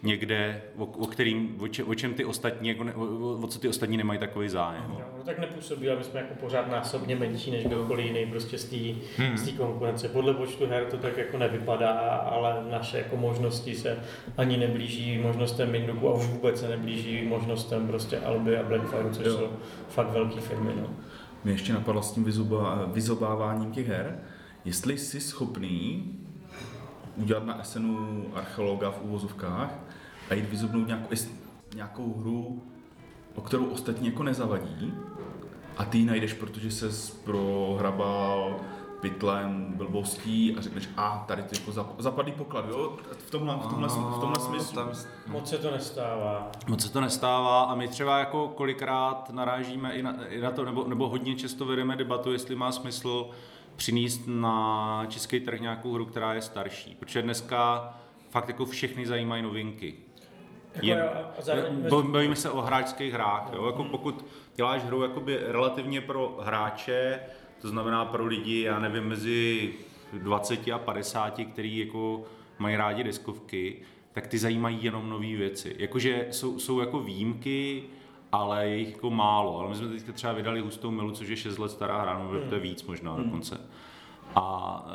někde, 0.03 0.62
o, 0.76 0.84
o, 0.84 1.07
kterým, 1.07 1.57
o, 1.61 1.68
če, 1.68 1.84
o 1.84 1.94
čem 1.94 2.14
ty 2.14 2.24
ostatní, 2.24 2.68
jako 2.68 2.84
ne, 2.84 2.94
o, 2.94 3.05
o, 3.42 3.46
co 3.46 3.59
ty 3.59 3.68
ostatní 3.68 3.96
nemají 3.96 4.18
takový 4.20 4.48
zájem. 4.48 4.84
Jo, 4.90 5.05
no 5.18 5.24
tak 5.24 5.38
nepůsobí, 5.38 5.88
ale 5.88 5.98
my 5.98 6.05
jsme 6.05 6.20
jako 6.20 6.34
pořád 6.34 6.70
násobně 6.70 7.16
menší 7.16 7.50
než 7.50 7.64
kdokoliv 7.66 8.07
jiný 8.07 8.26
prostě 8.26 8.59
z 8.59 8.64
té 8.64 8.76
hmm. 9.24 9.36
z 9.36 9.53
konkurence. 9.57 10.09
Podle 10.09 10.34
počtu 10.34 10.66
her 10.66 10.84
to 10.84 10.96
tak 10.96 11.16
jako 11.16 11.38
nevypadá, 11.38 11.92
ale 12.16 12.64
naše 12.70 12.98
jako 12.98 13.16
možnosti 13.16 13.74
se 13.74 13.98
ani 14.36 14.57
neblíží 14.57 15.18
možnostem 15.18 15.72
Minduku 15.72 16.09
a 16.09 16.14
už 16.14 16.26
vůbec 16.26 16.61
se 16.61 16.68
neblíží 16.68 17.26
možnostem 17.26 17.86
prostě 17.86 18.18
Alby 18.18 18.57
a 18.57 18.62
Blackfire, 18.62 19.11
což 19.11 19.26
Jo. 19.26 19.32
jsou 19.32 19.48
fakt 19.88 20.11
velké 20.11 20.40
firmy. 20.40 20.72
No. 20.76 20.90
Mě 21.44 21.53
ještě 21.53 21.72
napadlo 21.72 22.03
s 22.03 22.12
tím 22.12 22.24
vyzoba, 22.24 22.88
vyzobáváním 22.92 23.72
těch 23.72 23.88
her, 23.88 24.18
jestli 24.64 24.98
jsi 24.98 25.20
schopný 25.20 26.05
udělat 27.16 27.46
na 27.46 27.64
SNu 27.64 28.24
archeologa 28.34 28.90
v 28.90 29.03
úvozovkách 29.03 29.78
a 30.30 30.34
jít 30.34 30.48
vyzobnout 30.50 30.86
nějakou, 30.86 31.08
nějakou 31.74 32.14
hru, 32.20 32.62
o 33.34 33.40
kterou 33.40 33.64
ostatní 33.64 34.06
jako 34.06 34.22
nezavadí 34.22 34.94
a 35.76 35.84
ty 35.84 35.98
ji 35.98 36.04
najdeš, 36.04 36.32
protože 36.32 36.70
se 36.70 37.12
prohrabal 37.24 38.60
pytlem 39.00 39.72
blbostí 39.76 40.56
a 40.56 40.60
řekneš, 40.60 40.88
a 40.96 41.24
tady 41.28 41.42
ty 41.42 41.56
jako 41.58 41.70
zap- 41.70 41.94
zapadlý 41.98 42.32
poklad, 42.32 42.64
jo? 42.68 42.96
V 43.18 43.30
tomhle, 43.30 43.54
v 43.56 43.66
tomhle, 43.66 43.88
v 43.88 44.18
tomhle 44.20 44.40
smyslu. 44.40 44.74
Tam, 44.74 44.90
Moc 45.26 45.48
se 45.48 45.58
to 45.58 45.70
nestává. 45.70 46.50
Moc 46.68 46.82
se 46.82 46.92
to 46.92 47.00
nestává 47.00 47.62
a 47.62 47.74
my 47.74 47.88
třeba 47.88 48.18
jako 48.18 48.48
kolikrát 48.48 49.30
narážíme 49.30 49.92
i 49.92 50.02
na, 50.02 50.26
i 50.28 50.40
na 50.40 50.50
to, 50.50 50.64
nebo, 50.64 50.84
nebo 50.88 51.08
hodně 51.08 51.36
často 51.36 51.64
vedeme 51.64 51.96
debatu, 51.96 52.32
jestli 52.32 52.54
má 52.56 52.72
smysl 52.72 53.30
přinést 53.76 54.20
na 54.26 55.06
český 55.08 55.40
trh 55.40 55.60
nějakou 55.60 55.92
hru, 55.92 56.06
která 56.06 56.34
je 56.34 56.42
starší. 56.42 56.96
Protože 56.98 57.22
dneska 57.22 57.92
fakt 58.30 58.48
jako 58.48 58.66
všechny 58.66 59.06
zajímají 59.06 59.42
novinky. 59.42 59.94
Jako 60.82 61.72
bo- 61.90 62.02
bavíme 62.02 62.36
se 62.36 62.50
o 62.50 62.60
hráčských 62.60 63.12
hrách. 63.12 63.50
Jo? 63.52 63.66
Jako 63.66 63.84
pokud 63.84 64.24
děláš 64.56 64.84
hru 64.84 65.02
jakoby 65.02 65.38
relativně 65.46 66.00
pro 66.00 66.38
hráče, 66.42 67.20
to 67.60 67.68
znamená 67.68 68.04
pro 68.04 68.26
lidi, 68.26 68.60
já 68.60 68.78
nevím, 68.78 69.04
mezi 69.04 69.72
20 70.12 70.68
a 70.68 70.78
50, 70.78 71.40
který 71.52 71.78
jako 71.78 72.24
mají 72.58 72.76
rádi 72.76 73.04
deskovky, 73.04 73.76
tak 74.12 74.26
ty 74.26 74.38
zajímají 74.38 74.78
jenom 74.84 75.10
nové 75.10 75.26
věci. 75.36 75.76
Jakože 75.78 76.26
jsou, 76.30 76.58
jsou 76.58 76.80
jako 76.80 77.00
výjimky, 77.00 77.82
ale 78.32 78.68
je 78.68 78.76
jich 78.76 78.92
jako 78.94 79.10
málo. 79.10 79.58
Ale 79.58 79.68
my 79.68 79.74
jsme 79.74 79.88
teď 79.88 80.14
třeba 80.14 80.32
vydali 80.32 80.60
Hustou 80.60 80.90
milu, 80.90 81.10
což 81.10 81.28
je 81.28 81.36
6 81.36 81.58
let 81.58 81.70
stará 81.70 82.02
hra, 82.02 82.18
no, 82.18 82.48
to 82.48 82.54
je 82.54 82.60
víc 82.60 82.82
možná 82.82 83.16
dokonce. 83.16 83.60
A 84.34 84.86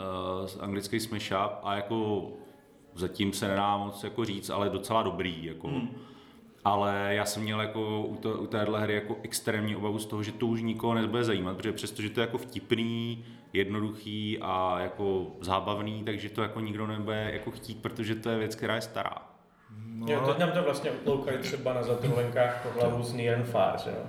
uh, 0.55 0.63
anglický 0.63 0.99
Smash 0.99 1.31
Up 1.31 1.51
a 1.63 1.75
jako 1.75 2.27
zatím 2.97 3.33
se 3.33 3.47
nedá 3.47 3.77
moc 3.77 4.03
jako 4.03 4.25
říct, 4.25 4.49
ale 4.49 4.69
docela 4.69 5.03
dobrý. 5.03 5.45
Jako. 5.45 5.67
Hmm. 5.67 5.89
Ale 6.65 7.09
já 7.09 7.25
jsem 7.25 7.43
měl 7.43 7.61
jako 7.61 8.01
u, 8.01 8.15
to, 8.15 8.33
u 8.33 8.47
téhle 8.47 8.81
hry 8.81 8.93
jako 8.93 9.17
extrémní 9.23 9.75
obavu 9.75 9.99
z 9.99 10.05
toho, 10.05 10.23
že 10.23 10.31
to 10.31 10.47
už 10.47 10.61
nikoho 10.61 10.93
nebude 10.93 11.23
zajímat, 11.23 11.57
protože 11.57 11.71
přestože 11.73 12.09
to 12.09 12.19
je 12.19 12.25
jako 12.25 12.37
vtipný, 12.37 13.25
jednoduchý 13.53 14.39
a 14.41 14.79
jako 14.79 15.27
zábavný, 15.41 16.03
takže 16.03 16.29
to 16.29 16.41
jako 16.41 16.59
nikdo 16.59 16.87
nebude 16.87 17.29
jako 17.33 17.51
chtít, 17.51 17.81
protože 17.81 18.15
to 18.15 18.29
je 18.29 18.37
věc, 18.37 18.55
která 18.55 18.75
je 18.75 18.81
stará. 18.81 19.15
No, 19.85 20.13
jo, 20.13 20.21
teď 20.27 20.37
nám 20.37 20.51
to 20.51 20.63
vlastně 20.63 20.91
utloukali 20.91 21.37
třeba 21.37 21.73
na 21.73 21.83
zatrolenkách 21.83 22.63
po 22.63 22.79
hlavu 22.79 23.03
z 23.03 23.13
and 23.13 23.43
Far, 23.43 23.79
že 23.79 23.89
jo. 23.89 24.05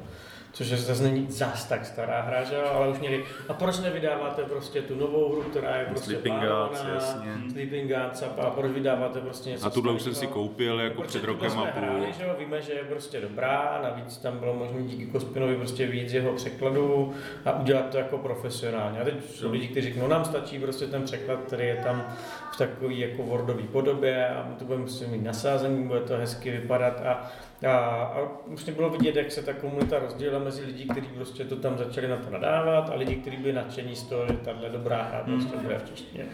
Což 0.52 0.66
zase 0.68 1.02
není 1.02 1.26
zas 1.30 1.64
tak 1.64 1.86
stará 1.86 2.20
hra, 2.20 2.44
že 2.44 2.62
ale 2.62 2.88
už 2.88 2.98
měli, 2.98 3.24
a 3.48 3.52
proč 3.54 3.78
nevydáváte 3.78 4.42
prostě 4.42 4.82
tu 4.82 4.94
novou 4.94 5.32
hru, 5.32 5.42
která 5.42 5.76
je 5.76 5.86
prostě 5.86 6.10
Sleeping 6.10 6.40
Gods, 6.40 6.84
jasně. 6.94 7.32
Sleeping 7.52 7.92
Gods 7.92 8.22
a, 8.22 8.42
a 8.42 8.50
proč 8.50 8.72
vydáváte 8.72 9.20
prostě 9.20 9.50
něco 9.50 9.66
A 9.66 9.70
tuhle 9.70 9.92
už 9.92 10.02
jsem 10.02 10.14
si 10.14 10.26
koupil 10.26 10.80
jako 10.80 11.02
před 11.02 11.24
rokem 11.24 11.58
a 11.58 11.64
půl. 11.64 11.82
hráli, 11.82 12.06
že 12.18 12.24
víme, 12.38 12.62
že 12.62 12.72
je 12.72 12.84
prostě 12.84 13.20
dobrá, 13.20 13.80
navíc 13.82 14.16
tam 14.16 14.38
bylo 14.38 14.54
možné 14.54 14.82
díky 14.82 15.06
Kospinovi 15.06 15.56
prostě 15.56 15.86
víc 15.86 16.12
jeho 16.12 16.32
překladu 16.32 17.14
a 17.44 17.60
udělat 17.60 17.90
to 17.90 17.98
jako 17.98 18.18
profesionálně. 18.18 19.00
A 19.00 19.04
teď 19.04 19.14
jsou 19.30 19.50
lidi, 19.52 19.68
kteří 19.68 19.88
řeknou, 19.88 20.02
no 20.02 20.08
nám 20.08 20.24
stačí 20.24 20.58
prostě 20.58 20.86
ten 20.86 21.02
překlad, 21.02 21.40
který 21.46 21.66
je 21.66 21.76
tam 21.76 22.06
v 22.52 22.56
takový 22.56 22.98
jako 22.98 23.22
wordový 23.22 23.64
podobě 23.64 24.28
a 24.28 24.46
my 24.48 24.54
to 24.54 24.64
budeme 24.64 24.84
prostě 24.84 25.06
mít 25.06 25.24
nasázení, 25.24 25.88
bude 25.88 26.00
to 26.00 26.16
hezky 26.16 26.50
vypadat 26.50 27.00
a, 27.06 27.30
a, 27.66 27.76
a 27.76 28.28
už 28.46 28.64
bylo 28.64 28.90
vidět, 28.90 29.16
jak 29.16 29.32
se 29.32 29.42
ta 29.42 29.52
komunita 29.52 29.98
rozdělila 29.98 30.38
mezi 30.38 30.64
lidi, 30.64 30.84
kteří 30.84 31.06
prostě 31.06 31.44
to 31.44 31.56
tam 31.56 31.78
začali 31.78 32.08
na 32.08 32.16
to 32.16 32.30
nadávat 32.30 32.90
a 32.90 32.94
lidi, 32.94 33.16
kteří 33.16 33.36
byli 33.36 33.52
nadšení 33.52 33.96
z 33.96 34.02
toho, 34.02 34.26
že 34.26 34.32
tahle 34.32 34.68
dobrá 34.68 35.02
hra 35.02 35.22
prostě 35.24 35.56
bude 35.56 35.78
v 35.78 35.88
češtině. 35.88 36.26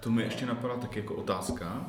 To 0.00 0.10
mi 0.10 0.22
ještě 0.22 0.46
napadá 0.46 0.76
tak 0.76 0.96
jako 0.96 1.14
otázka, 1.14 1.86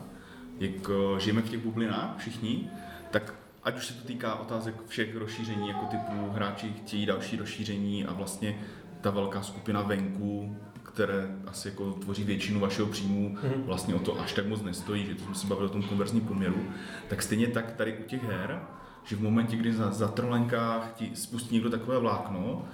jak 0.60 0.90
eh, 0.90 1.20
žijeme 1.20 1.42
v 1.42 1.50
těch 1.50 1.60
bublinách 1.60 2.18
všichni, 2.18 2.70
tak 3.12 3.34
ať 3.64 3.78
už 3.78 3.86
se 3.86 3.94
to 3.94 4.08
týká 4.08 4.36
otázek 4.36 4.76
všech 4.88 5.16
rozšíření, 5.16 5.68
jako 5.68 5.86
typu 5.86 6.30
hráči 6.30 6.74
chtějí 6.74 7.06
další 7.06 7.38
rozšíření 7.38 8.06
a 8.06 8.14
vlastně 8.14 8.60
ta 9.02 9.10
velká 9.10 9.42
skupina 9.42 9.82
venku, 9.82 10.56
které 10.96 11.36
asi 11.48 11.68
jako 11.68 11.92
tvoří 11.92 12.24
většinu 12.24 12.60
vašeho 12.60 12.88
příjmu, 12.88 13.38
vlastně 13.66 13.96
o 13.96 14.00
to 14.00 14.20
až 14.20 14.34
tak 14.34 14.48
moc 14.48 14.62
nestojí, 14.62 15.06
že 15.06 15.16
to 15.16 15.24
jsme 15.24 15.36
se 15.36 15.48
bavili 15.48 15.70
o 15.70 15.72
tom 15.72 15.84
konverzním 15.84 16.24
poměru, 16.24 16.64
tak 17.08 17.24
stejně 17.24 17.48
tak 17.48 17.72
tady 17.72 17.98
u 17.98 18.04
těch 18.04 18.24
her, 18.24 18.62
že 19.04 19.16
v 19.16 19.22
momentě, 19.22 19.58
kdy 19.58 19.74
za, 19.74 19.92
za 19.92 20.08
trolenkách 20.08 20.94
ti 20.96 21.12
spustí 21.14 21.56
někdo 21.56 21.70
takové 21.70 22.00
vlákno, 22.00 22.66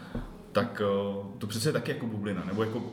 tak 0.51 0.82
eh, 0.86 1.26
to 1.38 1.47
přece 1.47 1.69
je 1.69 1.74
taky 1.74 1.91
jako 1.91 2.05
bublina, 2.05 2.43
nebo 2.45 2.63
jako 2.63 2.84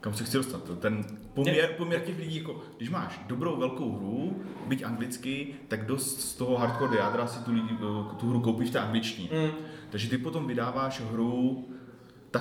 kam 0.00 0.14
se 0.14 0.24
chci 0.24 0.36
dostat? 0.36 0.62
Ten 0.78 1.04
poměr, 1.34 1.74
poměr 1.76 2.00
těch 2.00 2.18
lidí, 2.18 2.36
jako, 2.36 2.60
když 2.76 2.90
máš 2.90 3.20
dobrou 3.26 3.56
velkou 3.56 3.96
hru, 3.96 4.42
byť 4.66 4.82
anglicky, 4.82 5.54
tak 5.68 5.86
dost 5.86 6.20
z 6.20 6.34
toho 6.34 6.56
hardcore 6.56 6.96
jádra 6.96 7.26
si 7.26 7.44
tu, 7.44 7.52
lidi, 7.52 7.68
eh, 7.72 8.14
tu 8.16 8.30
hru 8.30 8.40
koupí 8.40 8.64
v 8.64 8.70
té 8.70 8.78
angličtině. 8.78 9.28
Mm. 9.32 9.50
Takže 9.90 10.08
ty 10.08 10.18
potom 10.18 10.46
vydáváš 10.46 11.00
hru 11.00 11.64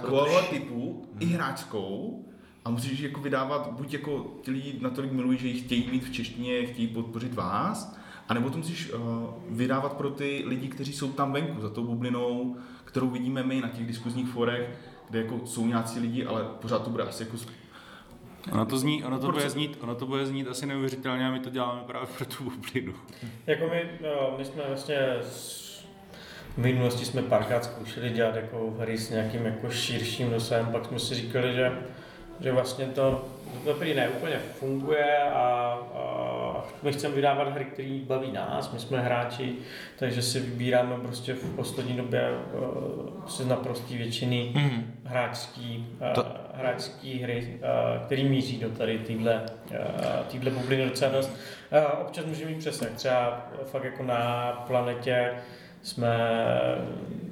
takového 0.02 0.42
typu, 0.42 1.06
i 1.20 1.26
hráčskou, 1.26 2.22
a 2.66 2.70
musíš 2.70 3.00
jako 3.00 3.22
vydávat, 3.22 3.72
buď 3.72 3.94
jako 3.94 4.34
ti 4.42 4.52
lidi 4.52 4.76
natolik 4.82 5.12
milují, 5.12 5.38
že 5.38 5.48
ji 5.48 5.62
chtějí 5.62 5.90
mít 5.92 6.04
v 6.04 6.12
češtině, 6.12 6.66
chtějí 6.66 6.88
podpořit 6.88 7.34
vás, 7.34 7.98
anebo 8.30 8.50
to 8.50 8.58
musíš 8.58 8.92
uh, 8.94 9.00
vydávat 9.50 9.94
pro 9.94 10.10
ty 10.10 10.44
lidi, 10.48 10.68
kteří 10.68 10.94
jsou 10.94 11.12
tam 11.12 11.32
venku, 11.34 11.62
za 11.62 11.70
tou 11.70 11.84
bublinou, 11.84 12.56
kterou 12.86 13.10
vidíme 13.10 13.44
my 13.44 13.62
na 13.62 13.68
těch 13.70 13.88
diskuzních 13.88 14.28
forech, 14.30 14.70
kde 15.10 15.20
jako 15.22 15.40
jsou 15.46 15.68
nějací 15.68 16.00
lidi, 16.00 16.26
ale 16.26 16.44
pořád 16.62 16.84
to 16.84 16.90
bude 16.90 17.04
asi 17.04 17.24
jako 17.24 17.38
Ono 18.52 18.66
to, 18.66 18.78
zní, 18.78 19.04
ono 19.04 19.20
to, 19.20 19.32
bude 19.32 19.50
znít, 19.50 19.78
ono 19.82 19.96
to 19.96 20.06
bude 20.06 20.26
znít 20.26 20.48
asi 20.48 20.66
neuvěřitelně 20.66 21.28
a 21.28 21.32
my 21.32 21.40
to 21.40 21.50
děláme 21.50 21.82
právě 21.88 22.08
pro 22.18 22.26
tu 22.26 22.44
bublinu. 22.44 22.94
Jako 23.48 23.68
my, 23.68 23.90
no, 24.02 24.36
my 24.38 24.46
jsme 24.46 24.64
vlastně 24.68 24.98
s- 25.22 25.75
v 26.56 26.58
minulosti 26.58 27.06
jsme 27.06 27.22
párkrát 27.22 27.64
zkoušeli 27.64 28.10
dělat 28.10 28.36
jako 28.36 28.74
hry 28.80 28.98
s 28.98 29.10
nějakým 29.10 29.46
jako 29.46 29.70
širším 29.70 30.30
dosahem, 30.30 30.66
pak 30.66 30.86
jsme 30.86 31.00
si 31.00 31.16
říkali, 31.16 31.54
že, 31.54 31.72
že 32.40 32.52
vlastně 32.52 32.86
to 32.86 33.26
to 33.66 33.74
prý 33.74 33.94
ne 33.94 34.10
úplně 34.10 34.36
funguje 34.60 35.20
a, 35.24 35.38
a 35.96 36.66
my 36.84 36.94
chceme 36.94 37.16
vydávat 37.16 37.48
hry, 37.54 37.66
které 37.66 38.00
baví 38.08 38.32
nás, 38.32 38.72
my 38.74 38.80
jsme 38.80 39.00
hráči, 39.02 39.54
takže 40.00 40.22
si 40.22 40.40
vybíráme 40.40 40.96
prostě 40.98 41.34
v 41.34 41.56
poslední 41.56 41.94
době 41.98 42.30
uh, 42.54 43.26
z 43.28 43.46
naprostý 43.48 43.98
většiny 43.98 44.52
Mhm. 44.56 44.94
hráčský, 45.04 45.88
To- 46.16 46.22
uh, 46.22 46.28
hráčský 46.54 47.20
hry, 47.24 47.60
uh, 47.98 48.06
který 48.06 48.24
míří 48.30 48.58
do 48.60 48.70
tady 48.70 49.00
týhle, 49.00 49.42
týhle 50.28 50.52
bubliny 50.52 50.86
docela 50.90 51.12
dost. 51.12 51.36
Občas 52.02 52.26
může 52.26 52.46
mít 52.46 52.58
přesah, 52.60 52.90
třeba 52.90 53.48
fakt 53.72 53.84
jako 53.84 54.04
na 54.04 54.52
planetě 54.68 55.32
jsme 55.86 56.18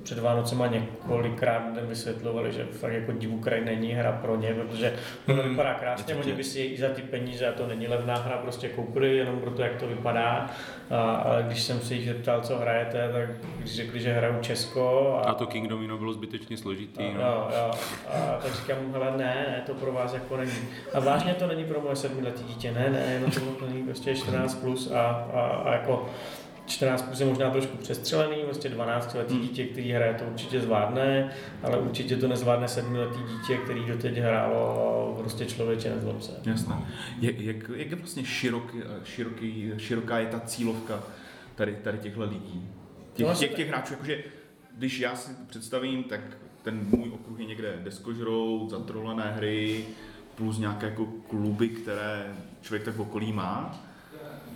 před 0.03 0.19
Vánocema 0.19 0.67
několikrát 0.67 1.63
vysvětlovali, 1.81 2.51
že 2.51 2.65
fakt 2.65 2.91
jako 2.93 3.11
Divukraj 3.11 3.65
není 3.65 3.91
hra 3.93 4.11
pro 4.11 4.35
ně, 4.35 4.53
protože 4.53 4.93
to 5.25 5.33
Mhm. 5.33 5.49
vypadá 5.49 5.73
krásně, 5.73 6.15
oni 6.15 6.33
by 6.33 6.43
si 6.43 6.59
i 6.59 6.77
za 6.81 6.89
ty 6.89 7.01
peníze, 7.01 7.47
a 7.47 7.51
to 7.51 7.67
není 7.67 7.87
levná 7.87 8.15
hra, 8.15 8.37
prostě 8.37 8.69
koupili 8.69 9.17
jenom 9.17 9.39
proto, 9.39 9.61
jak 9.61 9.75
to 9.75 9.87
vypadá. 9.87 10.49
A, 10.89 11.11
ale 11.15 11.43
když 11.43 11.61
jsem 11.63 11.79
se 11.79 11.93
jich 11.95 12.07
zeptal, 12.07 12.41
co 12.41 12.57
hrajete, 12.57 13.09
tak 13.13 13.29
když 13.59 13.75
řekli, 13.75 13.99
že 13.99 14.13
hrajou 14.13 14.39
Česko 14.41 15.21
A 15.25 15.33
to 15.33 15.45
King 15.47 15.67
Domino 15.69 15.97
bylo 15.97 16.13
zbytečně 16.13 16.57
složitý. 16.57 17.03
No. 17.13 17.21
Jo, 17.21 17.47
jo. 17.57 17.71
A 18.13 18.39
tak 18.43 18.53
říkám, 18.55 18.77
hele, 18.93 19.11
ne, 19.17 19.45
ne, 19.49 19.63
to 19.65 19.73
pro 19.73 19.91
vás 19.91 20.13
jako 20.13 20.37
není. 20.37 20.51
A 20.93 20.99
vážně 20.99 21.33
to 21.33 21.47
není 21.47 21.65
pro 21.65 21.81
moje 21.81 21.95
sedmiletý 21.95 22.43
dítě, 22.43 22.71
ne, 22.71 22.89
ne, 22.89 23.19
no 23.25 23.51
to 23.59 23.65
není 23.65 23.83
prostě 23.83 24.15
14 24.15 24.55
plus 24.55 24.91
a, 24.91 24.99
a, 25.33 25.39
a 25.41 25.73
jako 25.73 26.09
14 26.65 27.01
plus 27.01 27.19
je 27.19 27.25
možná 27.25 27.49
trošku 27.49 27.77
přestřelený, 27.77 28.35
prostě 28.43 28.69
12 28.69 29.13
letý 29.13 29.39
dítě, 29.39 29.65
který 29.65 29.91
hraje, 29.91 30.13
to 30.13 30.25
určitě 30.25 30.61
zvládne, 30.61 31.33
ale 31.63 31.77
určitě 31.77 32.17
to 32.17 32.27
nezvládne 32.27 32.67
sedmiletý 32.67 33.19
dítě, 33.19 33.57
který 33.57 33.85
doteď 33.85 34.17
hrálo 34.17 35.15
prostě 35.19 35.45
člověče 35.45 35.95
nezlob 35.95 36.21
se. 36.21 36.31
Jasné. 36.45 36.75
Jak, 37.21 37.39
jak, 37.39 37.69
jak 37.75 37.89
je 37.89 37.95
vlastně 37.95 38.25
široký, 38.25 38.77
široký, 39.03 39.71
široká 39.77 40.19
je 40.19 40.27
ta 40.27 40.39
cílovka 40.39 41.03
tady, 41.55 41.75
tady 41.75 41.97
těchto 41.97 42.23
lidí? 42.23 42.69
Těch, 43.13 43.25
vlastně 43.25 43.47
těch, 43.47 43.57
těch 43.57 43.67
hráčů, 43.67 43.93
jakože 43.93 44.23
když 44.77 44.99
já 44.99 45.15
si 45.15 45.35
to 45.35 45.45
představím, 45.47 46.03
tak 46.03 46.21
ten 46.63 46.87
můj 46.89 47.09
okruh 47.09 47.39
je 47.39 47.45
někde 47.45 47.79
deskožrou, 47.83 48.69
zatrolené 48.69 49.33
hry, 49.35 49.85
plus 50.35 50.59
nějaké 50.59 50.85
jako 50.85 51.05
kluby, 51.05 51.69
které 51.69 52.35
člověk 52.61 52.83
tak 52.83 52.95
v 52.95 53.01
okolí 53.01 53.33
má. 53.33 53.83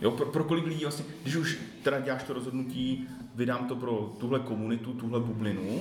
Jo, 0.02 0.12
pro, 0.12 0.26
pro 0.26 0.44
kolik 0.44 0.66
lidí 0.66 0.82
vlastně, 0.86 1.06
když 1.24 1.36
už 1.36 1.60
teda 1.84 2.00
děláš 2.00 2.24
to 2.24 2.34
rozhodnutí, 2.34 3.08
vydám 3.36 3.68
to 3.68 3.76
pro 3.76 4.10
tuhle 4.20 4.40
komunitu, 4.40 4.94
tuhle 4.94 5.20
bublinu, 5.20 5.80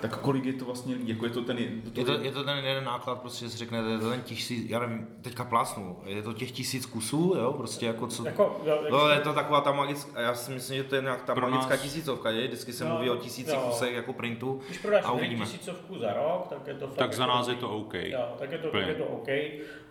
tak 0.00 0.18
kolik 0.20 0.44
je 0.44 0.52
to 0.52 0.64
vlastně 0.64 0.94
lidí, 0.94 1.08
jako 1.08 1.24
je 1.26 1.30
to 1.30 1.42
ten... 1.42 1.58
Je 1.94 2.04
to, 2.04 2.12
je 2.12 2.32
to 2.32 2.44
ten 2.44 2.58
jeden 2.64 2.84
náklad, 2.84 3.20
prostě 3.20 3.48
se 3.48 3.58
řekne, 3.58 3.78
je 3.78 3.98
to 3.98 4.10
ten 4.10 4.22
tisíc, 4.22 4.70
já 4.70 4.78
nevím, 4.78 5.06
teďka 5.22 5.44
plásnu, 5.44 5.96
je 6.04 6.22
to 6.22 6.32
těch 6.32 6.50
tisíc 6.50 6.86
kusů, 6.86 7.34
jo, 7.38 7.52
prostě 7.52 7.86
jako 7.86 8.06
co, 8.06 8.26
Jako, 8.26 8.60
jo, 8.66 8.78
jak- 8.82 8.92
No, 8.92 9.08
je 9.08 9.20
to 9.20 9.32
taková 9.32 9.60
ta 9.60 9.72
magická, 9.72 10.20
já 10.20 10.34
si 10.34 10.52
myslím, 10.52 10.76
že 10.76 10.84
to 10.84 10.94
je 10.96 11.02
nějak 11.02 11.22
ta 11.22 11.34
magická 11.34 11.68
nás- 11.70 11.80
tisícovka, 11.80 12.30
je? 12.30 12.46
vždycky 12.46 12.72
se 12.72 12.84
No, 12.84 12.90
mluví 12.90 13.10
o 13.10 13.16
tisíci 13.16 13.50
jo. 13.50 13.62
kusech 13.66 13.94
jako 13.94 14.12
printu 14.12 14.60
Když 14.66 14.78
prodáš 14.78 15.04
a 15.04 15.12
uvidíme. 15.12 15.44
tisícovku 15.44 15.98
za 15.98 16.12
rok, 16.12 16.46
tak 16.50 16.66
je 16.66 16.74
to 16.74 16.86
fakt 16.86 16.96
Tak 16.96 17.12
za 17.14 17.22
jako 17.22 17.36
nás 17.36 17.48
je 17.48 17.54
to 17.54 17.70
OK. 17.70 17.94
Jo, 17.94 18.28
tak 18.38 18.52
je 18.52 18.58
to, 18.58 18.70
tak 18.70 18.88
je 18.88 18.94
to 18.94 19.04
OK 19.04 19.28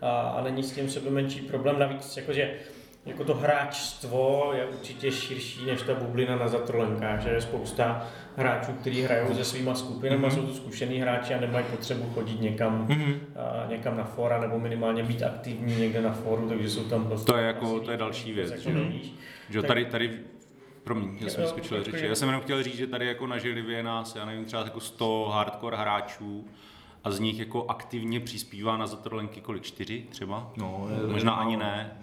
a, 0.02 0.10
a 0.38 0.42
není 0.42 0.62
s 0.62 0.72
tím 0.72 0.90
sebe 0.90 1.10
menší 1.10 1.40
problém. 1.40 1.78
Navíc 1.78 2.16
jakože 2.16 2.58
jako 3.06 3.24
to 3.24 3.34
hráčstvo 3.34 4.52
je 4.56 4.66
určitě 4.66 5.12
širší 5.12 5.66
než 5.66 5.82
ta 5.82 5.94
bublina 5.94 6.36
na 6.36 6.48
zatrolenkách, 6.48 7.20
že 7.22 7.28
je 7.28 7.40
spousta 7.40 8.06
hráčů, 8.36 8.72
kteří 8.72 9.02
hrajou 9.02 9.34
se 9.34 9.44
svýma 9.44 9.74
skupinama, 9.74 10.28
Mhm. 10.28 10.36
mm-hmm. 10.36 10.40
jsou 10.40 10.46
to 10.46 10.54
zkušený 10.54 10.98
hráči 10.98 11.34
a 11.34 11.40
nemají 11.40 11.64
potřebu 11.70 12.10
chodit 12.14 12.40
někam, 12.40 12.86
mm-hmm. 12.88 13.18
a, 13.36 13.66
někam 13.70 13.96
na 13.96 14.04
fora 14.04 14.40
nebo 14.40 14.58
minimálně 14.58 15.02
být 15.02 15.22
aktivní 15.22 15.76
někde 15.76 16.02
na 16.02 16.12
fóru, 16.12 16.48
takže 16.48 16.70
jsou 16.70 16.84
tam 16.84 17.04
prostě... 17.06 17.32
To 17.32 17.38
je 17.38 17.46
jako- 17.46 17.80
to 17.80 17.90
je 17.90 17.96
další 17.96 18.32
věc, 18.32 18.50
Jako 18.50 18.62
že? 18.62 18.70
Že 19.50 19.60
Tak- 19.60 19.68
tady, 19.68 19.84
tady, 19.84 20.10
promiň, 20.84 21.16
já 21.20 21.28
jsem 21.30 21.42
Jo, 21.42 21.48
skočil 21.48 21.76
jako 21.76 21.90
řeči. 21.90 22.06
Já 22.06 22.14
jsem 22.14 22.28
jenom 22.28 22.42
chtěl 22.42 22.62
říct, 22.62 22.76
že 22.76 22.86
tady 22.86 23.06
jako 23.06 23.26
na 23.26 23.38
Žilivě 23.38 23.76
je 23.76 23.82
nás, 23.82 24.16
já 24.16 24.24
nevím, 24.24 24.44
třeba 24.44 24.62
jako 24.64 24.80
100 24.80 25.28
hardcore 25.34 25.76
hráčů 25.76 26.46
a 27.04 27.10
z 27.10 27.20
nich 27.20 27.38
jako 27.38 27.66
aktivně 27.68 28.20
přispívá 28.20 28.76
na 28.76 28.86
zatrolenky 28.86 29.40
kolik? 29.40 29.62
Čtyři 29.62 30.06
třeba? 30.10 30.52
No, 30.56 30.88
Možná 31.06 31.32
ani 31.32 31.56
ne. 31.56 31.98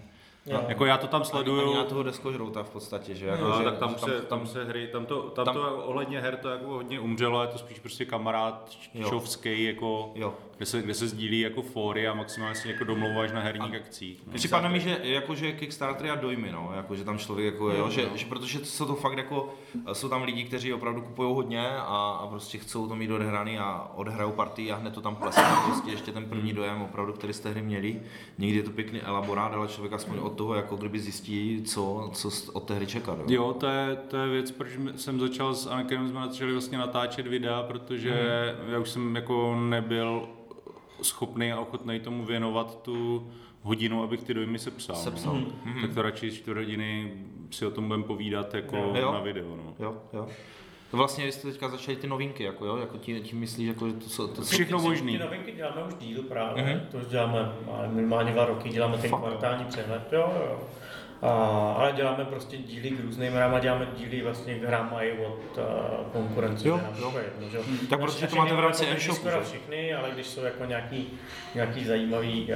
Jo. 0.46 0.66
Jako 0.68 0.86
já 0.86 0.98
to 0.98 1.08
tam 1.08 1.24
sleduju. 1.24 1.62
ani 1.62 1.74
na 1.76 1.84
toho 1.84 2.04
deskožrouta 2.04 2.64
v 2.64 2.70
podstatě, 2.70 3.16
že 3.16 3.26
jako, 3.26 3.44
No, 3.44 3.58
že, 3.58 3.64
tak 3.64 3.78
tam 3.78 3.90
že 3.94 3.98
se, 4.00 4.22
tam 4.22 4.48
se 4.48 4.64
hry, 4.66 4.88
tam 4.88 5.06
to, 5.06 5.22
tam, 5.22 5.46
Tam- 5.46 5.56
to 5.56 5.78
ohledně 5.86 6.20
her 6.20 6.36
to 6.38 6.50
jako 6.50 6.66
hodně 6.68 7.00
umřelo, 7.00 7.42
je 7.42 7.48
to 7.48 7.58
spíš 7.58 7.80
prostě 7.80 8.06
kamarád 8.06 8.72
Jo. 8.94 9.10
čovský, 9.10 9.64
jako, 9.64 10.12
Jo. 10.16 10.34
kde, 10.58 10.66
se, 10.66 10.82
kde 10.82 10.94
se 10.94 11.08
sdílí 11.08 11.40
jako 11.40 11.62
fóry 11.62 12.08
a 12.08 12.14
maximálně 12.14 12.56
si 12.56 12.68
jako 12.70 12.84
domlouváš 12.84 13.32
na 13.32 13.40
herních 13.42 13.76
akcích. 13.76 14.24
No. 14.28 14.34
Připadá 14.34 14.70
mi, 14.70 14.80
že 14.80 15.00
jakože 15.04 15.52
Kickstarter 15.52 16.10
a 16.12 16.16
dojmy, 16.16 16.52
no, 16.52 16.72
jako, 16.76 16.96
že 16.96 17.04
tam 17.04 17.18
člověk 17.18 17.54
jako, 17.54 17.70
jo, 17.70 17.86
Mm, 17.86 17.92
že, 17.92 18.10
že, 18.16 18.26
protože 18.26 18.66
jsou 18.66 18.86
to 18.86 18.96
fakt 18.96 19.18
jako, 19.18 19.54
jsou 19.94 20.10
tam 20.10 20.24
lidi, 20.24 20.44
kteří 20.44 20.74
opravdu 20.74 21.02
kupují 21.02 21.36
hodně 21.36 21.70
a, 21.70 22.20
a 22.22 22.28
prostě 22.28 22.58
chcou 22.58 22.88
to 22.88 22.96
mít 22.96 23.12
odehraný 23.12 23.60
a 23.60 23.92
odhrajou 23.96 24.32
partii 24.32 24.72
a 24.72 24.76
hned 24.76 24.94
to 24.94 25.02
tam 25.02 25.16
plesne, 25.16 25.44
prostě 25.66 25.92
ještě 25.92 26.12
ten 26.12 26.26
první 26.26 26.54
dojem 26.54 26.82
opravdu, 26.82 27.14
který 27.14 27.34
té 27.34 27.50
hry 27.50 27.62
měli. 27.62 28.02
Někdy 28.38 28.58
je 28.58 28.64
to 28.64 28.72
pěkný 28.72 29.02
elaborát, 29.02 29.54
ale 29.54 29.68
člověk 29.68 29.94
aspoň 29.94 30.18
od 30.32 30.38
toho, 30.38 30.56
jako 30.56 30.76
kdyby 30.76 31.00
zjistí, 31.00 31.62
co, 31.66 32.10
co 32.14 32.30
od 32.54 32.64
té 32.64 32.74
hry 32.76 32.88
čekat. 32.88 33.18
Jo. 33.20 33.26
Jo, 33.28 33.54
to 33.54 33.68
je, 33.68 33.96
to 33.96 34.18
je 34.18 34.30
věc, 34.30 34.52
proč 34.52 34.70
jsem 34.96 35.20
začal 35.20 35.54
s 35.56 35.68
Anakem, 35.68 36.10
jsme 36.10 36.20
začali 36.28 36.52
vlastně 36.52 36.78
natáčet 36.78 37.28
videa, 37.28 37.64
protože 37.64 38.14
já 38.68 38.80
už 38.80 38.90
jsem 38.90 39.16
jako 39.16 39.56
nebyl 39.56 40.28
schopný 41.02 41.52
a 41.52 41.60
ochotný 41.60 42.00
tomu 42.00 42.26
věnovat 42.26 42.82
tu 42.82 43.28
hodinu, 43.62 44.04
abych 44.04 44.24
ty 44.24 44.34
dojmy 44.34 44.60
sepsal. 44.60 44.96
Sepsal. 44.96 45.34
No. 45.34 45.82
Tak 45.82 45.94
to 45.94 46.02
radši 46.02 46.32
čtvrt 46.32 46.58
hodiny 46.58 47.14
si 47.52 47.66
o 47.66 47.72
tom 47.72 47.88
budeme 47.88 48.04
povídat 48.04 48.54
jako 48.54 48.76
Jo. 48.96 49.12
na 49.12 49.20
video. 49.20 49.56
No. 49.56 49.74
Jo, 49.80 49.96
jo. 50.14 50.28
Vlastně 50.92 51.32
jste 51.32 51.48
teďka 51.52 51.70
začali 51.70 51.98
ty 51.98 52.08
novinky, 52.08 52.44
jako 52.44 52.66
jo, 52.66 52.78
jako 52.78 52.98
tím, 52.98 53.24
tím 53.24 53.40
myslíš, 53.40 53.68
jako, 53.68 53.88
že 53.88 53.94
to, 53.94 54.10
jsou- 54.10 54.28
to, 54.28 54.36
jsou- 54.42 54.52
Všechno 54.52 54.78
Ty- 54.78 54.84
možný. 54.84 55.12
Ty 55.18 55.24
novinky 55.24 55.52
děláme 55.52 55.84
už 55.88 55.94
díl 56.00 56.24
právě, 56.24 56.64
Mhm. 56.64 56.74
mm-hmm. 56.74 56.82
to 56.92 56.98
už 56.98 57.06
děláme 57.08 57.52
máme 57.68 57.88
minimálně 57.88 58.32
dva 58.32 58.46
roky, 58.46 58.70
děláme 58.70 58.98
ten 58.98 59.10
Fakt, 59.10 59.20
kvartální 59.20 59.66
přehled, 59.66 60.02
jo, 60.12 60.34
jo. 60.50 60.60
A, 61.22 61.30
ale 61.78 61.92
děláme 61.92 62.26
prostě 62.26 62.58
díly 62.58 62.90
k 62.90 63.00
různým 63.00 63.34
hrám 63.34 63.56
a 63.56 63.60
děláme 63.60 63.88
díly 63.98 64.22
vlastně 64.22 64.56
k 64.56 64.64
hrám 64.64 64.96
i 65.00 65.12
od 65.12 65.58
uh, 65.58 65.64
konkurence. 66.14 66.68
Jo, 66.68 66.80
jo. 67.00 67.14
jedno, 67.24 67.50
že? 67.50 67.58
jo. 67.58 67.64
Tak 67.90 68.00
prostě 68.00 68.28
to 68.28 68.36
máte 68.36 68.54
v 68.54 68.60
rámci 68.60 68.86
e-shopu, 68.86 69.30
že? 69.30 69.44
všechny, 69.44 69.94
ale 69.94 70.12
když 70.12 70.28
jsou 70.28 70.42
jako 70.42 70.66
nějaký, 70.66 71.08
nějaký 71.56 71.86
zajímavý, 71.86 72.50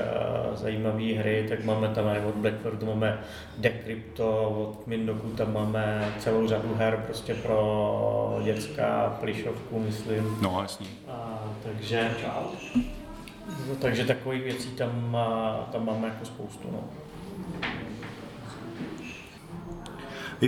uh, 0.49 0.55
zajímavý 0.55 1.13
hry, 1.13 1.45
tak 1.49 1.63
máme 1.63 1.87
tam 1.87 2.07
i 2.07 2.19
od 2.19 2.35
Blackbirdu 2.35 2.85
máme 2.85 3.19
Decrypto, 3.57 4.49
od 4.49 4.87
Mindoku 4.87 5.29
tam 5.29 5.53
máme 5.53 6.13
celou 6.19 6.47
řadu 6.47 6.75
her 6.75 7.03
prostě 7.05 7.33
pro 7.33 8.39
dětská 8.43 9.17
plišovku, 9.19 9.79
myslím. 9.79 10.37
No 10.41 10.61
jasně. 10.61 10.87
A, 11.07 11.39
takže, 11.63 12.11
no, 13.69 13.75
takže 13.81 14.05
takových 14.05 14.43
věcí 14.43 14.69
tam, 14.69 15.11
má, 15.11 15.67
tam 15.71 15.85
máme 15.85 16.07
jako 16.07 16.25
spoustu. 16.25 16.69
No. 16.71 16.83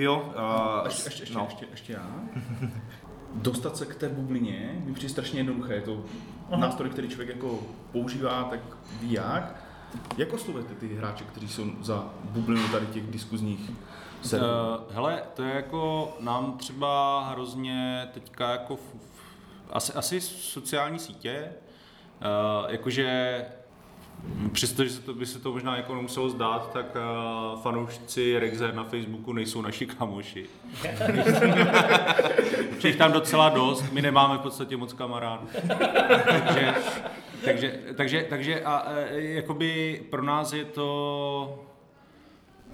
Jo, 0.03 0.33
uh, 0.79 0.85
Ještě, 0.85 1.07
ještě, 1.07 1.23
ještě, 1.23 1.35
no. 1.35 1.45
ještě, 1.49 1.65
ještě 1.71 1.93
já. 1.93 2.11
Dostat 3.33 3.77
se 3.77 3.85
k 3.85 3.95
té 3.95 4.09
bublině 4.09 4.81
mi 4.85 4.93
přijde 4.93 5.09
strašně 5.09 5.39
jednoduché. 5.39 5.73
Je 5.73 5.81
to 5.81 6.05
nástroj, 6.55 6.89
který 6.89 7.09
člověk 7.09 7.29
jako 7.29 7.59
používá, 7.91 8.43
tak 8.43 8.59
ví 9.01 9.11
jak. 9.11 9.63
Jak 10.17 10.33
oslovujete 10.33 10.75
ty 10.75 10.95
hráče, 10.95 11.23
kteří 11.23 11.47
jsou 11.47 11.65
za 11.81 12.09
bublinou 12.23 12.67
tady 12.67 12.85
těch 12.85 13.07
diskuzních 13.07 13.71
serverů? 14.21 14.51
Uh, 14.51 14.93
hele, 14.93 15.23
to 15.33 15.43
je 15.43 15.55
jako 15.55 16.13
nám 16.19 16.57
třeba 16.57 17.23
hrozně 17.29 18.07
teďka 18.13 18.51
jako 18.51 18.73
f, 18.73 18.95
asi, 19.69 19.93
asi 19.93 20.21
sociální 20.21 20.99
sítě, 20.99 21.49
uh, 22.21 22.71
jakože 22.71 23.41
Přestože 24.51 24.89
se 24.89 25.01
to, 25.01 25.13
by 25.13 25.25
se 25.25 25.39
to 25.39 25.51
možná 25.51 25.77
jako 25.77 25.95
nemuselo 25.95 26.29
zdát, 26.29 26.73
tak 26.73 26.95
uh, 26.95 27.61
fanoušci 27.61 28.39
Rexer 28.39 28.73
na 28.73 28.83
Facebooku 28.83 29.33
nejsou 29.33 29.61
naši 29.61 29.85
kamoši. 29.85 30.45
Jich 32.83 32.95
tam 32.95 33.11
docela 33.11 33.49
dost, 33.49 33.91
my 33.91 34.01
nemáme 34.01 34.37
v 34.37 34.41
podstatě 34.41 34.77
moc 34.77 34.93
kamarádů. 34.93 35.47
takže, 36.47 36.75
takže, 37.45 37.79
takže, 37.95 38.25
takže 38.29 38.61
a, 38.63 38.83
e, 38.87 39.21
jakoby 39.21 40.01
pro 40.09 40.23
nás 40.23 40.53
je 40.53 40.65
to 40.65 41.67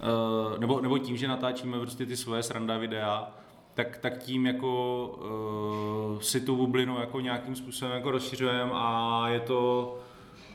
Eh, 0.04 0.58
nebo, 0.58 0.80
nebo 0.80 0.98
tím, 0.98 1.16
že 1.16 1.28
natáčíme 1.28 1.78
prostě 1.78 2.06
ty 2.06 2.16
svoje 2.16 2.42
sranda 2.42 2.78
videa, 2.78 3.30
tak, 3.74 3.98
tak 3.98 4.18
tím 4.18 4.46
jako 4.46 5.06
uh, 6.14 6.20
si 6.20 6.40
tu 6.40 6.56
bublinu 6.56 7.00
jako 7.00 7.20
nějakým 7.20 7.56
způsobem 7.56 7.94
jako 7.94 8.10
rozšiřujeme 8.10 8.70
a 8.74 9.24
je 9.28 9.40
to 9.40 9.98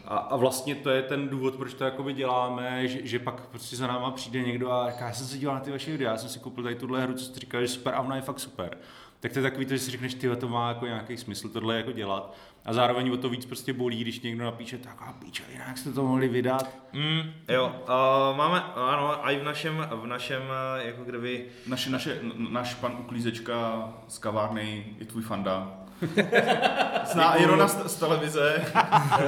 a, 0.10 0.18
a 0.18 0.36
vlastně 0.36 0.76
to 0.76 0.89
je 0.89 1.01
ten 1.01 1.30
důvod, 1.30 1.55
proč 1.55 1.74
to 1.74 1.84
jakoby 1.84 2.14
děláme, 2.14 2.88
že, 2.88 2.99
že 3.07 3.20
pak 3.20 3.47
prostě 3.47 3.76
za 3.76 3.88
náma 3.88 4.12
přijde 4.12 4.41
někdo 4.41 4.72
a 4.72 4.91
říká, 4.91 5.05
já 5.05 5.14
jsem 5.14 5.28
se 5.28 5.38
díval 5.38 5.55
na 5.55 5.62
ty 5.62 5.72
vaše 5.72 5.91
videa, 5.91 6.12
já 6.12 6.18
jsem 6.18 6.30
si 6.30 6.39
koupil 6.39 6.64
tady 6.64 6.76
tuhle 6.76 7.01
hru, 7.01 7.14
co 7.14 7.26
jste 7.26 7.39
říkali, 7.39 7.68
že 7.68 7.74
super 7.74 7.93
a 7.93 8.01
ona 8.01 8.16
je 8.16 8.22
fakt 8.22 8.39
super. 8.39 8.78
Tak 9.20 9.34
to 9.34 9.39
je 9.39 9.43
takový 9.43 9.66
to, 9.66 9.74
že 9.74 9.80
si 9.80 9.91
řekneš, 9.91 10.14
ty 10.14 10.36
to 10.36 10.47
má 10.47 10.70
jako 10.70 10.86
nějaký 10.86 11.18
smysl 11.18 11.49
tohle 11.49 11.78
jako 11.78 11.91
dělat. 11.91 12.36
A 12.66 12.74
zároveň 12.74 13.12
o 13.12 13.18
to 13.18 13.30
víc 13.30 13.45
prostě 13.45 13.74
bolí, 13.74 14.01
když 14.01 14.22
někdo 14.22 14.43
napíše, 14.43 14.78
tak 14.78 15.01
a 15.01 15.14
píče, 15.14 15.43
jinak 15.51 15.78
jste 15.78 15.91
to 15.91 16.03
mohli 16.03 16.28
vydat. 16.28 16.76
Mm, 16.93 17.32
jo, 17.47 17.76
uh, 17.82 18.38
máme, 18.38 18.64
ano, 18.76 19.26
a 19.26 19.32
i 19.32 19.39
v 19.39 19.43
našem, 19.43 19.88
v 19.91 20.05
našem, 20.05 20.41
jako 20.78 21.03
kdyby, 21.03 21.45
Naše, 21.68 21.89
naše, 21.89 22.20
náš 22.49 22.74
pan 22.74 22.97
uklízečka 22.99 23.89
z 24.07 24.18
kavárny 24.18 24.86
je 24.99 25.05
tvůj 25.05 25.24
fanda. 25.24 25.78
Zná 27.11 27.35
Irona 27.35 27.67
z, 27.67 27.91
z 27.91 27.95
televize. 27.95 28.61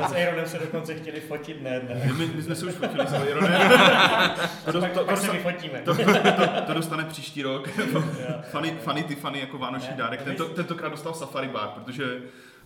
S 0.10 0.14
Ironem 0.16 0.46
se 0.46 0.60
dokonce 0.60 0.96
chtěli 0.96 1.20
fotit, 1.22 1.62
ne, 1.64 1.82
ne. 1.90 2.14
My, 2.18 2.26
my 2.26 2.44
jsme 2.44 2.56
se 2.56 2.66
už 2.66 2.74
fotili 2.74 3.08
s 3.08 3.28
Ironem. 3.30 3.72
To, 4.66 4.72
to, 4.72 4.80
Pak, 4.80 4.92
to, 4.92 5.04
pak 5.06 5.18
se 5.18 5.28
to, 5.28 5.34
vyfotíme. 5.34 5.82
to, 5.82 5.96
to, 5.96 6.04
to 6.68 6.74
dostane 6.74 7.04
příští 7.04 7.44
rok. 7.44 7.70
Funny, 8.52 8.78
funny 8.84 9.04
Tiffany 9.04 9.40
jako 9.40 9.58
vánoční 9.58 9.96
dárek. 9.96 10.22
Tento, 10.22 10.46
tentokrát 10.46 10.90
dostal 10.90 11.14
Safari 11.14 11.48
Bar, 11.48 11.68
protože 11.68 12.04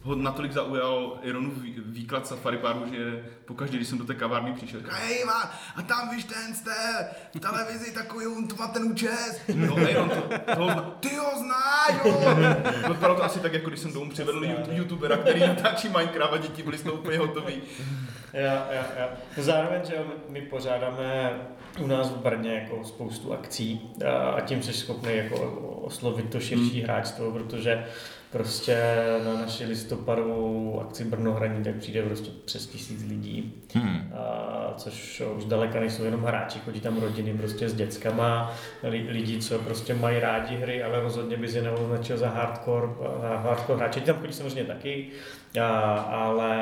ho 0.05 0.15
natolik 0.15 0.51
zaujal 0.51 1.17
Ironův 1.21 1.57
vý- 1.57 1.75
výklad 1.85 2.27
Safari 2.27 2.57
Baru, 2.57 2.85
že 2.93 3.25
pokaždé, 3.45 3.75
když 3.75 3.87
jsem 3.87 3.97
do 3.97 4.03
té 4.05 4.13
kavárny 4.15 4.53
přišel, 4.53 4.79
říká, 4.79 4.95
hej, 4.95 5.23
má, 5.25 5.51
a 5.75 5.81
tam 5.81 6.09
víš 6.15 6.23
ten 6.23 6.55
z 6.55 6.61
té 6.61 7.09
televizi 7.39 7.91
takový, 7.93 8.27
on 8.27 8.47
to 8.47 8.55
má 8.55 8.67
ten 8.67 8.83
účes. 8.83 9.41
No, 9.55 9.89
Iron, 9.89 10.09
to, 10.09 10.21
zná, 10.55 10.81
ty 10.99 11.15
ho 11.15 11.31
zná, 11.39 11.87
jo. 12.05 12.35
No, 12.83 12.93
vypadalo 12.93 13.15
to 13.15 13.23
asi 13.23 13.39
tak, 13.39 13.53
jako 13.53 13.69
když 13.69 13.79
jsem 13.79 13.93
domů 13.93 14.09
přivedl 14.09 14.39
yout- 14.45 14.71
youtubera, 14.73 15.17
který 15.17 15.39
natáčí 15.39 15.89
Minecraft 15.89 16.33
a 16.33 16.37
děti 16.37 16.63
byli 16.63 16.77
z 16.77 16.83
toho 16.83 16.95
úplně 16.97 17.17
hotový. 17.17 17.53
Jo, 18.33 18.61
jo, 18.75 18.83
jo. 18.99 19.07
No 19.37 19.43
Zároveň, 19.43 19.81
že 19.85 19.95
my, 20.29 20.41
pořádáme 20.41 21.31
u 21.79 21.87
nás 21.87 22.09
v 22.09 22.17
Brně 22.17 22.53
jako 22.53 22.83
spoustu 22.85 23.33
akcí 23.33 23.81
a, 24.09 24.29
a 24.29 24.41
tím 24.41 24.63
jsi 24.63 24.73
schopný 24.73 25.15
jako 25.17 25.35
oslovit 25.85 26.29
to 26.29 26.39
širší 26.39 26.81
hráčstvo, 26.81 27.31
protože 27.31 27.85
prostě 28.35 28.77
na 29.25 29.33
naši 29.33 29.65
listopadovou 29.65 30.81
akci 30.81 31.03
Brno 31.03 31.33
hraní 31.33 31.63
tak 31.63 31.75
přijde 31.75 32.01
prostě 32.03 32.31
přes 32.45 32.67
tisíc 32.67 33.03
lidí, 33.09 33.53
hmm. 33.73 34.13
a, 34.13 34.73
což 34.77 35.23
už 35.37 35.43
zdaleka 35.43 35.79
nejsou 35.79 36.03
jenom 36.03 36.23
hráči, 36.23 36.59
chodí 36.59 36.79
tam 36.79 36.97
rodiny 36.97 37.33
prostě 37.37 37.69
s 37.69 37.73
dětskama, 37.73 38.53
li, 38.83 39.07
lidi, 39.09 39.41
co 39.41 39.59
prostě 39.59 39.93
mají 39.93 40.19
rádi 40.19 40.55
hry, 40.55 40.83
ale 40.83 40.99
rozhodně 40.99 41.37
by 41.37 41.51
je 41.51 41.61
neoznačil 41.61 42.17
za 42.17 42.29
hardcore, 42.29 42.87
za 43.21 43.37
hardcore 43.37 43.79
hráče, 43.79 43.99
Ti 43.99 44.05
tam 44.05 44.19
chodí 44.19 44.33
samozřejmě 44.33 44.63
taky, 44.63 45.07
a, 45.61 45.91
ale 45.97 46.57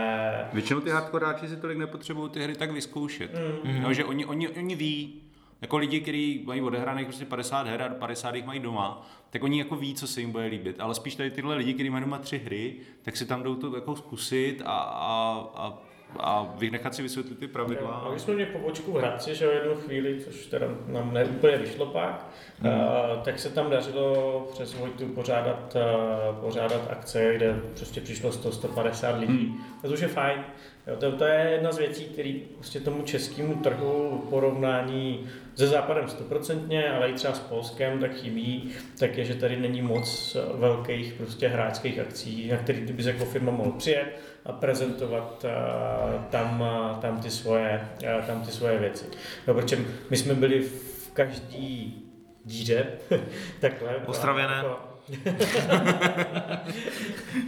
Většinou 0.54 0.82
ty 0.82 0.90
hardcore 0.90 1.26
hráči 1.26 1.48
si 1.48 1.58
tolik 1.58 1.78
nepotřebují 1.78 2.30
ty 2.30 2.44
hry 2.44 2.56
tak 2.56 2.72
vyzkoušet. 2.72 3.32
Mm. 3.34 3.72
Mm. 3.72 3.82
No, 3.82 3.94
že 3.94 4.06
oni, 4.06 4.26
oni, 4.26 4.50
oni 4.50 4.76
ví, 4.76 5.22
jako 5.64 5.78
lidi, 5.78 6.00
kteří 6.00 6.44
mají 6.46 6.62
odehraných 6.62 7.06
prostě 7.06 7.26
50 7.26 7.68
her 7.68 7.82
a 7.82 7.90
50 7.90 8.36
jich 8.36 8.46
mají 8.46 8.60
doma, 8.60 9.08
tak 9.30 9.44
oni 9.44 9.60
jako 9.60 9.76
ví, 9.76 9.96
co 9.96 10.08
se 10.08 10.22
jim 10.22 10.32
bude 10.32 10.46
líbit. 10.46 10.80
Ale 10.80 10.96
spíš 10.96 11.16
tady 11.16 11.32
tyhle 11.32 11.56
lidi, 11.56 11.74
kteří 11.74 11.90
mají 11.90 12.04
doma 12.04 12.18
tři 12.18 12.38
hry, 12.38 12.76
tak 13.02 13.18
si 13.18 13.26
tam 13.26 13.44
jdou 13.44 13.56
to 13.56 13.76
jako 13.76 13.96
zkusit 13.96 14.62
a, 14.66 14.78
a, 14.78 15.50
a, 15.56 15.82
a 16.20 16.54
vynechat 16.58 16.96
si 16.96 17.02
vysvětlit 17.02 17.40
ty 17.40 17.48
pravidla. 17.48 17.92
A 17.92 18.12
my 18.14 18.20
jsme 18.20 18.34
měli 18.34 18.52
pobočku 18.52 18.92
v 18.92 18.96
Hradci, 18.98 19.36
že 19.36 19.46
jednu 19.46 19.76
chvíli, 19.76 20.22
což 20.24 20.46
teda 20.46 20.68
nám 20.88 21.14
neúplně 21.14 21.58
vyšlo 21.58 21.86
pak, 21.86 22.26
Hmm. 22.60 22.72
uh, 22.72 23.24
tak 23.24 23.40
se 23.40 23.50
tam 23.50 23.70
dařilo 23.70 24.48
přes 24.54 24.74
Vojtu 24.74 25.06
pořádat, 25.08 25.76
uh, 25.76 26.36
pořádat 26.36 26.82
akce, 26.90 27.34
kde 27.36 27.60
prostě 27.78 28.02
přišlo 28.02 28.30
100-150 28.30 29.20
lidí. 29.20 29.46
Hmm. 29.46 29.64
A 29.84 29.88
to 29.88 29.94
už 29.94 30.00
je 30.00 30.08
fajn. 30.08 30.44
Jo, 30.88 30.96
to, 30.96 31.12
to, 31.12 31.26
je 31.26 31.50
jedna 31.52 31.72
z 31.72 31.78
věcí, 31.78 32.06
které 32.06 32.34
prostě 32.56 32.80
tomu 32.80 33.04
českému 33.04 33.56
trhu 33.56 34.22
v 34.26 34.30
porovnání 34.30 35.30
se 35.56 35.68
západem 35.68 36.10
stoprocentně, 36.10 36.90
ale 36.92 37.10
i 37.10 37.14
třeba 37.14 37.34
s 37.34 37.40
Polskem 37.40 38.00
tak 38.00 38.16
chybí, 38.16 38.72
tak 39.00 39.18
je, 39.18 39.26
že 39.26 39.36
tady 39.36 39.58
není 39.58 39.82
moc 39.82 40.38
velkých 40.54 41.14
prostě 41.14 41.48
hráčských 41.48 42.00
akcí, 42.00 42.50
na 42.52 42.58
který 42.58 42.86
ty 42.86 42.94
bys 42.94 43.06
jako 43.06 43.26
firma 43.26 43.52
mohl 43.52 43.72
přijet 43.72 44.20
a 44.46 44.52
prezentovat 44.52 45.46
uh, 45.46 46.24
tam, 46.24 46.62
uh, 46.62 47.00
tam, 47.00 47.22
ty 47.22 47.32
svoje, 47.32 47.88
tam 48.28 48.42
ty 48.42 48.52
svoje 48.52 48.80
věci. 48.80 49.06
No, 49.48 49.54
protože 49.54 49.78
my 50.10 50.18
jsme 50.18 50.34
byli 50.34 50.62
v 50.62 51.12
každý 51.14 52.00
díře, 52.46 52.86
takhle. 53.60 53.96
Ostravě 54.06 54.48
ne. 54.48 54.54
Jako- 54.56 54.93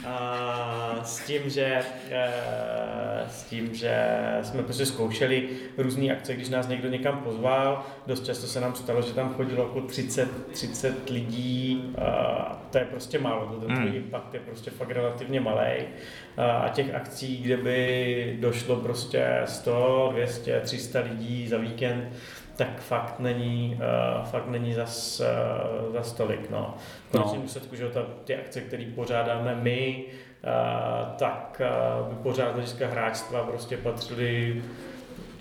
a 0.05 0.99
s 1.03 1.19
tím, 1.25 1.49
že 1.49 1.81
eh, 2.11 3.25
s 3.29 3.43
tím, 3.43 3.75
že 3.75 4.07
jsme 4.41 4.63
prostě 4.63 4.85
zkoušeli 4.85 5.49
různé 5.77 6.11
akce, 6.11 6.33
když 6.33 6.49
nás 6.49 6.67
někdo 6.67 6.89
někam 6.89 7.19
pozval, 7.19 7.85
dost 8.07 8.25
často 8.25 8.47
se 8.47 8.61
nám 8.61 8.75
stalo, 8.75 9.01
že 9.01 9.13
tam 9.13 9.33
chodilo 9.33 9.63
jako 9.63 9.81
30, 9.81 10.47
30 10.51 11.09
lidí, 11.09 11.93
a 11.97 12.67
to 12.71 12.77
je 12.77 12.85
prostě 12.85 13.19
málo, 13.19 13.45
to 13.45 13.67
ten 13.67 13.75
tvůj 13.75 13.95
impact 13.95 14.33
je 14.33 14.39
prostě 14.39 14.71
fakt 14.71 14.91
relativně 14.91 15.39
malý. 15.39 15.71
A 16.37 16.69
těch 16.69 16.95
akcí, 16.95 17.37
kde 17.37 17.57
by 17.57 18.37
došlo 18.39 18.75
prostě 18.75 19.41
100, 19.45 20.09
200, 20.13 20.61
300 20.61 20.99
lidí 20.99 21.47
za 21.47 21.57
víkend, 21.57 22.13
tak 22.55 22.81
fakt 22.81 23.19
není, 23.19 23.79
uh, 24.19 24.25
fakt 24.25 24.47
není 24.47 24.73
zas, 24.73 25.19
uh, 25.87 25.93
zas 25.93 26.13
tolik. 26.13 26.49
No. 26.49 26.75
V 27.07 27.11
konečném 27.11 27.35
No. 27.39 27.41
důsledku, 27.43 27.75
že 27.75 27.89
ta, 27.89 28.01
ty 28.23 28.35
akce, 28.35 28.61
které 28.61 28.85
pořádáme 28.95 29.55
my, 29.55 30.05
uh, 30.05 31.15
tak 31.17 31.61
uh, 32.01 32.13
by 32.13 32.23
pořád 32.23 32.49
z 32.51 32.53
hlediska 32.53 32.87
hráčstva 32.87 33.43
prostě 33.43 33.77
patřili 33.77 34.63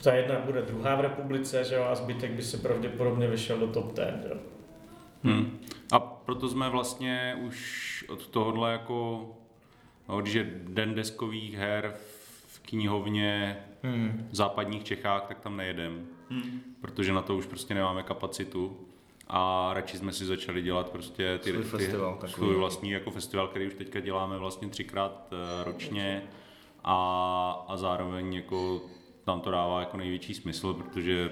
ta 0.03 0.15
jedna 0.15 0.35
bude 0.41 0.63
druhá 0.63 0.95
v 0.95 1.01
republice, 1.01 1.65
že 1.65 1.75
jo, 1.75 1.85
a 1.91 1.95
zbytek 1.95 2.31
by 2.31 2.43
se 2.43 2.57
pravděpodobně 2.59 3.29
vyšel 3.29 3.59
do 3.59 3.67
top 3.67 3.93
10. 3.97 4.27
Jo. 4.31 4.37
Hmm. 5.25 5.59
A 5.93 5.99
proto 5.99 6.49
jsme 6.49 6.69
vlastně 6.69 7.37
už 7.47 8.05
od 8.09 8.27
tohohle 8.27 8.73
jako, 8.73 9.29
no, 10.09 10.21
když 10.21 10.35
je 10.35 10.47
den 10.69 10.95
deskových 10.95 11.55
her 11.55 11.95
v 12.47 12.61
knihovně 12.61 13.57
Hmm. 13.83 14.29
v 14.31 14.35
západních 14.35 14.85
Čechách, 14.85 15.23
tak 15.29 15.41
tam 15.41 15.57
nejedem, 15.57 16.07
Hmm. 16.31 16.61
protože 16.81 17.13
na 17.13 17.23
to 17.23 17.37
už 17.37 17.47
prostě 17.47 17.75
nemáme 17.75 18.03
kapacitu. 18.03 18.77
a 19.29 19.71
radši 19.75 19.99
jsme 19.99 20.13
si 20.13 20.25
začali 20.25 20.63
dělat 20.63 20.91
prostě 20.91 21.39
ty, 21.43 21.51
Svůj 21.51 21.63
ty, 21.63 21.69
festival 21.69 22.13
takový. 22.15 22.33
svůj 22.33 22.57
vlastní 22.57 22.91
jako 22.91 23.11
festival, 23.11 23.49
který 23.49 23.67
už 23.67 23.75
teďka 23.75 24.01
děláme 24.01 24.39
vlastně 24.39 24.69
třikrát 24.69 25.33
eh, 25.33 25.65
ročně 25.65 26.23
a, 26.85 27.65
a 27.69 27.77
zároveň 27.77 28.35
jako 28.35 28.83
nám 29.27 29.41
to 29.41 29.51
dává 29.51 29.81
jako 29.81 29.97
největší 29.97 30.35
smysl, 30.35 30.75
protože 30.75 31.31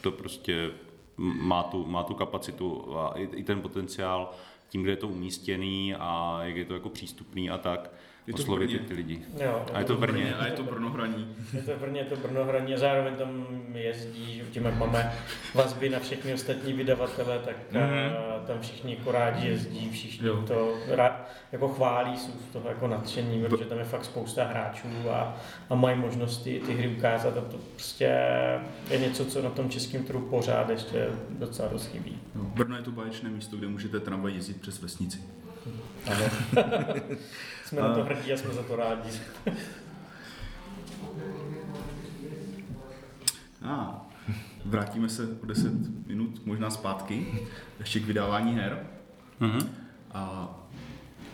to 0.00 0.12
prostě 0.12 0.70
má 1.16 1.62
tu, 1.62 1.86
má 1.86 2.02
tu 2.02 2.14
kapacitu 2.14 2.98
a 2.98 3.12
i, 3.18 3.24
i 3.24 3.44
ten 3.44 3.60
potenciál 3.62 4.30
tím, 4.68 4.82
kde 4.82 4.92
je 4.92 4.96
to 4.96 5.08
umístěný 5.08 5.94
a 5.94 6.38
jak 6.42 6.56
je 6.56 6.64
to 6.64 6.74
jako 6.74 6.88
přístupný 6.88 7.50
a 7.50 7.58
tak, 7.58 7.90
Je 8.26 8.32
to 8.34 8.42
oslovit 8.42 8.86
ty 8.88 8.94
lidi. 8.94 9.22
Jo, 9.44 9.64
A 9.72 9.78
je 9.78 9.84
to 9.84 9.96
Brně. 9.96 10.34
A 10.34 10.46
je 10.46 10.52
to 10.52 10.62
Brnohraní. 10.62 11.34
Je 11.52 11.62
to 11.62 11.72
Brně, 11.80 12.00
je 12.00 12.04
to 12.06 12.16
Brnohraní 12.16 12.74
a 12.74 12.78
zároveň 12.78 13.14
tam 13.14 13.46
jezdí, 13.74 14.36
že 14.36 14.42
tím 14.50 14.64
jak 14.64 14.78
máme 14.78 15.12
vazby 15.54 15.88
na 15.88 15.98
všechny 15.98 16.34
ostatní 16.34 16.72
vydavatele, 16.72 17.38
tak 17.38 17.56
Mhm. 17.72 17.80
mm-hmm. 17.82 18.46
tam 18.46 18.60
všichni 18.60 18.94
jako 18.98 19.12
rádi 19.12 19.48
jezdí, 19.48 19.90
všichni 19.90 20.28
Jo. 20.28 20.42
to 20.46 20.74
rá, 20.88 21.26
jako 21.52 21.68
chválí, 21.68 22.16
jsou 22.18 22.32
z 22.32 22.52
toho 22.52 22.68
jako 22.68 22.86
nadšení, 22.86 23.42
protože 23.42 23.64
tam 23.64 23.78
je 23.78 23.84
fakt 23.84 24.04
spousta 24.04 24.44
hráčů 24.44 24.88
a, 25.10 25.36
a 25.70 25.74
mají 25.74 25.98
možnosti 25.98 26.60
ty 26.66 26.74
hry 26.74 26.88
ukázat 26.88 27.36
a 27.36 27.40
to 27.40 27.56
prostě 27.72 28.18
je 28.90 28.98
něco, 28.98 29.24
co 29.24 29.42
na 29.42 29.50
tom 29.50 29.70
českém 29.70 30.04
trhu 30.04 30.20
pořád 30.20 30.68
ještě 30.70 31.06
docela 31.30 31.68
dost 31.68 31.86
chybí. 31.86 32.18
No, 32.34 32.42
Brno 32.44 32.76
je 32.76 32.82
to 32.82 32.90
báječné 32.90 33.30
místo, 33.30 33.56
kde 33.56 33.66
můžete 33.68 34.00
tramvaj 34.00 34.34
jezdit 34.34 34.60
přes 34.60 34.82
vesnici. 34.82 35.18
Ano. 36.06 36.24
jsme 37.64 37.80
na 37.82 37.94
to 37.94 38.04
hrdí 38.04 38.32
a 38.32 38.36
jsme 38.36 38.54
za 38.54 38.62
to 38.62 38.76
rádi. 38.76 39.10
A 43.64 44.06
vrátíme 44.64 45.08
se 45.08 45.28
o 45.42 45.46
10 45.46 45.72
minut 46.06 46.46
možná 46.46 46.70
zpátky, 46.70 47.26
ještě 47.78 48.00
k 48.00 48.04
vydávání 48.04 48.54
her. 48.54 48.86
Mhm. 49.40 49.76
A 50.14 50.48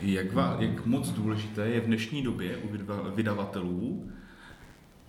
jak, 0.01 0.33
va, 0.33 0.57
jak 0.59 0.87
moc 0.87 1.09
důležité 1.09 1.69
je 1.69 1.81
v 1.81 1.87
dnešní 1.87 2.23
době 2.23 2.57
u 2.57 2.69
vyda- 2.69 3.15
vydavatelů 3.15 4.11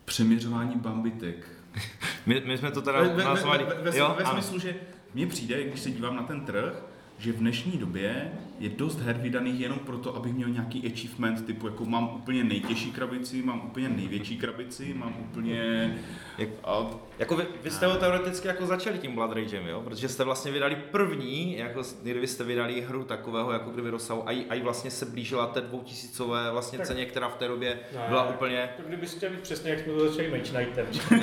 přeměřování 0.05 0.75
bambitek. 0.75 1.47
My, 2.25 2.43
my 2.45 2.57
jsme 2.57 2.71
to 2.71 2.81
teda 2.81 3.01
Ve, 3.01 3.07
ve, 3.13 3.23
nazvali... 3.23 3.63
ve, 3.63 3.75
ve, 3.75 3.91
ve, 3.91 3.97
jo, 3.97 4.15
ve 4.17 4.23
ano. 4.23 4.33
smyslu, 4.33 4.59
že 4.59 4.75
mně 5.13 5.27
přijde, 5.27 5.63
když 5.63 5.79
se 5.79 5.91
dívám 5.91 6.15
na 6.15 6.23
ten 6.23 6.45
trh, 6.45 6.73
že 7.19 7.31
v 7.31 7.37
dnešní 7.37 7.71
době 7.77 8.31
je 8.59 8.69
dost 8.69 8.99
her 8.99 9.17
vydaných 9.17 9.59
jenom 9.59 9.79
proto, 9.79 10.15
abych 10.15 10.33
měl 10.33 10.49
nějaký 10.49 10.91
achievement, 10.93 11.45
typu 11.45 11.67
jako 11.67 11.85
mám 11.85 12.15
úplně 12.15 12.43
nejtěžší 12.43 12.91
krabici, 12.91 13.41
mám 13.41 13.61
úplně 13.65 13.89
největší 13.89 14.37
krabici, 14.37 14.93
mám 14.93 15.15
úplně... 15.19 15.97
Jak- 16.37 16.49
A 16.63 16.85
Jako 17.19 17.35
vy, 17.35 17.43
vy 17.63 17.71
jste 17.71 17.85
ho 17.87 17.95
teoreticky 17.95 18.47
jako 18.47 18.65
začali 18.65 18.97
tím 18.97 19.15
Blood 19.15 19.31
Ragem, 19.31 19.67
jo? 19.67 19.81
Protože 19.81 20.09
jste 20.09 20.23
vlastně 20.23 20.51
vydali 20.51 20.75
první, 20.91 21.57
jako 21.57 21.81
kdyby 22.03 22.27
jste 22.27 22.43
vydali 22.43 22.81
hru 22.81 23.03
takového, 23.03 23.51
jako 23.51 23.69
kdyby 23.69 23.89
rozsahu, 23.89 24.29
a, 24.29 24.31
i- 24.31 24.45
a 24.49 24.55
i 24.55 24.61
vlastně 24.61 24.91
se 24.91 25.05
blížila 25.05 25.47
té 25.47 25.61
dvoutisícové 25.61 26.51
vlastně 26.51 26.77
Tak. 26.77 26.87
ceně, 26.87 27.05
která 27.05 27.29
v 27.29 27.35
té 27.35 27.47
době 27.47 27.79
Ne, 27.95 28.01
byla 28.07 28.29
úplně... 28.29 28.69
To 28.77 28.83
kdybyste 28.87 29.17
chtěli 29.17 29.37
přesně, 29.41 29.71
jak 29.71 29.79
jsme 29.79 29.93
to 29.93 30.09
začali 30.09 30.29
Mage 30.31 30.51
Knightem. 30.51 30.85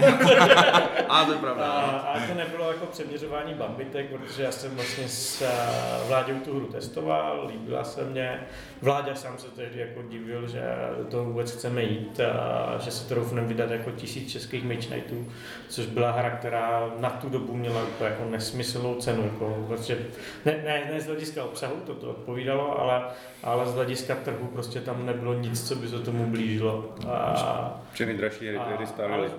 A 1.09 1.25
to 1.25 1.33
je 1.33 1.39
A, 1.39 1.41
pravda. 1.41 1.65
a 1.73 2.27
to 2.29 2.35
nebylo 2.35 2.69
jako 2.73 2.87
přeměřování 2.87 3.55
bambitek, 3.55 4.07
protože 4.11 4.43
já 4.43 4.53
jsem 4.53 4.75
vlastně 4.75 5.09
s 5.09 5.43
eh, 5.43 6.09
Vláďou 6.09 6.35
tu 6.45 6.57
hru 6.57 6.67
testoval, 6.67 7.26
líbila 7.49 7.85
se 7.85 8.05
mě. 8.05 8.41
Vláďa 8.83 9.15
sám 9.15 9.39
se 9.39 9.47
tehdy 9.51 9.81
jako 9.81 10.03
divil, 10.03 10.49
že 10.49 10.63
toho 11.11 11.25
vůbec 11.25 11.53
chceme 11.53 11.83
jít 11.83 12.21
a 12.21 12.79
že 12.79 12.91
se 12.91 13.09
to 13.09 13.15
doufneme 13.15 13.49
vydat 13.49 13.71
jako 13.71 13.91
tisíc 13.91 14.33
českých 14.33 14.65
Mage 14.65 14.87
Knightů, 14.87 15.27
což 15.69 15.87
byla 15.87 16.11
hra, 16.11 16.31
která 16.31 16.91
na 16.99 17.11
tu 17.11 17.29
dobu 17.29 17.55
měla 17.57 17.83
úplně 17.83 18.11
jako 18.11 18.25
nesmyslnou 18.31 18.95
cenu, 18.95 19.23
jako, 19.25 19.65
protože 19.69 19.99
ne, 20.45 20.53
ne, 20.65 20.89
ne 20.93 21.01
z 21.01 21.07
hlediska 21.07 21.45
obsahu, 21.45 21.75
to 21.87 21.95
to 21.95 22.11
odpovídalo, 22.11 22.81
ale, 22.81 23.03
ale 23.43 23.67
z 23.67 23.75
hlediska 23.75 24.15
trhu 24.15 24.47
prostě 24.47 24.81
tam 24.81 25.07
nebylo 25.07 25.35
nic, 25.35 25.69
co 25.69 25.75
by 25.75 25.89
se 25.89 25.99
tomu 25.99 26.27
blížilo. 26.27 26.85
A, 27.09 27.81
Všechny 27.93 28.15
dražší 28.15 28.49
hry, 28.49 28.59
hry 28.77 28.87
stály 28.87 29.31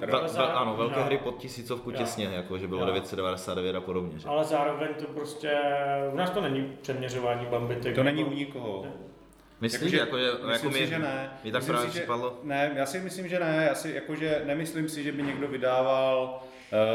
ano, 0.53 0.75
velké 0.75 0.99
Jo. 0.99 1.05
hry 1.05 1.17
pod 1.17 1.37
tisícovku 1.37 1.89
Jo. 1.91 1.97
těsně, 1.97 2.25
jako 2.25 2.57
že 2.57 2.67
bylo 2.67 2.79
Jo. 2.81 2.85
999 2.85 3.75
a 3.75 3.81
podobně. 3.81 4.19
Že? 4.19 4.27
Ale 4.29 4.43
zároveň 4.43 4.87
to 4.99 5.05
prostě, 5.05 5.57
u 6.13 6.15
nás 6.17 6.29
to 6.29 6.41
není 6.41 6.73
přeměřování 6.81 7.45
bambitek. 7.77 7.95
To 7.95 8.03
není 8.03 8.19
Jako- 8.21 8.31
u 8.31 8.35
nikoho. 8.35 8.85
Myslíš, 9.61 9.91
Jakože- 9.91 9.97
jako, 9.97 10.17
že, 10.19 10.25
Myslím 10.31 10.51
jako 10.51 10.71
si, 10.71 10.77
mě, 10.77 10.87
že 10.87 10.99
ne. 10.99 11.29
mě 11.43 11.51
tak 11.51 11.61
Myslím 11.61 11.73
právě 11.73 11.89
si, 11.91 11.93
že- 11.95 11.99
připadlo. 12.01 12.39
Ne, 12.43 12.71
já 12.75 12.85
si 12.85 12.99
myslím, 12.99 13.27
že 13.27 13.39
ne. 13.39 13.65
Já 13.67 13.75
si 13.75 13.91
jakože 13.95 14.41
nemyslím 14.45 14.89
si, 14.89 15.03
že 15.03 15.11
by 15.11 15.23
někdo 15.23 15.47
vydával 15.47 16.39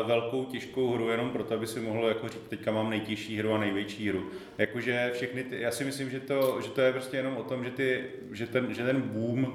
uh, 0.01 0.07
velkou 0.09 0.45
těžkou 0.45 0.93
hru 0.95 1.09
jenom 1.09 1.31
proto, 1.31 1.55
aby 1.55 1.67
si 1.67 1.81
mohl 1.81 2.07
jako 2.09 2.29
říct, 2.29 2.43
teďka 2.49 2.73
mám 2.73 2.91
nejtěžší 2.91 3.39
hru 3.39 3.53
a 3.55 3.59
největší 3.59 4.09
hru. 4.09 4.31
Jakože 4.59 5.11
všechny 5.15 5.45
ty, 5.45 5.61
já 5.61 5.71
si 5.71 5.85
myslím, 5.85 6.11
že 6.11 6.21
to, 6.21 6.61
že 6.63 6.69
to 6.71 6.81
je 6.81 6.93
prostě 6.93 7.17
jenom 7.17 7.37
o 7.37 7.43
tom, 7.43 7.65
že, 7.65 7.71
ty, 7.71 8.05
že, 8.33 8.47
ten, 8.47 8.75
že 8.75 8.85
ten 8.85 9.01
boom 9.03 9.45
uh, 9.45 9.53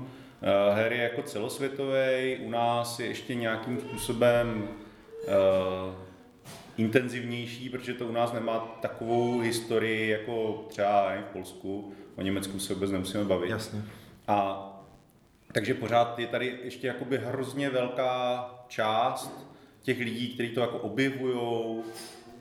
her 0.75 0.93
je 0.93 1.03
jako 1.03 1.21
celosvětový, 1.21 2.38
u 2.39 2.49
nás 2.49 2.99
je 2.99 3.05
ještě 3.07 3.36
nějakým 3.36 3.80
způsobem 3.80 4.67
uh, 5.28 5.93
intenzivnější, 6.78 7.69
protože 7.69 7.93
to 7.93 8.07
u 8.07 8.11
nás 8.11 8.34
nemá 8.34 8.59
takovou 8.82 9.39
historii 9.39 10.09
jako 10.09 10.65
třeba 10.69 11.09
nevím, 11.09 11.25
v 11.25 11.34
Polsku. 11.34 11.93
O 12.15 12.21
Německu 12.21 12.59
se 12.59 12.73
vůbec 12.73 12.91
nemusíme 12.91 13.23
bavit. 13.23 13.49
Jasně. 13.49 13.82
A 14.28 14.63
takže 15.51 15.73
pořád 15.73 16.19
je 16.19 16.28
tady 16.28 16.59
ještě 16.63 16.88
jakoby 16.88 17.17
hrozně 17.17 17.69
velká 17.69 18.49
část 18.67 19.47
těch 19.82 19.99
lidí, 19.99 20.34
kteří 20.34 20.49
to 20.49 20.59
jako 20.59 20.78
objevujou 20.78 21.84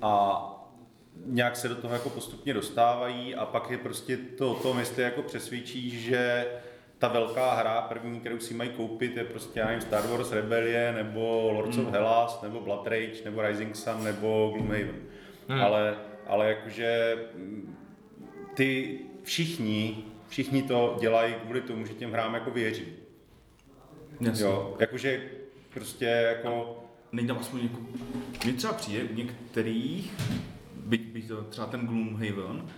a 0.02 0.42
nějak 1.26 1.56
se 1.56 1.68
do 1.68 1.74
toho 1.74 1.94
jako 1.94 2.10
postupně 2.10 2.54
dostávají 2.54 3.34
a 3.34 3.46
pak 3.46 3.70
je 3.70 3.78
prostě 3.78 4.16
to 4.16 4.52
o 4.52 4.54
tom, 4.54 4.78
jestli 4.78 5.02
jako 5.02 5.22
přesvědčí, 5.22 5.90
že 6.00 6.46
ta 6.98 7.08
velká 7.08 7.54
hra 7.54 7.80
první, 7.80 8.20
kterou 8.20 8.38
si 8.38 8.54
mají 8.54 8.70
koupit, 8.70 9.16
je 9.16 9.24
prostě, 9.24 9.60
já 9.60 9.66
nevím, 9.66 9.80
Star 9.80 10.06
Wars 10.06 10.32
Rebellion, 10.32 10.94
nebo 10.94 11.50
Lords 11.52 11.78
of 11.78 11.90
Hellas, 11.92 12.42
nebo 12.42 12.60
Blood 12.60 12.86
Rage, 12.86 13.24
nebo 13.24 13.42
Rising 13.42 13.76
Sun, 13.76 14.04
nebo 14.04 14.50
Gloomhaven. 14.54 14.96
Hmm. 15.48 15.60
Ale, 15.60 15.96
ale 16.26 16.48
jakože 16.48 17.16
mm, 17.34 17.76
ty 18.54 18.98
všichni, 19.22 20.04
všichni 20.28 20.62
to 20.62 20.96
dělají 21.00 21.34
kvůli 21.34 21.60
tomu, 21.60 21.86
že 21.86 21.94
těm 21.94 22.12
hrám 22.12 22.34
jako 22.34 22.50
věří. 22.50 22.86
Jasně. 24.20 24.44
Jo, 24.44 24.76
jakože 24.80 25.22
prostě 25.70 26.04
jako, 26.04 26.82
Není 27.12 27.28
tam 27.28 27.38
aspoň 27.38 27.60
jako... 27.62 27.80
Mně 28.44 28.52
třeba 28.52 28.72
přijde 28.72 29.04
u 29.04 29.14
některých, 29.14 30.12
byť, 30.76 31.00
byť 31.00 31.28
to 31.28 31.42
třeba 31.42 31.66
ten 31.66 31.86
Gloomhaven, 31.86 32.68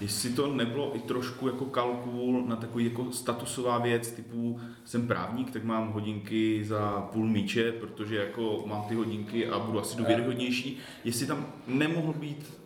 jestli 0.00 0.30
to 0.30 0.54
nebylo 0.54 0.96
i 0.96 0.98
trošku 0.98 1.46
jako 1.46 1.64
kalkul 1.64 2.44
na 2.46 2.56
takový 2.56 2.84
jako 2.84 3.12
statusová 3.12 3.78
věc, 3.78 4.10
typu 4.10 4.60
jsem 4.84 5.06
právník, 5.06 5.50
tak 5.50 5.64
mám 5.64 5.92
hodinky 5.92 6.64
za 6.64 7.08
půl 7.12 7.26
míče, 7.26 7.72
protože 7.72 8.16
jako 8.16 8.64
mám 8.66 8.82
ty 8.88 8.94
hodinky 8.94 9.48
a 9.48 9.58
budu 9.58 9.80
asi 9.80 9.96
důvěryhodnější. 9.96 10.78
Jestli 11.04 11.26
tam 11.26 11.46
nemohl 11.66 12.12
být, 12.12 12.57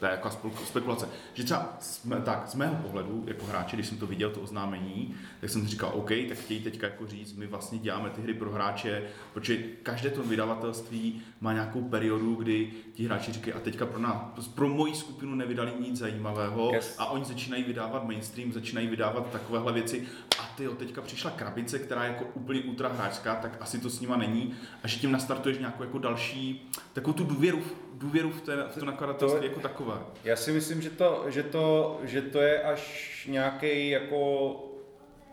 to 0.00 0.06
je 0.06 0.10
jako 0.10 0.30
spekulace, 0.64 1.08
že 1.34 1.44
třeba 1.44 1.76
jsme, 1.80 2.16
tak 2.16 2.48
z 2.48 2.54
mého 2.54 2.74
pohledu 2.74 3.24
jako 3.26 3.46
hráče, 3.46 3.76
když 3.76 3.86
jsem 3.86 3.98
to 3.98 4.06
viděl, 4.06 4.30
to 4.30 4.40
oznámení, 4.40 5.14
tak 5.40 5.50
jsem 5.50 5.62
si 5.62 5.68
říkal, 5.68 5.90
OK, 5.94 6.10
tak 6.28 6.38
chtějí 6.38 6.60
teďka 6.60 6.86
jako 6.86 7.06
říct, 7.06 7.32
my 7.32 7.46
vlastně 7.46 7.78
děláme 7.78 8.10
ty 8.10 8.22
hry 8.22 8.34
pro 8.34 8.50
hráče, 8.50 9.02
protože 9.32 9.56
každé 9.82 10.10
to 10.10 10.22
vydavatelství 10.22 11.22
má 11.40 11.52
nějakou 11.52 11.82
periodu, 11.82 12.34
kdy 12.34 12.70
ti 12.94 13.06
hráči 13.06 13.32
říkají, 13.32 13.52
a 13.54 13.60
teďka 13.60 13.86
pro, 13.86 13.98
nás, 13.98 14.48
pro 14.54 14.68
moji 14.68 14.94
skupinu 14.94 15.34
nevydali 15.34 15.72
nic 15.80 15.98
zajímavého 15.98 16.70
Yes. 16.74 16.94
a 16.98 17.06
oni 17.06 17.24
začínají 17.24 17.64
vydávat 17.64 18.04
mainstream, 18.04 18.52
začínají 18.52 18.86
vydávat 18.88 19.30
takovéhle 19.30 19.72
věci. 19.72 20.06
A 20.40 20.54
ty 20.56 20.68
teďka 20.68 21.02
přišla 21.02 21.30
krabice, 21.30 21.78
která 21.78 22.04
je 22.04 22.12
jako 22.12 22.24
úplně 22.34 22.60
ultra 22.60 22.88
hráčská, 22.88 23.34
tak 23.34 23.56
asi 23.60 23.78
to 23.78 23.90
s 23.90 24.00
nima 24.00 24.16
není. 24.16 24.54
A 24.82 24.88
že 24.88 24.98
tím 24.98 25.12
nastartuješ 25.12 25.58
nějakou 25.58 25.82
jako 25.82 25.98
další, 25.98 26.70
takovou 26.92 27.12
tu 27.12 27.24
důvěru, 27.24 27.62
důvěru 27.98 28.30
v, 28.30 28.40
té, 28.40 28.56
v 28.70 28.74
to 28.78 28.84
nakladatelství 28.84 29.40
To- 29.40 29.46
jako 29.46 29.60
takové. 29.60 29.94
já 30.24 30.36
si 30.36 30.52
myslím, 30.52 30.82
že 30.82 30.90
to, 30.90 31.24
že 31.28 31.42
to, 31.42 32.00
že 32.04 32.22
to 32.22 32.40
je 32.40 32.62
až 32.62 33.26
nějaký 33.30 33.90
jako 33.90 34.50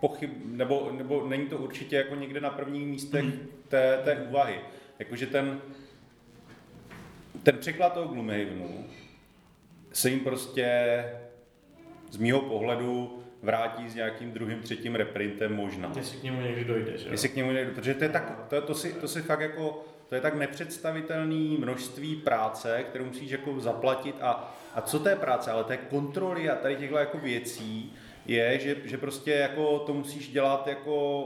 pochyb, 0.02 0.30
nebo, 0.46 0.92
nebo 0.98 1.28
není 1.28 1.46
to 1.48 1.58
určitě 1.58 1.96
jako 1.96 2.16
někde 2.16 2.42
na 2.42 2.50
prvních 2.50 2.88
místech 2.88 3.26
té, 3.68 3.98
té 4.04 4.16
úvahy. 4.30 4.60
Jakože 5.00 5.28
ten, 5.28 5.62
ten 7.44 7.58
překlad 7.58 7.94
toho 7.94 8.08
Gloomhavenu 8.08 8.86
se 9.94 10.10
jim 10.10 10.20
prostě 10.20 11.06
z 12.12 12.18
mýho 12.18 12.42
pohledu 12.42 13.18
vrátí 13.42 13.90
s 13.90 13.96
nějakým 13.96 14.32
druhým, 14.32 14.60
třetím 14.62 14.96
reprintem 14.96 15.56
možná. 15.56 15.92
Jestli 15.96 16.18
k 16.18 16.24
němu 16.24 16.42
někdy 16.42 16.64
dojde, 16.66 16.98
že 16.98 17.06
jo? 17.06 17.12
Jestli 17.12 17.30
k 17.30 17.36
němu 17.36 17.52
někdo, 17.52 17.74
protože 17.74 17.94
to 17.94 18.04
je 18.04 18.10
tak, 18.10 18.46
to, 18.50 18.56
je, 18.56 18.62
to, 18.62 18.76
si, 18.76 18.94
to 18.94 19.08
si 19.08 19.22
fakt 19.22 19.40
jako, 19.40 19.86
to 20.12 20.16
je 20.16 20.22
tak 20.22 20.36
nepředstavitelné 20.36 21.58
množství 21.60 22.16
práce, 22.16 22.84
kterou 22.90 23.06
musíš 23.06 23.32
jako 23.32 23.60
zaplatit 23.60 24.16
a, 24.22 24.54
a 24.76 24.82
co 24.82 25.10
je 25.10 25.16
práce, 25.16 25.52
ale 25.52 25.64
té 25.64 25.78
kontroly 25.78 26.50
a 26.50 26.56
tady 26.56 26.76
těchto 26.76 26.98
jako 26.98 27.18
věcí 27.18 27.94
je, 28.26 28.60
že, 28.60 28.76
že 28.84 28.98
prostě 28.98 29.32
jako 29.32 29.80
to 29.80 29.94
musíš 29.94 30.30
dělat 30.30 30.68
jako 30.68 31.26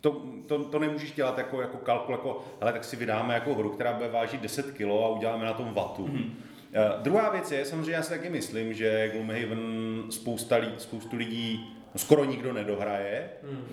to, 0.00 0.22
to, 0.46 0.64
to 0.64 0.78
nemůžeš 0.78 1.12
dělat 1.12 1.38
jako, 1.38 1.60
jako 1.60 1.76
kalkul, 1.76 2.14
jako, 2.14 2.44
ale 2.60 2.72
tak 2.72 2.84
si 2.84 2.96
vydáme 2.96 3.34
jako 3.34 3.54
hru, 3.54 3.70
která 3.70 3.92
bude 3.92 4.08
vážit 4.08 4.40
10 4.40 4.70
kg 4.70 4.80
a 4.80 5.08
uděláme 5.08 5.44
na 5.44 5.52
tom 5.52 5.74
vatu. 5.74 6.06
Mm. 6.06 6.16
Uh, 6.16 7.02
druhá 7.02 7.30
věc 7.30 7.52
je, 7.52 7.64
samozřejmě 7.64 7.92
já 7.92 8.02
si 8.02 8.10
taky 8.10 8.30
myslím, 8.30 8.74
že 8.74 9.10
Gloomhaven 9.12 10.02
spousta 10.10 10.56
lidí, 10.56 10.74
spoustu 10.78 11.16
lidí, 11.16 11.76
no 11.94 11.98
skoro 11.98 12.24
nikdo 12.24 12.52
nedohraje. 12.52 13.30
Hmm. 13.42 13.64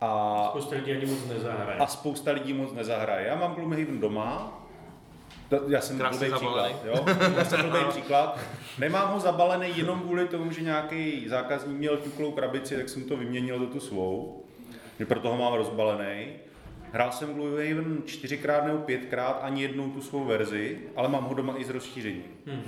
A 0.00 0.46
spousta 0.50 0.76
lidí 0.76 0.92
ani 0.92 1.06
moc 1.06 1.28
nezahraje. 1.28 1.78
A 1.78 1.86
spousta 1.86 2.30
lidí 2.30 2.52
moc 2.52 2.72
nezahraje. 2.72 3.26
Já 3.26 3.36
mám 3.36 3.54
Gloomhaven 3.54 4.00
doma, 4.00 4.60
já 5.68 5.80
jsem 5.80 5.98
blbý 5.98 6.32
příklad, 6.32 6.84
jo? 6.84 7.04
Já 7.36 7.44
jsem 7.44 7.70
blbý 7.70 7.84
příklad. 7.88 8.38
Nemám 8.78 9.12
ho 9.12 9.20
zabalený 9.20 9.68
jenom 9.76 10.00
kvůli 10.00 10.28
tomu, 10.28 10.52
že 10.52 10.60
nějaký 10.60 11.28
zákazník 11.28 11.78
měl 11.78 11.96
tuklou 11.96 12.32
krabici, 12.32 12.76
tak 12.76 12.88
jsem 12.88 13.04
to 13.04 13.16
vyměnil 13.16 13.58
za 13.58 13.66
tu 13.66 13.80
svou. 13.80 14.44
Že 14.98 15.06
proto 15.06 15.28
ho 15.28 15.36
mám 15.36 15.52
rozbalený. 15.52 16.26
Hrál 16.92 17.12
jsem 17.12 17.34
Gloomhaven 17.34 18.02
čtyřikrát 18.06 18.64
nebo 18.64 18.78
pětkrát, 18.78 19.40
ani 19.42 19.62
jednou 19.62 19.90
tu 19.90 20.00
svou 20.00 20.24
verzi, 20.24 20.78
ale 20.96 21.08
mám 21.08 21.24
ho 21.24 21.34
doma 21.34 21.54
i 21.56 21.64
s 21.64 21.70
rozšířením. 21.70 22.24
Hmm. 22.46 22.62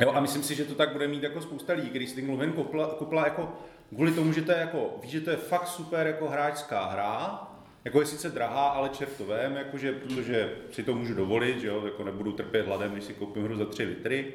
Jo, 0.00 0.12
a 0.14 0.20
myslím 0.20 0.42
si, 0.42 0.54
že 0.54 0.64
to 0.64 0.74
tak 0.74 0.92
bude 0.92 1.08
mít 1.08 1.22
jako 1.22 1.40
spousta 1.40 1.72
lidí, 1.72 1.90
když 1.90 2.08
si 2.08 2.14
ten 2.14 2.24
Gloomhaven 2.24 2.52
kopla, 2.52 2.86
kopla 2.86 3.24
jako 3.24 3.52
kvůli 3.94 4.12
tomu, 4.12 4.32
že 4.32 4.42
to 4.42 4.52
je 4.52 4.58
jako, 4.58 4.98
víš, 5.02 5.10
že 5.10 5.20
to 5.20 5.30
je 5.30 5.36
fakt 5.36 5.66
super 5.66 6.06
jako 6.06 6.28
hráčská 6.28 6.84
hra, 6.84 7.48
jako 7.84 8.00
je 8.00 8.06
sice 8.06 8.30
drahá, 8.30 8.68
ale 8.68 8.88
čertovém, 8.88 9.56
jakože, 9.56 9.92
protože 9.92 10.52
si 10.70 10.82
to 10.82 10.94
můžu 10.94 11.14
dovolit, 11.14 11.60
že 11.60 11.66
jo, 11.66 11.82
jako 11.84 12.04
nebudu 12.04 12.32
trpět 12.32 12.66
hladem, 12.66 12.92
když 12.92 13.04
si 13.04 13.14
koupím 13.14 13.44
hru 13.44 13.56
za 13.56 13.64
3 13.64 13.84
litry, 13.84 14.34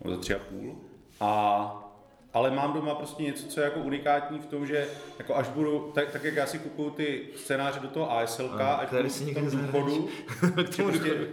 nebo 0.00 0.14
za 0.14 0.20
3,5. 0.20 0.74
A 1.20 1.84
ale 2.32 2.50
mám 2.50 2.72
doma 2.72 2.94
prostě 2.94 3.22
něco, 3.22 3.46
co 3.46 3.60
je 3.60 3.64
jako 3.64 3.80
unikátní 3.80 4.38
v 4.38 4.46
tom, 4.46 4.66
že 4.66 4.88
jako 5.18 5.36
až 5.36 5.48
budu, 5.48 5.92
tak, 5.94 6.10
tak 6.10 6.24
jak 6.24 6.34
já 6.34 6.46
si 6.46 6.58
kupuju 6.58 6.90
ty 6.90 7.28
scénáře 7.36 7.80
do 7.80 7.88
toho 7.88 8.12
ASLK, 8.12 8.60
a, 8.60 8.74
až 8.74 8.88
budu 8.90 9.08
v 9.08 9.34
tom 9.34 9.50
důchodu, 9.50 10.08
že, 10.46 10.82
prostě, 10.82 11.26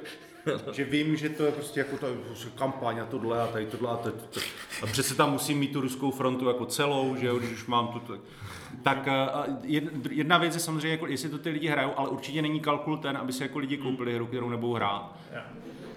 že 0.72 0.84
vím, 0.84 1.16
že 1.16 1.30
to 1.30 1.46
je 1.46 1.52
prostě 1.52 1.80
jako 1.80 1.98
prostě 2.28 2.50
kampaň 2.56 3.00
a 3.00 3.06
tohle 3.06 3.42
a 3.42 3.48
tady 3.48 3.66
tohle 3.66 3.90
a, 3.90 3.96
tady, 3.96 4.16
a 4.82 4.86
přece 4.86 5.16
tam 5.16 5.32
musím 5.32 5.58
mít 5.60 5.74
tu 5.74 5.82
ruskou 5.82 6.12
frontu 6.12 6.48
jako 6.48 6.66
celou, 6.66 7.16
že 7.16 7.28
jo, 7.28 7.38
když 7.38 7.52
už 7.52 7.66
mám 7.66 7.88
tu, 7.88 8.00
tak, 8.00 8.20
tak 8.84 9.08
jedna 10.10 10.38
věc 10.38 10.54
je 10.54 10.60
samozřejmě, 10.60 10.92
jako, 10.92 11.08
jestli 11.08 11.30
to 11.30 11.38
ty 11.38 11.50
lidi 11.50 11.68
hrajou, 11.68 11.92
ale 11.98 12.10
určitě 12.10 12.42
není 12.42 12.60
kalkul 12.60 12.98
ten, 12.98 13.18
aby 13.18 13.34
si 13.34 13.44
jako 13.44 13.60
lidi 13.60 13.78
koupili 13.78 14.16
hru, 14.16 14.26
kterou 14.26 14.50
nebudou 14.50 14.74
hrát. 14.74 15.18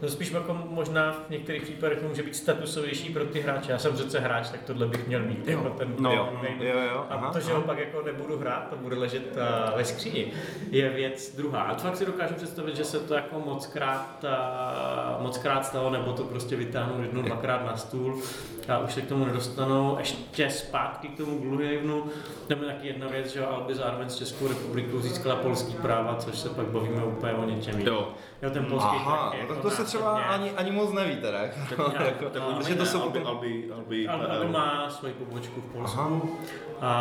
To 0.01 0.09
spíš 0.09 0.31
jako 0.31 0.55
možná 0.55 1.13
v 1.13 1.31
některých 1.31 1.63
případech 1.63 2.03
může 2.03 2.23
být 2.23 2.37
statusovější 2.37 3.13
pro 3.13 3.25
ty 3.25 3.41
hráče. 3.41 3.73
Já 3.73 3.79
jsem 3.79 3.93
přece 3.93 4.19
hráč, 4.19 4.51
tak 4.51 4.63
tohle 4.63 4.87
bych 4.87 5.07
měl 5.07 5.21
mít. 5.21 5.49
Jako 5.49 5.71
ten, 5.71 5.95
no, 5.99 6.13
jo, 6.13 6.29
jo, 6.61 6.79
jo, 6.93 7.07
a 7.11 7.15
aha, 7.15 7.33
to, 7.33 7.41
že 7.41 7.53
ho 7.53 7.61
pak 7.61 7.79
jako 7.79 8.03
nebudu 8.03 8.39
hrát, 8.39 8.69
to 8.71 8.77
bude 8.77 8.97
ležet 8.97 9.37
uh, 9.37 9.77
ve 9.77 9.85
skříni, 9.85 10.33
je 10.71 10.89
věc 10.89 11.37
druhá. 11.37 11.63
A 11.63 11.75
fakt 11.75 11.97
si 11.97 12.07
dokážu 12.07 12.35
představit, 12.35 12.77
že 12.77 12.85
se 12.85 13.01
to 13.01 13.15
jako 13.15 13.41
moc 13.41 13.67
krát, 13.67 14.25
uh, 14.25 15.23
moc 15.23 15.39
krát 15.39 15.67
stalo, 15.67 15.91
nebo 15.91 16.13
to 16.13 16.25
prostě 16.25 16.57
vytáhnu 16.57 17.03
jednou, 17.03 17.23
dvakrát 17.23 17.67
na 17.67 17.77
stůl 17.77 18.23
a 18.69 18.79
už 18.79 18.95
se 18.95 19.03
k 19.03 19.09
tomu 19.09 19.25
nedostanou. 19.25 19.97
Ještě 19.99 20.51
zpátky 20.51 21.09
k 21.09 21.17
tomu 21.17 21.39
Gloomhavenu, 21.39 22.05
tam 22.49 22.63
je 22.63 22.67
taky 22.67 22.87
jedna 22.87 23.09
věc, 23.09 23.33
že 23.33 23.47
Alby 23.47 23.75
zároveň 23.75 24.09
s 24.09 24.17
Českou 24.17 24.49
republikou 24.49 25.01
získala 25.01 25.37
polský 25.37 25.75
práva, 25.75 26.17
což 26.17 26.39
se 26.39 26.49
pak 26.49 26.67
bavíme 26.67 27.05
úplně 27.05 27.33
o 27.33 27.45
něčem 27.45 27.81
Jo. 27.81 28.09
Jo, 28.43 28.51
ten 28.51 28.65
polský 28.65 28.89
Aha, 28.97 29.31
tak, 29.31 29.41
jako 29.41 29.55
to 29.55 29.71
se 29.71 29.85
třeba 29.85 30.23
ani, 30.23 30.51
ani 30.51 30.71
moc 30.71 30.93
neví 30.93 31.17
teda. 31.17 31.39
Tak, 31.39 31.79
jako, 32.07 32.29
tak, 32.31 32.67
že 32.67 32.75
to 32.75 32.87
jsou 32.87 33.03
Alby, 33.03 33.25
Alby, 33.25 33.71
Alby, 33.75 34.09
Alby 34.09 34.49
má 34.53 34.91
svoji 34.91 35.15
pobočku 35.15 35.61
v 35.61 35.65
Polsku. 35.65 36.39
A, 36.81 36.93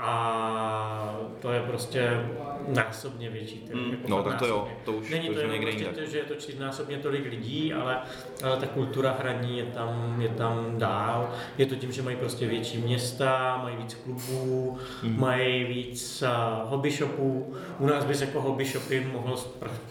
a 0.00 1.14
to 1.40 1.52
je 1.52 1.60
prostě 1.60 2.20
násobně 2.68 3.30
větší. 3.30 3.58
Tedy, 3.58 3.80
mm, 3.80 3.90
jako 3.90 4.08
no 4.08 4.22
tak 4.22 4.38
to 4.38 4.46
jo, 4.46 4.68
to 4.84 4.92
už, 4.92 5.10
Není 5.10 5.28
to, 5.28 5.34
to 5.34 5.40
jenom 5.40 5.60
prostě 5.60 5.84
to, 5.84 6.04
že 6.04 6.18
je 6.18 6.24
to 6.24 6.34
čtyřnásobně 6.34 6.98
tolik 6.98 7.24
lidí, 7.24 7.72
ale, 7.72 8.00
ale 8.44 8.56
ta 8.56 8.66
kultura 8.66 9.16
hraní 9.20 9.58
je 9.58 9.64
tam, 9.64 10.16
je 10.20 10.28
tam 10.28 10.78
dál. 10.78 11.34
Je 11.58 11.66
to 11.66 11.74
tím, 11.74 11.92
že 11.92 12.02
mají 12.02 12.16
prostě 12.16 12.46
větší 12.46 12.78
města, 12.78 13.60
mají 13.62 13.76
víc 13.76 13.94
klubů, 13.94 14.78
mm. 15.02 15.20
mají 15.20 15.64
víc 15.64 16.22
uh, 16.22 16.70
hobby 16.70 16.90
shopů. 16.90 17.54
U 17.78 17.86
nás 17.86 18.04
bys 18.04 18.20
jako 18.20 18.40
hobby 18.40 18.64
shopy 18.64 19.06
mohl 19.12 19.36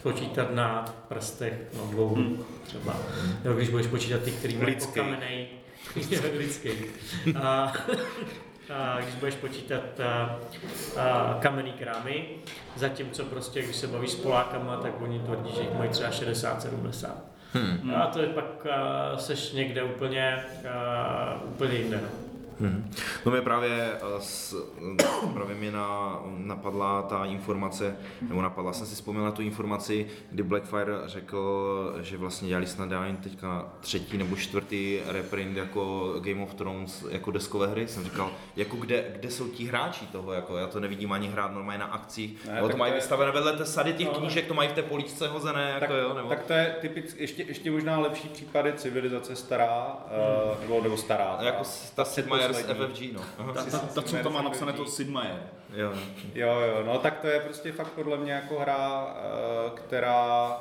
počítat 0.03 0.55
na 0.55 0.85
prstech, 1.07 1.53
no 1.77 1.87
dvou 1.91 2.15
mm. 2.15 2.43
třeba. 2.63 2.95
Jo, 3.45 3.53
když 3.53 3.69
budeš 3.69 3.87
počítat 3.87 4.21
ty, 4.21 4.31
který 4.31 4.57
mají 4.57 4.75
lidský. 6.37 6.71
A, 7.41 7.73
když 9.03 9.15
budeš 9.15 9.35
počítat 9.35 9.83
kamenný 11.39 11.71
krámy, 11.71 12.25
zatímco 12.75 13.25
prostě, 13.25 13.61
když 13.61 13.75
se 13.75 13.87
bavíš 13.87 14.11
s 14.11 14.15
Polákama, 14.15 14.77
tak 14.77 15.01
oni 15.01 15.19
tvrdí, 15.19 15.51
že 15.55 15.61
jich 15.61 15.73
mají 15.73 15.89
třeba 15.89 16.09
60-70. 16.09 17.09
Hmm. 17.53 17.93
A 17.95 18.07
to 18.07 18.21
je 18.21 18.27
pak 18.27 18.67
seš 19.15 19.51
někde 19.51 19.83
úplně, 19.83 20.43
úplně 21.43 21.73
jinde. 21.73 21.99
No. 22.01 22.30
Hmm. 22.61 22.91
No 23.25 23.31
mě 23.31 23.41
právě, 23.41 23.91
eh, 24.19 25.31
právě 25.33 25.55
mě 25.55 25.71
na, 25.71 26.19
napadla 26.37 27.01
ta 27.01 27.25
informace, 27.25 27.95
nebo 28.21 28.41
napadla 28.41 28.73
jsem 28.73 28.87
si 28.87 28.95
vzpomněl 28.95 29.23
na 29.23 29.31
tu 29.31 29.41
informaci, 29.41 30.07
kdy 30.31 30.43
Blackfire 30.43 30.93
řekl, 31.05 31.95
že 32.01 32.17
vlastně 32.17 32.47
dělali 32.47 32.67
snad 32.67 32.89
teďka 33.23 33.69
třetí 33.79 34.17
nebo 34.17 34.35
čtvrtý 34.35 34.99
reprint 35.07 35.57
jako 35.57 36.13
Game 36.19 36.43
of 36.43 36.53
Thrones 36.53 37.05
jako 37.09 37.31
deskové 37.31 37.67
hry. 37.67 37.87
Jsem 37.87 38.03
říkal, 38.03 38.31
jako 38.55 38.77
kde, 38.77 39.05
kde 39.19 39.31
jsou 39.31 39.47
ti 39.47 39.65
hráči 39.65 40.05
toho, 40.05 40.33
jako 40.33 40.57
já 40.57 40.67
to 40.67 40.79
nevidím 40.79 41.11
ani 41.11 41.27
hrát 41.27 41.53
normálně 41.53 41.79
na 41.79 41.85
akcích, 41.85 42.47
ne, 42.47 42.61
to 42.61 42.77
mají 42.77 42.91
to 42.91 42.95
je... 42.95 43.01
vystavené 43.01 43.31
vedle 43.31 43.53
té 43.53 43.65
sady 43.65 43.93
těch 43.93 44.07
no, 44.07 44.13
knížek, 44.13 44.47
to 44.47 44.53
mají 44.53 44.69
v 44.69 44.73
té 44.73 44.81
poličce 44.81 45.27
hozené, 45.27 45.69
jako 45.69 45.79
tak, 45.79 46.01
jo, 46.01 46.13
nebo... 46.13 46.29
tak 46.29 46.43
to 46.43 46.53
je 46.53 46.75
typicky, 46.81 47.23
ještě, 47.23 47.43
ještě 47.43 47.71
možná 47.71 47.99
lepší 47.99 48.29
případy 48.29 48.73
civilizace 48.73 49.35
stará, 49.35 49.97
hmm. 50.09 50.51
uh, 50.51 50.61
nebo, 50.61 50.81
nebo 50.81 50.97
stará. 50.97 51.37
Jako 51.41 51.63
ta 51.95 52.05
sedma 52.05 52.37
z 52.53 52.65
FFG, 52.65 53.13
no. 53.13 53.21
Ta, 53.53 53.63
ta, 53.65 53.77
ta, 53.77 54.01
co 54.01 54.17
tam 54.17 54.33
má 54.33 54.41
napsané 54.41 54.73
to 54.73 54.85
Sid 54.85 55.09
Meier. 55.09 55.43
Jo. 55.75 55.93
jo, 56.35 56.59
jo, 56.59 56.83
no 56.85 56.97
tak 56.97 57.19
to 57.19 57.27
je 57.27 57.39
prostě 57.39 57.71
fakt 57.71 57.91
podle 57.91 58.17
mě 58.17 58.31
jako 58.31 58.59
hra, 58.59 59.15
eh, 59.17 59.69
která 59.75 60.57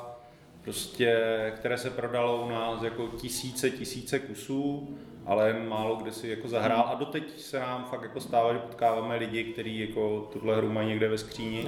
prostě, 0.63 1.17
které 1.55 1.77
se 1.77 1.89
prodalo 1.89 2.45
u 2.45 2.49
nás 2.49 2.83
jako 2.83 3.07
tisíce, 3.07 3.69
tisíce 3.69 4.19
kusů, 4.19 4.97
ale 5.25 5.47
jen 5.47 5.69
málo 5.69 5.95
kde 5.95 6.11
si 6.11 6.27
jako 6.27 6.47
zahrál. 6.47 6.89
A 6.91 6.95
doteď 6.95 7.39
se 7.39 7.59
nám 7.59 7.85
fakt 7.85 8.01
jako 8.01 8.21
stává, 8.21 8.53
že 8.53 8.59
potkáváme 8.59 9.15
lidi, 9.15 9.43
kteří 9.43 9.79
jako 9.79 10.29
tuhle 10.33 10.55
hru 10.55 10.69
mají 10.69 10.87
někde 10.87 11.09
ve 11.09 11.17
skříni 11.17 11.65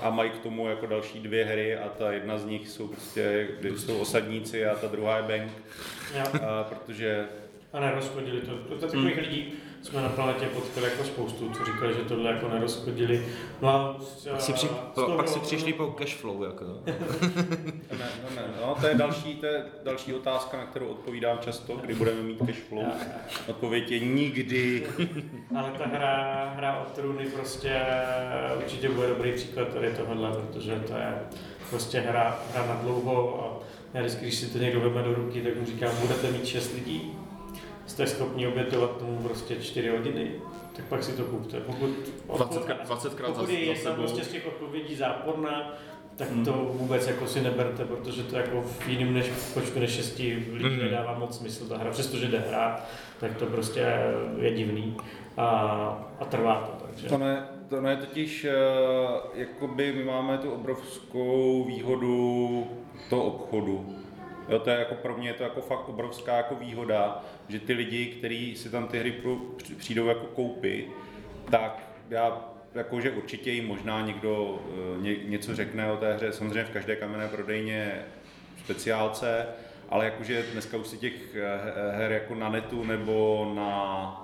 a 0.00 0.10
mají 0.10 0.30
k 0.30 0.38
tomu 0.38 0.68
jako 0.68 0.86
další 0.86 1.20
dvě 1.20 1.44
hry 1.44 1.76
a 1.76 1.88
ta 1.88 2.12
jedna 2.12 2.38
z 2.38 2.44
nich 2.44 2.68
jsou 2.68 2.88
prostě, 2.88 3.48
kde 3.60 3.78
jsou 3.78 3.98
osadníci 3.98 4.66
a 4.66 4.74
ta 4.74 4.86
druhá 4.86 5.16
je 5.16 5.22
Bank, 5.22 5.52
a, 6.46 6.64
protože 6.64 7.28
a 7.72 7.80
nerozchodili 7.80 8.40
to. 8.40 8.54
To 8.54 8.74
takových 8.74 9.16
hmm. 9.16 9.24
lidí 9.24 9.52
jsme 9.82 10.02
na 10.02 10.08
planetě 10.08 10.46
potkali 10.46 10.90
jako 10.90 11.04
spoustu, 11.04 11.50
co 11.50 11.64
říkali, 11.64 11.94
že 11.94 12.00
tohle 12.00 12.30
jako 12.30 12.48
nerozchodili. 12.48 13.26
No 13.62 13.68
a, 13.68 13.96
pak 14.30 14.40
si, 14.40 14.52
při, 14.52 14.68
po, 14.94 15.02
pak 15.02 15.28
si 15.28 15.40
přišli 15.40 15.72
po 15.72 15.86
cashflow, 15.86 16.42
jako. 16.42 16.64
ne, 16.86 18.08
ne, 18.24 18.36
ne, 18.36 18.42
no, 18.60 18.76
to 18.80 18.86
je, 18.86 18.94
další, 18.94 19.34
to 19.34 19.46
je 19.46 19.64
další 19.84 20.14
otázka, 20.14 20.56
na 20.56 20.66
kterou 20.66 20.86
odpovídám 20.86 21.38
často, 21.38 21.76
kdy 21.76 21.94
budeme 21.94 22.22
mít 22.22 22.38
cashflow. 22.46 22.84
Odpověď 23.46 23.90
je 23.90 24.00
nikdy. 24.00 24.86
Ale 25.56 25.70
ta 25.78 25.86
hra, 25.86 26.52
hra 26.56 26.80
o 26.80 26.84
trůny 26.94 27.26
prostě 27.26 27.82
určitě 28.56 28.88
bude 28.88 29.08
dobrý 29.08 29.32
příklad 29.32 29.68
tady 29.68 29.90
tohohle, 29.90 30.32
protože 30.32 30.74
to 30.74 30.92
je 30.92 31.18
prostě 31.70 32.00
hra, 32.00 32.40
hra 32.54 32.66
na 32.66 32.74
dlouho 32.74 33.44
a 33.44 33.64
já 33.94 34.00
vždycky, 34.00 34.22
když 34.22 34.34
si 34.34 34.46
to 34.46 34.58
někdo 34.58 34.80
vezme 34.80 35.02
do 35.02 35.14
ruky, 35.14 35.40
tak 35.40 35.56
mu 35.56 35.66
říkám, 35.66 35.96
budete 36.00 36.30
mít 36.30 36.46
šest 36.46 36.74
lidí, 36.74 37.12
jste 37.92 38.06
schopni 38.06 38.46
obětovat 38.46 38.96
tomu 38.96 39.18
prostě 39.18 39.56
4 39.56 39.88
hodiny, 39.88 40.30
tak 40.72 40.84
pak 40.84 41.02
si 41.04 41.12
to 41.12 41.24
kupte. 41.24 41.60
Pokud, 41.60 41.90
20, 42.36 42.62
20 42.84 43.14
krát 43.14 43.32
pokud 43.34 43.50
je 43.50 43.64
jedna 43.64 43.92
prostě 43.92 44.24
z 44.24 44.28
těch 44.28 44.46
odpovědí 44.46 44.94
záporná, 44.96 45.74
tak 46.16 46.30
hmm. 46.30 46.44
to 46.44 46.52
vůbec 46.52 47.06
jako 47.06 47.26
si 47.26 47.40
neberte, 47.40 47.84
protože 47.84 48.22
to 48.22 48.36
jako 48.36 48.62
v 48.62 48.88
jiném 48.88 49.14
než 49.14 49.26
počtu 49.54 49.80
než 49.80 49.90
6 49.90 50.18
lidí 50.18 50.62
hmm. 50.62 50.78
nedává 50.78 51.18
moc 51.18 51.38
smysl 51.38 51.68
ta 51.68 51.78
hra. 51.78 51.90
Přestože 51.90 52.28
jde 52.28 52.38
hrát, 52.48 52.84
tak 53.20 53.36
to 53.36 53.46
prostě 53.46 53.86
je 54.38 54.50
divný 54.54 54.96
a, 55.36 55.46
a 56.20 56.24
trvá 56.24 56.54
to. 56.54 56.86
Takže. 56.86 57.08
To 57.08 57.18
ne, 57.18 57.48
to 57.68 57.80
ne 57.80 57.96
totiž, 57.96 58.46
uh, 58.46 59.40
jakoby 59.40 59.92
my 59.92 60.04
máme 60.04 60.38
tu 60.38 60.50
obrovskou 60.50 61.64
výhodu 61.64 62.66
toho 63.10 63.24
obchodu 63.24 63.96
Jo, 64.48 64.58
to 64.58 64.70
je 64.70 64.78
jako 64.78 64.94
pro 64.94 65.16
mě 65.16 65.28
je 65.28 65.34
to 65.34 65.42
jako 65.42 65.60
fakt 65.60 65.88
obrovská 65.88 66.36
jako 66.36 66.54
výhoda, 66.54 67.24
že 67.48 67.60
ty 67.60 67.72
lidi, 67.72 68.06
kteří 68.06 68.56
si 68.56 68.70
tam 68.70 68.88
ty 68.88 68.98
hry 68.98 69.14
přijdou 69.78 70.06
jako 70.06 70.26
koupit, 70.26 70.90
tak 71.50 71.88
já 72.10 72.52
jakože 72.74 73.10
určitě 73.10 73.50
jim 73.50 73.66
možná 73.66 74.00
někdo 74.00 74.62
eh, 74.98 75.02
ně, 75.02 75.16
něco 75.16 75.54
řekne 75.56 75.92
o 75.92 75.96
té 75.96 76.14
hře, 76.14 76.32
samozřejmě 76.32 76.64
v 76.64 76.70
každé 76.70 76.96
kamenné 76.96 77.28
prodejně 77.28 78.04
speciálce, 78.64 79.46
ale 79.88 80.04
jakože 80.04 80.44
dneska 80.52 80.76
už 80.76 80.86
si 80.86 80.98
těch 80.98 81.34
eh, 81.34 81.96
her 81.96 82.12
jako 82.12 82.34
na 82.34 82.48
netu 82.48 82.84
nebo 82.84 83.52
na 83.56 84.18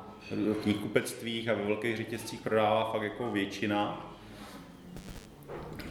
knihkupectvích 0.62 1.48
a 1.48 1.54
ve 1.54 1.64
velkých 1.64 1.96
řetězcích 1.96 2.40
prodává 2.40 2.92
fakt 2.92 3.02
jako 3.02 3.30
většina. 3.30 4.07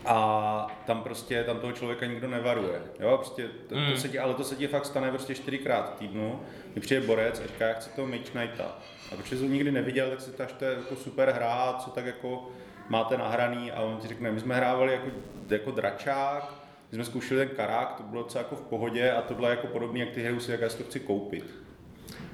A 0.07 0.67
tam 0.85 1.03
prostě, 1.03 1.43
tam 1.43 1.59
toho 1.59 1.73
člověka 1.73 2.05
nikdo 2.05 2.27
nevaruje. 2.27 2.81
Jo, 2.99 3.17
prostě 3.17 3.47
to, 3.69 3.75
Mm. 3.75 3.91
to 3.91 3.97
se 3.97 4.09
ti, 4.09 4.19
ale 4.19 4.33
to 4.33 4.43
se 4.43 4.55
ti 4.55 4.67
fakt 4.67 4.85
stane 4.85 5.09
prostě 5.09 5.35
čtyřikrát 5.35 5.93
v 5.95 5.99
týdnu, 5.99 6.39
kdy 6.71 6.81
přijde 6.81 7.01
borec 7.01 7.39
a 7.39 7.47
říká, 7.47 7.67
já 7.67 7.73
chci 7.73 7.89
toho 7.89 8.07
Mage 8.07 8.23
Knighta. 8.31 8.77
A 9.11 9.15
protože 9.15 9.37
jsi 9.37 9.43
ho 9.43 9.49
nikdy 9.49 9.71
neviděl, 9.71 10.09
tak 10.09 10.21
si 10.21 10.31
to, 10.31 10.43
až 10.43 10.51
to 10.53 10.65
je 10.65 10.71
jako 10.75 10.95
super 10.95 11.29
hra, 11.29 11.73
co 11.79 11.89
tak 11.89 12.05
jako 12.05 12.49
máte 12.89 13.17
nahraný 13.17 13.71
a 13.71 13.81
on 13.81 13.97
ti 13.97 14.07
řekne, 14.07 14.31
my 14.31 14.39
jsme 14.39 14.55
hrávali 14.55 14.93
jako, 14.93 15.07
jako 15.49 15.71
dračák, 15.71 16.53
my 16.91 16.95
jsme 16.95 17.05
zkoušeli 17.05 17.45
ten 17.47 17.55
karák, 17.55 17.93
to 17.97 18.03
bylo 18.03 18.23
docela 18.23 18.43
jako 18.43 18.55
v 18.55 18.61
pohodě 18.61 19.11
a 19.11 19.21
tohle 19.21 19.49
je 19.49 19.55
jako 19.55 19.67
podobný, 19.67 19.99
jak 19.99 20.09
ty 20.09 20.23
hry 20.23 20.39
si, 20.41 20.51
jak 20.51 20.61
já 20.61 20.69
si 20.69 20.77
to 20.77 20.83
chci 20.83 20.99
koupit. 20.99 21.55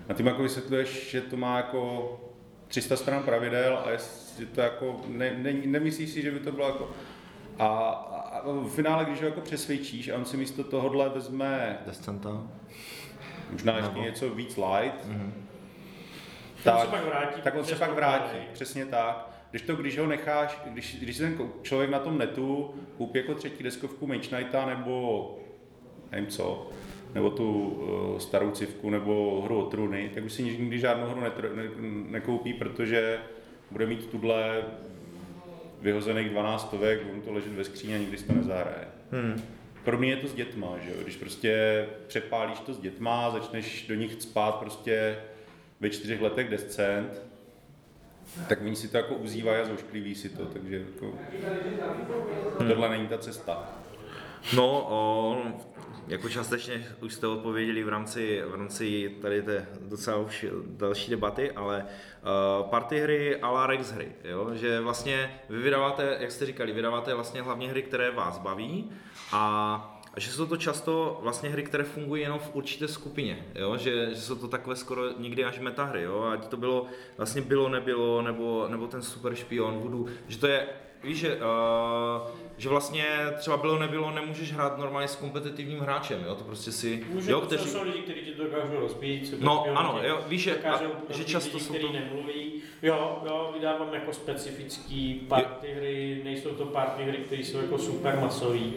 A 0.09 0.13
tím 0.13 0.25
jako 0.27 0.43
vysvětluješ, 0.43 1.09
že 1.11 1.21
to 1.21 1.37
má 1.37 1.57
jako 1.57 2.11
300 2.67 2.95
stran 2.95 3.23
pravidel 3.23 3.81
a 3.85 3.89
jestli 3.91 4.45
to 4.45 4.61
jako, 4.61 5.01
ne, 5.07 5.31
ne, 5.37 5.53
nemyslíš 5.65 6.09
si, 6.09 6.21
že 6.21 6.31
by 6.31 6.39
to 6.39 6.51
bylo 6.51 6.67
jako 6.67 6.91
a, 7.59 7.67
a, 7.67 8.39
a 8.39 8.41
v 8.51 8.69
finále, 8.75 9.05
když 9.05 9.19
ho 9.21 9.25
jako 9.25 9.41
přesvědčíš 9.41 10.09
a 10.09 10.15
on 10.15 10.25
si 10.25 10.37
místo 10.37 10.63
tohohle 10.63 11.09
vezme 11.09 11.77
Descenta. 11.85 12.43
možná 13.51 13.75
ještě 13.75 13.89
Nebo- 13.91 14.03
něco 14.03 14.29
víc 14.29 14.57
light, 14.57 15.07
Tak, 16.63 16.75
tak, 16.75 16.81
se 16.81 16.87
pak 16.87 17.05
vrátí. 17.05 17.41
tak 17.41 17.55
on 17.55 17.65
se 17.65 17.75
pak 17.75 17.93
vrátí, 17.93 18.37
přesně 18.53 18.85
tak. 18.85 19.29
Když 19.51 19.61
to, 19.61 19.75
když 19.75 19.97
ho 19.97 20.07
necháš, 20.07 20.59
když, 20.65 20.95
když 20.99 21.17
si 21.17 21.23
ten 21.23 21.49
člověk 21.61 21.89
na 21.89 21.99
tom 21.99 22.17
netu 22.17 22.73
koupí 22.97 23.17
jako 23.19 23.33
třetí 23.35 23.63
deskovku 23.63 24.07
Mage 24.07 24.27
Knighta 24.29 24.65
nebo 24.65 25.37
nevím 26.11 26.27
co, 26.27 26.69
nebo 27.13 27.29
tu 27.29 27.51
uh, 27.69 28.17
starou 28.17 28.51
civku 28.51 28.89
nebo 28.89 29.41
hru 29.45 29.59
o 29.65 29.65
truny, 29.69 30.11
tak 30.13 30.23
už 30.23 30.33
si 30.33 30.43
nikdy 30.43 30.79
žádnou 30.79 31.07
hru 31.07 31.21
netr- 31.21 31.55
ne, 31.55 31.63
nekoupí, 32.11 32.53
protože 32.53 33.19
bude 33.71 33.85
mít 33.85 34.05
tuhle 34.05 34.63
vyhozených 35.83 36.29
12 36.29 36.67
stovek, 36.67 37.03
bude 37.03 37.15
mu 37.15 37.21
to 37.21 37.33
ležet 37.33 37.53
ve 37.53 37.63
skříni 37.63 37.95
a 37.95 37.97
nikdy 37.97 38.17
to 38.17 38.33
nezahraje. 38.33 38.87
Hmm. 39.11 39.41
Podobně 39.83 40.09
je 40.09 40.17
to 40.17 40.27
s 40.27 40.33
dětma, 40.33 40.75
že 40.83 40.89
jo? 40.89 40.95
Když 41.03 41.15
prostě 41.15 41.85
přepálíš 42.07 42.59
to 42.59 42.73
s 42.73 42.79
dětma, 42.79 43.31
začneš 43.31 43.87
do 43.87 43.95
nich 43.95 44.21
spát 44.21 44.55
prostě 44.55 45.17
ve 45.79 45.89
čtyřech 45.89 46.21
letech 46.21 46.49
descent, 46.49 47.21
tak 48.49 48.61
oni 48.61 48.75
si 48.75 48.87
to 48.87 48.97
jako 48.97 49.15
uzývají 49.15 49.61
a 49.61 49.65
zauškliví 49.65 50.15
si 50.15 50.29
to, 50.29 50.45
takže 50.45 50.85
jako, 50.93 51.13
tohle 52.57 52.89
není 52.89 53.07
ta 53.07 53.17
cesta. 53.17 53.69
No, 54.55 54.87
o, 54.89 55.37
jako 56.07 56.29
částečně 56.29 56.87
už 57.01 57.13
jste 57.13 57.27
odpověděli 57.27 57.83
v 57.83 57.89
rámci, 57.89 58.41
v 58.47 58.55
rámci 58.55 59.15
tady 59.21 59.41
té 59.41 59.67
docela 59.81 60.17
už 60.17 60.45
další 60.65 61.11
debaty, 61.11 61.51
ale 61.51 61.85
uh, 61.85 62.69
party 62.69 62.99
hry 62.99 63.35
a 63.41 63.49
la 63.49 63.67
Rex 63.67 63.91
hry, 63.91 64.11
jo? 64.23 64.49
že 64.53 64.81
vlastně 64.81 65.41
vy 65.49 65.57
vydáváte, 65.57 66.17
jak 66.19 66.31
jste 66.31 66.45
říkali, 66.45 66.71
vydáváte 66.71 67.13
vlastně 67.13 67.41
hlavně 67.41 67.69
hry, 67.69 67.83
které 67.83 68.11
vás 68.11 68.37
baví 68.37 68.91
a 69.31 69.89
že 70.17 70.31
jsou 70.31 70.45
to 70.45 70.57
často 70.57 71.19
vlastně 71.21 71.49
hry, 71.49 71.63
které 71.63 71.83
fungují 71.83 72.21
jenom 72.21 72.39
v 72.39 72.55
určité 72.55 72.87
skupině, 72.87 73.45
jo? 73.55 73.77
Že, 73.77 74.09
že 74.09 74.21
jsou 74.21 74.35
to 74.35 74.47
takové 74.47 74.75
skoro 74.75 75.01
někdy 75.19 75.45
až 75.45 75.59
metahry, 75.59 76.01
jo? 76.01 76.23
ať 76.23 76.47
to 76.47 76.57
bylo 76.57 76.85
vlastně 77.17 77.41
bylo, 77.41 77.69
nebylo, 77.69 78.21
nebo, 78.21 78.67
nebo 78.67 78.87
ten 78.87 79.01
super 79.01 79.35
špion, 79.35 79.79
voodoo, 79.79 80.05
že 80.27 80.37
to 80.37 80.47
je, 80.47 80.67
víš, 81.03 81.17
že, 81.17 81.35
uh, 81.35 81.41
že 82.63 82.69
vlastně 82.69 83.05
třeba 83.37 83.57
bylo, 83.57 83.79
nebylo, 83.79 84.11
nemůžeš 84.11 84.53
hrát 84.53 84.77
normálně 84.77 85.07
s 85.07 85.15
kompetitivním 85.15 85.79
hráčem, 85.79 86.23
jo? 86.27 86.35
to 86.35 86.43
prostě 86.43 86.71
si, 86.71 87.05
Může, 87.09 87.31
jo, 87.31 87.39
to 87.41 87.45
kteří, 87.47 87.69
jsou 87.69 87.83
lidi, 87.83 87.99
kteří 87.99 88.19
ti 88.21 88.31
to 88.31 88.43
dokážou 88.43 88.79
rozpít. 88.79 89.27
super 89.27 89.45
No, 89.45 89.57
špioni 89.59 89.77
ano, 89.79 89.99
jo, 90.03 90.19
víš, 90.27 90.41
že- 90.43 90.57
a- 90.63 90.71
rozbít 90.71 91.15
že 91.17 91.23
často 91.25 91.57
lidi, 91.57 91.65
jsou 91.65 91.73
to- 91.73 91.93
nemluví. 91.93 92.53
Jo, 92.81 93.21
jo, 93.25 93.51
vydávám 93.53 93.93
jako 93.93 94.13
specifický 94.13 95.13
party 95.29 95.73
hry, 95.73 96.21
nejsou 96.23 96.49
to 96.49 96.65
party 96.65 97.03
hry, 97.03 97.17
které 97.17 97.41
jsou 97.41 97.57
jako 97.57 97.77
super 97.77 98.19
masový. 98.19 98.73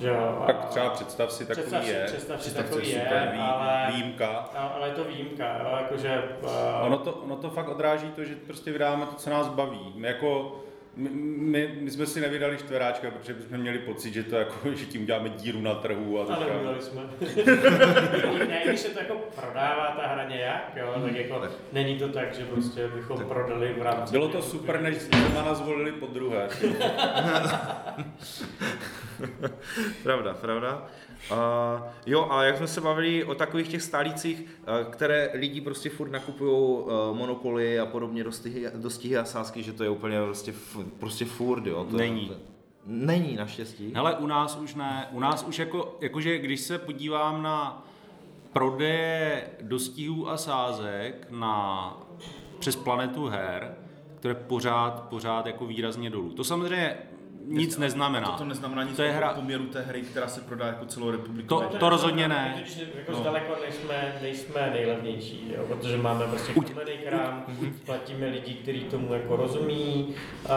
Že 0.00 0.08
jo, 0.08 0.38
a- 0.42 0.46
Tak 0.46 0.64
třeba 0.68 0.90
představ 0.90 1.32
si 1.32 1.46
takový 1.46 1.62
Představ 1.66 1.84
si- 1.84 1.90
je, 1.90 2.04
představ 2.06 2.36
si 2.36 2.40
představ 2.50 2.64
takový 2.64 2.88
je, 2.90 3.00
super 3.00 3.28
vý, 3.32 3.38
ale- 3.38 3.92
výjimka. 3.92 4.28
a- 4.28 4.66
ale 4.68 4.88
je 4.88 4.94
to 4.94 5.04
výjimka, 5.04 5.58
jo, 5.62 5.76
jakože... 5.76 6.22
uh, 6.42 6.86
Ono 6.86 6.98
to, 6.98 7.12
ono 7.12 7.36
to 7.36 7.50
fakt 7.50 7.68
odráží 7.68 8.06
to, 8.10 8.24
že 8.24 8.34
prostě 8.46 8.72
vydáváme 8.72 9.06
to, 9.06 9.14
co 9.14 9.30
nás 9.30 9.48
baví. 9.48 9.92
My 9.94 10.06
jako, 10.08 10.60
my, 10.96 11.10
my, 11.10 11.78
my 11.80 11.90
jsme 11.90 12.06
si 12.06 12.20
nevydali 12.20 12.58
čtveráčka, 12.58 13.10
protože 13.10 13.34
bychom 13.34 13.58
měli 13.58 13.78
pocit, 13.78 14.14
že, 14.14 14.22
to 14.22 14.36
jako, 14.36 14.72
že 14.74 14.86
tím 14.86 15.02
uděláme 15.02 15.28
díru 15.28 15.60
na 15.60 15.74
trhu. 15.74 16.20
A 16.20 16.34
ale 16.34 16.46
udělali 16.46 16.82
jsme. 16.82 17.02
ne, 18.48 18.62
když 18.66 18.80
se 18.80 18.88
to 18.88 18.98
jako 18.98 19.14
prodává 19.14 19.96
ta 20.00 20.06
hra 20.06 20.28
nějak, 20.28 20.72
jo, 20.76 21.02
tak 21.04 21.16
jako 21.16 21.42
není 21.72 21.98
to 21.98 22.08
tak, 22.08 22.34
že 22.34 22.44
prostě 22.44 22.88
bychom 22.88 23.24
prodali 23.28 23.74
v 23.78 23.82
rámci... 23.82 24.12
Bylo 24.12 24.28
to 24.28 24.42
super, 24.42 24.80
než 24.80 24.96
jsme 24.96 25.28
nás 25.34 25.60
volili 25.60 25.92
po 25.92 26.06
druhé. 26.06 26.48
Pravda, 30.02 30.34
pravda. 30.34 30.86
Uh, 31.30 31.86
jo, 32.06 32.28
a 32.30 32.44
jak 32.44 32.56
jsme 32.56 32.66
se 32.66 32.80
bavili 32.80 33.24
o 33.24 33.34
takových 33.34 33.68
těch 33.68 33.82
stálících, 33.82 34.40
uh, 34.40 34.92
které 34.92 35.30
lidi 35.34 35.60
prostě 35.60 35.90
furt 35.90 36.10
nakupují 36.10 36.52
uh, 36.52 37.16
monopoly 37.16 37.80
a 37.80 37.86
podobně 37.86 38.24
dostihy, 38.24 38.66
dostihy 38.74 39.16
a 39.16 39.24
sázky, 39.24 39.62
že 39.62 39.72
to 39.72 39.84
je 39.84 39.90
úplně 39.90 40.22
prostě, 40.22 40.54
prostě 40.98 41.24
furt, 41.24 41.66
jo. 41.66 41.86
To, 41.90 41.96
Není. 41.96 42.28
To, 42.28 42.34
není 42.86 43.36
naštěstí. 43.36 43.92
Hele, 43.94 44.14
u 44.14 44.26
nás 44.26 44.56
už 44.56 44.74
ne. 44.74 45.08
U 45.12 45.20
nás 45.20 45.44
už 45.44 45.58
jako, 45.58 45.96
jakože 46.00 46.38
když 46.38 46.60
se 46.60 46.78
podívám 46.78 47.42
na 47.42 47.86
prodeje 48.52 49.50
dostihů 49.60 50.28
a 50.28 50.36
sázek 50.36 51.26
na, 51.30 51.96
přes 52.58 52.76
planetu 52.76 53.26
her, 53.26 53.74
které 54.18 54.34
pořád, 54.34 55.08
pořád 55.08 55.46
jako 55.46 55.66
výrazně 55.66 56.10
dolů. 56.10 56.32
To 56.32 56.44
samozřejmě 56.44 56.96
nic 57.46 57.78
neznamená. 57.78 58.28
To, 58.28 58.38
to 58.38 58.44
neznamená 58.44 58.82
nic 58.84 58.96
To 58.96 59.02
je 59.02 59.12
hra- 59.12 59.34
poměru 59.34 59.66
té 59.66 59.82
hry, 59.82 60.02
která 60.02 60.28
se 60.28 60.40
prodá 60.40 60.66
jako 60.66 60.84
celou 60.86 61.10
republiku. 61.10 61.48
To- 61.48 61.60
to 61.78 61.88
rozhodně 61.88 62.28
ne. 62.28 62.54
Když 62.56 62.76
jako 62.98 63.12
No. 63.12 63.18
zdaleko 63.18 63.56
nejsme, 63.62 64.12
nejsme 64.22 64.70
nejlevnější, 64.72 65.52
jo, 65.56 65.64
protože 65.68 65.96
máme 65.96 66.26
prostě 66.26 66.52
kamenný 66.52 66.92
krám, 67.08 67.44
platíme 67.86 68.26
lidi, 68.26 68.54
kteří 68.54 68.80
tomu 68.80 69.14
jako 69.14 69.36
rozumí 69.36 70.14
a, 70.48 70.56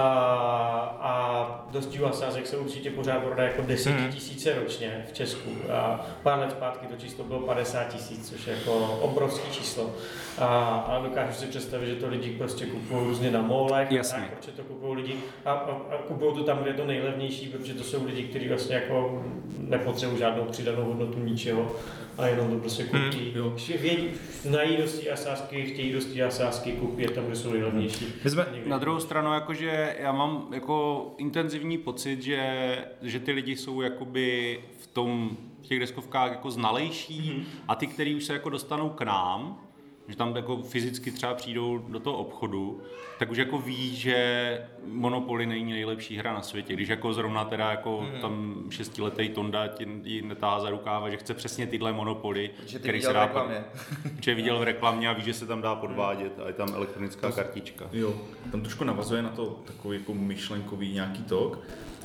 a 1.02 1.66
dost 1.72 1.98
sázek 2.12 2.48
se 2.48 2.58
určitě 2.58 2.92
pořád 2.92 3.20
prodá 3.24 3.44
jako 3.44 3.62
10 3.62 3.90
Mhm. 3.90 4.12
tisíce 4.12 4.54
ročně 4.60 5.06
v 5.10 5.14
Česku. 5.14 5.50
A 5.74 6.06
pár 6.24 6.40
let 6.40 6.52
zpátky 6.52 6.88
to 6.88 6.96
číslo 6.96 7.24
bylo 7.24 7.40
50 7.40 7.84
tisíc, 7.84 8.30
což 8.30 8.48
je 8.48 8.54
jako 8.56 8.74
obrovský 9.02 9.52
číslo. 9.52 9.92
A, 10.40 10.46
a 10.88 11.00
dokážu 11.04 11.34
si 11.34 11.46
představit, 11.46 11.88
že 11.88 11.96
to 11.96 12.08
lidi 12.08 12.30
prostě 12.38 12.66
kupují 12.66 13.06
různě 13.08 13.32
na 13.32 13.42
molech, 13.42 13.92
Jasně. 13.92 14.20
tak, 14.20 14.30
proč 14.32 14.56
to 14.56 14.64
kupují 14.64 14.96
lidi 14.96 15.16
a, 15.46 15.52
a, 15.52 15.72
a 15.72 15.98
kupují 16.08 16.36
to 16.36 16.44
tam, 16.44 16.58
kde 16.58 16.74
to 16.80 16.86
nejlevnější, 16.86 17.48
protože 17.48 17.74
to 17.74 17.84
jsou 17.84 18.06
lidi, 18.06 18.24
kteří 18.24 18.48
vlastně 18.48 18.76
jako 18.76 19.26
nepotřebují 19.58 20.20
žádnou 20.20 20.44
přidanou 20.44 20.84
hodnotu 20.84 21.20
ničeho 21.20 21.76
a 22.18 22.28
jenom 22.28 22.50
to 22.50 22.58
prostě 22.58 22.84
kupí. 22.84 23.32
jo. 23.36 23.50
Když 23.50 23.82
vědí, 23.82 24.08
znají 24.42 24.78
dosti 24.78 25.12
a 25.12 25.16
sázky, 25.16 25.66
chtějí 25.66 25.94
dosti 25.94 26.24
a 26.24 26.30
sázky, 26.30 26.72
kupí 26.72 27.02
je 27.02 27.10
tam, 27.10 27.26
kde 27.26 27.36
jsou 27.36 27.52
nejlevnější. 27.52 28.06
My 28.24 28.30
jsme. 28.30 28.48
Na 28.66 28.78
druhou 28.78 29.00
stranu, 29.00 29.34
jakože 29.34 29.96
já 30.00 30.12
mám 30.12 30.48
jako 30.54 31.08
intenzivní 31.18 31.78
pocit, 31.78 32.22
že, 32.22 32.78
že 33.02 33.20
ty 33.20 33.32
lidi 33.32 33.56
jsou 33.56 33.82
jakoby 33.82 34.60
v 34.78 34.88
tom 34.88 35.38
v 35.62 35.68
těch 35.68 35.80
deskovkách 35.80 36.32
jako 36.32 36.52
znalejší 36.52 37.48
a 37.68 37.76
ty, 37.76 37.88
kteří 37.88 38.16
už 38.16 38.24
se 38.24 38.34
jako 38.34 38.50
dostanou 38.50 38.90
k 38.90 39.02
nám, 39.02 39.69
že 40.10 40.16
tam 40.16 40.36
jako 40.36 40.58
fyzicky 40.58 41.12
třeba 41.12 41.34
přijdou 41.34 41.78
do 41.78 42.00
toho 42.00 42.18
obchodu, 42.18 42.82
tak 43.20 43.32
už 43.32 43.38
jako 43.38 43.58
ví, 43.58 43.96
že 43.96 44.62
Monopoly 44.86 45.46
není 45.46 45.72
nejlepší 45.72 46.18
hra 46.18 46.34
na 46.34 46.42
světě. 46.42 46.74
Když 46.74 46.90
jako 46.90 47.14
zrovna 47.14 47.46
teda 47.46 47.72
jako 47.72 48.06
tam 48.22 48.64
šestiletý 48.70 49.30
Tonda 49.30 49.68
ti 49.68 49.88
ji 50.04 50.22
netahá 50.22 50.60
za 50.60 50.70
rukáva, 50.70 51.10
že 51.10 51.18
chce 51.18 51.34
přesně 51.34 51.68
tyhle 51.68 51.94
Monopoly, 51.94 52.50
že 52.66 52.80
ty 52.80 52.84
který 52.84 52.98
viděl 52.98 53.10
se 53.10 53.14
v 53.14 53.16
dá 53.16 53.26
reklamě. 53.26 53.64
že 54.22 54.36
viděl 54.36 54.60
v 54.60 54.64
reklamě 54.64 55.10
a 55.10 55.14
ví, 55.14 55.24
že 55.24 55.34
se 55.34 55.48
tam 55.48 55.62
dá 55.62 55.76
podvádět 55.76 56.40
a 56.44 56.48
je 56.48 56.54
tam 56.54 56.74
elektronická 56.74 57.32
kartička. 57.32 57.90
Jo, 57.94 58.16
tam 58.52 58.62
trošku 58.62 58.84
navazuje 58.84 59.22
na 59.22 59.30
to 59.30 59.46
takový 59.66 59.98
jako 59.98 60.14
myšlenkový 60.14 60.94
nějaký 60.94 61.24
tok. 61.24 61.60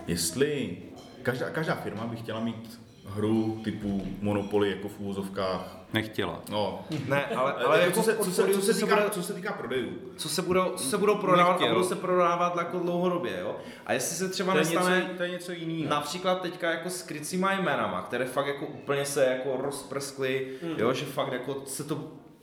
Jestli 0.06 0.76
každá, 1.22 1.50
každá 1.50 1.74
firma 1.74 2.06
by 2.06 2.16
chtěla 2.16 2.40
mít 2.40 2.83
hru 3.06 3.60
typu 3.64 4.06
Monopoly 4.20 4.70
jako 4.70 4.88
v 4.88 5.00
úvozovkách. 5.00 5.78
Nechtěla. 5.92 6.40
No, 6.50 6.84
ne, 7.08 7.26
ale, 7.26 7.52
ale 7.52 7.64
ale 7.64 7.80
jako 7.80 7.92
co, 7.92 8.02
se, 8.02 8.16
co, 8.16 8.24
se, 8.30 8.54
co, 8.54 8.60
se 8.60 8.74
týká, 8.74 8.96
bude, 8.96 9.10
co 9.10 9.22
se 9.22 9.34
týká 9.34 9.52
prodejů. 9.52 9.88
co 10.16 10.28
se 10.28 10.42
budou, 10.42 10.72
co 10.76 10.84
se 10.84 10.98
budou 10.98 11.14
prodávat 11.14 11.50
a 11.50 11.52
Nechtěl. 11.52 11.74
budou 11.74 11.88
se 11.88 11.96
prodávat 11.96 12.56
jako 12.56 12.78
dlouhodobě, 12.78 13.38
jo. 13.40 13.56
A 13.86 13.92
jestli 13.92 14.16
se 14.16 14.28
třeba 14.28 14.52
To 14.52 14.58
je, 14.58 14.64
nestane... 14.64 14.96
něco, 15.00 15.16
to 15.16 15.22
je 15.22 15.28
něco 15.30 15.52
jiného. 15.52 15.90
Například 15.90 16.42
teďka 16.42 16.70
jako 16.70 16.90
s 16.90 17.02
krycíma 17.02 17.52
jménama, 17.52 18.02
které 18.02 18.24
fakt 18.24 18.46
jako 18.46 18.66
úplně 18.66 19.04
se 19.04 19.24
jako 19.24 19.56
rozprskly, 19.62 20.48
jo, 20.76 20.92
že 20.92 21.04
fakt 21.04 21.32
jako 21.32 21.62
se 21.66 21.84
to 21.84 21.98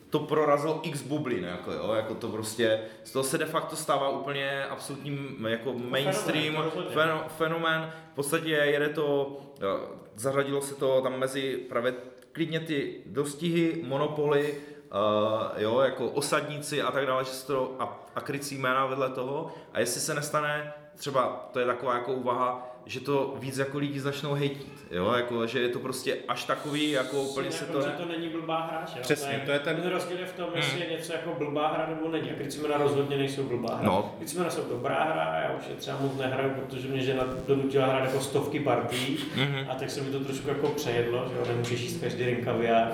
to 0.10 0.20
prorazilo 0.20 0.80
x 0.84 1.02
bublin, 1.02 1.44
jako 1.44 1.72
jo, 1.72 1.94
jako 1.94 2.16
to 2.16 2.28
prostě, 2.28 2.80
z 3.04 3.12
toho 3.12 3.24
se 3.24 3.38
de 3.38 3.46
facto 3.46 3.76
stává 3.76 4.10
úplně 4.10 4.66
absolutním 4.66 5.46
jako 5.50 5.74
mainstream 5.74 6.56
to 6.56 6.62
rozhodně. 6.62 6.96
feno- 6.96 7.24
fenomén, 7.38 7.92
v 8.12 8.16
podstatě 8.16 8.50
jede 8.50 8.90
to, 8.90 9.38
jo, 9.62 9.80
zařadilo 10.22 10.62
se 10.62 10.76
to 10.76 11.02
tam 11.02 11.20
mezi 11.20 11.58
právě 11.58 11.94
klidně 12.32 12.60
ty 12.60 13.02
dostihy, 13.06 13.84
monopoly, 13.88 14.58
uh, 14.94 15.62
jo, 15.62 15.80
jako 15.80 16.10
osadníci 16.10 16.82
a 16.82 16.92
tak 16.92 17.06
dále, 17.06 17.26
že 17.26 17.32
se 17.32 17.48
to, 17.48 17.76
a, 17.80 18.06
a 18.16 18.22
krycí 18.22 18.58
jména 18.58 18.86
vedle 18.86 19.10
toho, 19.10 19.54
a 19.74 19.80
jestli 19.80 20.02
se 20.02 20.14
nestane, 20.14 20.74
třeba 20.96 21.50
to 21.54 21.60
je 21.60 21.66
taková 21.66 21.94
jako 21.94 22.14
úvaha, 22.14 22.71
že 22.86 23.00
to 23.00 23.36
víc 23.40 23.58
jako 23.58 23.78
lidi 23.80 24.00
začnou 24.00 24.34
hejtit, 24.34 24.74
jo, 24.92 25.12
jako, 25.14 25.48
že 25.48 25.60
je 25.60 25.70
to 25.70 25.80
prostě 25.80 26.18
až 26.28 26.44
takový, 26.44 26.92
jako 26.92 27.22
úplně 27.22 27.52
se 27.52 27.66
jako, 27.66 27.78
to... 27.80 27.86
že 27.86 27.92
to 27.92 28.06
není 28.06 28.30
blbá 28.30 28.62
hra, 28.62 28.86
že 28.94 29.00
jo? 29.00 29.02
Přesně, 29.02 29.42
to 29.46 29.52
je 29.52 29.60
ten- 29.60 29.76
ten 29.82 29.90
rozdíl 29.92 30.18
je 30.20 30.26
v 30.26 30.34
tom, 30.34 30.50
jestli 30.56 30.80
je 30.80 30.90
něco 30.98 31.14
jako 31.14 31.34
blbá 31.38 31.68
hra 31.68 31.88
nebo 31.90 32.10
není. 32.12 32.32
A 32.32 32.34
Kricimena 32.34 32.78
rozhodně 32.78 33.18
nejsou 33.18 33.44
blbá 33.44 33.76
hra. 33.76 33.86
No. 33.86 34.16
Kricimena 34.18 34.50
jsou 34.50 34.64
dobrá 34.70 35.04
hra 35.04 35.24
a 35.24 35.36
já 35.40 35.52
už 35.60 35.64
je 35.70 35.76
třeba 35.76 35.98
moc 36.02 36.18
nehraju, 36.18 36.50
protože 36.50 36.88
mě 36.88 37.02
žena 37.02 37.24
donutila 37.48 37.86
hrát 37.88 38.04
jako 38.06 38.20
stovky 38.22 38.60
partií 38.60 39.18
Mhm. 39.36 39.66
a 39.70 39.76
tak 39.76 39.90
se 39.90 40.02
mi 40.02 40.12
to 40.12 40.20
trošku 40.20 40.50
jako 40.50 40.68
přejedlo, 40.70 41.26
že 41.32 41.38
jo, 41.40 41.46
nemůžeš 41.48 41.82
jíst 41.82 42.02
každý 42.02 42.26
den 42.26 42.36
kaviár. 42.44 42.92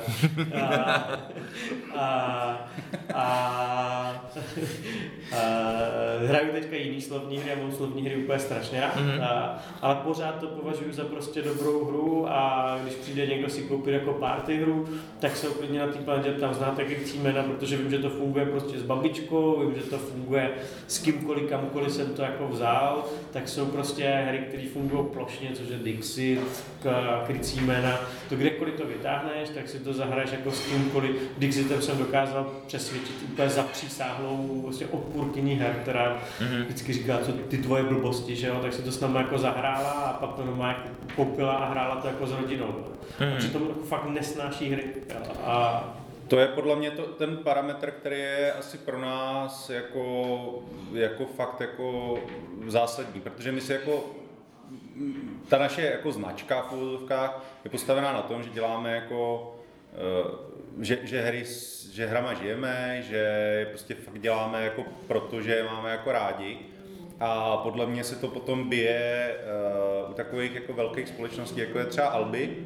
A, 0.62 0.66
a, 1.96 2.70
a, 3.14 3.24
a, 5.38 5.40
hraju 6.28 6.52
teďka 6.52 6.76
jiný 6.76 7.02
slovní 7.02 7.38
hry, 7.38 7.50
já 7.50 7.56
mám 7.56 7.72
slovní 7.72 8.02
hry 8.06 8.16
úplně 8.16 8.40
strašně 8.40 8.82
rád, 8.82 8.96
Mhm. 8.96 9.22
a, 9.22 9.64
ale 9.82 9.96
pořád 9.96 10.40
to 10.40 10.48
považuji 10.48 10.94
za 10.94 11.04
prostě 11.04 11.42
dobrou 11.42 11.86
hru 11.86 12.26
a 12.30 12.78
když 12.84 12.94
přijde 12.94 13.26
někdo 13.26 13.50
si 13.50 13.62
koupit 13.62 13.92
jako 13.92 14.14
party 14.14 14.58
hru, 14.58 14.88
tak 15.20 15.38
se 15.38 15.48
klidně 15.48 15.80
na 15.80 15.88
té 15.88 16.00
planetě 16.00 16.32
tam 16.32 16.54
znáte 16.54 16.84
krycí 16.84 17.20
jména, 17.20 17.44
protože 17.44 17.78
vím, 17.78 17.92
že 17.92 18.00
to 18.00 18.10
funguje 18.10 18.46
prostě 18.46 18.80
s 18.80 18.84
babičkou, 18.84 19.60
vím, 19.60 19.76
že 19.76 19.82
to 19.82 19.98
funguje 19.98 20.52
s 20.88 21.00
kýmkoliv, 21.00 21.50
kamkoliv 21.50 21.92
jsem 21.92 22.14
to 22.14 22.22
jako 22.22 22.48
vzal, 22.48 23.06
tak 23.32 23.50
jsou 23.50 23.66
prostě 23.66 24.04
hry, 24.28 24.38
které 24.38 24.64
fungují 24.74 25.06
plošně, 25.14 25.50
což 25.54 25.68
je 25.70 25.78
Dixit, 25.78 26.64
krycí 27.28 27.60
jména, 27.60 28.00
to 28.30 28.36
kdekoliv 28.36 28.74
to 28.74 28.86
vytáhneš, 28.86 29.50
tak 29.50 29.70
si 29.70 29.80
to 29.80 29.94
zahraješ 29.94 30.32
jako 30.32 30.52
s 30.52 30.66
kýmkoliv. 30.66 31.12
Dixitem 31.38 31.82
jsem 31.82 31.98
dokázal 31.98 32.52
přesvědčit 32.68 33.16
úplně 33.32 33.50
zapřísáhlou 33.50 34.62
vlastně 34.64 34.88
odpůrkyní 34.88 35.56
her, 35.56 35.76
která 35.82 36.18
vždycky 36.66 36.94
říká, 36.94 37.18
co 37.18 37.32
ty 37.32 37.58
tvoje 37.58 37.84
blbosti, 37.84 38.36
že 38.36 38.48
jo, 38.48 38.60
tak 38.62 38.74
si 38.74 38.82
to 38.82 38.92
s 38.92 39.00
námi 39.00 39.18
jako 39.18 39.38
zahrála 39.68 39.92
a 39.92 40.14
pak 40.14 40.36
to 40.36 40.46
normálně 40.46 40.76
jako 40.84 41.14
koupila 41.16 41.54
a 41.54 41.70
hrála 41.70 41.96
to 41.96 42.08
jako 42.08 42.28
s 42.28 42.32
rodinou. 42.32 42.86
A 43.34 43.38
přitom 43.38 43.68
jako 43.68 43.82
fakt 43.82 44.06
nesnáší 44.06 44.70
hry. 44.70 44.84
A 45.44 45.84
To 46.28 46.40
je 46.40 46.48
podle 46.48 46.76
mě 46.76 46.92
to, 46.92 47.02
ten 47.04 47.38
parametr, 47.38 47.92
který 47.92 48.20
je 48.20 48.54
asi 48.54 48.78
pro 48.78 49.00
nás 49.02 49.70
jako, 49.70 50.64
jako 50.94 51.26
fakt 51.26 51.62
jako 51.62 52.18
zásadní, 52.68 53.22
protože 53.22 53.52
my 53.52 53.62
si 53.62 53.74
jako 53.74 54.06
ta 55.48 55.58
naše 55.58 55.82
jako 55.82 56.12
značka 56.12 56.62
v 56.62 56.72
úvodovkách 56.74 57.44
je 57.64 57.72
postavená 57.72 58.14
na 58.14 58.22
tom, 58.22 58.44
že 58.44 58.50
děláme 58.50 58.96
jako 58.96 59.52
eh, 59.94 60.58
že, 60.82 61.00
že, 61.04 61.22
hry, 61.22 61.46
že 61.92 62.06
hrama 62.06 62.34
žijeme, 62.34 63.04
že 63.10 63.18
je 63.60 63.66
prostě 63.66 63.96
fakt 63.96 64.20
děláme 64.20 64.64
jako 64.64 64.84
proto, 65.08 65.42
že 65.42 65.56
je 65.56 65.64
máme 65.64 65.92
jako 65.92 66.12
rádi. 66.12 66.58
A 67.20 67.58
podle 67.58 67.86
mě 67.86 68.04
se 68.04 68.16
to 68.16 68.28
potom 68.28 68.70
bije 68.70 69.36
uh, 70.06 70.12
u 70.12 70.14
takových 70.14 70.56
jako 70.56 70.74
velkých 70.74 71.08
společností, 71.08 71.60
jako 71.60 71.80
je 71.80 71.86
třeba 71.86 72.08
Albi, 72.08 72.58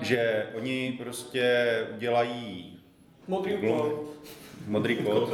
že 0.00 0.46
oni 0.54 0.98
prostě 0.98 1.66
dělají 1.98 2.78
modrý 3.28 3.54
úkol. 3.54 4.04
Modrý 4.66 4.96
kód. 4.96 5.28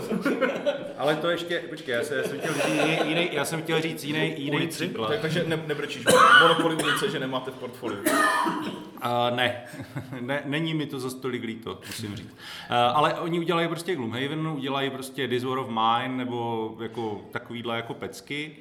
Ale 0.98 1.16
to 1.16 1.30
ještě, 1.30 1.58
počkej, 1.58 1.94
já, 1.94 2.04
se, 2.04 2.16
já 2.16 2.22
jsem 2.22 2.38
chtěl 2.38 2.54
říct, 2.54 2.68
Jiný, 2.68 2.98
jiný, 3.08 3.28
já 3.32 3.44
jsem 3.44 3.62
chtěl 3.62 3.82
říct 3.82 4.04
jiný, 4.04 4.34
jiný 4.36 4.66
příklad. 4.66 5.08
Tak, 5.08 5.20
takže 5.20 5.44
ne, 5.46 5.62
nebrečíš. 5.66 6.04
Monopoly 6.42 6.74
ulice, 6.74 7.10
že 7.10 7.18
nemáte 7.18 7.50
v 7.50 7.54
portfoliu. 7.54 7.98
Uh, 8.00 9.36
ne. 9.36 9.62
ne, 10.20 10.42
není 10.44 10.74
mi 10.74 10.86
to 10.86 11.00
za 11.00 11.10
stolik 11.10 11.42
líto, 11.42 11.78
musím 11.86 12.16
říct. 12.16 12.32
Uh, 12.32 12.76
ale 12.76 13.14
oni 13.14 13.40
udělají 13.40 13.68
prostě 13.68 13.94
Gloomhaven, 13.94 14.48
udělají 14.48 14.90
prostě 14.90 15.28
This 15.28 15.44
War 15.44 15.58
of 15.58 15.68
Mine, 15.68 16.16
nebo 16.16 16.76
jako 16.82 17.20
takovýhle 17.30 17.76
jako 17.76 17.94
pecky. 17.94 18.56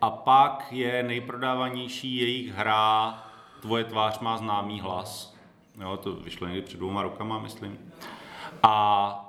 A 0.00 0.10
pak 0.10 0.66
je 0.70 1.02
nejprodávanější 1.02 2.16
jejich 2.16 2.52
hra 2.52 3.24
Tvoje 3.64 3.84
tvář 3.84 4.18
má 4.18 4.36
známý 4.36 4.80
hlas. 4.80 5.36
Jo, 5.80 5.96
to 5.96 6.12
vyšlo 6.12 6.46
někdy 6.46 6.62
před 6.62 6.76
dvouma 6.76 7.02
rokama, 7.02 7.38
myslím. 7.38 7.78
A 8.62 9.23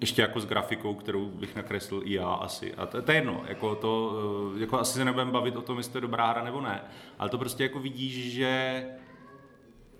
ještě 0.00 0.22
jako 0.22 0.40
s 0.40 0.46
grafikou, 0.46 0.94
kterou 0.94 1.26
bych 1.26 1.56
nakreslil 1.56 2.02
i 2.04 2.14
já 2.14 2.28
asi. 2.28 2.74
A 2.74 2.86
to, 2.86 3.02
to 3.02 3.10
je 3.10 3.18
jedno, 3.18 3.42
jako 3.48 3.74
to, 3.74 4.12
eh, 4.56 4.60
jako 4.60 4.78
asi 4.78 4.92
se 4.92 5.04
nebudeme 5.04 5.32
bavit 5.32 5.56
o 5.56 5.62
tom, 5.62 5.78
jestli 5.78 5.92
to 5.92 5.98
je 5.98 6.02
dobrá 6.02 6.30
hra 6.30 6.44
nebo 6.44 6.60
ne, 6.60 6.80
ale 7.18 7.30
to 7.30 7.38
prostě 7.38 7.62
jako 7.62 7.80
vidíš, 7.80 8.32
že 8.32 8.84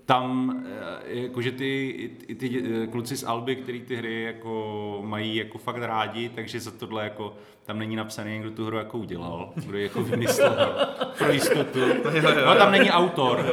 tam, 0.04 0.56
eh, 0.66 1.20
jakože 1.20 1.52
ty, 1.52 2.10
ty, 2.26 2.34
ty 2.34 2.64
eh, 2.82 2.86
kluci 2.86 3.16
z 3.16 3.24
Alby, 3.24 3.56
který 3.56 3.80
ty 3.80 3.96
hry 3.96 4.22
jako 4.22 4.98
mají 5.04 5.36
jako 5.36 5.58
fakt 5.58 5.82
rádi, 5.82 6.28
takže 6.28 6.60
za 6.60 6.70
tohle 6.70 7.04
jako 7.04 7.34
tam 7.64 7.78
není 7.78 7.96
napsaný, 7.96 8.38
kdo 8.38 8.50
tu 8.50 8.66
hru 8.66 8.76
jako 8.76 8.98
udělal, 8.98 9.52
kdo 9.54 9.78
ji 9.78 9.84
jako 9.84 10.02
vymyslel 10.02 10.86
pro 11.18 11.32
jistotu. 11.32 11.80
No 12.46 12.54
tam 12.54 12.72
není 12.72 12.90
autor. 12.90 13.44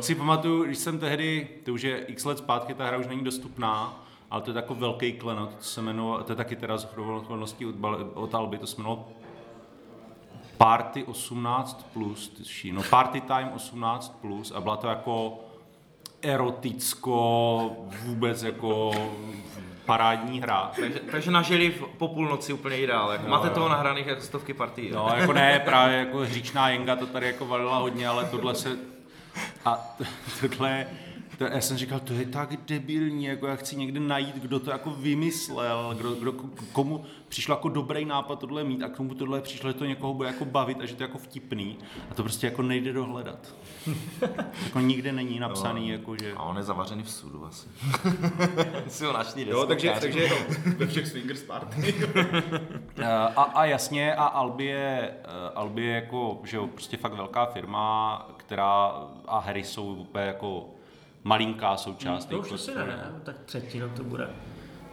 Si 0.00 0.14
pamatuju, 0.14 0.64
když 0.64 0.78
jsem 0.78 0.98
tehdy, 0.98 1.48
to 1.64 1.72
už 1.72 1.82
je 1.82 1.98
x 1.98 2.24
let 2.24 2.38
zpátky, 2.38 2.74
ta 2.74 2.86
hra 2.86 2.96
už 2.96 3.06
není 3.06 3.24
dostupná, 3.24 4.04
ale 4.30 4.42
to 4.42 4.50
je 4.50 4.54
takový 4.54 4.80
velký 4.80 5.12
klenot, 5.12 5.54
to 5.54 5.64
se 5.64 5.80
jmenovalo, 5.80 6.24
to 6.24 6.32
je 6.32 6.36
taky 6.36 6.56
teda 6.56 6.76
z 6.78 6.88
okolností 7.16 7.66
od, 7.66 7.74
od 8.14 8.34
Alby, 8.34 8.58
to 8.58 8.66
se 8.66 8.76
jmenovalo 8.76 9.08
Party 10.58 11.04
18 11.04 11.86
plus, 11.92 12.28
tuší, 12.28 12.72
no 12.72 12.82
Party 12.90 13.20
Time 13.20 13.48
18 13.56 14.18
plus 14.20 14.50
a 14.52 14.60
byla 14.60 14.76
to 14.76 14.86
jako 14.88 15.38
eroticko, 16.22 17.70
vůbec 18.04 18.42
jako 18.42 18.90
parádní 19.86 20.40
hra. 20.40 20.70
Takže, 20.80 21.00
takže 21.10 21.30
nažili 21.30 21.70
v- 21.70 21.84
po 21.98 22.08
půlnoci 22.08 22.52
úplně 22.52 22.78
ideál. 22.78 23.10
Jako, 23.12 23.28
máte 23.28 23.50
toho 23.50 23.68
nahraných 23.68 24.06
jako 24.06 24.20
stovky 24.20 24.54
partií. 24.54 24.90
No, 24.90 25.08
jako 25.16 25.32
ne, 25.32 25.60
právě 25.64 25.96
jako 25.98 26.18
hříčná 26.18 26.68
jenga 26.70 26.96
to 26.96 27.06
tady 27.06 27.26
jako 27.26 27.46
valila 27.46 27.78
hodně, 27.78 28.08
ale 28.08 28.24
tohle 28.24 28.54
se... 28.54 28.78
A 29.64 29.96
tohle, 30.40 30.86
to, 31.38 31.44
já 31.44 31.60
jsem 31.60 31.76
říkal, 31.76 32.00
to 32.00 32.12
je 32.12 32.26
tak 32.26 32.56
debilní, 32.66 33.24
jako 33.24 33.46
já 33.46 33.56
chci 33.56 33.76
někde 33.76 34.00
najít, 34.00 34.36
kdo 34.36 34.60
to 34.60 34.70
jako 34.70 34.90
vymyslel, 34.90 35.94
kdo, 35.98 36.14
kdo, 36.14 36.32
komu 36.72 37.04
přišlo 37.28 37.54
jako 37.54 37.68
dobrý 37.68 38.04
nápad 38.04 38.38
tohle 38.38 38.64
mít 38.64 38.82
a 38.82 38.88
komu 38.88 39.14
tohle 39.14 39.40
přišlo, 39.40 39.70
že 39.70 39.74
to 39.74 39.84
někoho 39.84 40.14
bude 40.14 40.28
jako 40.28 40.44
bavit 40.44 40.80
a 40.80 40.86
že 40.86 40.94
to 40.94 41.02
je 41.02 41.06
jako 41.08 41.18
vtipný. 41.18 41.78
A 42.10 42.14
to 42.14 42.22
prostě 42.22 42.46
jako 42.46 42.62
nejde 42.62 42.92
dohledat. 42.92 43.54
jako 44.64 44.80
nikde 44.80 45.12
není 45.12 45.38
napsaný, 45.38 45.88
jako 45.88 46.16
že... 46.16 46.32
A 46.32 46.42
on 46.42 46.56
je 46.56 46.62
zavařený 46.62 47.02
v 47.02 47.10
sudu 47.10 47.46
asi. 47.46 47.68
si 48.88 49.04
ho 49.04 49.12
našli 49.12 49.48
Jo, 49.48 49.66
takže, 49.66 49.94
takže 50.00 50.28
Ve 50.76 50.86
všech 50.86 51.06
swingers 51.06 51.42
party. 51.42 51.94
Eh, 53.00 53.06
A, 53.36 53.42
a 53.42 53.64
jasně, 53.64 54.14
a 54.14 54.24
Albi 54.24 54.64
je, 54.64 55.14
eh, 55.24 55.50
Albi 55.54 55.84
je 55.84 55.94
jako, 55.94 56.40
že 56.44 56.56
jo, 56.56 56.66
prostě 56.66 56.96
fakt 56.96 57.12
velká 57.12 57.46
firma, 57.46 58.28
která, 58.36 58.92
a 59.26 59.38
hry 59.38 59.64
jsou 59.64 59.94
úplně 59.94 60.24
jako 60.24 60.77
malinká 61.28 61.76
součást. 61.76 62.24
To 62.24 62.38
už 62.38 62.46
jejich 62.46 62.54
asi 62.54 62.72
portfolia. 62.72 62.96
ne, 62.96 63.20
tak 63.22 63.36
třetina 63.44 63.88
to 63.96 64.04
bude. 64.04 64.30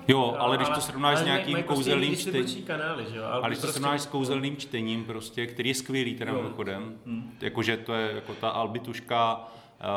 Jo, 0.08 0.36
ale 0.40 0.58
když 0.58 0.70
to 0.70 0.82
srovnáš 0.82 1.18
s 1.18 1.22
ale 1.22 1.26
nějakým 1.30 1.54
prostě 1.54 1.68
kouzelným 1.74 2.10
jiný 2.10 2.22
čtením, 2.22 2.64
kanály, 2.66 3.06
že 3.12 3.18
jo? 3.18 3.24
ale 3.32 3.48
když 3.48 3.58
to 3.58 3.62
prostě- 3.62 3.80
srovnáš 3.80 4.02
s 4.02 4.06
kouzelným 4.06 4.58
čtením 4.58 5.06
prostě, 5.06 5.48
který 5.48 5.70
je 5.70 5.76
skvělý 5.76 6.16
teda 6.16 6.34
mimochodem, 6.34 6.94
jakože 7.42 7.78
to 7.78 7.94
je 7.94 8.12
jako 8.16 8.34
ta 8.34 8.50
albituška, 8.50 9.48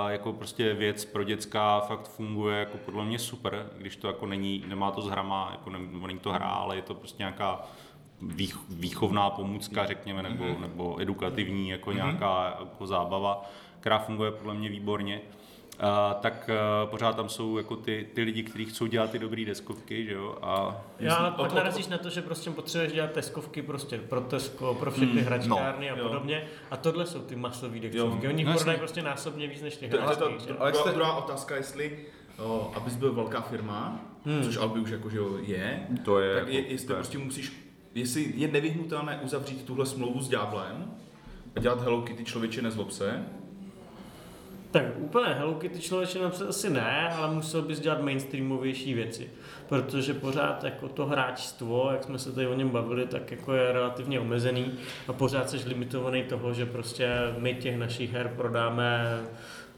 jako 0.08 0.32
prostě 0.32 0.74
věc 0.74 1.04
pro 1.04 1.24
děcka 1.24 1.80
fakt 1.80 2.08
funguje 2.08 2.58
jako 2.58 2.78
podle 2.78 3.04
mě 3.04 3.18
super, 3.18 3.70
když 3.78 3.96
to 3.96 4.06
jako 4.06 4.26
není, 4.26 4.64
nemá 4.66 4.90
to 4.90 5.02
s 5.02 5.06
hrama, 5.08 5.48
jako 5.52 5.70
ne, 5.70 5.78
není 6.06 6.18
to 6.18 6.32
hra, 6.32 6.46
ale 6.46 6.76
je 6.76 6.82
to 6.82 6.94
prostě 6.94 7.16
nějaká 7.18 7.60
vých, 8.22 8.56
výchovná 8.70 9.30
pomůcka, 9.30 9.86
řekněme, 9.86 10.22
nebo, 10.22 10.44
nebo 10.60 11.00
edukativní 11.00 11.68
jako 11.68 11.92
nějaká 11.92 12.56
jako 12.60 12.86
zábava, 12.86 13.44
která 13.80 13.98
funguje 13.98 14.30
podle 14.30 14.54
mě 14.54 14.68
výborně. 14.68 15.20
Uh, 15.82 16.20
tak 16.20 16.50
uh, 16.84 16.90
pořád 16.90 17.16
tam 17.16 17.28
jsou 17.28 17.56
jako 17.56 17.76
ty, 17.76 18.06
ty 18.14 18.22
lidi, 18.22 18.42
kteří 18.42 18.64
chcou 18.64 18.86
dělat 18.86 19.10
ty 19.10 19.18
dobré 19.18 19.44
deskovky, 19.44 20.04
že 20.04 20.12
jo, 20.12 20.38
a 20.42 20.76
Já 20.98 21.14
ale 21.14 21.30
pak 21.30 21.52
narazíš 21.52 21.86
na 21.88 21.98
to, 21.98 22.10
že 22.10 22.22
prostě 22.22 22.50
potřebuješ 22.50 22.92
dělat 22.92 23.10
teskovky 23.12 23.62
prostě 23.62 23.98
pro 23.98 24.20
Tesco, 24.20 24.74
pro 24.74 24.90
všechny 24.90 25.20
hračkárny 25.20 25.90
a 25.90 25.96
podobně. 25.96 26.44
A 26.70 26.76
tohle 26.76 27.06
jsou 27.06 27.20
ty 27.20 27.36
masové 27.36 27.78
deskovky. 27.80 28.28
Oni 28.28 28.44
no 28.44 28.54
prodají 28.54 28.78
prostě 28.78 29.02
násobně 29.02 29.46
víc 29.48 29.62
než 29.62 29.76
ty 29.76 29.88
To, 29.88 30.02
ale 30.02 30.06
hračky. 30.16 30.24
to, 30.24 30.30
že? 30.40 30.46
to, 30.46 30.54
druhá, 30.54 30.92
druhá 30.92 31.16
otázka, 31.16 31.56
jestli 31.56 31.98
o, 32.38 32.72
abys 32.76 32.96
byl 32.96 33.12
velká 33.12 33.40
firma, 33.40 34.00
hmm. 34.24 34.42
což 34.42 34.56
Albi 34.56 34.80
už 34.80 34.90
jakože 34.90 35.16
jo 35.18 35.38
je, 35.42 35.86
To 36.04 36.20
je 36.20 36.38
tak 36.40 36.48
je, 36.48 36.58
jako- 36.58 36.72
jestli 36.72 36.86
to 36.86 36.92
je- 36.92 36.96
prostě 36.96 37.18
musíš, 37.18 37.70
jestli 37.94 38.32
je 38.36 38.48
nevyhnutelné 38.48 39.20
uzavřít 39.22 39.64
tuhle 39.64 39.86
smlouvu 39.86 40.20
s 40.20 40.28
ďáblem 40.28 40.90
a 41.56 41.60
dělat 41.60 41.80
Hello 41.82 42.02
Kitty 42.02 42.24
člověče 42.24 42.62
nezlob 42.62 42.90
se, 42.90 43.24
Tak 44.70 44.84
úplně 44.96 45.26
Hello 45.26 45.54
Kitty 45.54 45.80
člověče 45.80 46.18
napsat 46.18 46.48
asi 46.48 46.70
ne, 46.70 47.08
ale 47.14 47.34
musel 47.34 47.62
bys 47.62 47.80
dělat 47.80 48.02
mainstreamovější 48.02 48.94
věci. 48.94 49.30
Protože 49.68 50.14
pořád 50.14 50.64
jako 50.64 50.88
to 50.88 51.06
hráčstvo, 51.06 51.88
jak 51.92 52.04
jsme 52.04 52.18
se 52.18 52.32
tady 52.32 52.46
o 52.46 52.54
něm 52.54 52.70
bavili, 52.70 53.06
tak 53.06 53.30
jako 53.30 53.52
je 53.52 53.72
relativně 53.72 54.20
omezený 54.20 54.72
a 55.08 55.12
pořád 55.12 55.50
jsi 55.50 55.68
limitovaný 55.68 56.22
toho, 56.22 56.54
že 56.54 56.66
prostě 56.66 57.08
my 57.38 57.54
těch 57.54 57.78
našich 57.78 58.12
her 58.12 58.32
prodáme 58.36 59.20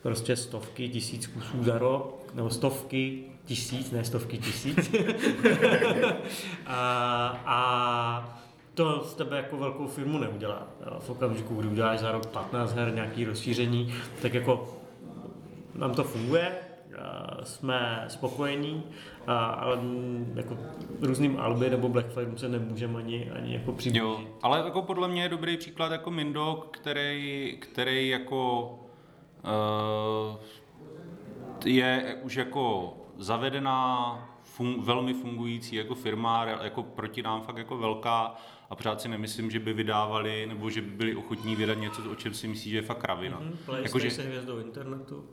prostě 0.03 0.37
stovky, 0.37 0.89
tisíc 0.89 1.27
kusů 1.27 1.65
za 1.65 1.79
rok, 1.79 2.33
nebo 2.35 2.51
stovky, 2.51 3.25
tisíc, 3.45 3.91
ne 3.91 4.05
stovky, 4.05 4.39
tisíc. 4.39 4.91
a, 6.67 7.43
a 7.47 8.41
to 8.75 9.05
z 9.05 9.15
tebe 9.15 9.37
jako 9.37 9.57
velkou 9.57 9.87
firmu 9.87 10.19
neudělá. 10.19 10.67
V 10.99 11.11
okamžiku, 11.11 11.55
kdy 11.55 11.69
uděláš 11.69 11.99
za 11.99 12.13
rok 12.13 12.27
15 12.27 12.75
her 12.75 12.95
nějaký 12.95 13.25
rozšíření, 13.25 13.95
tak 14.23 14.35
jako 14.35 14.80
nám 15.75 15.95
to 15.95 16.05
funguje, 16.05 16.53
jsme 17.43 18.05
spokojení, 18.09 18.83
ale 19.27 19.77
mm, 19.77 20.33
jako 20.37 20.59
různým 21.01 21.41
Alby 21.41 21.71
nebo 21.71 21.89
Black 21.89 22.07
Flagům 22.13 22.39
se 22.39 22.49
nemůžeme 22.49 22.99
ani, 22.99 23.31
ani 23.31 23.55
jako 23.55 23.73
přiblížit. 23.73 24.03
Jo, 24.03 24.21
ale 24.43 24.59
jako 24.59 24.83
podle 24.83 25.09
mě 25.09 25.23
je 25.23 25.29
dobrý 25.29 25.57
příklad 25.57 25.93
jako 25.93 26.11
Mindok, 26.11 26.77
který, 26.77 27.57
který 27.61 28.09
jako 28.09 28.71
uh, 29.45 30.37
je 31.65 32.17
už 32.23 32.35
jako 32.35 32.95
zavedená, 33.19 34.17
fun, 34.43 34.83
velmi 34.83 35.15
fungující 35.15 35.77
jako 35.77 35.95
firma, 35.95 36.45
jako 36.45 36.83
proti 36.83 37.23
nám 37.23 37.43
fakt 37.43 37.57
jako 37.57 37.79
velká 37.79 38.35
a 38.71 38.77
pořád 38.77 39.01
si 39.01 39.09
nemyslím, 39.09 39.51
že 39.51 39.59
by 39.59 39.73
vydávali 39.73 40.47
nebo 40.47 40.71
že 40.71 40.81
by 40.83 40.91
byli 40.91 41.17
ochotní 41.17 41.57
vydat 41.57 41.75
něco, 41.79 42.03
o 42.13 42.15
čem 42.15 42.35
si 42.35 42.49
myslí, 42.49 42.71
že 42.71 42.77
je 42.77 42.83
fakt 42.83 42.99
kravina. 42.99 43.37
Hmm, 43.39 43.57
Play 43.67 43.83
Jako, 43.83 43.99
že- 43.99 44.11
se 44.11 44.23
hvězdou 44.23 44.59
internetu. 44.59 45.25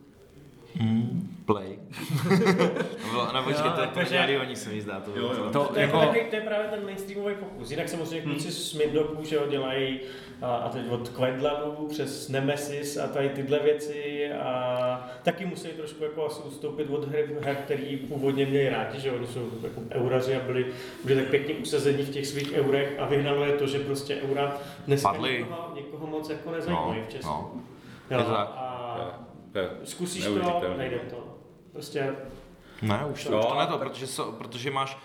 Play. 1.46 1.80
no, 2.30 3.10
bylo, 3.12 3.28
no 3.34 3.44
počkej, 3.44 3.72
to, 3.72 4.00
to 4.00 4.04
dělali 4.10 4.38
oni, 4.40 4.56
se 4.56 4.70
mi 4.70 4.82
zdá. 4.82 5.00
To, 5.00 5.12
Jo, 5.20 5.34
jo. 5.38 5.50
To, 5.52 5.66
To 5.66 5.76
je, 5.76 5.82
jako, 5.82 5.98
jako... 5.98 6.00
takový, 6.00 6.30
to 6.30 6.36
je 6.36 6.42
právě 6.42 6.68
ten 6.68 6.84
mainstreamový 6.86 7.36
pokus. 7.36 7.72
Jinak 7.72 7.90
samozřejmě 7.90 8.22
kluci 8.22 8.52
z 8.52 8.74
Middoku, 8.74 9.24
že 9.24 9.36
jo, 9.36 9.42
dělají 9.50 10.00
a, 10.42 10.56
a 10.56 10.70
teď 10.70 10.90
od 10.90 11.10
Quedlanu 11.10 11.88
přes 11.90 12.30
Nemesis 12.30 12.98
a 12.98 13.08
tady 13.08 13.30
tyhle 13.30 13.60
věci 13.60 14.32
a 14.34 15.10
taky 15.24 15.46
musí 15.46 15.68
trošku 15.68 16.04
jako 16.04 16.26
asi 16.26 16.42
ustoupit 16.42 16.90
od 16.90 17.08
her, 17.08 17.26
her 17.42 17.56
který 17.56 17.98
původně 17.98 18.46
měli 18.46 18.70
rádi, 18.70 19.00
že 19.00 19.12
oni 19.12 19.28
jsou 19.28 19.50
jako 19.64 19.82
euraři 19.92 20.36
a 20.36 20.40
byli 20.40 20.66
byli 21.04 21.22
tak 21.22 21.30
pěkně 21.30 21.54
usazení 21.56 22.04
v 22.04 22.10
těch 22.10 22.28
svých 22.28 22.54
eurech 22.54 22.96
a 23.00 23.06
vyhnalo 23.06 23.46
je 23.46 23.52
to, 23.54 23.68
že 23.68 23.80
prostě 23.80 24.16
eura 24.30 24.58
dneska 24.88 25.18
někoho, 25.18 25.72
někoho 25.76 26.08
moc 26.08 26.30
jako 26.30 26.52
nezajímají 26.52 27.00
No, 27.02 27.06
v 27.08 27.12
Česku. 27.12 27.28
no. 27.28 27.52
Jo, 28.12 28.18
Je 28.20 28.24
to 28.26 28.32
a 28.38 29.27
To 29.52 29.60
je 29.60 29.70
zkusíš 29.84 30.24
to, 30.26 30.74
nejde 30.78 30.98
to. 31.10 31.38
Prostě 31.72 32.16
Ne, 32.82 33.06
už 33.14 33.24
to, 33.24 33.32
No, 33.32 33.40
už 33.40 33.46
to 33.46 33.56
ne 33.60 33.68
to, 33.68 33.78
protože, 33.78 34.08
so, 34.08 34.38
protože 34.38 34.72
máš, 34.72 34.98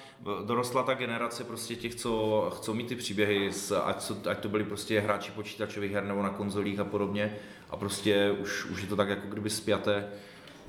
dorostla 0.47 0.82
ta 0.82 0.94
generace 0.94 1.44
prostě 1.44 1.77
těch, 1.77 1.94
co 1.94 2.51
chcou 2.56 2.74
mít 2.74 2.89
ty 2.89 2.97
příběhy, 2.97 3.52
s, 3.52 3.73
ať, 3.85 4.01
co, 4.01 4.16
ať 4.31 4.39
to 4.39 4.48
byli 4.48 4.64
prostě 4.64 5.01
hráči 5.01 5.31
počítačových 5.32 5.93
her 5.93 6.05
nebo 6.05 6.23
na 6.23 6.31
konzolích 6.31 6.81
a 6.81 6.85
podobně 6.85 7.36
a 7.70 7.77
prostě 7.77 8.31
už, 8.31 8.64
už 8.64 8.82
je 8.82 8.89
to 8.89 8.97
tak 8.97 9.09
jako 9.09 9.27
kdyby 9.28 9.51
spjaté, 9.51 10.06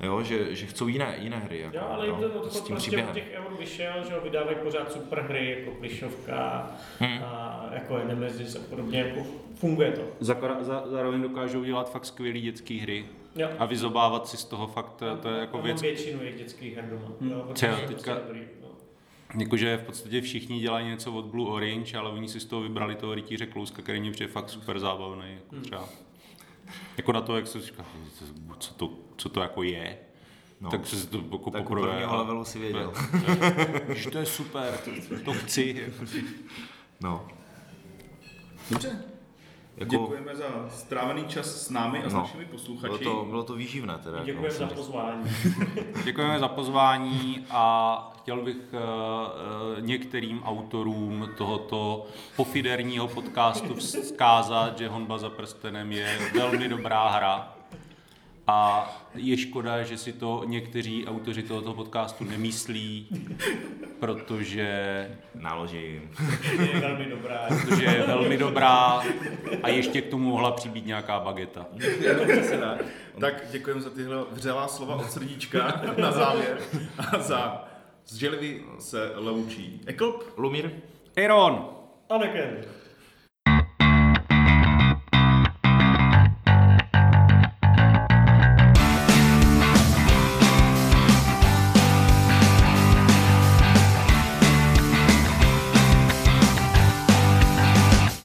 jo, 0.00 0.22
že, 0.22 0.54
že 0.54 0.66
chcou 0.66 0.88
jiné, 0.88 1.16
jiné 1.20 1.36
hry. 1.38 1.58
Jako, 1.60 1.76
Jo, 1.76 1.82
ale 1.90 2.06
jim 2.06 2.16
ten 2.16 2.30
s 2.30 2.34
odchod 2.34 2.50
tím 2.52 2.60
prostě 2.60 2.76
příběhem. 2.76 3.08
od 3.10 3.14
těch 3.14 3.28
eur 3.32 3.56
vyšel, 3.58 3.92
že 4.08 4.14
jo, 4.14 4.20
vydávají 4.22 4.56
pořád 4.62 4.92
super 4.92 5.20
hry, 5.28 5.56
jako 5.58 5.70
Plišovka, 5.78 6.70
Hmm. 6.98 7.18
a 7.24 7.64
jako 7.72 7.98
Nemesis 7.98 8.56
a 8.56 8.58
podobně, 8.70 8.98
jako 9.00 9.26
funguje 9.54 9.92
to. 9.92 10.02
Zakora- 10.20 10.62
za, 10.64 10.82
zároveň 10.86 11.22
dokážou 11.22 11.64
dělat 11.64 11.90
fakt 11.92 12.04
skvělé 12.06 12.38
dětské 12.40 12.74
hry 12.74 13.04
Jo. 13.36 13.48
a 13.58 13.64
vyzobávat 13.66 14.28
si 14.28 14.36
z 14.36 14.44
toho 14.44 14.66
fakt, 14.66 14.92
to, 14.96 15.16
to 15.16 15.28
je 15.28 15.40
jako 15.40 15.62
věc, 15.62 15.82
většinu 15.82 16.22
jejich 16.22 16.38
dětských 16.38 16.76
her 16.76 16.88
doma. 16.90 17.12
Hmm. 17.20 17.30
Jo, 17.30 17.38
jsou 17.46 17.52
teďka- 17.54 17.86
prostě 17.86 18.10
dobrý, 18.26 18.40
no. 18.62 18.68
jakože 19.40 19.76
v 19.76 19.82
podstatě 19.86 20.20
všichni 20.20 20.60
dělají 20.60 20.86
něco 20.86 21.12
od 21.12 21.24
Blue 21.24 21.50
Orange, 21.50 21.98
ale 21.98 22.10
oni 22.10 22.28
si 22.28 22.40
z 22.40 22.44
toho 22.44 22.62
vybrali 22.62 22.94
toho 22.94 23.14
rytíře 23.14 23.46
Klouska, 23.46 23.82
který 23.82 24.00
mě 24.00 24.10
přijde 24.10 24.32
fakt 24.32 24.50
super 24.50 24.78
zábavný, 24.78 25.24
jako 25.34 25.56
třeba. 25.62 25.88
Jako 26.96 27.12
na 27.12 27.20
to, 27.20 27.36
jak 27.36 27.46
se 27.46 27.60
říká, 27.60 27.84
co 28.58 28.74
to, 28.74 28.90
co 29.16 29.28
to 29.28 29.40
jako 29.40 29.62
je, 29.62 29.98
No. 30.60 30.70
tak 30.70 30.86
se 30.86 31.06
to 31.06 31.16
jako 31.32 31.50
Tak 31.50 31.62
poprvé. 31.62 31.88
prvního 31.88 32.10
a- 32.12 32.16
levelu 32.16 32.44
si 32.44 32.58
věděl. 32.58 32.92
Že 33.94 34.10
to 34.10 34.18
je 34.18 34.26
super, 34.26 34.78
to, 34.84 34.90
to 35.24 35.32
chci. 35.32 35.92
No. 37.00 37.28
Dobře. 38.70 39.04
Jako, 39.76 39.90
Děkujeme 39.90 40.36
za 40.36 40.44
strávený 40.70 41.24
čas 41.24 41.46
s 41.46 41.70
námi 41.70 42.04
a 42.04 42.10
s 42.10 42.12
No. 42.12 42.18
našimi 42.20 42.44
posluchači. 42.44 42.98
bylo, 43.04 43.14
to, 43.14 43.24
bylo 43.30 43.42
to 43.42 43.54
výživné 43.54 43.98
teda. 43.98 44.16
jako 44.16 44.26
Děkujeme 44.26 44.50
za 44.54 44.64
musím 44.64 44.76
říct. 44.76 44.86
pozvání. 44.86 45.22
Děkujeme 46.04 46.38
za 46.38 46.48
pozvání 46.48 47.46
a 47.50 48.12
chtěl 48.18 48.42
bych 48.42 48.56
uh, 48.56 48.80
některým 49.86 50.42
autorům 50.42 51.28
tohoto 51.38 52.06
pofiderního 52.36 53.08
podcastu 53.08 53.74
vzkázat, 53.74 54.78
že 54.78 54.88
Honba 54.88 55.18
za 55.18 55.30
prstenem 55.30 55.92
je 55.92 56.18
velmi 56.34 56.68
dobrá 56.68 57.08
hra. 57.08 57.53
A 58.46 58.90
je 59.14 59.36
škoda, 59.36 59.82
že 59.82 59.98
si 59.98 60.12
to 60.12 60.42
někteří 60.46 61.06
autoři 61.06 61.42
tohoto 61.42 61.74
podcastu 61.74 62.24
nemyslí, 62.24 63.08
protože, 64.00 65.08
Náloží 65.34 65.76
jim. 65.76 66.10
Je 66.74 66.80
velmi 66.80 67.04
dobrá. 67.04 67.46
protože 67.48 67.84
je 67.84 68.02
velmi 68.06 68.36
dobrá 68.36 69.02
a 69.62 69.68
ještě 69.68 70.00
k 70.00 70.10
tomu 70.10 70.28
mohla 70.28 70.50
přibýt 70.52 70.86
nějaká 70.86 71.20
bageta. 71.20 71.66
Tak 73.20 73.44
děkujeme 73.50 73.80
za 73.80 73.90
tyhle 73.90 74.24
vřelá 74.30 74.68
slova 74.68 74.96
od 74.96 75.10
srdíčka 75.10 75.82
na 76.00 76.12
závěr. 76.12 76.58
A 76.98 77.18
za 77.18 77.64
z 78.06 78.30
se 78.78 79.12
loučí 79.14 79.80
Eklop. 79.86 80.24
Lumír? 80.36 80.70
Iron! 81.16 81.68
Anakin. 82.10 82.64